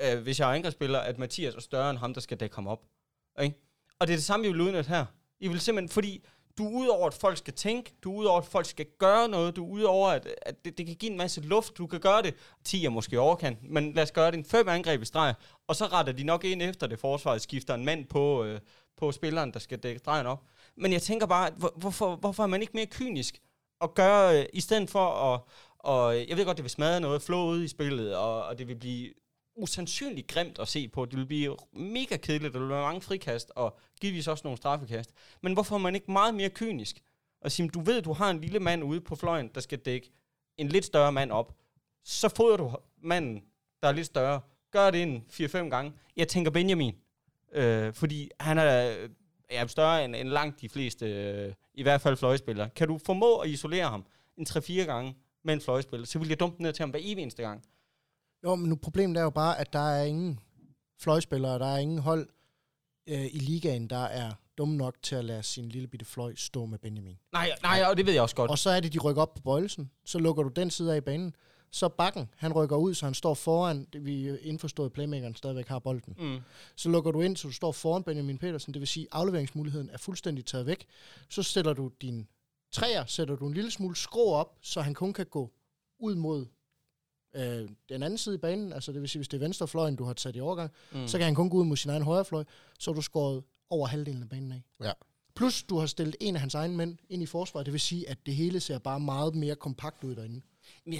øh, 0.02 0.22
hvis 0.22 0.40
jeg 0.40 0.50
er 0.50 0.54
angrebsspiller, 0.54 0.98
at 0.98 1.18
Mathias 1.18 1.54
er 1.54 1.60
større 1.60 1.90
end 1.90 1.98
ham, 1.98 2.14
der 2.14 2.20
skal 2.20 2.40
dække 2.40 2.54
ham 2.54 2.66
op. 2.66 2.82
Ikke? 3.42 3.56
Og 3.98 4.06
det 4.06 4.12
er 4.12 4.16
det 4.16 4.24
samme, 4.24 4.46
jeg 4.46 4.52
vil 4.52 4.60
udnytte 4.60 4.88
her. 4.88 5.06
I 5.40 5.48
vil 5.48 5.60
simpelthen, 5.60 5.88
fordi 5.88 6.24
du 6.58 6.66
er 6.66 6.70
ud 6.70 6.86
over, 6.86 7.06
at 7.06 7.14
folk 7.14 7.38
skal 7.38 7.54
tænke, 7.54 7.94
du 8.04 8.12
er 8.12 8.16
ud 8.16 8.24
over, 8.24 8.38
at 8.38 8.46
folk 8.46 8.66
skal 8.66 8.86
gøre 8.98 9.28
noget, 9.28 9.56
du 9.56 9.64
er 9.64 9.70
ud 9.70 9.82
over, 9.82 10.08
at, 10.08 10.28
at 10.42 10.64
det, 10.64 10.78
det 10.78 10.86
kan 10.86 10.96
give 10.96 11.10
en 11.10 11.18
masse 11.18 11.40
luft, 11.40 11.78
du 11.78 11.86
kan 11.86 12.00
gøre 12.00 12.22
det, 12.22 12.34
10 12.64 12.84
er 12.84 12.90
måske 12.90 13.20
overkant, 13.20 13.58
men 13.70 13.92
lad 13.92 14.02
os 14.02 14.12
gøre 14.12 14.30
det. 14.30 14.38
En 14.38 14.44
fem 14.44 14.68
angreb 14.68 15.02
i 15.02 15.04
streg, 15.04 15.34
og 15.66 15.76
så 15.76 15.86
retter 15.86 16.12
de 16.12 16.24
nok 16.24 16.44
ind 16.44 16.62
efter 16.62 16.86
det, 16.86 16.98
forsvaret 16.98 17.42
skifter 17.42 17.74
en 17.74 17.84
mand 17.84 18.06
på, 18.06 18.44
øh, 18.44 18.60
på 18.96 19.12
spilleren, 19.12 19.52
der 19.52 19.58
skal 19.58 19.78
dække 19.78 19.98
stregen 19.98 20.26
op. 20.26 20.42
Men 20.76 20.92
jeg 20.92 21.02
tænker 21.02 21.26
bare, 21.26 21.50
hvor, 21.56 21.72
hvorfor, 21.76 22.16
hvorfor 22.16 22.42
er 22.42 22.46
man 22.46 22.60
ikke 22.60 22.72
mere 22.74 22.86
kynisk, 22.86 23.40
og 23.80 23.94
gøre, 23.94 24.40
øh, 24.40 24.46
i 24.52 24.60
stedet 24.60 24.90
for 24.90 25.34
at, 25.34 25.40
og 25.78 26.20
øh, 26.20 26.28
jeg 26.28 26.36
ved 26.36 26.44
godt, 26.44 26.56
det 26.56 26.64
vil 26.64 26.70
smadre 26.70 27.00
noget 27.00 27.22
flow 27.22 27.46
ud 27.46 27.62
i 27.62 27.68
spillet, 27.68 28.16
og, 28.16 28.44
og 28.44 28.58
det 28.58 28.68
vil 28.68 28.76
blive 28.76 29.12
usandsynligt 29.56 30.26
grimt 30.26 30.58
at 30.58 30.68
se 30.68 30.88
på. 30.88 31.04
Det 31.04 31.18
vil 31.18 31.26
blive 31.26 31.56
mega 31.72 32.16
kedeligt, 32.16 32.54
der 32.54 32.60
vil 32.60 32.68
være 32.68 32.82
mange 32.82 33.00
frikast, 33.00 33.52
og 33.56 33.78
givetvis 34.00 34.28
også 34.28 34.40
nogle 34.44 34.56
straffekast. 34.56 35.10
Men 35.40 35.52
hvorfor 35.52 35.74
er 35.74 35.78
man 35.78 35.94
ikke 35.94 36.12
meget 36.12 36.34
mere 36.34 36.48
kynisk? 36.48 37.00
Og 37.40 37.52
sige, 37.52 37.68
du 37.68 37.80
ved, 37.80 38.02
du 38.02 38.12
har 38.12 38.30
en 38.30 38.40
lille 38.40 38.60
mand 38.60 38.84
ude 38.84 39.00
på 39.00 39.16
fløjen, 39.16 39.50
der 39.54 39.60
skal 39.60 39.78
dække 39.78 40.10
en 40.56 40.68
lidt 40.68 40.84
større 40.84 41.12
mand 41.12 41.32
op. 41.32 41.54
Så 42.04 42.28
fodrer 42.36 42.56
du 42.56 42.76
manden, 43.02 43.42
der 43.82 43.88
er 43.88 43.92
lidt 43.92 44.06
større. 44.06 44.40
Gør 44.70 44.90
det 44.90 45.02
en 45.02 45.24
4-5 45.32 45.58
gange. 45.68 45.92
Jeg 46.16 46.28
tænker 46.28 46.50
Benjamin. 46.50 46.94
Øh, 47.52 47.92
fordi 47.92 48.30
han 48.40 48.58
er, 48.58 49.06
er 49.48 49.66
større 49.66 50.04
end, 50.04 50.16
end 50.16 50.28
langt 50.28 50.60
de 50.60 50.68
fleste, 50.68 51.06
øh, 51.06 51.52
i 51.74 51.82
hvert 51.82 52.00
fald 52.00 52.16
fløjspillere. 52.16 52.70
Kan 52.70 52.88
du 52.88 52.98
formå 52.98 53.36
at 53.36 53.50
isolere 53.50 53.88
ham 53.88 54.04
en 54.36 54.46
3-4 54.48 54.72
gange 54.72 55.16
med 55.42 55.54
en 55.54 55.60
fløjspiller, 55.60 56.06
så 56.06 56.18
vil 56.18 56.28
jeg 56.28 56.40
dumpe 56.40 56.62
ned 56.62 56.72
til 56.72 56.82
ham 56.82 56.90
hver 56.90 57.00
evig 57.02 57.22
eneste 57.22 57.42
gang. 57.42 57.64
Jo, 58.44 58.54
men 58.54 58.68
nu 58.68 58.76
problemet 58.76 59.16
er 59.16 59.22
jo 59.22 59.30
bare, 59.30 59.58
at 59.58 59.72
der 59.72 59.90
er 59.90 60.04
ingen 60.04 60.40
fløjspillere, 61.00 61.58
der 61.58 61.66
er 61.66 61.78
ingen 61.78 61.98
hold 61.98 62.28
øh, 63.08 63.24
i 63.24 63.38
ligaen, 63.38 63.90
der 63.90 64.04
er 64.04 64.32
dumme 64.58 64.76
nok 64.76 64.96
til 65.02 65.14
at 65.14 65.24
lade 65.24 65.42
sin 65.42 65.68
lille 65.68 65.88
bitte 65.88 66.06
fløj 66.06 66.34
stå 66.36 66.66
med 66.66 66.78
Benjamin. 66.78 67.18
Nej, 67.32 67.50
nej, 67.62 67.82
og 67.90 67.96
det 67.96 68.06
ved 68.06 68.12
jeg 68.12 68.22
også 68.22 68.36
godt. 68.36 68.50
Og 68.50 68.58
så 68.58 68.70
er 68.70 68.80
det, 68.80 68.92
de 68.92 68.98
rykker 68.98 69.22
op 69.22 69.34
på 69.34 69.42
bøjelsen. 69.42 69.90
Så 70.04 70.18
lukker 70.18 70.42
du 70.42 70.48
den 70.48 70.70
side 70.70 70.92
af 70.92 70.96
i 70.96 71.00
banen. 71.00 71.34
Så 71.70 71.88
bakken, 71.88 72.28
han 72.36 72.52
rykker 72.52 72.76
ud, 72.76 72.94
så 72.94 73.06
han 73.06 73.14
står 73.14 73.34
foran, 73.34 73.86
det 73.92 74.04
vi 74.04 74.38
indforstået 74.38 74.92
playmakeren 74.92 75.34
stadigvæk 75.34 75.68
har 75.68 75.78
bolden. 75.78 76.14
Mm. 76.18 76.40
Så 76.76 76.88
lukker 76.88 77.10
du 77.10 77.20
ind, 77.20 77.36
så 77.36 77.48
du 77.48 77.54
står 77.54 77.72
foran 77.72 78.02
Benjamin 78.02 78.38
Petersen, 78.38 78.74
det 78.74 78.80
vil 78.80 78.88
sige, 78.88 79.06
afleveringsmuligheden 79.12 79.90
er 79.90 79.98
fuldstændig 79.98 80.44
taget 80.44 80.66
væk. 80.66 80.86
Så 81.28 81.42
sætter 81.42 81.72
du 81.72 81.90
din 82.02 82.28
træer, 82.72 83.04
sætter 83.06 83.36
du 83.36 83.46
en 83.46 83.54
lille 83.54 83.70
smule 83.70 83.96
skrå 83.96 84.32
op, 84.32 84.58
så 84.62 84.80
han 84.80 84.94
kun 84.94 85.12
kan 85.12 85.26
gå 85.26 85.50
ud 85.98 86.14
mod 86.14 86.46
øh, 87.34 87.68
den 87.88 88.02
anden 88.02 88.18
side 88.18 88.34
i 88.34 88.38
banen, 88.38 88.72
altså 88.72 88.92
det 88.92 89.00
vil 89.00 89.08
sige, 89.08 89.20
hvis 89.20 89.28
det 89.28 89.36
er 89.36 89.40
venstrefløjen, 89.40 89.96
du 89.96 90.04
har 90.04 90.12
taget 90.12 90.36
i 90.36 90.40
overgang, 90.40 90.70
mm. 90.92 91.08
så 91.08 91.18
kan 91.18 91.24
han 91.24 91.34
kun 91.34 91.50
gå 91.50 91.56
ud 91.56 91.64
mod 91.64 91.76
sin 91.76 91.90
egen 91.90 92.02
højrefløj, 92.02 92.44
så 92.78 92.90
er 92.90 92.94
du 92.94 93.02
skåret 93.02 93.42
over 93.70 93.86
halvdelen 93.86 94.22
af 94.22 94.28
banen 94.28 94.52
af. 94.52 94.62
Ja. 94.86 94.92
Plus, 95.36 95.62
du 95.62 95.78
har 95.78 95.86
stillet 95.86 96.16
en 96.20 96.34
af 96.34 96.40
hans 96.40 96.54
egne 96.54 96.76
mænd 96.76 96.98
ind 97.08 97.22
i 97.22 97.26
forsvaret, 97.26 97.66
det 97.66 97.72
vil 97.72 97.80
sige, 97.80 98.08
at 98.08 98.18
det 98.26 98.34
hele 98.34 98.60
ser 98.60 98.78
bare 98.78 99.00
meget 99.00 99.34
mere 99.34 99.54
kompakt 99.54 100.04
ud 100.04 100.14
derinde. 100.14 100.40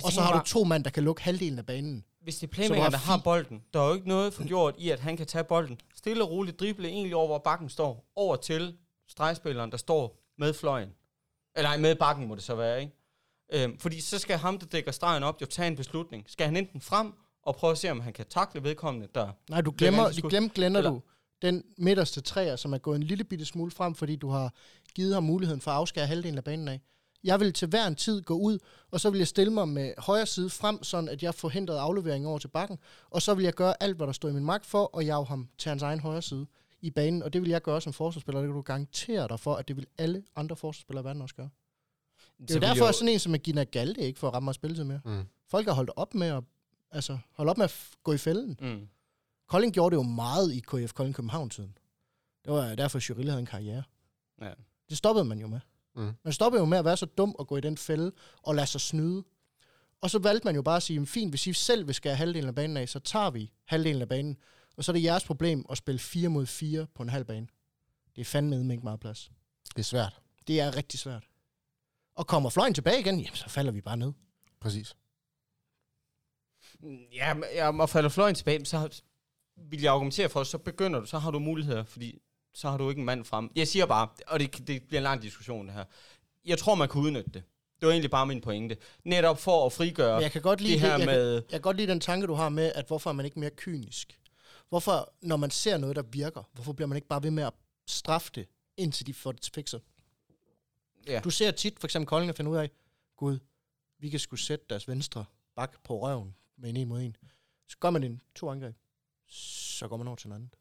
Og 0.05 0.13
så 0.13 0.21
har 0.21 0.31
bare, 0.31 0.41
du 0.41 0.47
to 0.47 0.65
mand, 0.65 0.85
der 0.85 0.91
kan 0.91 1.03
lukke 1.03 1.23
halvdelen 1.23 1.59
af 1.59 1.67
banen. 1.67 2.05
Hvis 2.23 2.39
det 2.39 2.47
er 2.47 2.51
playmaker, 2.51 2.91
der 2.91 2.97
har 2.97 3.21
bolden, 3.25 3.63
der 3.75 3.81
er 3.81 3.89
jo 3.89 3.95
ikke 3.95 4.09
noget 4.09 4.35
for 4.35 4.49
gjort 4.49 4.75
i, 4.79 4.91
at 4.91 5.01
han 5.01 5.17
kan 5.17 5.27
tage 5.27 5.45
bolden, 5.45 5.81
stille 5.95 6.25
og 6.25 6.31
roligt 6.31 6.61
drible 6.61 6.89
egentlig 6.89 7.17
over, 7.17 7.27
hvor 7.27 7.39
bakken 7.39 7.69
står, 7.69 8.05
over 8.17 8.37
til 8.37 8.77
stregspilleren, 9.09 9.71
der 9.71 9.77
står 9.77 10.21
med 10.39 10.55
fløjen. 10.55 10.89
Eller 11.57 11.69
nej, 11.69 11.77
med 11.77 11.95
bakken 11.95 12.29
må 12.29 12.35
det 12.35 12.43
så 12.43 12.55
være, 12.55 12.81
ikke? 12.81 12.93
Øhm, 13.53 13.79
fordi 13.79 14.01
så 14.01 14.19
skal 14.19 14.39
ham, 14.39 14.59
der 14.59 14.67
dækker 14.67 14.93
stregen 14.93 15.23
op, 15.23 15.41
jo 15.41 15.47
tage 15.47 15.69
en 15.69 15.77
beslutning. 15.77 16.25
Skal 16.29 16.47
han 16.47 16.57
enten 16.57 16.81
frem 16.81 17.13
og 17.43 17.57
prøve 17.57 17.71
at 17.71 17.79
se, 17.79 17.91
om 17.91 18.01
han 18.01 18.13
kan 18.13 18.27
takle 18.31 18.63
vedkommende, 18.63 19.09
der... 19.15 19.31
Nej, 19.51 19.61
du 19.61 19.75
glemmer, 19.79 20.11
de 20.11 20.23
glem, 20.23 20.51
glemmer 20.51 20.81
du 20.81 21.03
den 21.43 21.65
midterste 21.79 22.21
træer, 22.21 22.57
som 22.57 22.73
er 22.73 22.79
gået 22.79 22.97
en 22.97 23.03
lille 23.03 23.25
bitte 23.25 23.45
smule 23.45 23.71
frem, 23.71 23.95
fordi 23.95 24.17
du 24.17 24.29
har 24.29 24.55
givet 24.95 25.15
ham 25.15 25.23
muligheden 25.23 25.61
for 25.61 25.71
at 25.71 25.77
afskære 25.77 26.07
halvdelen 26.07 26.39
af 26.39 26.45
banen 26.45 26.69
af. 26.69 26.81
Jeg 27.25 27.41
vil 27.41 27.53
til 27.53 27.69
hver 27.69 27.87
en 27.87 27.95
tid 27.95 28.23
gå 28.23 28.35
ud, 28.35 28.59
og 28.91 29.01
så 29.01 29.11
vil 29.11 29.19
jeg 29.19 29.29
stille 29.29 29.53
mig 29.53 29.69
med 29.69 29.93
højre 29.99 30.27
side 30.27 30.51
frem, 30.51 30.83
sådan 30.83 31.09
at 31.09 31.23
jeg 31.23 31.35
forhindrede 31.35 31.81
aflevering 31.81 32.27
over 32.27 32.39
til 32.39 32.49
bakken, 32.49 32.79
og 33.11 33.23
så 33.23 33.35
vil 33.35 33.45
jeg 33.45 33.55
gøre 33.55 33.83
alt, 33.83 33.97
hvad 33.97 34.07
der 34.07 34.13
står 34.13 34.29
i 34.29 34.33
min 34.33 34.45
magt 34.45 34.67
for, 34.67 34.99
at 34.99 35.07
jage 35.07 35.27
ham 35.27 35.49
til 35.59 35.69
hans 35.69 35.83
egen 35.83 36.01
højre 36.01 36.23
side 36.23 36.47
i 36.81 36.91
banen, 36.91 37.23
og 37.23 37.33
det 37.33 37.43
vil 37.43 37.51
jeg 37.51 37.63
gøre 37.63 37.81
som 37.81 37.93
forsvarsspiller, 37.93 38.41
det 38.41 38.49
kan 38.49 38.55
du 38.55 38.63
garantere 38.63 39.29
dig 39.29 39.41
for, 39.41 39.55
at 39.55 39.69
det 39.69 39.77
vil 39.77 39.87
alle 39.99 40.23
andre 40.37 40.57
forsvarsspillere 40.57 41.03
i 41.03 41.05
verden 41.05 41.23
også 41.23 41.35
gøre. 41.35 41.49
Det 42.41 42.51
er 42.51 42.55
jo 42.55 42.61
derfor, 42.61 42.87
at 42.87 42.95
sådan 42.95 43.09
en 43.09 43.19
som 43.19 43.39
Gina 43.39 43.65
Galde 43.65 44.03
ikke 44.03 44.19
får 44.19 44.31
ramme 44.31 44.45
mig 44.45 44.55
spilletid 44.55 44.85
mere. 44.85 45.01
Mm. 45.05 45.25
Folk 45.49 45.67
har 45.67 45.75
holdt 45.75 45.91
op 45.97 46.15
med 46.15 46.27
at, 46.27 46.45
altså, 46.91 47.19
holdt 47.33 47.51
op 47.51 47.59
med 47.59 47.65
at 47.65 47.91
gå 48.03 48.13
i 48.13 48.19
fælden. 48.19 48.59
Mm. 48.61 48.89
Kolding 49.49 49.75
gjorde 49.75 49.97
det 49.97 49.97
jo 49.97 50.03
meget 50.03 50.53
i 50.53 50.61
KF 50.61 50.93
Kolding 50.93 51.15
København-tiden. 51.17 51.79
Det 52.45 52.53
var 52.53 52.75
derfor, 52.75 52.99
at 52.99 53.09
Jurille 53.09 53.31
havde 53.31 53.41
en 53.41 53.47
karriere. 53.47 53.83
Ja. 54.41 54.51
Det 54.89 54.99
stoppede 54.99 55.25
man 55.25 55.39
jo 55.39 55.47
med. 55.47 55.61
Mm. 55.97 56.13
Man 56.25 56.33
stoppede 56.33 56.61
jo 56.61 56.67
med 56.67 56.79
at 56.79 56.85
være 56.85 56.97
så 56.97 57.07
dum 57.07 57.35
og 57.39 57.47
gå 57.47 57.57
i 57.57 57.61
den 57.61 57.79
fælde 57.79 58.13
og 58.43 58.55
lade 58.55 58.67
sig 58.67 58.81
snyde. 58.81 59.25
Og 60.01 60.11
så 60.11 60.19
valgte 60.19 60.45
man 60.45 60.55
jo 60.55 60.63
bare 60.63 60.77
at 60.77 60.83
sige, 60.83 61.07
fint, 61.07 61.33
hvis 61.33 61.47
I 61.47 61.53
selv 61.53 61.87
vil 61.87 61.95
skære 61.95 62.15
halvdelen 62.15 62.49
af 62.49 62.55
banen 62.55 62.77
af, 62.77 62.89
så 62.89 62.99
tager 62.99 63.31
vi 63.31 63.53
halvdelen 63.65 64.03
af 64.03 64.09
banen. 64.09 64.37
Og 64.77 64.85
så 64.85 64.93
er 64.93 64.95
det 64.95 65.03
jeres 65.03 65.25
problem 65.25 65.65
at 65.71 65.79
spille 65.79 65.99
4 65.99 66.29
mod 66.29 66.47
4 66.47 66.87
på 66.95 67.03
en 67.03 67.09
halv 67.09 67.25
bane. 67.25 67.47
Det 68.17 68.21
er 68.21 68.25
fandme 68.25 68.75
ikke 68.75 68.85
meget 68.85 69.01
plads. 69.01 69.31
Det 69.69 69.79
er 69.79 69.83
svært. 69.83 70.21
Det 70.47 70.61
er 70.61 70.77
rigtig 70.77 71.01
svært. 71.01 71.25
Og 72.17 72.27
kommer 72.27 72.51
fløjen 72.51 72.75
tilbage 72.75 73.01
igen, 73.01 73.21
jamen, 73.21 73.37
så 73.37 73.49
falder 73.49 73.73
vi 73.73 73.81
bare 73.81 73.97
ned. 73.97 74.13
Præcis. 74.61 74.97
Ja, 77.13 77.35
ja 77.55 77.81
og 77.81 77.89
falder 77.89 78.11
fløjen 78.11 78.35
tilbage, 78.35 78.65
så 78.65 79.01
vil 79.57 79.81
jeg 79.81 79.93
argumentere 79.93 80.29
for, 80.29 80.45
så 80.45 80.59
begynder 80.59 81.01
du, 81.01 81.07
så 81.07 81.19
har 81.19 81.31
du 81.31 81.39
muligheder, 81.39 81.85
fordi 81.85 82.19
så 82.55 82.71
har 82.71 82.77
du 82.77 82.89
ikke 82.91 82.99
en 82.99 83.05
mand 83.05 83.25
frem. 83.25 83.51
Jeg 83.57 83.69
siger 83.69 83.87
bare, 83.87 84.09
og 84.27 84.41
det, 84.41 84.69
det 84.69 84.83
bliver 84.83 85.01
en 85.01 85.03
lang 85.03 85.23
diskussion 85.23 85.67
det 85.67 85.75
her, 85.75 85.85
jeg 86.45 86.59
tror, 86.59 86.75
man 86.75 86.89
kan 86.89 87.01
udnytte 87.01 87.31
det. 87.31 87.43
Det 87.81 87.87
var 87.87 87.93
egentlig 87.93 88.11
bare 88.11 88.27
min 88.27 88.41
pointe. 88.41 88.77
Netop 89.05 89.39
for 89.39 89.67
at 89.67 89.73
frigøre 89.73 90.17
jeg 90.17 90.33
kan 90.33 90.43
godt 90.43 90.61
lide 90.61 90.73
det 90.73 90.81
her 90.81 90.93
det, 90.93 90.99
jeg 90.99 91.07
med... 91.07 91.35
Kan, 91.35 91.51
jeg 91.51 91.61
kan 91.61 91.61
godt 91.61 91.77
lide 91.77 91.91
den 91.91 92.01
tanke, 92.01 92.27
du 92.27 92.35
har 92.35 92.49
med, 92.49 92.73
at 92.75 92.87
hvorfor 92.87 93.11
er 93.11 93.15
man 93.15 93.25
ikke 93.25 93.41
mere 93.41 93.51
kynisk? 93.51 94.21
Hvorfor, 94.69 95.13
når 95.23 95.37
man 95.37 95.51
ser 95.51 95.77
noget, 95.77 95.97
der 95.97 96.03
virker, 96.03 96.43
hvorfor 96.53 96.73
bliver 96.73 96.87
man 96.87 96.97
ikke 96.97 97.09
bare 97.09 97.23
ved 97.23 97.31
med 97.31 97.45
at 97.45 97.53
straffe 97.89 98.31
det, 98.35 98.49
indtil 98.77 99.07
de 99.07 99.15
får 99.15 99.33
det 99.33 99.51
fikset? 99.55 99.81
Ja. 101.07 101.21
Du 101.21 101.31
ser 101.31 101.51
tit, 101.51 101.81
for 101.81 101.87
eksempel 101.87 102.07
Kolding, 102.07 102.37
finde 102.37 102.51
ud 102.51 102.57
af, 102.57 102.71
gud, 103.17 103.39
vi 103.99 104.11
kan 104.11 104.21
skulle 104.21 104.41
sætte 104.41 104.65
deres 104.71 104.89
venstre 104.89 105.25
bak 105.57 105.83
på 105.83 106.03
røven 106.03 106.35
med 106.57 106.71
en 106.71 106.77
en 106.77 106.89
mod 106.89 107.01
en. 107.01 107.17
Så 107.69 107.77
gør 107.81 107.91
man 107.91 108.03
en 108.03 108.23
to 108.35 108.51
angreb. 108.51 108.77
Så 109.29 109.89
går 109.89 109.97
man 109.97 110.07
over 110.07 110.17
til 110.17 110.27
en 110.27 110.33
anden. 110.33 110.55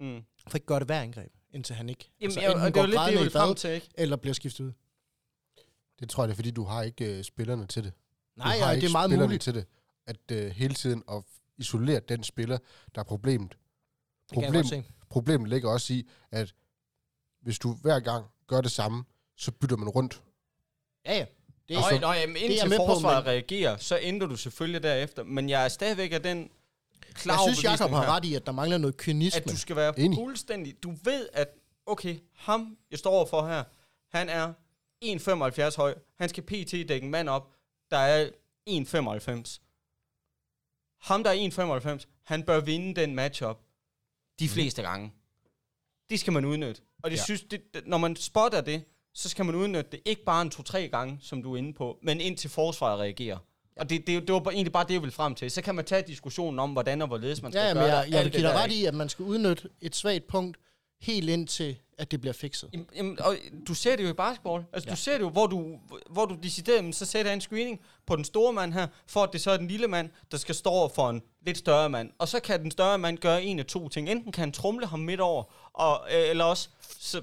Mm. 0.00 0.24
For 0.48 0.56
ikke 0.56 0.66
gøre 0.66 0.78
det 0.78 0.88
hver 0.88 1.00
angreb, 1.00 1.32
indtil 1.50 1.76
han 1.76 1.88
ikke. 1.88 2.10
Jamen, 2.20 2.30
altså, 2.30 2.40
ja, 2.40 2.64
og 2.64 2.74
det 2.74 2.80
er 2.80 2.86
lidt 2.86 3.18
det, 3.18 3.24
jeg 3.24 3.32
frem 3.32 3.54
til, 3.54 3.70
ikke? 3.70 3.88
Eller 3.94 4.16
bliver 4.16 4.34
skiftet 4.34 4.64
ud. 4.64 4.72
Det 6.00 6.10
tror 6.10 6.22
jeg, 6.22 6.28
det 6.28 6.34
er, 6.34 6.36
fordi 6.36 6.50
du 6.50 6.64
har 6.64 6.82
ikke 6.82 7.18
uh, 7.18 7.24
spillerne 7.24 7.66
til 7.66 7.84
det. 7.84 7.92
Nej, 8.36 8.56
ja, 8.60 8.74
det 8.74 8.84
er 8.84 8.92
meget 8.92 9.10
muligt. 9.10 9.42
til 9.42 9.54
det. 9.54 9.66
At 10.06 10.30
uh, 10.32 10.38
hele 10.38 10.74
tiden 10.74 11.02
at 11.10 11.24
isolere 11.56 12.00
den 12.00 12.22
spiller, 12.22 12.58
der 12.94 13.00
er 13.00 13.04
problemet. 13.04 13.58
Problem, 14.32 14.84
problemet 15.10 15.48
ligger 15.48 15.70
også 15.70 15.92
i, 15.92 16.08
at 16.30 16.54
hvis 17.40 17.58
du 17.58 17.74
hver 17.74 18.00
gang 18.00 18.26
gør 18.46 18.60
det 18.60 18.70
samme, 18.70 19.04
så 19.36 19.52
bytter 19.52 19.76
man 19.76 19.88
rundt. 19.88 20.22
Ja, 21.06 21.16
ja. 21.16 21.26
Det 21.68 21.76
er, 21.76 21.80
så, 21.80 21.98
nøj, 22.00 22.14
jamen, 22.14 22.36
indtil 22.36 22.70
det 22.70 22.72
er 22.72 22.76
forsvaret 22.76 23.24
på, 23.24 23.28
men... 23.28 23.34
reagerer, 23.34 23.76
så 23.76 23.98
ændrer 24.02 24.28
du 24.28 24.36
selvfølgelig 24.36 24.82
derefter. 24.82 25.24
Men 25.24 25.48
jeg 25.48 25.64
er 25.64 25.68
stadigvæk 25.68 26.12
af 26.12 26.22
den 26.22 26.50
klar 27.14 27.34
Jeg 27.34 27.54
synes, 27.54 27.64
Jacob 27.64 27.90
har 27.90 28.16
ret 28.16 28.24
i, 28.24 28.34
at 28.34 28.46
der 28.46 28.52
mangler 28.52 28.78
noget 28.78 28.96
kynisme. 28.96 29.40
At 29.40 29.50
du 29.50 29.56
skal 29.56 29.76
være 29.76 29.98
Enig. 29.98 30.16
fuldstændig... 30.16 30.82
Du 30.82 30.94
ved, 31.04 31.28
at 31.32 31.48
okay, 31.86 32.18
ham, 32.34 32.76
jeg 32.90 32.98
står 32.98 33.10
overfor 33.10 33.46
her, 33.46 33.64
han 34.16 34.28
er 34.28 34.52
1,75 35.04 35.76
høj. 35.76 35.94
Han 36.18 36.28
skal 36.28 36.42
pt. 36.42 36.72
dække 36.88 37.04
en 37.04 37.10
mand 37.10 37.28
op, 37.28 37.52
der 37.90 37.96
er 37.96 38.30
1,95. 38.70 39.60
Ham, 41.00 41.24
der 41.24 41.30
er 41.30 41.98
1,95, 41.98 42.06
han 42.24 42.42
bør 42.42 42.60
vinde 42.60 43.00
den 43.00 43.14
matchup 43.14 43.60
de 44.38 44.48
fleste 44.48 44.82
mm. 44.82 44.86
gange. 44.86 45.12
Det 46.10 46.20
skal 46.20 46.32
man 46.32 46.44
udnytte. 46.44 46.82
Og 47.02 47.10
det 47.10 47.16
ja. 47.16 47.22
synes, 47.22 47.42
det, 47.42 47.62
når 47.86 47.98
man 47.98 48.16
spotter 48.16 48.60
det, 48.60 48.84
så 49.14 49.28
skal 49.28 49.44
man 49.44 49.54
udnytte 49.54 49.90
det 49.90 50.00
ikke 50.04 50.24
bare 50.24 50.42
en 50.42 50.50
to-tre 50.50 50.88
gange, 50.88 51.18
som 51.22 51.42
du 51.42 51.52
er 51.54 51.56
inde 51.56 51.72
på, 51.72 51.98
men 52.02 52.20
indtil 52.20 52.50
forsvaret 52.50 53.00
reagerer. 53.00 53.38
Ja. 53.76 53.82
Og 53.82 53.90
det, 53.90 54.06
det, 54.06 54.22
det 54.22 54.32
var 54.32 54.50
egentlig 54.50 54.72
bare 54.72 54.84
det, 54.84 54.94
jeg 54.94 55.00
ville 55.00 55.12
frem 55.12 55.34
til. 55.34 55.50
Så 55.50 55.62
kan 55.62 55.74
man 55.74 55.84
tage 55.84 56.02
diskussionen 56.06 56.58
om, 56.58 56.70
hvordan 56.70 57.02
og 57.02 57.08
hvorledes 57.08 57.42
man 57.42 57.52
skal 57.52 57.66
ja, 57.66 57.72
gøre 57.72 57.84
jeg, 57.84 58.06
det. 58.06 58.12
Jeg 58.12 58.24
vil 58.24 58.32
give 58.32 58.42
dig 58.42 58.54
ret 58.54 58.72
i, 58.72 58.84
at 58.84 58.94
man 58.94 59.08
skal 59.08 59.24
udnytte 59.24 59.68
et 59.80 59.96
svagt 59.96 60.26
punkt 60.26 60.56
helt 61.00 61.30
indtil, 61.30 61.76
at 61.98 62.10
det 62.10 62.20
bliver 62.20 62.32
fikset. 62.32 62.70
Jamen, 62.72 62.88
jamen, 62.96 63.20
og 63.20 63.36
du 63.68 63.74
ser 63.74 63.96
det 63.96 64.04
jo 64.04 64.08
i 64.08 64.12
basketball. 64.12 64.64
Altså, 64.72 64.88
ja. 64.88 64.94
du 64.94 64.96
ser 64.96 65.12
det 65.12 65.20
jo, 65.20 65.28
hvor 65.28 65.46
du, 65.46 65.78
hvor 66.10 66.26
du 66.26 66.36
decideret, 66.42 66.94
så 66.94 67.06
sætter 67.06 67.32
en 67.32 67.40
screening 67.40 67.80
på 68.06 68.16
den 68.16 68.24
store 68.24 68.52
mand 68.52 68.72
her, 68.72 68.86
for 69.06 69.22
at 69.22 69.32
det 69.32 69.40
så 69.40 69.50
er 69.50 69.56
den 69.56 69.68
lille 69.68 69.88
mand, 69.88 70.10
der 70.30 70.36
skal 70.36 70.54
stå 70.54 70.88
for 70.88 71.10
en 71.10 71.22
lidt 71.46 71.58
større 71.58 71.90
mand. 71.90 72.10
Og 72.18 72.28
så 72.28 72.40
kan 72.40 72.62
den 72.62 72.70
større 72.70 72.98
mand 72.98 73.18
gøre 73.18 73.44
en 73.44 73.58
af 73.58 73.66
to 73.66 73.88
ting. 73.88 74.08
Enten 74.08 74.32
kan 74.32 74.40
han 74.40 74.52
trumle 74.52 74.86
ham 74.86 74.98
midt 74.98 75.20
over, 75.20 75.44
og, 75.72 76.06
øh, 76.14 76.30
eller 76.30 76.44
også 76.44 76.68
så 76.98 77.22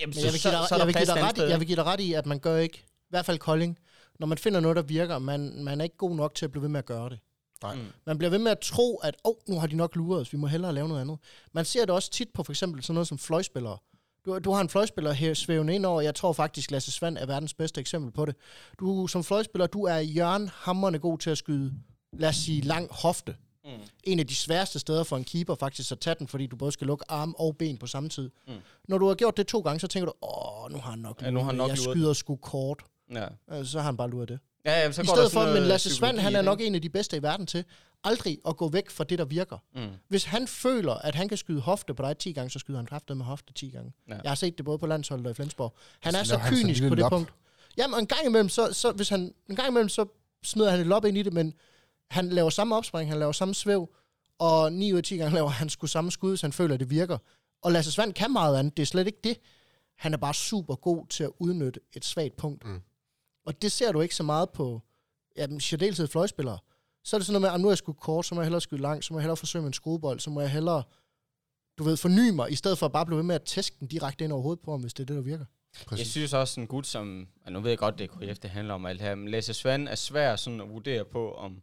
Jamen, 0.00 0.12
så, 0.12 0.20
jeg 0.20 0.32
vil 0.32 0.40
give 0.40 0.52
dig, 0.52 0.60
så, 0.62 0.68
så 0.68 0.76
jeg 0.76 0.86
vil 0.86 0.94
give 0.94 1.06
dig 1.06 1.22
ret 1.22 1.38
i, 1.38 1.40
jeg 1.40 1.60
vil 1.60 1.66
give 1.66 1.76
dig 1.76 1.84
ret 1.84 2.00
i, 2.00 2.12
at 2.12 2.26
man 2.26 2.38
gør 2.38 2.56
ikke, 2.56 2.78
i 2.78 3.10
hvert 3.10 3.26
fald 3.26 3.38
Kolding, 3.38 3.78
når 4.18 4.26
man 4.26 4.38
finder 4.38 4.60
noget, 4.60 4.76
der 4.76 4.82
virker, 4.82 5.18
man, 5.18 5.64
man 5.64 5.80
er 5.80 5.84
ikke 5.84 5.96
god 5.96 6.16
nok 6.16 6.34
til 6.34 6.44
at 6.44 6.50
blive 6.50 6.62
ved 6.62 6.68
med 6.68 6.78
at 6.78 6.86
gøre 6.86 7.10
det. 7.10 7.18
Nej. 7.62 7.74
Mm. 7.74 7.86
Man 8.06 8.18
bliver 8.18 8.30
ved 8.30 8.38
med 8.38 8.50
at 8.50 8.58
tro, 8.58 8.96
at 8.96 9.16
åh, 9.24 9.30
oh, 9.30 9.36
nu 9.48 9.60
har 9.60 9.66
de 9.66 9.76
nok 9.76 9.96
luret 9.96 10.20
os, 10.20 10.32
vi 10.32 10.38
må 10.38 10.46
hellere 10.46 10.72
lave 10.72 10.88
noget 10.88 11.00
andet. 11.00 11.18
Man 11.52 11.64
ser 11.64 11.80
det 11.80 11.94
også 11.94 12.10
tit 12.10 12.28
på 12.34 12.42
for 12.42 12.52
eksempel 12.52 12.82
sådan 12.82 12.94
noget 12.94 13.08
som 13.08 13.18
fløjspillere. 13.18 13.78
Du 14.26 14.34
Du, 14.34 14.38
du 14.38 14.50
har 14.52 14.60
en 14.60 14.68
fløjspiller 14.68 15.12
her 15.12 15.34
svævende 15.34 15.74
ind 15.74 15.86
over. 15.86 16.00
Jeg 16.00 16.14
tror 16.14 16.32
faktisk, 16.32 16.70
Lasse 16.70 16.92
Svand 16.92 17.18
er 17.18 17.26
verdens 17.26 17.54
bedste 17.54 17.80
eksempel 17.80 18.12
på 18.12 18.24
det. 18.24 18.34
Du 18.80 19.06
som 19.06 19.24
fløjspiller, 19.24 19.66
du 19.66 19.84
er 19.84 19.98
Jørgen 19.98 20.50
hammerne 20.54 20.98
god 20.98 21.18
til 21.18 21.30
at 21.30 21.38
skyde, 21.38 21.72
lad 22.12 22.28
os 22.28 22.36
sige, 22.36 22.60
lang 22.60 22.88
hofte. 22.90 23.36
Mm. 23.76 23.82
En 24.04 24.18
af 24.20 24.26
de 24.26 24.34
sværeste 24.34 24.78
steder 24.78 25.04
for 25.04 25.16
en 25.16 25.24
keeper 25.24 25.54
faktisk 25.54 25.92
at 25.92 26.00
tage 26.00 26.16
den, 26.18 26.28
fordi 26.28 26.46
du 26.46 26.56
både 26.56 26.72
skal 26.72 26.86
lukke 26.86 27.04
arm 27.08 27.34
og 27.38 27.56
ben 27.56 27.76
på 27.78 27.86
samme 27.86 28.08
tid. 28.08 28.30
Mm. 28.48 28.54
Når 28.88 28.98
du 28.98 29.06
har 29.08 29.14
gjort 29.14 29.36
det 29.36 29.46
to 29.46 29.60
gange, 29.60 29.80
så 29.80 29.86
tænker 29.86 30.06
du, 30.06 30.12
åh, 30.22 30.72
nu 30.72 30.78
har 30.78 30.90
han 30.90 30.98
nok, 30.98 31.22
Ja, 31.22 31.30
nu 31.30 31.38
har 31.38 31.46
han 31.46 31.54
nok 31.54 31.68
jeg 31.70 31.78
skyder 31.78 32.12
sgu 32.12 32.36
kort. 32.36 32.82
Ja. 33.14 33.26
Altså, 33.48 33.72
så 33.72 33.78
har 33.78 33.84
han 33.84 33.96
bare 33.96 34.10
luret 34.10 34.28
det. 34.28 34.38
Ja, 34.64 34.80
ja, 34.80 34.92
så 34.92 35.02
I 35.02 35.04
går 35.04 35.14
der 35.14 35.16
stedet 35.16 35.32
sådan 35.32 35.48
for, 35.54 35.60
men 35.60 35.68
Lasse 35.68 35.94
Svand, 35.94 36.18
han 36.18 36.36
er 36.36 36.42
nok 36.42 36.60
en 36.60 36.74
af 36.74 36.82
de 36.82 36.88
bedste 36.88 37.16
i 37.16 37.22
verden 37.22 37.46
til 37.46 37.64
aldrig 38.04 38.38
at 38.48 38.56
gå 38.56 38.68
væk 38.68 38.90
fra 38.90 39.04
det, 39.04 39.18
der 39.18 39.24
virker. 39.24 39.58
Mm. 39.74 39.88
Hvis 40.08 40.24
han 40.24 40.48
føler, 40.48 40.92
at 40.92 41.14
han 41.14 41.28
kan 41.28 41.38
skyde 41.38 41.60
hofte 41.60 41.94
på 41.94 42.02
dig 42.02 42.18
10 42.18 42.32
gange, 42.32 42.50
så 42.50 42.58
skyder 42.58 42.78
han 42.78 42.86
kraftet 42.86 43.16
med 43.16 43.24
hofte 43.24 43.52
10 43.52 43.68
gange. 43.70 43.92
Ja. 44.08 44.14
Jeg 44.22 44.30
har 44.30 44.34
set 44.34 44.58
det 44.58 44.64
både 44.64 44.78
på 44.78 44.86
landsholdet 44.86 45.26
og 45.26 45.30
i 45.30 45.34
Flensborg. 45.34 45.74
Han 46.00 46.14
er 46.14 46.22
Så 46.22 46.28
så 46.28 46.40
kynisk 46.48 46.82
på 46.82 46.88
det 46.88 46.98
lop. 46.98 47.10
punkt. 47.12 47.32
Jamen, 47.78 47.98
en 48.00 48.06
gang 48.06 48.26
imellem, 48.26 48.48
så, 48.48 48.72
så, 48.72 48.92
hvis 48.92 49.08
han, 49.08 49.34
en 49.50 49.56
gang 49.56 49.68
imellem, 49.68 49.88
så 49.88 50.06
smider 50.42 50.70
han 50.70 50.80
et 50.80 50.86
lop 50.86 51.04
ind 51.04 51.18
i 51.18 51.22
det, 51.22 51.32
men 51.32 51.54
han 52.10 52.28
laver 52.28 52.50
samme 52.50 52.76
opspring, 52.76 53.10
han 53.10 53.18
laver 53.18 53.32
samme 53.32 53.54
svæv, 53.54 53.94
og 54.38 54.72
9 54.72 54.92
ud 54.92 54.98
af 54.98 55.04
10 55.04 55.16
gange 55.16 55.34
laver 55.34 55.48
han 55.48 55.68
sgu 55.68 55.86
samme 55.86 56.10
skud, 56.10 56.36
så 56.36 56.46
han 56.46 56.52
føler, 56.52 56.74
at 56.74 56.80
det 56.80 56.90
virker. 56.90 57.18
Og 57.62 57.72
Lasse 57.72 57.92
Svand 57.92 58.12
kan 58.12 58.32
meget 58.32 58.58
andet, 58.58 58.76
det 58.76 58.82
er 58.82 58.86
slet 58.86 59.06
ikke 59.06 59.20
det. 59.24 59.38
Han 59.96 60.12
er 60.14 60.18
bare 60.18 60.34
super 60.34 60.74
god 60.74 61.06
til 61.06 61.24
at 61.24 61.30
udnytte 61.38 61.80
et 61.92 62.04
svagt 62.04 62.36
punkt. 62.36 62.66
Mm. 62.66 62.80
Og 63.46 63.62
det 63.62 63.72
ser 63.72 63.92
du 63.92 64.00
ikke 64.00 64.14
så 64.14 64.22
meget 64.22 64.50
på, 64.50 64.82
jamen, 65.36 65.60
særdeleshed 65.60 66.08
fløjspillere. 66.08 66.58
Så 67.04 67.16
er 67.16 67.18
det 67.18 67.26
sådan 67.26 67.40
noget 67.40 67.52
med, 67.52 67.54
at 67.54 67.60
nu 67.60 67.68
er 67.68 67.70
jeg 67.70 67.78
skudt 67.78 68.00
kort, 68.00 68.26
så 68.26 68.34
må 68.34 68.40
jeg 68.40 68.46
hellere 68.46 68.60
skyde 68.60 68.80
langt, 68.80 69.04
så 69.04 69.12
må 69.12 69.18
jeg 69.18 69.22
hellere 69.22 69.36
forsøge 69.36 69.62
med 69.62 69.66
en 69.68 69.72
skruebold, 69.72 70.20
så 70.20 70.30
må 70.30 70.40
jeg 70.40 70.50
hellere, 70.50 70.82
du 71.78 71.84
ved, 71.84 71.96
forny 71.96 72.30
mig, 72.30 72.52
i 72.52 72.54
stedet 72.54 72.78
for 72.78 72.86
at 72.86 72.92
bare 72.92 73.06
blive 73.06 73.16
ved 73.16 73.24
med 73.24 73.34
at 73.34 73.42
tæske 73.42 73.76
den 73.80 73.88
direkte 73.88 74.24
ind 74.24 74.32
over 74.32 74.42
hovedet 74.42 74.60
på 74.64 74.70
ham, 74.70 74.80
hvis 74.80 74.94
det 74.94 75.02
er 75.02 75.06
det, 75.06 75.16
der 75.16 75.22
virker. 75.22 75.44
Jeg 75.78 75.86
Præcis. 75.86 76.08
synes 76.08 76.32
også, 76.32 76.60
en 76.60 76.66
gut 76.66 76.86
som... 76.86 77.28
Ja, 77.44 77.50
nu 77.50 77.60
ved 77.60 77.70
jeg 77.70 77.78
godt, 77.78 77.98
det 77.98 78.10
er 78.10 78.32
KF, 78.32 78.38
det 78.38 78.50
handler 78.50 78.74
om 78.74 78.86
alt 78.86 79.00
det 79.00 79.08
her, 79.08 79.14
men 79.14 79.28
Lasse 79.28 79.54
Svand 79.54 79.88
er 79.88 79.94
svær 79.94 80.36
sådan 80.36 80.60
at 80.60 80.68
vurdere 80.68 81.04
på, 81.04 81.32
om... 81.32 81.62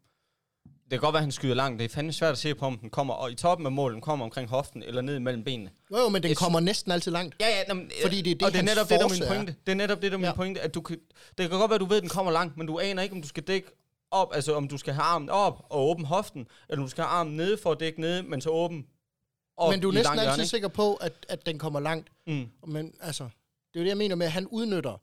Det 0.86 0.92
kan 0.92 1.00
godt 1.00 1.14
være, 1.14 1.20
at 1.20 1.24
han 1.24 1.32
skyder 1.32 1.56
langt. 1.56 1.80
Det 1.80 1.86
er 1.86 1.90
fandme 1.96 2.14
svært 2.14 2.32
at 2.32 2.38
se 2.38 2.56
på, 2.56 2.66
om 2.66 2.78
den 2.78 2.90
kommer 2.90 3.14
og 3.14 3.32
i 3.32 3.36
toppen 3.36 3.66
af 3.66 3.72
målen, 3.72 4.02
kommer 4.02 4.26
omkring 4.26 4.50
hoften 4.50 4.84
eller 4.84 5.02
ned 5.02 5.20
mellem 5.20 5.44
benene. 5.44 5.72
Jo, 5.92 5.98
jo, 5.98 6.10
men 6.10 6.24
den 6.24 6.30
Jeg 6.30 6.38
kommer 6.38 6.60
næsten 6.60 6.92
altid 6.92 7.12
langt. 7.12 7.36
Ja, 7.40 7.48
ja, 7.48 7.64
nå, 7.68 7.74
men, 7.74 7.92
Fordi 8.02 8.22
det 8.22 8.32
er 8.32 8.36
det, 8.36 8.46
og 8.46 8.52
det 8.54 8.60
er 8.60 8.64
netop 8.64 8.90
det, 8.90 9.00
der 9.00 9.06
er 9.06 9.10
min 9.10 9.24
er. 9.24 9.28
pointe. 9.28 9.56
Det 9.66 9.72
er 9.72 9.76
netop 9.76 10.02
det, 10.02 10.12
der 10.12 10.18
er 10.18 10.20
min 10.20 10.26
Ja. 10.26 10.34
pointe, 10.34 10.62
at 10.62 10.74
du 10.74 10.82
kan, 10.82 10.98
det 11.38 11.50
kan 11.50 11.60
godt 11.60 11.70
være, 11.70 11.76
at 11.76 11.82
du 11.82 11.86
ved, 11.86 11.98
at 11.98 12.02
den 12.02 12.10
kommer 12.10 12.32
langt, 12.32 12.58
men 12.58 12.68
du 12.68 12.80
aner 12.80 13.04
ikke, 13.04 13.16
om 13.16 13.22
du 13.22 13.28
skal 13.28 13.44
dække 13.44 13.68
op, 14.12 14.36
altså 14.36 14.56
om 14.56 14.68
du 14.68 14.78
skal 14.78 14.94
have 14.94 15.04
armen 15.04 15.30
op 15.30 15.66
og 15.70 15.90
åbne 15.90 16.06
hoften, 16.06 16.48
eller 16.70 16.82
om 16.82 16.86
du 16.86 16.92
skal 16.92 17.04
have 17.04 17.12
armen 17.12 17.38
nede 17.38 17.58
for 17.58 17.72
at 17.72 17.80
dække 17.80 18.02
nede, 18.02 18.24
men 18.24 18.42
så 18.42 18.50
åben 18.50 18.86
op 19.58 19.72
men 19.72 19.80
du 19.82 19.90
er 19.90 19.94
næsten 19.94 20.20
altid 20.20 20.36
hjørne, 20.36 20.48
sikker 20.48 20.68
på, 20.68 20.94
at, 20.96 21.26
at 21.30 21.46
den 21.46 21.60
kommer 21.60 21.80
langt. 21.80 22.10
Mm. 22.28 22.48
Men 22.68 22.94
altså, 23.02 23.24
det 23.24 23.80
er 23.80 23.80
jo 23.80 23.82
det, 23.84 23.90
jeg 23.90 23.98
mener 23.98 24.16
med, 24.16 24.26
at 24.26 24.32
han 24.32 24.48
udnytter 24.48 25.02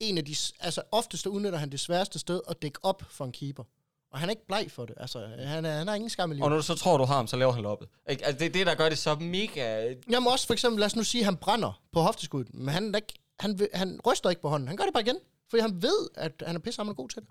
en 0.00 0.18
af 0.18 0.24
de... 0.24 0.36
Altså, 0.60 0.82
oftest 0.92 1.26
udnytter 1.26 1.58
han 1.58 1.70
det 1.72 1.80
sværeste 1.80 2.18
sted 2.18 2.40
at 2.48 2.62
dække 2.62 2.78
op 2.82 3.02
for 3.10 3.24
en 3.24 3.32
keeper. 3.32 3.64
Og 4.10 4.18
han 4.18 4.28
er 4.28 4.30
ikke 4.30 4.46
bleg 4.46 4.70
for 4.70 4.86
det. 4.86 4.94
Altså, 5.00 5.26
han, 5.26 5.64
er, 5.64 5.78
han 5.78 5.88
har 5.88 5.94
ingen 5.94 6.10
skam 6.10 6.30
i 6.30 6.32
Og 6.32 6.36
livet. 6.36 6.50
når 6.50 6.56
du 6.56 6.62
så 6.62 6.74
tror, 6.74 6.96
du 6.98 7.04
har 7.04 7.16
ham, 7.16 7.26
så 7.26 7.36
laver 7.36 7.52
han 7.52 7.62
loppet. 7.62 7.88
Ikke? 8.10 8.26
Altså, 8.26 8.38
det 8.38 8.46
er 8.46 8.50
det, 8.52 8.66
der 8.66 8.74
gør 8.74 8.88
det 8.88 8.98
så 8.98 9.14
mega... 9.14 9.94
Jamen 10.10 10.26
også 10.32 10.46
for 10.46 10.52
eksempel, 10.54 10.80
lad 10.80 10.86
os 10.86 10.96
nu 10.96 11.04
sige, 11.04 11.20
at 11.20 11.24
han 11.24 11.36
brænder 11.36 11.82
på 11.92 12.00
hofteskuddet, 12.00 12.54
men 12.54 12.68
han, 12.68 12.94
ikke, 12.94 13.14
han, 13.40 13.68
han 13.74 14.00
ryster 14.06 14.30
ikke 14.30 14.42
på 14.42 14.48
hånden. 14.48 14.68
Han 14.68 14.76
gør 14.76 14.84
det 14.84 14.92
bare 14.92 15.02
igen, 15.02 15.18
fordi 15.50 15.60
han 15.60 15.82
ved, 15.82 16.08
at 16.14 16.42
han 16.46 16.56
er 16.56 16.60
pissehammerende 16.60 16.96
god 16.96 17.08
til 17.08 17.22
det. 17.22 17.28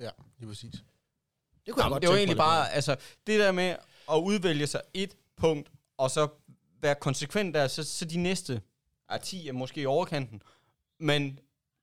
Ja, 0.00 0.10
lige 0.38 0.48
præcis. 0.48 0.74
Det 1.66 1.74
kunne 1.74 1.84
Jamen, 1.84 2.00
det 2.02 2.08
er 2.08 2.12
jo 2.12 2.16
egentlig 2.16 2.36
bare, 2.36 2.72
altså, 2.72 2.96
det 3.26 3.40
der 3.40 3.52
med 3.52 3.76
at 4.12 4.16
udvælge 4.16 4.66
sig 4.66 4.80
et 4.94 5.16
punkt, 5.36 5.70
og 5.96 6.10
så 6.10 6.28
være 6.82 6.94
konsekvent 6.94 7.54
der, 7.54 7.68
så, 7.68 7.84
så 7.84 8.04
de 8.04 8.16
næste 8.18 8.62
er 9.08 9.18
10 9.18 9.48
er 9.48 9.52
måske 9.52 9.80
i 9.80 9.86
overkanten, 9.86 10.42
men 11.00 11.38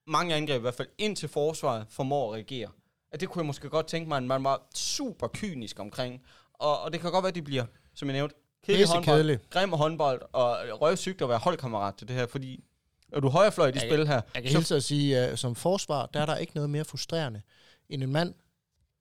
mange 0.08 0.36
angreb 0.36 0.58
i 0.58 0.62
hvert 0.62 0.74
fald 0.74 0.88
ind 0.98 1.16
til 1.16 1.30
forsvaret 1.30 1.86
formår 1.90 2.28
at 2.30 2.34
reagere. 2.34 2.70
At 3.12 3.20
det 3.20 3.30
kunne 3.30 3.40
jeg 3.42 3.46
måske 3.46 3.70
godt 3.70 3.88
tænke 3.88 4.08
mig, 4.08 4.18
at 4.18 4.24
man 4.24 4.44
var 4.44 4.68
super 4.76 5.28
kynisk 5.34 5.80
omkring. 5.80 6.22
Og, 6.54 6.82
og 6.82 6.94
det 6.94 7.02
kan 7.02 7.12
godt 7.12 7.24
være, 7.24 7.30
at 7.30 7.36
de 7.36 7.42
bliver, 7.42 7.66
som 7.94 8.08
jeg 8.08 8.14
nævnte, 8.14 8.36
kedelig 8.66 8.88
håndbold, 8.88 9.18
kedelig. 9.18 9.40
grim 9.50 9.70
håndbold, 9.72 10.22
og 10.34 10.58
røvsygt 10.82 11.22
at 11.22 11.30
være 11.30 11.38
holdkammerat 11.38 11.96
til 11.96 12.08
det 12.08 12.16
her, 12.16 12.28
fordi 12.28 12.64
er 13.12 13.20
du 13.20 13.30
højrefløj 13.30 13.68
i 13.68 13.72
de 13.72 13.80
Jeg- 13.80 13.90
spil 13.90 14.08
her, 14.08 14.22
Jeg 14.36 14.44
kan 14.44 14.52
så 14.52 14.58
hilse 14.58 14.76
at 14.76 14.84
sige, 14.84 15.32
uh, 15.32 15.38
som 15.38 15.56
forsvar, 15.56 16.06
der 16.06 16.20
er 16.22 16.26
der 16.26 16.36
ikke 16.36 16.56
noget 16.56 16.70
mere 16.70 16.86
frustrerende 16.86 17.42
end 17.90 18.04
en 18.04 18.12
mand, 18.12 18.34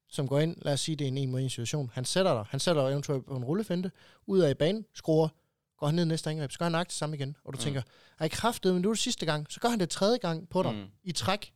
som 0.09 0.29
går 0.29 0.39
ind, 0.41 0.57
lad 0.63 0.73
os 0.73 0.81
sige, 0.81 0.97
det 0.97 1.05
er 1.05 1.09
en 1.09 1.19
en 1.19 1.31
mod 1.31 1.41
en 1.41 1.51
situation. 1.51 1.91
Han 1.95 2.05
sætter 2.05 2.35
dig, 2.35 2.45
han 2.49 2.61
sætter 2.61 2.83
dig 2.83 2.91
eventuelt 2.93 3.27
på 3.27 3.37
en 3.37 3.45
rullefinte, 3.45 3.91
ud 4.27 4.39
af 4.41 4.51
i 4.51 4.55
banen, 4.55 4.85
skruer, 4.95 5.29
går 5.79 5.87
han 5.87 5.95
ned 5.95 6.05
i 6.05 6.09
næste 6.09 6.31
angreb, 6.31 6.53
så 6.53 6.59
gør 6.59 6.65
han 6.65 6.73
nøjagtigt 6.73 6.93
det 6.93 6.99
samme 6.99 7.17
igen. 7.17 7.37
Og 7.45 7.53
du 7.53 7.57
Mm. 7.57 7.63
tænker, 7.63 7.83
ej 8.21 8.29
kraftet, 8.29 8.73
men 8.73 8.83
nu 8.83 8.89
er 8.89 8.93
det 8.95 9.03
sidste 9.03 9.27
gang. 9.27 9.47
Så 9.51 9.61
gør 9.61 9.69
han 9.69 9.81
det 9.81 9.91
tredje 9.91 10.19
gang 10.19 10.49
på 10.49 10.63
dig, 10.63 10.73
mm. 10.75 10.85
i 11.05 11.13
træk. 11.13 11.53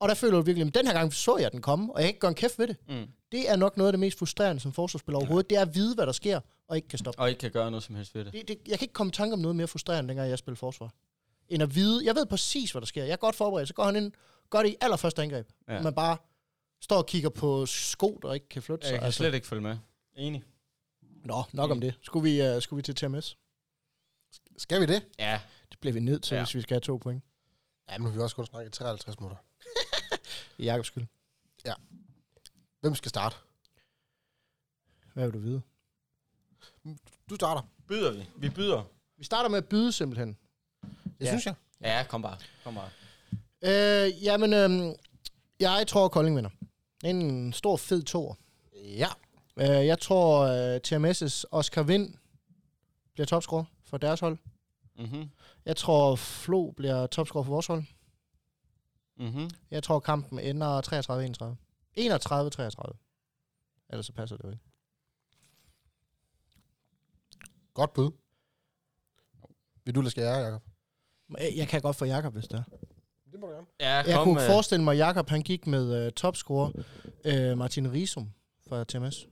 Og 0.00 0.08
der 0.08 0.14
føler 0.14 0.36
du 0.36 0.42
virkelig, 0.42 0.66
at 0.68 0.74
den 0.74 0.86
her 0.86 0.94
gang 0.94 1.12
så 1.14 1.36
jeg 1.36 1.52
den 1.52 1.62
komme, 1.62 1.92
og 1.92 1.98
jeg 1.98 2.04
kan 2.04 2.08
ikke 2.08 2.20
gøre 2.20 2.28
en 2.28 2.34
kæft 2.34 2.58
ved 2.58 2.66
det. 2.68 2.76
mm, 2.88 3.06
Det 3.32 3.50
er 3.50 3.56
nok 3.56 3.76
noget 3.76 3.88
af 3.88 3.92
det 3.92 4.00
mest 4.00 4.18
frustrerende 4.18 4.60
som 4.62 4.72
forsvarsspiller 4.72 5.18
overhovedet. 5.18 5.50
Det 5.50 5.58
er 5.58 5.62
at 5.62 5.74
vide, 5.74 5.94
hvad 5.94 6.06
der 6.06 6.12
sker, 6.12 6.40
og 6.68 6.76
ikke 6.76 6.88
kan 6.88 6.98
stoppe. 6.98 7.20
og 7.20 7.28
ikke 7.28 7.38
kan 7.38 7.50
gøre 7.50 7.70
noget 7.70 7.84
som 7.84 7.94
helst 7.94 8.14
ved 8.14 8.24
det. 8.24 8.32
Det, 8.32 8.48
det, 8.48 8.58
jeg 8.68 8.78
kan 8.78 8.84
ikke 8.84 8.92
komme 8.94 9.10
i 9.10 9.12
tanke 9.12 9.32
om 9.32 9.38
noget 9.38 9.56
mere 9.56 9.66
frustrerende, 9.66 10.08
dengang 10.08 10.30
jeg 10.30 10.38
spiller 10.38 10.56
forsvar. 10.56 10.92
End 11.48 11.62
at 11.62 11.74
vide, 11.74 12.04
jeg 12.06 12.14
ved 12.14 12.26
præcis, 12.26 12.70
hvad 12.72 12.80
der 12.80 12.86
sker. 12.86 13.04
Jeg 13.04 13.12
er 13.12 13.16
godt 13.16 13.36
forberedt, 13.36 13.68
så 13.68 13.74
går 13.74 13.84
han 13.84 13.96
ind, 13.96 14.12
gør 14.50 14.62
det 14.62 14.68
i 14.68 14.76
allerførste 14.80 15.22
angreb. 15.22 15.48
Ja. 15.68 15.74
Ja. 15.74 15.82
Man 15.82 15.94
bare 15.94 16.16
står 16.80 16.96
og 16.96 17.06
kigger 17.06 17.28
på 17.30 17.66
sko, 17.66 18.18
der 18.22 18.34
ikke 18.34 18.48
kan 18.48 18.62
flytte 18.62 18.86
sig. 18.86 18.92
Jeg 18.92 19.02
kan 19.02 19.12
slet 19.12 19.34
ikke 19.34 19.46
følge 19.46 19.62
med. 19.62 19.76
Enig. 20.16 20.42
Nå, 21.24 21.42
nok 21.52 21.70
om 21.70 21.80
det. 21.80 21.94
Skulle 22.02 22.30
vi, 22.30 22.56
uh, 22.56 22.62
skulle 22.62 22.78
vi 22.78 22.82
til 22.82 22.94
TMS? 22.94 23.36
Skal 24.58 24.80
vi 24.80 24.86
det? 24.86 25.02
Ja, 25.18 25.40
Det 25.70 25.78
bliver 25.80 25.92
vi 25.92 26.00
nødt 26.00 26.22
til, 26.22 26.34
Ja. 26.34 26.38
ja. 26.40 26.44
hvis 26.44 26.54
vi 26.54 26.60
skal 26.60 26.74
have 26.74 26.80
to 26.80 26.96
point. 26.96 27.24
Ja, 27.90 27.98
men 27.98 28.04
nu 28.04 28.10
har 28.10 28.16
vi 28.16 28.22
også 28.22 28.36
kun 28.36 28.46
snakket 28.46 28.72
53 28.72 29.20
minutter. 29.20 29.36
I 30.58 30.64
Jakobs 30.64 30.86
skyld. 30.86 31.06
Hvem 32.80 32.94
skal 32.94 33.08
starte? 33.08 33.36
Hvad 35.14 35.24
vil 35.24 35.34
du 35.34 35.38
vide? 35.38 35.62
Du 37.30 37.34
starter. 37.34 37.62
byder 37.88 38.12
vi. 38.12 38.28
Vi 38.36 38.48
byder. 38.50 38.82
Vi 39.16 39.24
starter 39.24 39.48
med 39.50 39.58
at 39.58 39.68
byde 39.68 39.92
simpelthen. 39.92 40.36
Det 40.82 40.90
Ja. 41.20 41.26
synes 41.26 41.46
jeg. 41.46 41.54
Ja, 41.80 42.04
kom 42.08 42.22
bare. 42.22 42.38
Kom 42.64 42.74
bare. 42.74 42.90
Øh, 43.62 44.24
jamen, 44.24 44.52
øh, 44.52 44.94
jeg 45.60 45.86
tror, 45.88 46.08
Kolding 46.08 46.36
vinder. 46.36 46.50
En 47.04 47.52
stor, 47.52 47.76
fed 47.76 48.02
toer. 48.02 48.34
Ja. 48.74 49.08
Øh, 49.56 49.86
jeg 49.86 49.98
tror, 49.98 50.40
øh, 50.44 50.80
TMS' 50.86 51.44
Oscar 51.50 51.82
Vind 51.82 52.14
bliver 53.14 53.26
topscorer 53.26 53.64
for 53.84 53.96
deres 53.98 54.20
hold. 54.20 54.38
Mhm. 54.98 55.30
Jeg 55.64 55.76
tror, 55.76 56.16
Flo 56.16 56.70
bliver 56.70 57.06
topscorer 57.06 57.44
for 57.44 57.50
vores 57.52 57.66
hold. 57.66 57.84
Mhm. 59.18 59.50
Jeg 59.70 59.82
tror, 59.82 60.00
kampen 60.00 60.38
ender 60.38 60.80
33-31. 60.80 61.56
31-33. 61.96 62.96
Ellers 63.90 64.06
så 64.06 64.12
passer 64.12 64.36
det 64.36 64.44
jo 64.44 64.50
ikke. 64.50 64.64
Godt 67.74 67.92
bud. 67.92 68.10
Vil 69.84 69.94
du, 69.94 70.10
skal 70.10 70.22
jeg, 70.24 70.42
Jacob? 70.42 70.62
Jeg, 71.38 71.52
jeg 71.56 71.68
kan 71.68 71.80
godt 71.80 71.96
få 71.96 72.04
Jakob, 72.04 72.32
hvis 72.32 72.44
det 72.48 72.58
er. 72.58 72.62
Det 73.32 73.40
må 73.40 73.46
du 73.46 73.52
gerne. 73.52 73.66
Ja, 73.80 73.94
Jeg 73.96 74.14
kom, 74.14 74.24
kunne 74.24 74.42
øh, 74.42 74.46
forestille 74.46 74.84
mig, 74.84 74.92
at 74.92 74.98
Jakob 74.98 75.28
han 75.28 75.42
gik 75.42 75.66
med 75.66 76.06
uh, 76.06 76.12
topscorer 76.12 76.72
uh, 77.52 77.58
Martin 77.58 77.92
Risum 77.92 78.32
fra 78.68 78.84
TMS. 78.84 79.28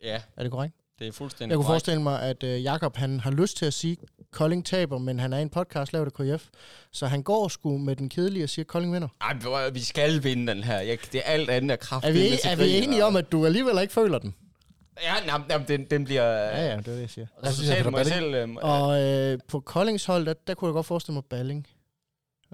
Ja, 0.00 0.22
Er 0.36 0.42
det 0.42 0.52
korrekt? 0.52 0.74
Det 1.02 1.08
er 1.08 1.12
fuldstændig 1.12 1.50
Jeg 1.50 1.56
kunne 1.56 1.64
korrekt. 1.64 1.84
forestille 1.84 2.02
mig, 2.02 2.22
at 2.22 2.42
uh, 2.42 2.62
Jakob 2.64 2.96
han 2.96 3.20
har 3.20 3.30
lyst 3.30 3.56
til 3.56 3.66
at 3.66 3.74
sige, 3.74 3.96
Kolding 4.30 4.66
taber, 4.66 4.98
men 4.98 5.20
han 5.20 5.32
er 5.32 5.38
i 5.38 5.42
en 5.42 5.48
podcast 5.50 5.92
lavet 5.92 6.06
af 6.18 6.38
KF. 6.38 6.48
Så 6.92 7.06
han 7.06 7.22
går 7.22 7.48
sgu 7.48 7.78
med 7.78 7.96
den 7.96 8.08
kedelige 8.08 8.44
og 8.44 8.48
siger, 8.48 8.64
Kolding 8.64 8.92
vinder. 8.94 9.08
Ej, 9.20 9.32
men 9.34 9.42
prøv 9.42 9.54
at- 9.66 9.74
vi 9.74 9.80
skal 9.80 10.22
vinde 10.24 10.52
den 10.52 10.64
her. 10.64 10.80
Jeg, 10.80 10.98
det 11.12 11.18
er 11.18 11.22
alt 11.32 11.50
andet 11.50 11.70
af 11.70 11.78
kraft. 11.78 12.04
Er 12.04 12.12
vi, 12.12 12.28
er 12.44 12.56
vi 12.56 12.78
enige 12.78 13.04
om, 13.04 13.16
at 13.16 13.32
du 13.32 13.46
alligevel 13.46 13.78
ikke 13.82 13.92
føler 13.94 14.18
den? 14.18 14.34
Ja, 15.02 15.26
nej, 15.26 15.40
nej, 15.48 15.58
den, 15.68 15.84
den 15.84 16.04
bliver... 16.04 16.24
Ja, 16.24 16.64
ja, 16.70 16.76
det 16.76 16.88
er 16.88 16.92
det, 16.92 17.00
jeg 17.00 17.10
siger. 17.10 17.26
Resultatet 17.46 17.92
må 17.92 17.98
jeg 17.98 18.06
selv... 18.06 18.34
Øh, 18.34 18.48
Og 18.54 19.02
øh, 19.02 19.38
på 19.48 19.60
Koldings 19.60 20.04
hold, 20.04 20.26
der, 20.26 20.34
der 20.46 20.54
kunne 20.54 20.68
jeg 20.68 20.72
godt 20.72 20.86
forestille 20.86 21.14
mig 21.14 21.24
Balling. 21.24 21.66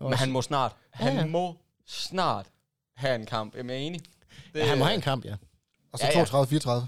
men 0.02 0.12
han 0.12 0.30
må 0.30 0.42
snart. 0.42 0.72
Han 0.90 1.12
Ja, 1.14 1.20
ja. 1.20 1.26
må 1.26 1.56
snart 1.86 2.46
have 2.96 3.14
en 3.14 3.26
kamp. 3.26 3.56
Jamen, 3.56 3.70
jeg 3.70 3.76
er 3.76 3.80
enig. 3.82 4.00
Det, 4.52 4.60
Ja, 4.60 4.66
han 4.66 4.78
må 4.78 4.84
have 4.84 4.94
en 4.94 5.00
kamp, 5.00 5.24
ja. 5.24 5.34
Og 5.92 5.98
så 5.98 6.06
ja. 6.14 6.24
32-34. 6.24 6.86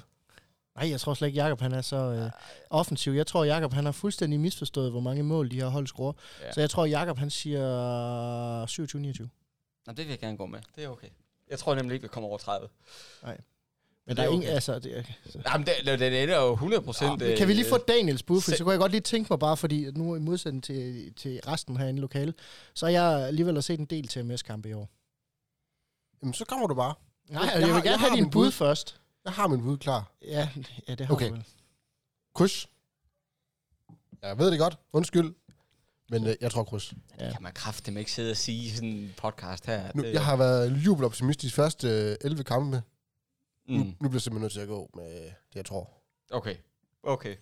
Nej, 0.76 0.90
jeg 0.90 1.00
tror 1.00 1.14
slet 1.14 1.28
ikke, 1.28 1.36
Jakob 1.36 1.60
han 1.60 1.72
er 1.72 1.80
så 1.82 1.96
øh, 1.96 2.30
offensiv. 2.70 3.12
Jeg 3.12 3.26
tror, 3.26 3.44
Jakob 3.44 3.72
han 3.72 3.84
har 3.84 3.92
fuldstændig 3.92 4.40
misforstået, 4.40 4.90
hvor 4.90 5.00
mange 5.00 5.22
mål 5.22 5.50
de 5.50 5.56
her 5.56 5.66
hold 5.68 5.86
scorer. 5.86 6.12
Ja. 6.40 6.46
Ja. 6.46 6.52
Så 6.52 6.60
jeg 6.60 6.70
tror, 6.70 6.84
Jakob 6.84 7.18
han 7.18 7.30
siger 7.30 8.66
27-29. 8.66 9.28
Nå, 9.86 9.92
det 9.92 9.98
vil 9.98 10.06
jeg 10.08 10.18
gerne 10.18 10.36
gå 10.36 10.46
med. 10.46 10.60
Det 10.76 10.84
er 10.84 10.88
okay. 10.88 11.06
Jeg 11.50 11.58
tror 11.58 11.74
nemlig 11.74 11.94
ikke, 11.94 12.02
vi 12.02 12.08
kommer 12.08 12.28
over 12.28 12.38
30. 12.38 12.68
Men 13.22 13.36
Det 14.08 14.16
der 14.16 14.22
er 14.22 14.26
er 14.26 14.32
ingen, 14.32 14.46
okay. 14.46 14.54
altså... 14.54 14.78
Det, 14.78 15.06
så. 15.30 15.42
Jamen, 15.52 15.66
det, 15.66 16.00
den 16.00 16.12
ender 16.12 16.40
jo 16.42 16.52
100 16.52 16.82
procent... 16.82 17.10
Nå, 17.20 17.26
kan 17.38 17.48
vi 17.48 17.52
lige 17.52 17.68
få 17.68 17.78
Daniels 17.78 18.22
bud, 18.22 18.40
for 18.40 18.50
så 18.50 18.64
kunne 18.64 18.72
jeg 18.72 18.80
godt 18.80 18.92
lige 18.92 19.00
tænke 19.00 19.26
mig 19.32 19.38
bare, 19.38 19.56
fordi 19.56 19.84
at 19.84 19.96
nu 19.96 20.16
i 20.16 20.18
modsætning 20.18 20.64
til, 20.64 21.12
til 21.14 21.40
resten 21.46 21.76
herinde 21.76 21.98
i 21.98 22.00
lokalet, 22.00 22.34
så 22.74 22.86
har 22.86 22.90
jeg 22.92 23.26
alligevel 23.26 23.54
har 23.54 23.60
set 23.60 23.78
en 23.80 23.84
del 23.86 24.08
TMS-kampe 24.08 24.68
i 24.68 24.72
år. 24.72 24.88
Jamen, 26.22 26.34
så 26.34 26.44
kommer 26.44 26.66
du 26.66 26.74
bare. 26.74 26.94
Nej, 27.30 27.42
Jeg 27.42 27.52
jeg, 27.54 27.60
jeg 27.60 27.68
har- 27.68 27.74
vil 27.74 27.82
gerne 27.82 27.90
jeg 27.90 27.98
have 28.00 28.08
har 28.10 28.16
din 28.16 28.30
bud 28.30 28.44
bud. 28.46 28.50
først. 28.50 28.99
Jeg 29.24 29.32
har 29.32 29.46
min 29.48 29.62
bud 29.62 29.78
klar. 29.78 30.12
Ja, 30.22 30.48
ja 30.88 30.94
det 30.94 31.06
har 31.06 31.14
Okay. 31.14 31.28
du 31.28 31.34
vel. 31.34 31.44
Kryds. 32.34 32.68
Jeg 34.22 34.38
ved 34.38 34.50
det 34.50 34.58
godt. 34.58 34.78
Undskyld. 34.92 35.34
Men 36.10 36.26
øh, 36.26 36.34
jeg 36.40 36.50
tror 36.50 36.64
kryds. 36.64 36.94
Ja. 37.18 37.32
Kan 37.32 37.42
man 37.42 37.52
kraftedeme 37.52 38.00
ikke 38.00 38.12
sidde 38.12 38.30
og 38.30 38.36
sige 38.36 38.66
i 38.66 38.70
sådan 38.70 38.88
en 38.88 39.14
podcast 39.16 39.66
her? 39.66 39.92
Nu, 39.94 40.02
Det- 40.02 40.12
jeg 40.12 40.24
har 40.24 40.36
været 40.36 40.70
jubeloptimistisk 40.86 41.54
første 41.54 41.88
øh, 41.88 42.16
11 42.20 42.44
kampe. 42.44 42.82
Mm. 43.68 43.74
Nu, 43.74 43.84
nu 43.84 43.94
bliver 43.98 44.12
jeg 44.12 44.22
simpelthen 44.22 44.42
nødt 44.42 44.52
til 44.52 44.60
at 44.60 44.68
gå 44.68 44.90
med 44.94 45.24
det, 45.24 45.34
jeg 45.54 45.64
tror. 45.64 45.90
Okay. 46.30 46.56
Okay. 47.02 47.36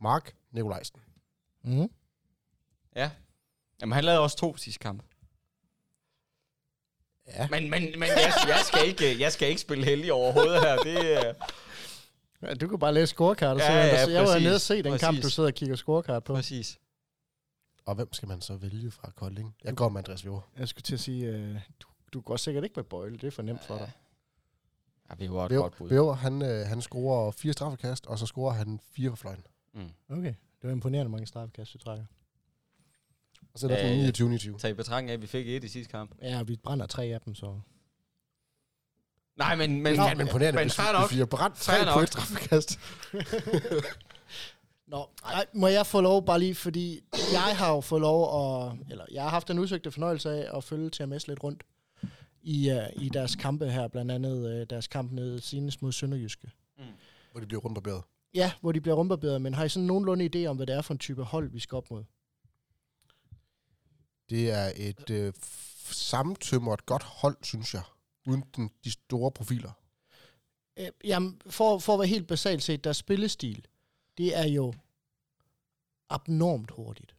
Mark 0.00 0.36
Nikolajsen. 0.50 1.00
Mm. 1.64 1.90
Ja. 2.96 3.10
Jamen, 3.80 3.92
han 3.92 4.04
lavede 4.04 4.20
også 4.20 4.36
to 4.36 4.56
sidste 4.56 4.78
kamp. 4.78 5.02
Ja. 7.34 7.48
Men, 7.50 7.70
men, 7.70 7.82
men 7.82 8.02
jeg, 8.08 8.32
jeg, 8.48 8.60
skal 8.64 8.86
ikke, 8.88 9.20
jeg 9.20 9.32
skal 9.32 9.48
ikke 9.48 9.60
spille 9.60 9.84
heldig 9.84 10.12
overhovedet 10.12 10.60
her. 10.60 10.76
Det, 10.76 11.24
er- 11.26 11.34
Ja, 12.42 12.54
du 12.54 12.68
kan 12.68 12.78
bare 12.78 12.94
læse 12.94 13.06
scorekartet. 13.06 13.62
Ja, 13.62 13.72
Ja, 13.72 13.86
ja, 13.86 14.04
så 14.04 14.10
jeg 14.10 14.22
var 14.22 14.38
nede 14.38 14.54
og 14.54 14.60
se 14.60 14.82
den 14.82 14.98
kamp, 14.98 15.02
Præcis. 15.16 15.24
du 15.24 15.30
sidder 15.30 15.48
og 15.48 15.54
kigger 15.54 15.76
scorekart 15.76 16.24
på. 16.24 16.34
præcis. 16.34 16.78
Og 17.86 17.94
hvem 17.94 18.12
skal 18.12 18.28
man 18.28 18.40
så 18.40 18.54
vælge 18.56 18.90
fra 18.90 19.10
Kolding? 19.16 19.54
Jeg 19.64 19.74
går 19.76 19.88
med 19.88 19.98
Andreas 19.98 20.22
Fjord. 20.22 20.48
Jeg 20.58 20.68
skulle 20.68 20.82
til 20.82 20.94
at 20.94 21.00
sige, 21.00 21.26
øh, 21.26 21.54
du, 21.82 21.86
du 22.12 22.20
går 22.20 22.36
sikkert 22.36 22.64
ikke 22.64 22.72
med 22.76 22.84
Bøjle. 22.84 23.16
Det 23.18 23.24
er 23.26 23.30
for 23.30 23.42
nemt 23.42 23.64
for 23.64 23.76
dig. 23.78 23.90
Ja, 25.10 25.14
vi 25.18 25.30
var 25.30 25.44
et 25.46 25.50
godt 25.50 25.76
bud. 25.76 25.88
Væver, 25.88 26.14
han, 26.14 26.42
øh, 26.42 26.66
han 26.66 26.82
scorer 26.82 27.30
fire 27.30 27.52
straffekast, 27.52 28.06
og 28.06 28.18
så 28.18 28.26
scorer 28.26 28.52
han 28.52 28.80
fire 28.92 29.10
fra 29.10 29.16
fløjen. 29.16 29.46
Mm. 29.74 29.90
Okay. 30.18 30.34
Det 30.34 30.62
var 30.62 30.70
imponerende 30.70 31.10
mange 31.10 31.26
straffekast, 31.26 31.72
du 31.72 31.78
trækker. 31.78 32.04
Og 33.64 33.70
så 33.70 33.76
er 33.76 33.82
der 33.82 33.88
ja. 33.88 34.10
29-29. 34.56 34.58
Tag 34.58 34.70
i 34.70 34.74
betragtning 34.74 35.10
af, 35.10 35.14
at 35.14 35.22
vi 35.22 35.26
fik 35.26 35.48
et 35.48 35.64
i 35.64 35.68
sidste 35.68 35.90
kamp. 35.90 36.10
Ja, 36.22 36.42
vi 36.42 36.56
brænder 36.56 36.86
tre 36.86 37.04
af 37.04 37.20
dem, 37.20 37.34
så... 37.34 37.60
Nej, 39.36 39.56
men... 39.56 39.82
men 39.82 39.94
ja, 39.94 40.14
men 40.14 40.26
imponerende, 40.26 40.58
men 40.58 40.64
hvis, 40.64 40.78
nok. 40.78 41.08
hvis 41.08 41.14
vi 41.14 41.18
har 41.18 41.26
brændt 41.26 41.56
tre 41.56 41.92
på 41.94 42.00
et 42.00 42.08
straffekast. 42.08 42.78
Nå, 44.86 45.08
nej, 45.22 45.46
må 45.52 45.66
jeg 45.66 45.86
få 45.86 46.00
lov 46.00 46.26
bare 46.26 46.38
lige, 46.38 46.54
fordi 46.54 47.00
jeg 47.32 47.56
har 47.56 47.74
jo 47.74 47.80
fået 47.80 48.00
lov 48.00 48.22
at, 48.22 48.72
eller 48.90 49.04
jeg 49.12 49.22
har 49.22 49.30
haft 49.30 49.48
den 49.48 49.58
udsøgte 49.58 49.90
fornøjelse 49.90 50.30
af 50.30 50.56
at 50.56 50.64
følge 50.64 50.90
TMS 50.90 51.28
lidt 51.28 51.42
rundt 51.42 51.62
i, 52.42 52.70
uh, 52.70 53.02
i 53.02 53.08
deres 53.08 53.36
kampe 53.36 53.70
her, 53.70 53.88
blandt 53.88 54.12
andet 54.12 54.60
uh, 54.60 54.66
deres 54.70 54.86
kamp 54.86 55.12
nede 55.12 55.40
senest 55.40 55.82
mod 55.82 55.92
Sønderjyske. 55.92 56.50
Hvor 57.32 57.40
de 57.40 57.46
bliver 57.46 57.60
rundbarberet. 57.60 58.02
Ja, 58.34 58.52
hvor 58.60 58.72
de 58.72 58.80
bliver 58.80 58.94
rumbarberet, 58.94 59.42
men 59.42 59.54
har 59.54 59.64
I 59.64 59.68
sådan 59.68 59.86
nogenlunde 59.86 60.30
idé 60.34 60.46
om, 60.46 60.56
hvad 60.56 60.66
det 60.66 60.74
er 60.74 60.82
for 60.82 60.94
en 60.94 60.98
type 60.98 61.22
hold, 61.22 61.50
vi 61.50 61.60
skal 61.60 61.76
op 61.76 61.90
mod? 61.90 62.04
Det 64.30 64.50
er 64.50 64.72
et 64.76 65.10
øh, 65.10 65.32
sammentømret 65.90 66.86
godt 66.86 67.02
hold, 67.02 67.36
synes 67.42 67.74
jeg. 67.74 67.82
Uden 68.26 68.44
den, 68.56 68.70
de 68.84 68.90
store 68.90 69.30
profiler. 69.30 69.70
Øh, 70.78 70.88
jamen, 71.04 71.40
for, 71.46 71.78
for 71.78 71.92
at 71.94 71.98
være 71.98 72.08
helt 72.08 72.28
basalt 72.28 72.62
set, 72.62 72.84
deres 72.84 72.96
spillestil, 72.96 73.66
det 74.18 74.36
er 74.36 74.46
jo 74.46 74.72
abnormt 76.10 76.70
hurtigt. 76.70 77.14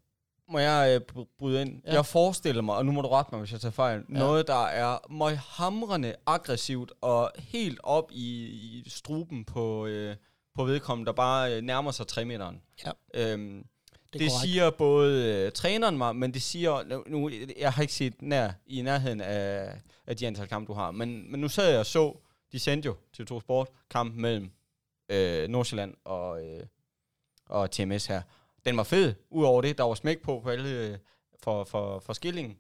Må 0.50 0.60
jeg 0.60 0.96
øh, 0.96 1.02
br- 1.12 1.36
bryde 1.38 1.62
ind? 1.62 1.82
Ja. 1.86 1.90
Ja. 1.90 1.96
Jeg 1.96 2.06
forestiller 2.06 2.62
mig, 2.62 2.76
og 2.76 2.86
nu 2.86 2.92
må 2.92 3.02
du 3.02 3.08
rette 3.08 3.32
mig, 3.32 3.40
hvis 3.40 3.52
jeg 3.52 3.62
tager 3.62 3.72
fejl, 3.72 4.04
ja. 4.10 4.14
noget, 4.14 4.48
der 4.48 4.66
er 4.66 5.12
møghamrende 5.14 6.16
aggressivt 6.26 6.92
og 7.02 7.32
helt 7.38 7.80
op 7.84 8.12
i, 8.12 8.46
i 8.46 8.90
struben 8.90 9.46
på, 9.46 9.86
øh, 9.86 10.16
på 10.56 10.66
vedkommende, 10.66 11.08
der 11.08 11.14
bare 11.16 11.56
øh, 11.56 11.62
nærmer 11.62 11.92
sig 11.92 12.08
3 12.08 12.26
meteren. 12.26 12.62
Ja. 12.86 12.92
Øhm, 13.14 13.66
Det, 14.14 14.20
det 14.22 14.28
er 14.28 14.40
siger 14.44 14.70
både 14.70 15.26
øh, 15.26 15.52
træneren 15.52 15.98
mig, 15.98 16.16
men 16.16 16.34
det 16.34 16.42
siger, 16.42 17.04
nu, 17.10 17.32
jeg 17.60 17.74
har 17.74 17.82
ikke 17.82 17.94
set 17.94 18.22
nær, 18.22 18.52
i 18.68 18.82
nærheden 18.82 19.22
af, 19.22 19.74
af 20.08 20.18
de 20.18 20.28
antal 20.28 20.48
kampe, 20.48 20.68
du 20.68 20.74
har, 20.74 20.92
men, 20.92 21.32
men 21.32 21.42
nu 21.42 21.48
sad 21.48 21.70
jeg 21.70 21.80
og 21.80 21.86
så, 21.86 22.18
de 22.52 22.60
sendte 22.60 22.86
jo 22.86 22.96
til 23.14 23.26
to 23.26 23.40
Sport 23.40 23.68
kampen 23.90 24.22
mellem 24.22 24.52
øh, 25.10 25.48
Nordsjælland 25.48 25.94
og, 26.06 26.46
øh, 26.46 26.64
og 27.46 27.72
TMS 27.72 28.06
her. 28.06 28.22
Den 28.66 28.78
var 28.78 28.84
fed, 28.84 29.14
udover 29.30 29.62
det, 29.62 29.78
der 29.78 29.84
var 29.84 29.94
smæk 29.94 30.22
på, 30.22 30.40
på 30.44 30.50
alle 30.50 30.70
øh, 30.70 30.98
for, 31.44 31.64
for, 31.64 32.00
for 32.00 32.14
skillingen. 32.14 32.58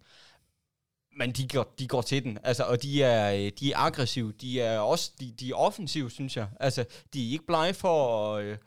Men 1.17 1.31
de 1.31 1.47
går, 1.47 1.73
de 1.79 1.87
går 1.87 2.01
til 2.01 2.23
den, 2.23 2.37
altså, 2.43 2.63
og 2.63 2.83
de 2.83 3.03
er, 3.03 3.33
øh, 3.33 3.51
de 3.59 3.71
er 3.71 3.77
aggressive, 3.77 4.31
de 4.31 4.61
er 4.61 4.79
også 4.79 5.11
de, 5.19 5.31
de 5.31 5.49
er 5.49 5.55
offensive, 5.55 6.11
synes 6.11 6.37
jeg. 6.37 6.47
Altså, 6.59 6.85
de 7.13 7.27
er 7.27 7.31
ikke 7.31 7.45
blege 7.45 7.73
for 7.73 8.35
at, 8.35 8.43
øh, 8.43 8.57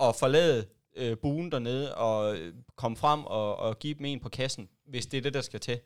at 0.00 0.16
forlade 0.16 0.66
øh, 0.96 1.16
buen 1.18 1.52
dernede 1.52 1.94
og 1.94 2.36
øh, 2.36 2.54
komme 2.76 2.96
frem 2.96 3.24
og, 3.24 3.56
og 3.56 3.78
give 3.78 3.94
dem 3.94 4.04
en 4.04 4.20
på 4.20 4.28
kassen, 4.28 4.68
hvis 4.86 5.06
det 5.06 5.18
er 5.18 5.22
det, 5.22 5.34
der 5.34 5.40
skal 5.40 5.60
til. 5.60 5.80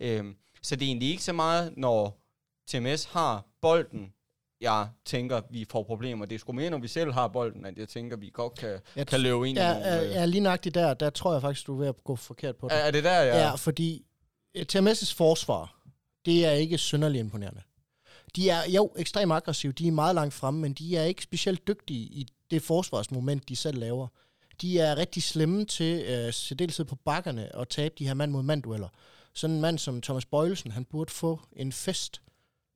Øhm, 0.00 0.36
så 0.62 0.76
det 0.76 0.84
er 0.84 0.86
egentlig 0.86 1.10
ikke 1.10 1.24
så 1.24 1.32
meget, 1.32 1.76
når 1.76 2.20
TMS 2.68 3.04
har 3.04 3.46
bolden, 3.62 4.12
jeg 4.60 4.88
tænker, 5.04 5.40
vi 5.50 5.66
får 5.70 5.82
problemer. 5.82 6.26
Det 6.26 6.34
er 6.34 6.38
sgu 6.38 6.52
mere, 6.52 6.70
når 6.70 6.78
vi 6.78 6.88
selv 6.88 7.12
har 7.12 7.28
bolden, 7.28 7.66
at 7.66 7.78
jeg 7.78 7.88
tænker, 7.88 8.16
vi 8.16 8.30
godt 8.32 8.58
kan, 8.58 8.78
Jeg 8.96 9.06
kan 9.06 9.20
løbe 9.20 9.48
ind 9.48 9.58
i 9.58 9.60
Ja, 9.60 9.72
nogle... 9.72 9.86
er, 9.86 10.04
øh, 10.04 10.10
er 10.10 10.26
lige 10.26 10.40
nøjagtigt 10.40 10.74
der, 10.74 10.94
der 10.94 11.10
tror 11.10 11.32
jeg 11.32 11.42
faktisk, 11.42 11.66
du 11.66 11.74
er 11.74 11.78
ved 11.78 11.86
at 11.88 12.04
gå 12.04 12.16
forkert 12.16 12.56
på 12.56 12.68
det. 12.68 12.76
er, 12.76 12.80
er 12.80 12.90
det 12.90 13.04
der, 13.04 13.20
jeg... 13.20 13.34
Ja, 13.34 13.54
fordi 13.54 14.06
øh, 14.54 14.66
TMS' 14.72 15.14
forsvar, 15.16 15.82
det 16.24 16.46
er 16.46 16.50
ikke 16.52 16.78
synderligt 16.78 17.20
imponerende. 17.20 17.62
De 18.36 18.50
er 18.50 18.70
jo 18.70 18.92
ekstremt 18.96 19.32
aggressive, 19.32 19.72
de 19.72 19.88
er 19.88 19.92
meget 19.92 20.14
langt 20.14 20.34
fremme, 20.34 20.60
men 20.60 20.72
de 20.72 20.96
er 20.96 21.04
ikke 21.04 21.22
specielt 21.22 21.66
dygtige 21.68 22.00
i 22.00 22.26
det 22.50 22.62
forsvarsmoment, 22.62 23.48
de 23.48 23.56
selv 23.56 23.78
laver. 23.78 24.08
De 24.60 24.78
er 24.78 24.96
rigtig 24.96 25.22
slemme 25.22 25.64
til, 25.64 26.04
øh, 26.04 26.32
særdeleshed 26.32 26.84
på 26.84 26.94
bakkerne, 26.94 27.56
at 27.56 27.68
tabe 27.68 27.94
de 27.98 28.06
her 28.06 28.14
mand-mod-mand-dueller. 28.14 28.88
Sådan 29.34 29.54
en 29.56 29.60
mand 29.62 29.78
som 29.78 30.02
Thomas 30.02 30.24
Bøjelsen, 30.26 30.70
han 30.70 30.84
burde 30.84 31.12
få 31.12 31.40
en 31.52 31.72
fest 31.72 32.22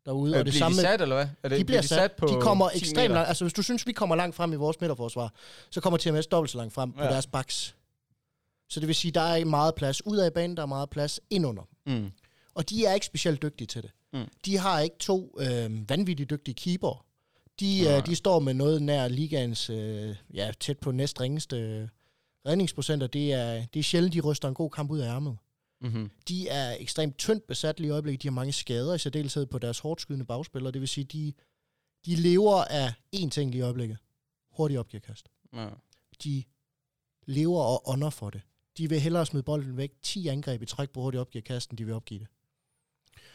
derude. 0.06 0.32
Øh, 0.34 0.38
og 0.40 0.44
det 0.44 0.52
bliver 0.52 0.58
samme 0.58 0.76
de 0.76 0.82
sat, 0.82 1.00
eller 1.00 1.16
hvad? 1.16 1.26
Er 1.42 1.48
det, 1.48 1.58
de 1.58 1.64
bliver 1.64 1.82
sat, 1.82 2.12
på 2.12 2.26
de 2.26 2.40
kommer 2.40 2.68
10 2.68 2.78
ekstremt 2.78 3.14
langt. 3.14 3.28
Altså, 3.28 3.44
hvis 3.44 3.52
du 3.52 3.62
synes, 3.62 3.86
vi 3.86 3.92
kommer 3.92 4.16
langt 4.16 4.36
frem 4.36 4.52
i 4.52 4.56
vores 4.56 4.80
midterforsvar, 4.80 5.32
så 5.70 5.80
kommer 5.80 5.96
TMS 5.98 6.26
dobbelt 6.26 6.50
så 6.50 6.58
langt 6.58 6.74
frem 6.74 6.92
på 6.92 7.02
Ja. 7.02 7.08
deres 7.10 7.26
baks. 7.26 7.74
Så 8.68 8.80
det 8.80 8.86
vil 8.88 8.94
sige, 8.94 9.12
der 9.12 9.20
er 9.20 9.44
meget 9.44 9.74
plads 9.74 10.06
ud 10.06 10.16
af 10.16 10.32
banen, 10.32 10.56
der 10.56 10.62
er 10.62 10.66
meget 10.66 10.90
plads 10.90 11.20
indunder. 11.30 11.62
Mm. 11.86 12.10
Og 12.54 12.70
de 12.70 12.84
er 12.84 12.94
ikke 12.94 13.06
specielt 13.06 13.42
dygtige 13.42 13.66
til 13.66 13.82
det. 13.82 13.90
Mm. 14.12 14.24
De 14.44 14.58
har 14.58 14.80
ikke 14.80 14.96
to 14.98 15.36
øh, 15.40 15.88
vanvittigt 15.90 16.30
dygtige 16.30 16.54
keeper. 16.54 17.04
De, 17.60 17.82
Nej. 17.82 17.96
øh, 17.96 18.06
de 18.06 18.14
står 18.14 18.38
med 18.38 18.54
noget 18.54 18.82
nær 18.82 19.08
ligaens, 19.08 19.70
øh, 19.70 20.16
ja, 20.34 20.52
tæt 20.60 20.78
på 20.78 20.92
næst 20.92 21.20
ringeste 21.20 21.56
øh, 21.56 21.88
redningsprocenter. 22.46 23.06
Det 23.06 23.32
er, 23.32 23.66
det 23.66 23.80
er 23.80 23.84
sjældent, 23.84 24.14
de 24.14 24.20
ryster 24.20 24.48
en 24.48 24.54
god 24.54 24.70
kamp 24.70 24.90
ud 24.90 24.98
af 24.98 25.14
ærmet. 25.14 25.38
Mm-hmm. 25.80 26.10
De 26.28 26.48
er 26.48 26.76
ekstremt 26.80 27.18
tyndt 27.18 27.46
besat 27.46 27.80
lige 27.80 27.88
i 27.88 27.90
øjeblikket. 27.90 28.22
De 28.22 28.28
har 28.28 28.32
mange 28.32 28.52
skader, 28.52 28.94
i 28.94 28.98
særdeleshed 28.98 29.46
på 29.46 29.58
deres 29.58 29.78
hårdt 29.78 30.00
skydende 30.00 30.26
bagspillere. 30.26 30.72
Det 30.72 30.80
vil 30.80 30.88
sige, 30.88 31.04
de, 31.04 31.32
de 32.06 32.16
lever 32.16 32.64
af 32.64 32.92
én 33.16 33.28
ting 33.28 33.50
lige 33.50 33.58
i 33.58 33.62
øjeblikket. 33.62 33.98
Hurtig 34.56 34.78
opgearkast. 34.78 35.28
Ja. 35.54 35.68
De 36.24 36.44
lever 37.26 37.60
og 37.62 37.88
ånder 37.88 38.10
for 38.10 38.30
det. 38.30 38.40
De 38.78 38.88
vil 38.88 39.00
hellere 39.00 39.26
smide 39.26 39.42
bolden 39.42 39.76
væk 39.76 39.92
10 40.02 40.28
angreb 40.28 40.62
i 40.62 40.66
træk 40.66 40.90
på 40.90 41.00
hurtig 41.00 41.20
opgearkast, 41.20 41.70
end 41.70 41.78
de 41.78 41.84
vil 41.84 41.94
opgive 41.94 42.20
det. 42.20 42.28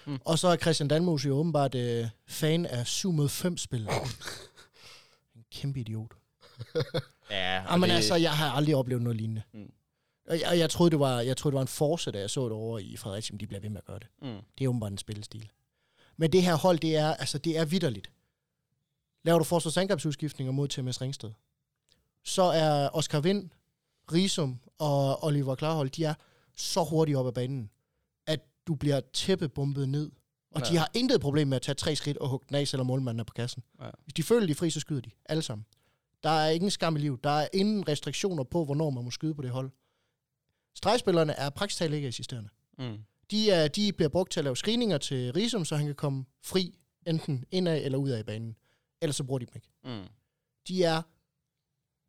Mm. 0.08 0.20
Og 0.26 0.39
så 0.39 0.47
er 0.47 0.55
Christian 0.55 0.88
Danmos 0.88 1.26
jo 1.26 1.36
åbenbart 1.36 1.76
øh, 1.76 2.08
fan 2.28 2.66
af 2.66 2.88
7 2.88 3.12
mod 3.12 3.30
5 3.30 3.58
spil. 3.58 3.82
en 5.36 5.43
kæmpe 5.51 5.80
idiot. 5.80 6.12
Ja, 7.32 7.72
Jamen 7.72 7.89
det, 7.89 7.95
altså, 7.95 8.16
jeg 8.16 8.32
har 8.32 8.51
aldrig 8.51 8.76
oplevet 8.76 9.03
noget 9.03 9.18
lignende. 9.18 9.41
Mm. 9.53 9.72
Og 10.30 10.39
jeg, 10.39 10.60
jeg, 10.60 10.70
troede, 10.70 10.91
det 10.91 10.99
var, 10.99 11.20
jeg 11.20 11.38
troede, 11.38 11.53
det 11.53 11.55
var 11.55 11.62
en 11.62 11.68
force, 11.68 12.12
da 12.12 12.20
jeg 12.20 12.30
så 12.30 12.43
det 12.43 12.51
over 12.51 12.80
i 12.80 12.97
Fredericia, 12.97 13.34
men 13.34 13.39
de 13.39 13.47
bliver 13.47 13.62
ved 13.62 13.70
med 13.70 13.78
at 13.78 13.86
gøre 13.86 13.99
det. 13.99 14.08
Mm. 14.22 14.43
Det 14.58 14.64
er 14.64 14.70
åbenbart 14.70 14.91
en 14.91 14.97
spillestil. 14.97 15.51
Men 16.18 16.32
det 16.32 16.43
her 16.43 16.55
hold, 16.55 16.80
det 16.80 16.95
er, 16.95 17.14
altså, 17.14 17.38
det 17.38 17.58
er 17.58 17.66
vidderligt. 17.66 18.12
Laver 19.24 19.38
du 19.38 19.43
forsvarsangrebsudskiftninger 19.43 20.51
mod 20.51 20.68
TMS 20.68 21.01
Ringsted, 21.01 21.32
så 22.24 22.43
er 22.43 22.89
Oscar 22.93 23.20
Vind, 23.20 23.49
Risum 24.14 24.60
og 24.78 25.24
Oliver 25.24 25.55
Klarhold, 25.55 25.89
de 25.89 26.03
er 26.03 26.14
så 26.55 26.84
hurtigt 26.84 27.18
op 27.18 27.28
ad 27.28 27.32
banen, 27.32 27.70
du 28.68 28.76
bliver 28.76 29.01
tæppebumpet 29.13 29.89
ned. 29.89 30.11
Og 30.51 30.61
Ja. 30.61 30.72
de 30.72 30.78
har 30.78 30.91
intet 30.93 31.22
problem 31.22 31.47
med 31.47 31.55
at 31.55 31.61
tage 31.61 31.76
tre 31.76 31.95
skridt 31.95 32.18
og 32.18 32.30
hugge 32.30 32.45
den 32.49 32.55
af, 32.55 32.68
selvom 32.68 32.88
målmanden 32.88 33.20
er 33.20 33.24
på 33.24 33.34
kassen. 33.34 33.63
Ja. 33.82 33.89
Hvis 34.03 34.13
de 34.13 34.24
føler, 34.24 34.45
de 34.45 34.51
er 34.51 34.55
fri, 34.55 34.70
så 34.70 34.80
skyder 34.80 35.01
de. 35.01 35.11
Alle 35.26 35.43
sammen. 35.43 35.65
Der 36.24 36.30
er 36.30 36.49
ingen 36.49 36.72
skam 36.72 36.95
i 36.95 36.99
livet. 36.99 37.24
Der 37.24 37.30
er 37.30 37.47
ingen 37.53 37.88
restriktioner 37.88 38.43
på, 38.43 38.65
hvornår 38.65 38.89
man 38.89 39.03
må 39.03 39.11
skyde 39.11 39.34
på 39.36 39.41
det 39.41 39.51
hold. 39.51 39.72
Stregspillerne 40.76 41.34
er 41.34 41.49
praktisk 41.49 41.78
talt 41.80 41.93
ikke 41.93 42.07
assisterende. 42.07 42.49
Mm. 42.80 42.97
De, 43.32 43.51
er, 43.51 43.68
de 43.68 43.93
bliver 43.93 44.09
brugt 44.09 44.32
til 44.32 44.39
at 44.39 44.43
lave 44.43 44.55
screeninger 44.57 44.97
til 44.97 45.34
Risum, 45.34 45.65
så 45.65 45.76
han 45.76 45.86
kan 45.86 45.95
komme 45.95 46.26
fri, 46.43 46.78
enten 47.07 47.45
indad 47.51 47.82
eller 47.84 47.97
ud 47.97 48.09
af 48.09 48.26
banen. 48.26 48.55
Ellers 49.01 49.15
så 49.15 49.24
bruger 49.24 49.39
de 49.39 49.45
dem 49.45 49.53
ikke. 49.55 49.70
Mm. 49.84 50.07
De 50.68 50.84
er 50.84 51.01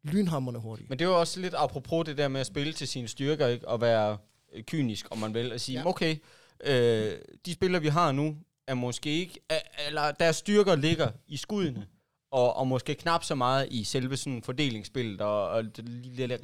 lynhammerne 0.05 0.59
hurtige. 0.59 0.87
Men 0.89 0.99
det 0.99 1.05
er 1.05 1.09
jo 1.09 1.21
også 1.21 1.41
lidt 1.41 1.55
apropos 1.57 2.07
det 2.07 2.19
der 2.19 2.29
med 2.29 2.41
at 2.41 2.47
spille 2.47 2.73
til 2.73 2.89
sine 2.89 3.09
styrker, 3.09 3.47
ikke? 3.47 3.69
Og 3.69 3.81
være 3.81 4.19
kynisk, 4.63 5.07
om 5.11 5.19
man 5.19 5.35
vil, 5.35 5.53
og 5.53 5.61
sige, 5.61 5.79
ja. 5.81 5.87
okay, 5.87 6.17
øh, 6.65 7.13
de 7.47 7.53
spillere, 7.55 7.83
vi 7.83 7.89
har 7.89 8.13
nu, 8.13 8.37
er 8.67 8.75
måske 8.75 9.11
ikke, 9.11 9.41
er, 9.49 9.59
eller 9.87 10.11
deres 10.13 10.37
styrker 10.37 10.77
ligger 10.77 11.11
i 11.27 11.37
skuddene, 11.37 11.87
og, 12.31 12.57
og 12.57 12.67
måske 12.67 12.95
knap 12.95 13.25
så 13.25 13.35
meget 13.35 13.69
i 13.71 13.85
selve 13.85 14.17
sådan 14.17 14.43
fordelingsspillet, 14.43 15.21
og, 15.21 15.49
og 15.49 15.65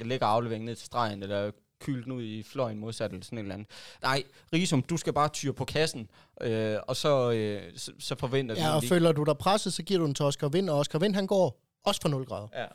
lægger 0.01 0.25
afleveringen 0.25 0.65
ned 0.65 0.75
til 0.75 0.85
stregen, 0.85 1.23
eller 1.23 1.51
kylde 1.81 2.03
den 2.03 2.11
ud 2.11 2.23
i 2.23 2.43
fløjen 2.43 2.79
modsat, 2.79 3.11
eller 3.11 3.25
sådan 3.25 3.37
et 3.37 3.41
eller 3.41 3.53
andet. 3.55 3.67
Nej, 4.01 4.23
Risum, 4.53 4.81
du 4.81 4.97
skal 4.97 5.13
bare 5.13 5.29
tyre 5.29 5.53
på 5.53 5.65
kassen, 5.65 6.09
øh, 6.41 6.77
og 6.87 6.95
så, 6.95 7.31
øh, 7.31 7.61
så, 7.77 7.91
så 7.99 8.15
forventer 8.15 8.55
Ja, 8.55 8.61
vi 8.69 8.75
og 8.75 8.81
lige- 8.81 8.89
føler 8.89 9.11
du 9.11 9.23
dig 9.23 9.37
presset, 9.37 9.73
så 9.73 9.83
giver 9.83 9.99
du 9.99 10.05
den 10.05 10.13
til 10.15 10.25
Oscar 10.25 10.47
Vind, 10.47 10.69
og 10.69 10.79
Oscar 10.79 10.99
Vind, 10.99 11.15
han 11.15 11.27
går 11.27 11.61
også 11.83 12.01
for 12.01 12.09
0 12.09 12.25
grader. 12.25 12.47
Ja. 12.53 12.65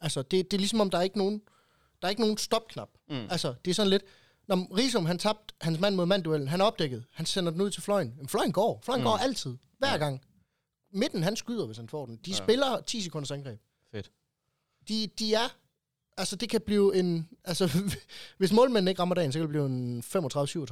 Altså, 0.00 0.22
det, 0.22 0.50
det 0.50 0.52
er 0.56 0.58
ligesom 0.58 0.80
om, 0.80 0.90
der 0.90 0.98
er 0.98 1.02
ikke 1.02 1.18
nogen, 1.18 1.40
der 2.02 2.06
er 2.06 2.10
ikke 2.10 2.22
nogen 2.22 2.36
stopknap. 2.38 2.88
Mm. 3.10 3.26
Altså, 3.30 3.54
det 3.64 3.70
er 3.70 3.74
sådan 3.74 3.90
lidt, 3.90 4.02
Når 4.50 4.76
Risum, 4.76 5.06
han 5.06 5.18
tabte 5.18 5.54
hans 5.60 5.80
mand 5.80 5.94
mod 5.94 6.06
mand 6.06 6.48
han 6.48 6.60
opdækket. 6.60 7.04
Han 7.12 7.26
sender 7.26 7.52
den 7.52 7.60
ud 7.60 7.70
til 7.70 7.82
fløjen. 7.82 8.14
Men 8.16 8.28
fløjen 8.28 8.52
går. 8.52 8.80
Fløjen 8.84 9.00
mm. 9.00 9.04
går 9.06 9.16
altid. 9.16 9.56
Hver 9.78 9.90
Ja. 9.90 9.96
gang. 9.96 10.20
Midten, 10.92 11.22
han 11.22 11.36
skyder, 11.36 11.66
hvis 11.66 11.76
han 11.76 11.88
får 11.88 12.06
den. 12.06 12.16
De 12.26 12.30
Ja. 12.30 12.36
spiller 12.36 12.80
10 12.86 13.00
sekunders 13.02 13.30
angreb. 13.30 13.60
Fedt. 13.92 14.10
De, 14.88 15.08
de 15.18 15.34
er... 15.34 15.56
Altså, 16.18 16.36
det 16.36 16.48
kan 16.48 16.60
blive 16.66 16.96
en... 16.96 17.28
Altså, 17.44 17.70
hvis 18.38 18.52
målmænden 18.52 18.88
ikke 18.88 19.00
rammer 19.00 19.14
dagen, 19.14 19.32
så 19.32 19.38
kan 19.38 19.42
det 19.42 19.48
blive 19.48 19.66
en 19.66 20.02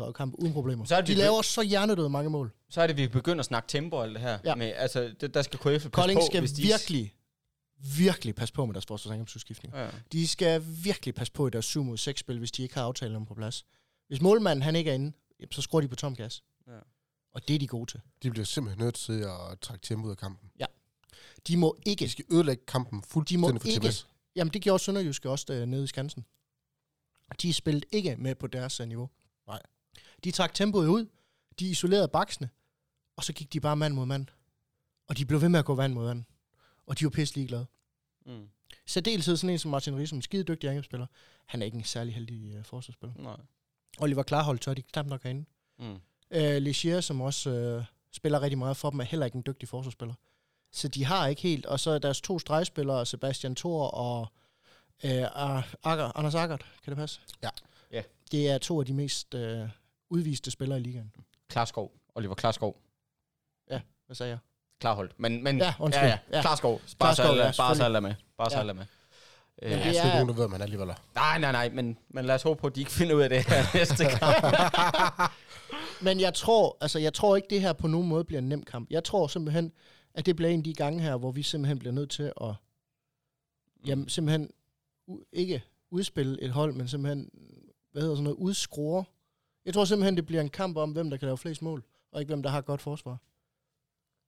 35-37 0.09 0.13
kamp 0.13 0.35
uden 0.39 0.53
problemer. 0.53 0.85
Så 0.85 0.97
er 0.97 1.01
de 1.01 1.07
de- 1.13 1.19
laver 1.19 1.43
så 1.43 1.63
hjernedøde 1.63 2.09
mange 2.09 2.31
mål. 2.31 2.53
Så 2.71 2.83
er 2.83 2.87
det, 2.87 2.97
vi 2.97 3.09
begynder 3.09 3.39
at 3.41 3.47
snakke 3.47 3.69
tempo 3.69 3.97
og 3.97 4.05
alt 4.05 4.13
det 4.15 4.21
her. 4.23 4.39
Ja. 4.45 4.55
Med, 4.55 4.73
altså, 4.77 5.15
det, 5.21 5.35
der 5.35 5.43
skal 5.43 5.59
KF 5.59 5.65
passe 5.65 5.89
Kolding 5.91 6.21
på, 6.21 6.27
skal 6.27 6.41
hvis 6.41 6.53
de... 6.53 6.63
virkelig, 6.63 7.15
virkelig 7.97 8.35
passe 8.35 8.55
på 8.55 8.67
med 8.67 8.75
deres 8.75 8.87
forsvarsangrebsudskiftning. 8.87 9.75
Ja. 9.75 9.91
De 10.13 10.29
skal 10.29 10.65
virkelig 10.85 11.15
passe 11.15 11.33
på 11.33 11.47
i 11.47 11.51
deres 11.51 11.65
7 11.65 11.85
mod 11.85 11.97
6 11.97 12.21
spil, 12.21 12.39
hvis 12.39 12.53
de 12.53 12.63
ikke 12.63 12.75
har 12.75 12.83
aftalen 12.83 13.27
på 13.27 13.35
plads. 13.35 13.67
Hvis 14.09 14.21
målmanden 14.21 14.63
han 14.63 14.77
ikke 14.77 14.91
er 14.91 14.95
inde, 14.95 15.13
jamen, 15.41 15.53
så 15.53 15.63
skruer 15.63 15.81
de 15.81 15.89
på 15.89 15.97
tom 15.97 16.15
gas. 16.17 16.45
Ja. 16.67 16.79
Og 17.33 17.49
det 17.49 17.55
er 17.55 17.59
de 17.59 17.67
gode 17.67 17.91
til. 17.91 18.01
De 18.23 18.31
bliver 18.31 18.45
simpelthen 18.45 18.85
nødt 18.85 18.95
til 18.95 19.13
at 19.23 19.61
trække 19.61 19.87
tempoet 19.87 20.11
af 20.11 20.17
kampen. 20.17 20.51
De 21.49 21.57
må 21.57 21.77
De 21.85 21.91
ikke... 21.91 22.09
skal 22.09 22.25
ødelægge 22.33 22.63
kampen 22.67 23.03
fuldstændig 23.03 23.61
for 23.61 23.69
ikke- 23.69 23.87
TMS. 23.87 24.09
Jamen, 24.37 24.53
det 24.53 24.63
gjorde 24.63 24.83
Sønderjyske 24.83 25.31
også 25.31 25.47
øh, 25.53 25.67
nede 25.67 25.85
i 25.85 25.87
Skansen. 25.87 26.25
De 27.43 27.53
spillede 27.55 27.87
ikke 27.93 28.17
med 28.17 28.35
på 28.35 28.47
deres 28.47 28.81
øh, 28.81 28.89
niveau. 28.89 29.11
Nej. 29.47 29.63
De 30.25 30.31
trak 30.31 30.55
tempoet 30.55 30.87
ud, 30.89 31.07
de 31.59 31.71
isolerede 31.71 32.09
baksene, 32.09 32.51
og 33.17 33.25
så 33.25 33.33
gik 33.33 33.53
de 33.53 33.61
bare 33.61 33.77
mand 33.77 33.95
mod 33.95 34.07
mand. 34.07 34.27
Og 35.09 35.17
de 35.17 35.27
blev 35.27 35.41
ved 35.41 35.49
med 35.49 35.59
at 35.59 35.65
gå 35.65 35.75
vand 35.75 35.93
mod 35.93 36.07
vand. 36.07 36.25
Og 36.89 36.99
de 36.99 37.05
var 37.05 37.11
pisse 37.11 37.35
ligeglade. 37.35 37.67
Mm. 38.27 38.49
Særdeleshed 38.87 39.37
sådan 39.37 39.51
en 39.51 39.59
som 39.59 39.71
Martin 39.71 39.97
Riesum, 39.97 40.23
skide 40.23 40.45
dygtig 40.45 40.71
angrebsspiller. 40.71 41.07
Han 41.47 41.63
er 41.63 41.67
ikke 41.67 41.77
en 41.79 41.85
særlig 41.85 42.15
heldig 42.15 42.55
øh, 42.55 42.65
forsvarsspiller. 42.65 43.15
Nej. 43.17 43.37
Oliver 44.01 44.23
Klarhold 44.23 44.59
tør 44.59 44.75
de 44.75 44.83
knap 44.83 45.07
nok 45.07 45.23
herinde. 45.23 45.45
Mm. 45.79 46.01
Øh, 46.31 46.63
Legier, 46.63 47.01
som 47.01 47.21
også 47.21 47.51
øh, 47.51 47.85
spiller 48.13 48.43
rigtig 48.43 48.59
meget 48.59 48.77
for 48.77 48.91
dem, 48.91 49.01
er 49.01 49.05
heller 49.05 49.27
ikke 49.27 49.37
en 49.37 49.43
dygtig 49.47 49.69
forsvarsspiller. 49.69 50.15
Så 50.73 50.89
de 50.89 51.05
har 51.05 51.27
ikke 51.27 51.43
helt. 51.43 51.67
Og 51.67 51.81
så 51.81 51.91
er 51.91 51.99
deres 51.99 52.21
to 52.21 52.39
stregspillere, 52.39 53.07
Sebastian 53.07 53.55
Thor 53.55 53.87
og 53.87 54.33
øh, 55.05 55.43
Akker, 55.85 56.17
Anders 56.19 56.35
Ackert, 56.35 56.67
kan 56.85 56.91
det 56.91 56.97
passe? 56.97 57.21
Ja. 57.43 57.51
Ja. 57.93 58.03
Det 58.33 58.49
er 58.49 58.59
to 58.59 58.81
af 58.81 58.87
de 58.87 58.95
mest 58.95 59.35
øh, 59.35 59.69
udviste 60.11 60.51
spillere 60.51 60.79
i 60.79 60.83
ligaen. 60.83 61.13
Klarskov. 61.49 61.93
Oliver 62.15 62.35
Klarskov. 62.35 62.83
Hvad 64.07 64.15
sagde 64.15 64.31
jeg? 64.31 64.39
Klarholdt. 64.81 65.21
Men, 65.21 65.45
men 65.45 65.59
Ja, 65.59 65.75
undskyld. 65.81 66.07
Ja, 66.09 66.19
ja. 66.33 66.41
Klarskov. 66.41 66.81
Bare 66.99 67.15
så 67.15 67.23
Klarskov, 67.23 67.31
alle, 67.33 67.45
ja, 67.45 67.53
bare 67.57 67.75
så 67.77 67.85
alle 67.85 68.01
med. 68.01 68.15
Bare 68.39 68.51
så 68.51 68.57
Ja. 68.57 68.61
alle 68.61 68.75
med. 68.75 68.85
Øh, 69.63 69.71
Men 69.71 69.79
Ja, 69.79 69.85
det 69.89 69.99
er 69.99 70.05
ikke 70.05 70.09
nogen, 70.19 70.29
der 70.29 70.35
ved, 70.35 70.49
man 70.49 70.63
alligevel 70.63 70.89
er. 70.89 70.95
Nej, 71.15 71.39
nej, 71.39 71.53
nej, 71.53 71.69
men, 71.69 71.99
men 72.09 72.25
lad 72.25 72.35
os 72.35 72.43
håbe 72.43 72.61
på, 72.61 72.67
at 72.67 72.75
de 72.75 72.81
ikke 72.81 72.93
finder 72.93 73.15
ud 73.15 73.21
af 73.21 73.29
det 73.29 73.47
her 73.49 73.65
næste 73.79 74.05
kamp. 74.05 74.35
Men 76.03 76.21
jeg 76.21 76.35
tror, 76.35 76.77
altså, 76.81 76.99
jeg 76.99 77.15
tror 77.15 77.37
ikke, 77.37 77.49
det 77.51 77.61
her 77.61 77.73
på 77.73 77.87
nogen 77.87 78.09
måde 78.09 78.25
bliver 78.25 78.39
en 78.43 78.49
nem 78.49 78.63
kamp. 78.63 78.91
Jeg 78.91 79.05
tror 79.05 79.27
simpelthen, 79.27 79.73
at 80.15 80.27
det 80.27 80.37
bliver 80.37 80.51
en 80.51 80.61
af 80.61 80.65
de 80.65 80.75
gange 80.75 81.03
her, 81.03 81.17
hvor 81.17 81.31
vi 81.31 81.43
simpelthen 81.43 81.79
bliver 81.79 81.93
nødt 81.93 82.11
til 82.11 82.33
at 82.41 82.55
jamen, 83.87 84.09
simpelthen 84.09 84.51
u- 85.11 85.29
ikke 85.33 85.63
udspille 85.91 86.43
et 86.43 86.51
hold, 86.51 86.73
men 86.75 86.89
simpelthen, 86.89 87.31
hvad 87.93 88.03
hedder 88.03 88.15
sådan 88.17 88.25
noget, 88.25 88.37
udskrue. 88.37 89.05
Jeg 89.65 89.75
tror 89.75 89.85
simpelthen, 89.85 90.17
det 90.17 90.27
bliver 90.27 90.41
en 90.41 90.49
kamp 90.49 90.77
om, 90.77 90.91
hvem 90.91 91.11
der 91.11 91.17
kan 91.17 91.27
lave 91.27 91.39
flest 91.39 91.63
mål, 91.63 91.85
og 92.13 92.21
ikke 92.21 92.31
hvem 92.31 92.43
der 92.43 92.51
har 92.51 92.61
godt 92.61 92.81
forsvar. 92.83 93.17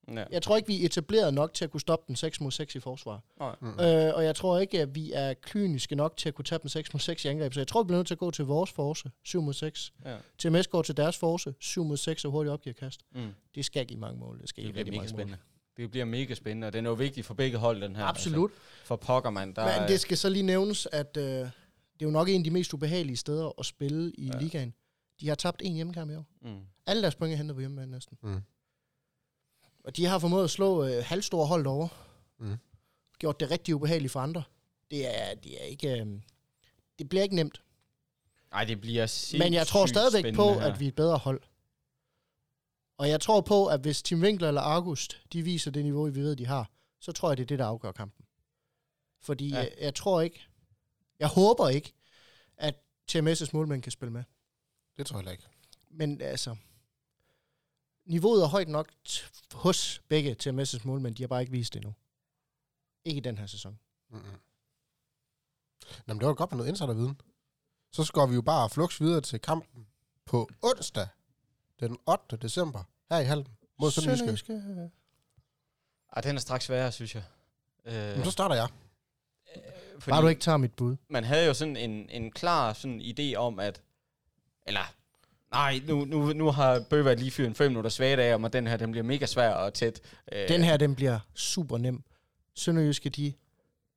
Ja. 0.07 0.25
Jeg 0.31 0.41
tror 0.41 0.57
ikke, 0.57 0.67
vi 0.67 0.81
er 0.81 0.85
etableret 0.85 1.33
nok 1.33 1.53
til 1.53 1.63
at 1.63 1.71
kunne 1.71 1.81
stoppe 1.81 2.03
den 2.07 2.15
6 2.15 2.41
mod 2.41 2.51
6 2.51 2.75
i 2.75 2.79
forsvar. 2.79 3.21
Nej. 3.39 3.55
Mm. 3.61 3.67
Øh, 3.79 4.15
og 4.15 4.23
jeg 4.23 4.35
tror 4.35 4.59
ikke, 4.59 4.81
at 4.81 4.95
vi 4.95 5.11
er 5.11 5.33
kliniske 5.33 5.95
nok 5.95 6.17
til 6.17 6.29
at 6.29 6.35
kunne 6.35 6.45
tage 6.45 6.59
den 6.59 6.69
6 6.69 6.93
mod 6.93 6.99
6 6.99 7.25
i 7.25 7.27
angreb. 7.27 7.53
Så 7.53 7.59
jeg 7.59 7.67
tror, 7.67 7.83
vi 7.83 7.87
bliver 7.87 7.99
nødt 7.99 8.07
til 8.07 8.15
at 8.15 8.19
gå 8.19 8.31
til 8.31 8.45
vores 8.45 8.71
force, 8.71 9.11
7 9.23 9.41
mod 9.41 9.53
6. 9.53 9.93
Ja. 10.05 10.17
TMS 10.37 10.67
går 10.67 10.81
til 10.81 10.97
deres 10.97 11.17
force, 11.17 11.53
7 11.59 11.83
mod 11.83 11.97
6 11.97 12.25
og 12.25 12.31
hurtigt 12.31 12.53
opgiver 12.53 12.73
kast. 12.73 13.01
Mm. 13.15 13.29
Det 13.55 13.65
skal 13.65 13.85
give 13.85 13.99
mange 13.99 14.19
mål. 14.19 14.41
Det 14.41 14.49
skal 14.49 14.63
Det 14.63 14.73
bliver 14.73 14.79
rigtig 14.85 14.93
mega 14.93 14.99
mange 14.99 15.09
spændende. 15.09 15.37
Det 15.77 15.91
bliver 15.91 16.05
mega 16.05 16.33
spændende, 16.33 16.67
og 16.67 16.73
det 16.73 16.79
er 16.79 16.83
jo 16.83 16.93
vigtigt 16.93 17.25
for 17.25 17.33
begge 17.33 17.57
hold, 17.57 17.81
den 17.81 17.95
her. 17.95 18.03
mål. 18.03 18.09
Absolut. 18.09 18.51
Altså, 18.51 18.85
for 18.85 18.95
pokker, 18.95 19.29
man. 19.29 19.53
Der 19.53 19.79
Men 19.79 19.89
det 19.89 19.99
skal 19.99 20.17
så 20.17 20.29
lige 20.29 20.43
nævnes, 20.43 20.87
at 20.91 21.17
øh, 21.17 21.23
det 21.23 21.45
er 21.45 21.49
jo 22.01 22.09
nok 22.09 22.29
en 22.29 22.37
af 22.37 22.43
de 22.43 22.51
mest 22.51 22.73
ubehagelige 22.73 23.17
steder 23.17 23.51
at 23.59 23.65
spille 23.65 24.11
i 24.11 24.25
ja. 24.33 24.39
ligaen. 24.39 24.73
De 25.19 25.27
har 25.27 25.35
tabt 25.35 25.61
en 25.65 25.73
hjemmekamp 25.73 26.11
i 26.11 26.15
år. 26.15 26.25
mm. 26.41 26.59
Alle 26.85 27.01
deres 27.01 27.15
point 27.15 27.33
er 27.33 27.37
hentet 27.37 27.55
på 27.55 27.59
hjemmebane 27.59 27.91
næsten. 27.91 28.17
Mm. 28.23 28.41
Og 29.83 29.97
de 29.97 30.05
har 30.05 30.19
formået 30.19 30.43
at 30.43 30.49
slå 30.49 30.85
øh, 30.85 31.03
halvstore 31.05 31.47
hold 31.47 31.67
over. 31.67 31.87
Mm. 32.39 32.57
Gjort 33.19 33.39
det 33.39 33.51
rigtig 33.51 33.75
ubehageligt 33.75 34.11
for 34.13 34.19
andre. 34.19 34.43
Det 34.91 35.07
er, 35.19 35.35
det 35.35 35.61
er 35.61 35.65
ikke... 35.65 35.99
Øh, 36.01 36.07
det 36.99 37.09
bliver 37.09 37.23
ikke 37.23 37.35
nemt. 37.35 37.61
Ej, 38.51 38.63
det 38.65 38.81
bliver 38.81 39.35
Men 39.39 39.53
jeg 39.53 39.67
tror 39.67 39.85
stadigvæk 39.85 40.35
på, 40.35 40.53
her. 40.53 40.61
at 40.61 40.79
vi 40.79 40.85
er 40.85 40.89
et 40.89 40.95
bedre 40.95 41.17
hold. 41.17 41.41
Og 42.97 43.09
jeg 43.09 43.21
tror 43.21 43.41
på, 43.41 43.67
at 43.67 43.79
hvis 43.79 44.01
Tim 44.01 44.21
Winkler 44.21 44.47
eller 44.47 44.61
August, 44.61 45.21
de 45.33 45.41
viser 45.41 45.71
det 45.71 45.83
niveau, 45.83 46.05
vi 46.05 46.19
ved, 46.21 46.35
de 46.35 46.45
har, 46.45 46.71
så 46.99 47.11
tror 47.11 47.29
jeg, 47.29 47.37
det 47.37 47.43
er 47.43 47.47
det, 47.47 47.59
der 47.59 47.65
afgør 47.65 47.91
kampen. 47.91 48.25
Fordi 49.21 49.49
Ja. 49.49 49.55
ja. 49.55 49.61
jeg, 49.61 49.71
jeg 49.81 49.95
tror 49.95 50.21
ikke, 50.21 50.47
jeg 51.19 51.27
håber 51.27 51.69
ikke, 51.69 51.93
at 52.57 52.75
TMS' 53.11 53.49
målmænd 53.53 53.81
kan 53.81 53.91
spille 53.91 54.11
med. 54.11 54.23
Det 54.97 55.05
tror 55.05 55.17
jeg 55.17 55.19
heller 55.19 55.31
ikke. 55.31 55.43
Men 55.89 56.21
altså, 56.21 56.55
niveauet 58.11 58.43
er 58.43 58.47
højt 58.47 58.67
nok 58.67 58.91
t- 59.09 59.29
hos 59.53 60.01
begge 60.07 60.35
TMS' 60.43 60.81
målmænd. 60.87 61.15
De 61.15 61.23
har 61.23 61.27
bare 61.27 61.41
ikke 61.41 61.51
vist 61.51 61.73
det 61.73 61.79
endnu. 61.79 61.93
Ikke 63.05 63.17
i 63.17 63.21
den 63.21 63.37
her 63.37 63.45
sæson. 63.47 63.79
Mm-mm. 64.09 64.23
Nå, 66.05 66.13
men 66.13 66.19
det 66.19 66.27
var 66.27 66.33
godt 66.33 66.51
med 66.51 66.57
noget 66.57 66.69
insiderviden. 66.69 67.21
Så 67.91 68.11
går 68.13 68.25
vi 68.27 68.35
jo 68.35 68.41
bare 68.41 68.69
flux 68.69 69.01
videre 69.01 69.21
til 69.21 69.39
kampen 69.41 69.87
på 70.25 70.49
onsdag, 70.61 71.07
den 71.79 71.97
8. 72.07 72.37
december, 72.37 72.83
her 73.11 73.19
i 73.19 73.23
Halden, 73.25 73.57
mod 73.79 73.91
Sønderjyske. 73.91 74.17
Sønderjyske. 74.17 74.91
Ej, 76.15 76.21
den 76.21 76.35
er 76.35 76.39
straks 76.39 76.65
sværere, 76.65 76.91
synes 76.91 77.15
jeg. 77.15 77.23
Øh, 77.85 78.15
Men 78.15 78.25
så 78.25 78.31
starter 78.31 78.55
jeg. 78.55 78.67
fordi 79.99 80.09
Bare 80.11 80.21
du 80.21 80.27
ikke 80.27 80.41
tager 80.41 80.57
mit 80.57 80.73
bud. 80.73 80.95
Man 81.09 81.23
havde 81.23 81.45
jo 81.47 81.53
sådan 81.53 81.77
en, 81.77 82.09
en 82.09 82.31
klar 82.31 82.73
sådan 82.73 83.01
idé 83.01 83.35
om, 83.35 83.59
at... 83.59 83.81
Eller... 84.65 84.93
Nej, 85.51 85.81
nu, 85.87 86.05
nu, 86.05 86.33
nu 86.33 86.51
har 86.51 86.85
Bøvert 86.89 87.19
lige 87.19 87.31
fyret 87.31 87.47
en 87.47 87.55
5 87.55 87.71
minutter 87.71 87.89
svagt 87.89 88.19
af, 88.19 88.45
at 88.45 88.53
den 88.53 88.67
her 88.67 88.77
den 88.77 88.91
bliver 88.91 89.03
mega 89.03 89.25
svær 89.25 89.49
og 89.49 89.73
tæt. 89.73 90.01
Øh, 90.31 90.47
Den 90.49 90.63
her, 90.63 90.77
den 90.77 90.95
bliver 90.95 91.19
super 91.35 91.77
nem. 91.77 92.03
Sønderjyske, 92.55 93.09
de 93.09 93.33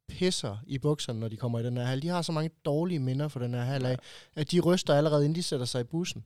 pisser 0.09 0.57
i 0.67 0.79
bukserne, 0.79 1.21
når 1.21 1.29
de 1.29 1.37
kommer 1.37 1.59
i 1.59 1.63
den 1.65 1.77
her 1.77 1.85
hal. 1.85 2.03
De 2.03 2.09
har 2.09 2.23
så 2.23 2.33
mange 2.33 2.51
dårlige 2.65 2.99
minder 2.99 3.29
for 3.29 3.41
den 3.41 3.55
her 3.55 3.61
hal 3.63 3.87
af, 3.87 3.99
at 4.35 4.51
de 4.51 4.61
ryster 4.61 4.95
allerede, 4.95 5.25
inden 5.25 5.37
de 5.37 5.43
sætter 5.43 5.67
sig 5.67 5.81
i 5.81 5.85
bussen. 5.85 6.25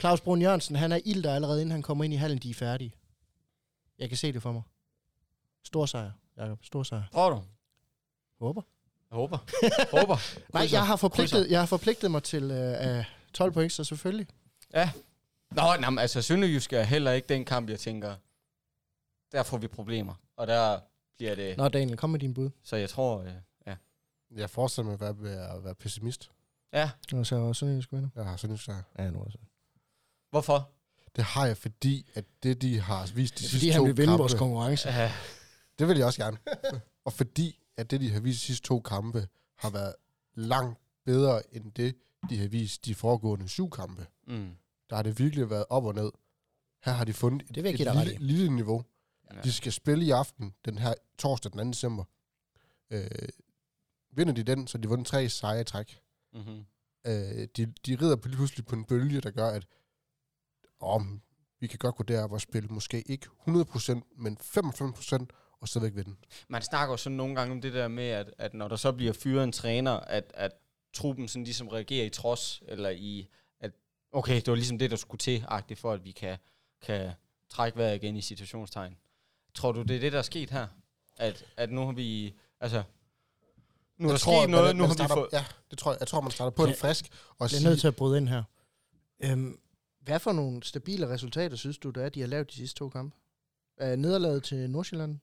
Claus 0.00 0.20
Brun 0.20 0.42
Jørgensen, 0.42 0.76
han 0.76 0.92
er 0.92 1.00
ilter 1.04 1.34
allerede, 1.34 1.60
inden 1.60 1.72
han 1.72 1.82
kommer 1.82 2.04
ind 2.04 2.12
i 2.12 2.16
hallen, 2.16 2.38
de 2.38 2.50
er 2.50 2.54
færdige. 2.54 2.92
Jeg 3.98 4.08
kan 4.08 4.18
se 4.18 4.32
det 4.32 4.42
for 4.42 4.52
mig. 4.52 4.62
Stor 5.64 5.86
sejr, 5.86 6.10
Jacob. 6.38 6.58
Stor 6.64 6.82
sejr. 6.82 7.02
Tror 7.12 7.30
du? 7.30 7.42
Håber. 8.40 8.62
Jeg 9.10 9.16
håber. 9.16 9.38
håber. 10.00 10.16
Nej, 10.54 10.68
jeg 10.72 10.86
har 10.86 10.96
forpligtet, 10.96 11.50
jeg 11.50 11.58
har 11.60 11.66
forpligtet 11.66 12.10
mig 12.10 12.22
til 12.22 12.50
øh, 12.50 12.98
øh, 12.98 13.04
12 13.34 13.52
point, 13.52 13.72
så 13.72 13.84
selvfølgelig. 13.84 14.26
Ja. 14.74 14.90
Nå, 15.50 15.62
nej, 15.80 15.90
men 15.90 15.98
altså 15.98 16.22
Sønderjysk 16.22 16.72
er 16.72 16.82
heller 16.82 17.12
ikke 17.12 17.28
den 17.28 17.44
kamp, 17.44 17.70
jeg 17.70 17.80
tænker, 17.80 18.14
der 19.32 19.42
får 19.42 19.58
vi 19.58 19.68
problemer. 19.68 20.14
Og 20.36 20.46
der 20.46 20.80
bliver 21.16 21.34
det... 21.34 21.56
Nå, 21.56 21.68
Daniel, 21.68 21.96
kom 21.96 22.10
med 22.10 22.20
din 22.20 22.34
bud. 22.34 22.50
Så 22.62 22.76
jeg 22.76 22.90
tror, 22.90 23.20
øh, 23.20 23.32
ja. 23.66 23.76
Jeg 24.30 24.50
fortsætter 24.50 24.90
med 24.90 25.08
at 25.08 25.22
være, 25.22 25.56
at 25.56 25.64
være 25.64 25.74
pessimist. 25.74 26.30
Ja, 26.72 26.90
Nå, 27.12 27.24
så 27.24 27.52
Sønderjyske 27.52 27.96
vinder. 27.96 28.08
Jeg 28.16 28.24
har 28.24 28.36
Sønderjyske 28.36 28.64
sejr. 28.64 28.82
Ja, 28.98 29.10
nu 29.10 29.18
også. 29.20 29.38
hvorfor? 30.30 30.70
Det 31.16 31.24
har 31.24 31.46
jeg, 31.46 31.56
fordi 31.56 32.10
at 32.14 32.24
det, 32.42 32.62
de 32.62 32.80
har 32.80 33.10
vist 33.14 33.38
de 33.38 33.44
er, 33.44 33.48
sidste 33.48 33.56
fordi 33.56 33.68
han 33.68 33.80
to 33.80 33.84
vil 33.84 33.96
vinde 33.96 34.12
vores 34.12 34.32
kampe, 34.32 34.38
konkurrence. 34.38 34.88
Uh, 34.88 34.94
det 35.78 35.88
vil 35.88 35.96
jeg 35.96 36.06
også 36.06 36.22
gerne. 36.22 36.38
og 37.04 37.12
fordi 37.12 37.58
at 37.76 37.90
det, 37.90 38.00
de 38.00 38.10
har 38.10 38.20
vist 38.20 38.40
de 38.40 38.44
sidste 38.46 38.66
to 38.66 38.80
kampe, 38.80 39.28
har 39.56 39.70
været 39.70 39.94
langt 40.34 40.78
bedre 41.04 41.56
end 41.56 41.72
det, 41.72 41.94
de 42.28 42.38
har 42.38 42.48
vist 42.48 42.84
de 42.84 42.94
foregående 42.94 43.48
syv 43.48 43.70
kampe. 43.70 44.06
mm. 44.26 44.56
Der 44.90 44.96
har 44.96 45.02
det 45.02 45.18
virkelig 45.18 45.50
været 45.50 45.64
op 45.70 45.84
og 45.84 45.94
ned. 45.94 46.10
Her 46.84 46.92
har 46.92 47.04
de 47.04 47.12
fundet 47.12 47.42
et, 47.50 47.54
Det 47.54 47.64
vil 47.64 47.70
jeg 47.78 47.80
et 47.80 47.96
ret 47.96 48.06
lille, 48.06 48.26
lille 48.26 48.50
niveau. 48.56 48.84
Ja. 49.34 49.40
De 49.40 49.52
skal 49.52 49.72
spille 49.72 50.04
i 50.04 50.10
aften, 50.10 50.54
den 50.64 50.78
her 50.78 50.94
torsdag 51.18 51.52
den 51.52 51.58
2. 51.58 51.70
december. 51.70 52.04
Øh, 52.90 53.08
vinder 54.12 54.32
de 54.32 54.42
den, 54.42 54.66
så 54.66 54.78
de 54.78 54.88
vundet 54.88 55.06
tre 55.06 55.28
sejre 55.28 55.64
træk. 55.64 56.00
Mm-hmm. 56.32 56.64
Øh, 57.06 57.48
de, 57.56 57.66
de 57.86 57.96
rider 58.00 58.16
på 58.16 58.28
lige 58.28 58.36
pludselig 58.36 58.66
på 58.66 58.76
en 58.76 58.84
bølge, 58.84 59.20
der 59.20 59.30
gør, 59.30 59.48
at 59.48 59.66
om 60.80 61.22
vi 61.60 61.66
kan 61.66 61.78
godt 61.78 61.96
gå 61.96 62.02
derop 62.02 62.32
og 62.32 62.40
spille 62.40 62.68
måske 62.68 63.02
ikke 63.02 63.26
100%, 63.48 64.00
men 64.16 64.36
95% 64.40 65.26
og 65.60 65.68
stadigvæk 65.68 65.96
vinde. 65.96 66.16
Man 66.48 66.62
snakker 66.62 66.92
jo 66.92 66.96
sådan 66.96 67.16
nogle 67.16 67.34
gange 67.34 67.52
om 67.52 67.60
det 67.60 67.72
der 67.72 67.88
med, 67.88 68.08
at, 68.08 68.34
at 68.38 68.54
når 68.54 68.68
der 68.68 68.76
så 68.76 68.92
bliver 68.92 69.12
fyret 69.12 69.44
en 69.44 69.52
træner, 69.52 69.92
at, 69.92 70.32
at 70.34 70.52
truppen 70.92 71.28
sådan 71.28 71.44
ligesom 71.44 71.68
reagerer 71.68 72.04
i 72.06 72.08
trods, 72.10 72.62
eller 72.66 72.90
i, 72.90 73.28
at 73.60 73.72
okay, 74.12 74.36
det 74.36 74.48
var 74.48 74.54
ligesom 74.54 74.78
det, 74.78 74.90
der 74.90 74.96
skulle 74.96 75.18
til, 75.18 75.44
agtigt, 75.48 75.80
for 75.80 75.92
at 75.92 76.04
vi 76.04 76.10
kan, 76.10 76.38
kan 76.82 77.12
trække 77.48 77.78
vejret 77.78 77.96
igen 77.96 78.16
i 78.16 78.20
situationstegn. 78.20 78.96
Tror 79.54 79.72
du, 79.72 79.82
det 79.82 79.96
er 79.96 80.00
det, 80.00 80.12
der 80.12 80.18
er 80.18 80.22
sket 80.22 80.50
her? 80.50 80.66
At, 81.16 81.44
at 81.56 81.70
nu 81.70 81.84
har 81.86 81.92
vi, 81.92 82.34
altså, 82.60 82.82
Nu 83.96 84.08
er 84.08 84.12
der 84.12 84.18
tror, 84.18 84.42
sket 84.42 84.50
noget, 84.50 84.66
man, 84.66 84.76
nu 84.76 84.80
man 84.82 84.88
har 84.88 84.94
vi 84.94 84.96
starter, 84.96 85.14
fået... 85.14 85.28
Ja, 85.32 85.44
det 85.70 85.78
tror 85.78 85.92
jeg. 85.92 86.00
Jeg 86.00 86.08
tror, 86.08 86.20
man 86.20 86.30
starter 86.30 86.50
på 86.50 86.62
en 86.64 86.68
Ja. 86.68 86.74
frisk 86.74 87.04
og 87.28 87.36
Jeg 87.40 87.44
er 87.44 87.48
sige, 87.48 87.64
nødt 87.68 87.80
til 87.80 87.88
at 87.88 87.96
bryde 87.96 88.16
ind 88.18 88.28
her. 88.28 88.42
Øhm, 89.24 89.60
hvad 90.00 90.18
for 90.20 90.32
nogle 90.32 90.62
stabile 90.62 91.08
resultater 91.08 91.56
synes 91.56 91.78
du, 91.78 91.90
der 91.90 92.04
er, 92.04 92.08
de 92.08 92.20
har 92.20 92.26
lavet 92.28 92.50
de 92.50 92.54
sidste 92.56 92.78
to 92.78 92.88
kampe? 92.88 93.16
Er 93.76 93.96
nederlaget 93.96 94.42
til 94.44 94.70
Nordsjælland? 94.70 95.18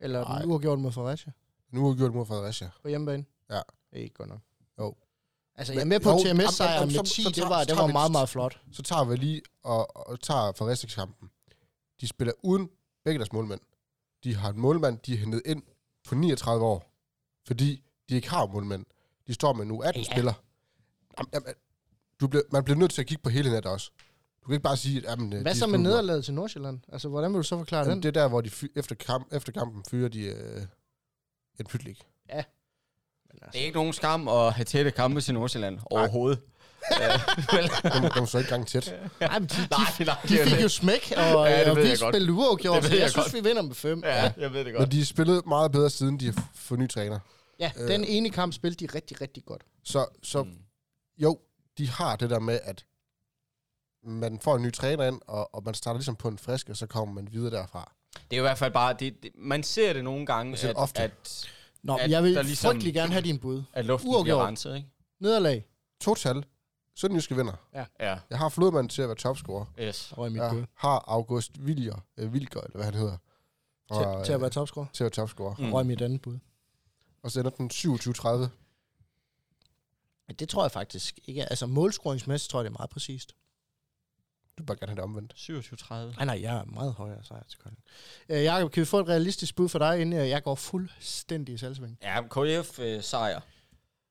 Eller 0.00 0.24
Nej. 0.24 0.40
den 0.40 0.50
uafgjort 0.50 0.78
mod 0.78 0.92
Fredericia 0.92 1.32
nu 1.70 1.88
er 1.90 1.94
gjort 1.96 2.14
mod 2.14 2.26
Fredericia. 2.26 2.70
på 2.82 2.88
hjemmebane? 2.88 3.24
Ja. 3.50 3.60
Ikke 3.92 4.14
godt 4.14 4.28
nok. 4.28 4.40
Altså, 5.58 5.72
jeg 5.72 5.80
er 5.80 5.84
med 5.84 6.00
på 6.00 6.10
TMS-sejren 6.10 6.86
med 6.88 6.94
så- 6.94 7.02
10, 7.14 7.22
så 7.22 7.30
det 7.30 7.42
var, 7.48 7.64
det 7.64 7.76
var 7.76 7.86
meget, 7.86 8.12
meget 8.12 8.28
flot. 8.28 8.60
Så 8.72 8.82
tager 8.82 9.04
vi 9.04 9.16
lige 9.16 9.42
og, 9.64 9.96
og 10.08 10.20
tager 10.20 10.52
Fredericia-kampen. 10.52 11.30
De 12.00 12.08
spiller 12.08 12.32
uden 12.42 12.68
begge 13.04 13.18
deres 13.18 13.32
målmænd. 13.32 13.60
De 14.24 14.34
har 14.34 14.50
en 14.50 14.58
målmand, 14.60 14.98
de 14.98 15.14
er 15.14 15.18
hentet 15.18 15.42
ind 15.46 15.62
på 16.08 16.14
39 16.14 16.64
år, 16.64 16.92
fordi 17.46 17.82
de 18.08 18.14
ikke 18.14 18.30
har 18.30 18.46
målmænd. 18.46 18.84
De 19.26 19.34
står 19.34 19.52
med 19.52 19.64
nu 19.64 19.82
18 19.82 20.02
Ja. 20.02 20.06
ja. 20.08 20.14
spillere. 20.14 20.34
Jamen, 21.34 21.54
du 22.20 22.28
bliver, 22.28 22.42
man 22.52 22.64
bliver 22.64 22.78
nødt 22.78 22.90
til 22.90 23.00
at 23.02 23.06
kigge 23.08 23.22
på 23.22 23.28
hele 23.30 23.50
nettet 23.50 23.72
også. 23.72 23.90
Du 24.42 24.46
kan 24.46 24.54
ikke 24.54 24.62
bare 24.62 24.76
sige, 24.76 24.98
at 24.98 25.04
jamen, 25.04 25.28
Hvad 25.32 25.44
de 25.44 25.50
er 25.50 25.54
så 25.54 25.66
med 25.66 25.78
nederlaget 25.78 26.24
til 26.24 26.34
Nordsjælland? 26.34 26.80
Altså, 26.88 27.08
hvordan 27.08 27.30
vil 27.32 27.38
du 27.38 27.42
så 27.42 27.58
forklare 27.58 27.80
Jamen, 27.80 27.92
den? 27.94 28.02
det 28.02 28.08
er 28.16 28.22
der, 28.22 28.28
hvor 28.28 28.40
de 28.40 28.50
fy- 28.50 28.72
efter, 28.76 28.94
kamp, 28.94 29.32
efter 29.32 29.52
kampen 29.52 29.84
fyrer 29.90 30.08
de 30.08 30.20
øh, 30.20 30.62
en 31.60 31.66
pytlik. 31.66 32.02
Men 32.34 32.44
altså, 33.42 33.50
Det 33.52 33.60
er 33.60 33.64
ikke 33.64 33.76
nogen 33.76 33.92
skam 33.92 34.28
at 34.28 34.52
have 34.52 34.64
tætte 34.64 34.90
kampe 34.90 35.20
til 35.20 35.34
Nordsjælland 35.34 35.78
overhovedet. 35.90 36.40
Den, 37.94 38.10
den 38.14 38.26
så 38.26 38.38
ikke 38.38 38.50
gang 38.50 38.66
tæt. 38.66 38.94
Ej, 39.20 39.38
men 39.38 39.48
de, 39.48 39.54
de, 39.54 39.66
nej, 39.70 39.78
nej, 40.06 40.16
de 40.22 40.28
det 40.28 40.40
er 40.40 40.44
fik 40.44 40.56
det. 40.56 40.62
jo 40.62 40.68
smæk, 40.68 41.12
og, 41.16 41.22
Ja, 41.22 41.42
ja, 41.44 41.60
det 41.60 41.70
og 41.70 41.76
vi 41.76 41.96
spillede 41.96 42.32
uafgjort, 42.32 42.84
så 42.84 42.90
jeg, 42.90 43.00
jeg 43.00 43.10
synes, 43.10 43.24
godt. 43.24 43.34
vi 43.44 43.48
vinder 43.48 43.62
med 43.62 43.74
fem. 43.74 44.02
Ja, 44.04 44.32
jeg 44.36 44.52
ved 44.52 44.64
det 44.64 44.72
godt. 44.74 44.80
Men 44.80 44.90
de 44.90 45.06
spillede 45.06 45.42
meget 45.46 45.72
bedre, 45.72 45.90
siden 45.90 46.20
de 46.20 46.24
har 46.26 46.48
fået 46.54 46.80
ny 46.80 46.88
træner. 46.88 47.18
Ja, 47.60 47.70
Øh. 47.76 47.88
den 47.88 48.04
ene 48.04 48.30
kamp 48.30 48.52
spillede 48.54 48.86
de 48.86 48.94
rigtig, 48.94 49.20
rigtig 49.20 49.44
godt. 49.44 49.62
Så, 49.84 50.06
så 50.22 50.42
Mm. 50.42 50.52
jo, 51.18 51.38
de 51.78 51.88
har 51.90 52.16
det 52.16 52.30
der 52.30 52.38
med, 52.38 52.60
at 52.64 52.84
man 54.04 54.38
får 54.42 54.56
en 54.56 54.62
ny 54.62 54.72
træner 54.72 55.04
ind, 55.06 55.20
og, 55.26 55.54
og 55.54 55.62
man 55.64 55.74
starter 55.74 55.98
ligesom 55.98 56.16
på 56.16 56.28
en 56.28 56.38
frisk, 56.38 56.68
og 56.68 56.76
så 56.76 56.86
kommer 56.86 57.14
man 57.14 57.28
videre 57.32 57.50
derfra. 57.50 57.92
Det 58.14 58.20
er 58.30 58.36
jo 58.36 58.42
i 58.42 58.48
hvert 58.48 58.58
fald 58.58 58.72
bare, 58.72 58.96
det, 58.98 59.22
det, 59.22 59.30
man 59.34 59.62
ser 59.62 59.92
det 59.92 60.04
nogle 60.04 60.26
gange, 60.26 60.68
at, 60.68 60.76
ofte. 60.76 61.02
at, 61.02 61.48
Nå, 61.88 61.96
At 61.96 62.10
jeg 62.10 62.22
vil 62.22 62.34
der 62.34 62.42
ligesom- 62.42 62.70
frygtelig 62.70 62.94
gerne 62.94 63.12
have 63.12 63.22
din 63.24 63.38
bud. 63.38 63.62
at 63.72 63.84
luften 63.84 64.08
Uafgjort. 64.10 64.24
bliver 64.24 64.46
renset, 64.46 64.76
ikke? 64.76 64.88
Nederlag. 65.20 65.66
Total. 66.00 66.44
Sønderjyske 66.94 67.36
vinder. 67.36 67.52
Ja, 67.74 67.84
Jeg 68.30 68.38
har 68.38 68.48
flodmanden 68.48 68.88
til 68.88 69.02
at 69.02 69.08
være 69.08 69.16
topscorer. 69.16 69.64
yes. 69.80 70.18
Røg 70.18 70.32
mit 70.32 70.40
Jeg 70.42 70.50
bud. 70.52 70.64
har 70.74 71.04
August 71.06 71.66
Viljer, 71.66 72.04
øh, 72.16 72.32
Vilger, 72.32 72.60
eller 72.60 72.76
hvad 72.76 72.84
han 72.84 72.94
hedder. 72.94 73.16
Til, 73.92 74.24
til 74.24 74.32
at 74.32 74.40
være 74.40 74.46
øh, 74.48 74.52
topscorer. 74.52 74.86
til 74.92 75.04
at 75.04 75.04
være 75.04 75.10
topscorer. 75.10 75.54
Mm. 75.58 75.72
Røg 75.72 75.86
mit 75.86 76.02
andet 76.02 76.22
bud. 76.22 76.38
Og 77.22 77.30
så 77.30 77.40
ender 77.40 77.50
den 77.50 77.70
27-30. 77.70 78.48
Men 80.26 80.36
Det 80.36 80.48
tror 80.48 80.64
jeg 80.64 80.70
faktisk 80.72 81.18
ikke. 81.24 81.44
Altså, 81.50 81.66
målscoringsmæssigt 81.66 82.50
tror 82.50 82.60
jeg, 82.60 82.64
det 82.64 82.70
er 82.70 82.78
meget 82.78 82.90
præcist. 82.90 83.32
Du 84.58 84.62
vil 84.62 84.66
bare 84.66 84.76
gerne 84.76 84.90
have 84.90 84.96
det 84.96 85.04
omvendt. 85.04 85.34
27-30. 85.36 85.94
Nej, 85.94 86.24
nej, 86.24 86.42
jeg 86.42 86.56
er 86.56 86.64
meget 86.64 86.92
højere 86.92 87.24
sejr 87.24 87.42
til 87.48 87.58
Kolding. 87.58 87.82
Øh, 88.28 88.44
Jacob, 88.44 88.70
kan 88.70 88.80
vi 88.80 88.84
få 88.84 89.00
et 89.00 89.08
realistisk 89.08 89.56
bud 89.56 89.68
for 89.68 89.78
dig, 89.78 90.00
inden 90.00 90.20
jeg 90.20 90.28
jeg 90.28 90.42
går 90.42 90.54
fuldstændig 90.54 91.54
i 91.54 91.58
salgsving? 91.58 91.98
Ja, 92.02 92.22
KF 92.22 92.78
øh, 92.78 93.02
sejr. 93.02 93.40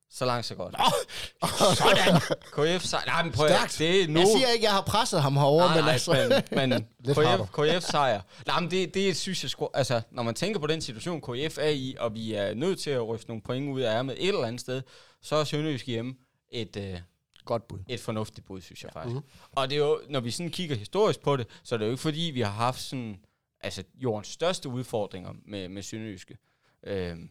Så 0.10 0.26
langt, 0.26 0.46
så 0.46 0.56
godt. 0.56 0.76
Sådan! 1.78 2.22
KF 2.52 2.84
sejr. 2.86 3.06
Nej, 3.06 3.24
men 3.24 3.32
prøv 3.32 3.48
Stærkt. 3.48 3.80
Det 3.80 4.02
er 4.02 4.08
nu. 4.08 4.20
Jeg 4.20 4.28
siger 4.38 4.48
ikke, 4.48 4.66
jeg 4.66 4.74
har 4.74 4.82
presset 4.82 5.22
ham 5.22 5.38
herovre, 5.38 5.66
nej, 5.66 5.76
men 5.76 5.84
nej, 5.84 5.94
altså... 5.94 6.42
men, 6.52 6.70
men. 6.70 6.88
KF, 7.16 7.52
KF 7.52 7.84
sejr. 7.84 8.22
Nej, 8.48 8.60
men 8.60 8.72
det, 8.72 8.94
det 8.94 9.18
synes 9.18 9.44
jeg 9.44 9.50
sgu... 9.50 9.70
Altså, 9.74 10.02
når 10.12 10.24
man 10.24 10.36
tænker 10.36 10.60
på 10.60 10.68
den 10.68 10.82
situation, 10.82 11.22
KF 11.22 11.58
er 11.58 11.70
i, 11.70 11.96
og 12.00 12.14
vi 12.14 12.34
er 12.34 12.54
nødt 12.54 12.80
til 12.80 12.90
at 12.90 13.08
ryste 13.08 13.28
nogle 13.28 13.42
point 13.42 13.70
ud 13.70 13.82
af 13.82 13.98
ærmet 13.98 14.16
et 14.24 14.28
eller 14.28 14.46
andet 14.46 14.62
sted, 14.62 14.82
så 15.22 15.36
er 15.36 15.44
Sønderjysk 15.44 15.88
hjemme 15.88 16.14
et, 16.52 16.78
øh, 16.78 17.00
Godt 17.48 17.68
bud. 17.68 17.80
et 17.90 18.00
fornuftigt 18.00 18.48
bud, 18.48 18.62
synes 18.62 18.84
jeg 18.84 18.92
faktisk. 18.94 19.14
Mhm. 19.16 19.24
Mm-hmm. 19.24 19.54
Og 19.56 19.70
det 19.70 19.76
er 19.76 19.80
jo, 19.80 20.02
når 20.10 20.20
vi 20.20 20.32
sådan 20.32 20.50
kigger 20.52 20.76
historisk 20.76 21.20
på 21.22 21.38
det, 21.38 21.48
så 21.64 21.76
er 21.76 21.80
det 21.80 21.86
jo 21.86 21.92
ikke 21.92 22.02
fordi, 22.02 22.32
vi 22.34 22.42
har 22.42 22.52
haft 22.52 22.82
sådan, 22.82 23.20
altså 23.62 23.84
jordens 23.96 24.28
største 24.28 24.70
udfordringer 24.70 25.34
med, 25.46 25.70
med 25.70 25.82
Sønderjyske. 25.84 26.38
Øhm, 26.84 27.30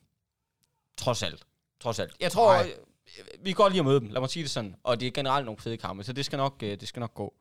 trods 0.99 1.23
alt. 1.23 1.43
Trods 1.81 1.99
alt. 1.99 2.15
Jeg 2.21 2.33
tror, 2.33 2.53
Nej. 2.53 2.71
øh, 3.19 3.25
vi 3.45 3.53
godt 3.53 3.73
lide 3.73 3.81
at 3.81 3.85
møde 3.87 4.01
dem, 4.01 4.09
lad 4.09 4.21
mig 4.21 4.31
sige 4.31 4.43
det 4.43 4.51
sådan. 4.51 4.75
Og 4.83 5.01
det 5.01 5.07
er 5.07 5.11
generelt 5.11 5.45
nogle 5.47 5.59
fede 5.61 5.77
kampe, 5.77 6.05
så 6.05 6.13
det 6.13 6.25
skal 6.25 6.37
nok, 6.37 6.63
øh, 6.63 6.81
det 6.81 6.89
skal 6.89 7.01
nok 7.01 7.15
gå. 7.15 7.35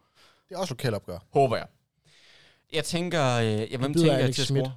Det 0.49 0.55
er 0.55 0.59
også 0.59 0.73
lokalopgør. 0.73 1.19
Håber 1.33 1.57
jeg. 1.57 1.67
Jeg 2.73 2.83
tænker, 2.83 3.23
øh, 3.37 3.45
ja, 3.71 3.77
hvem 3.77 3.93
tænker 3.93 4.17
jeg 4.17 4.35
til 4.35 4.41
at 4.41 4.47
score? 4.47 4.73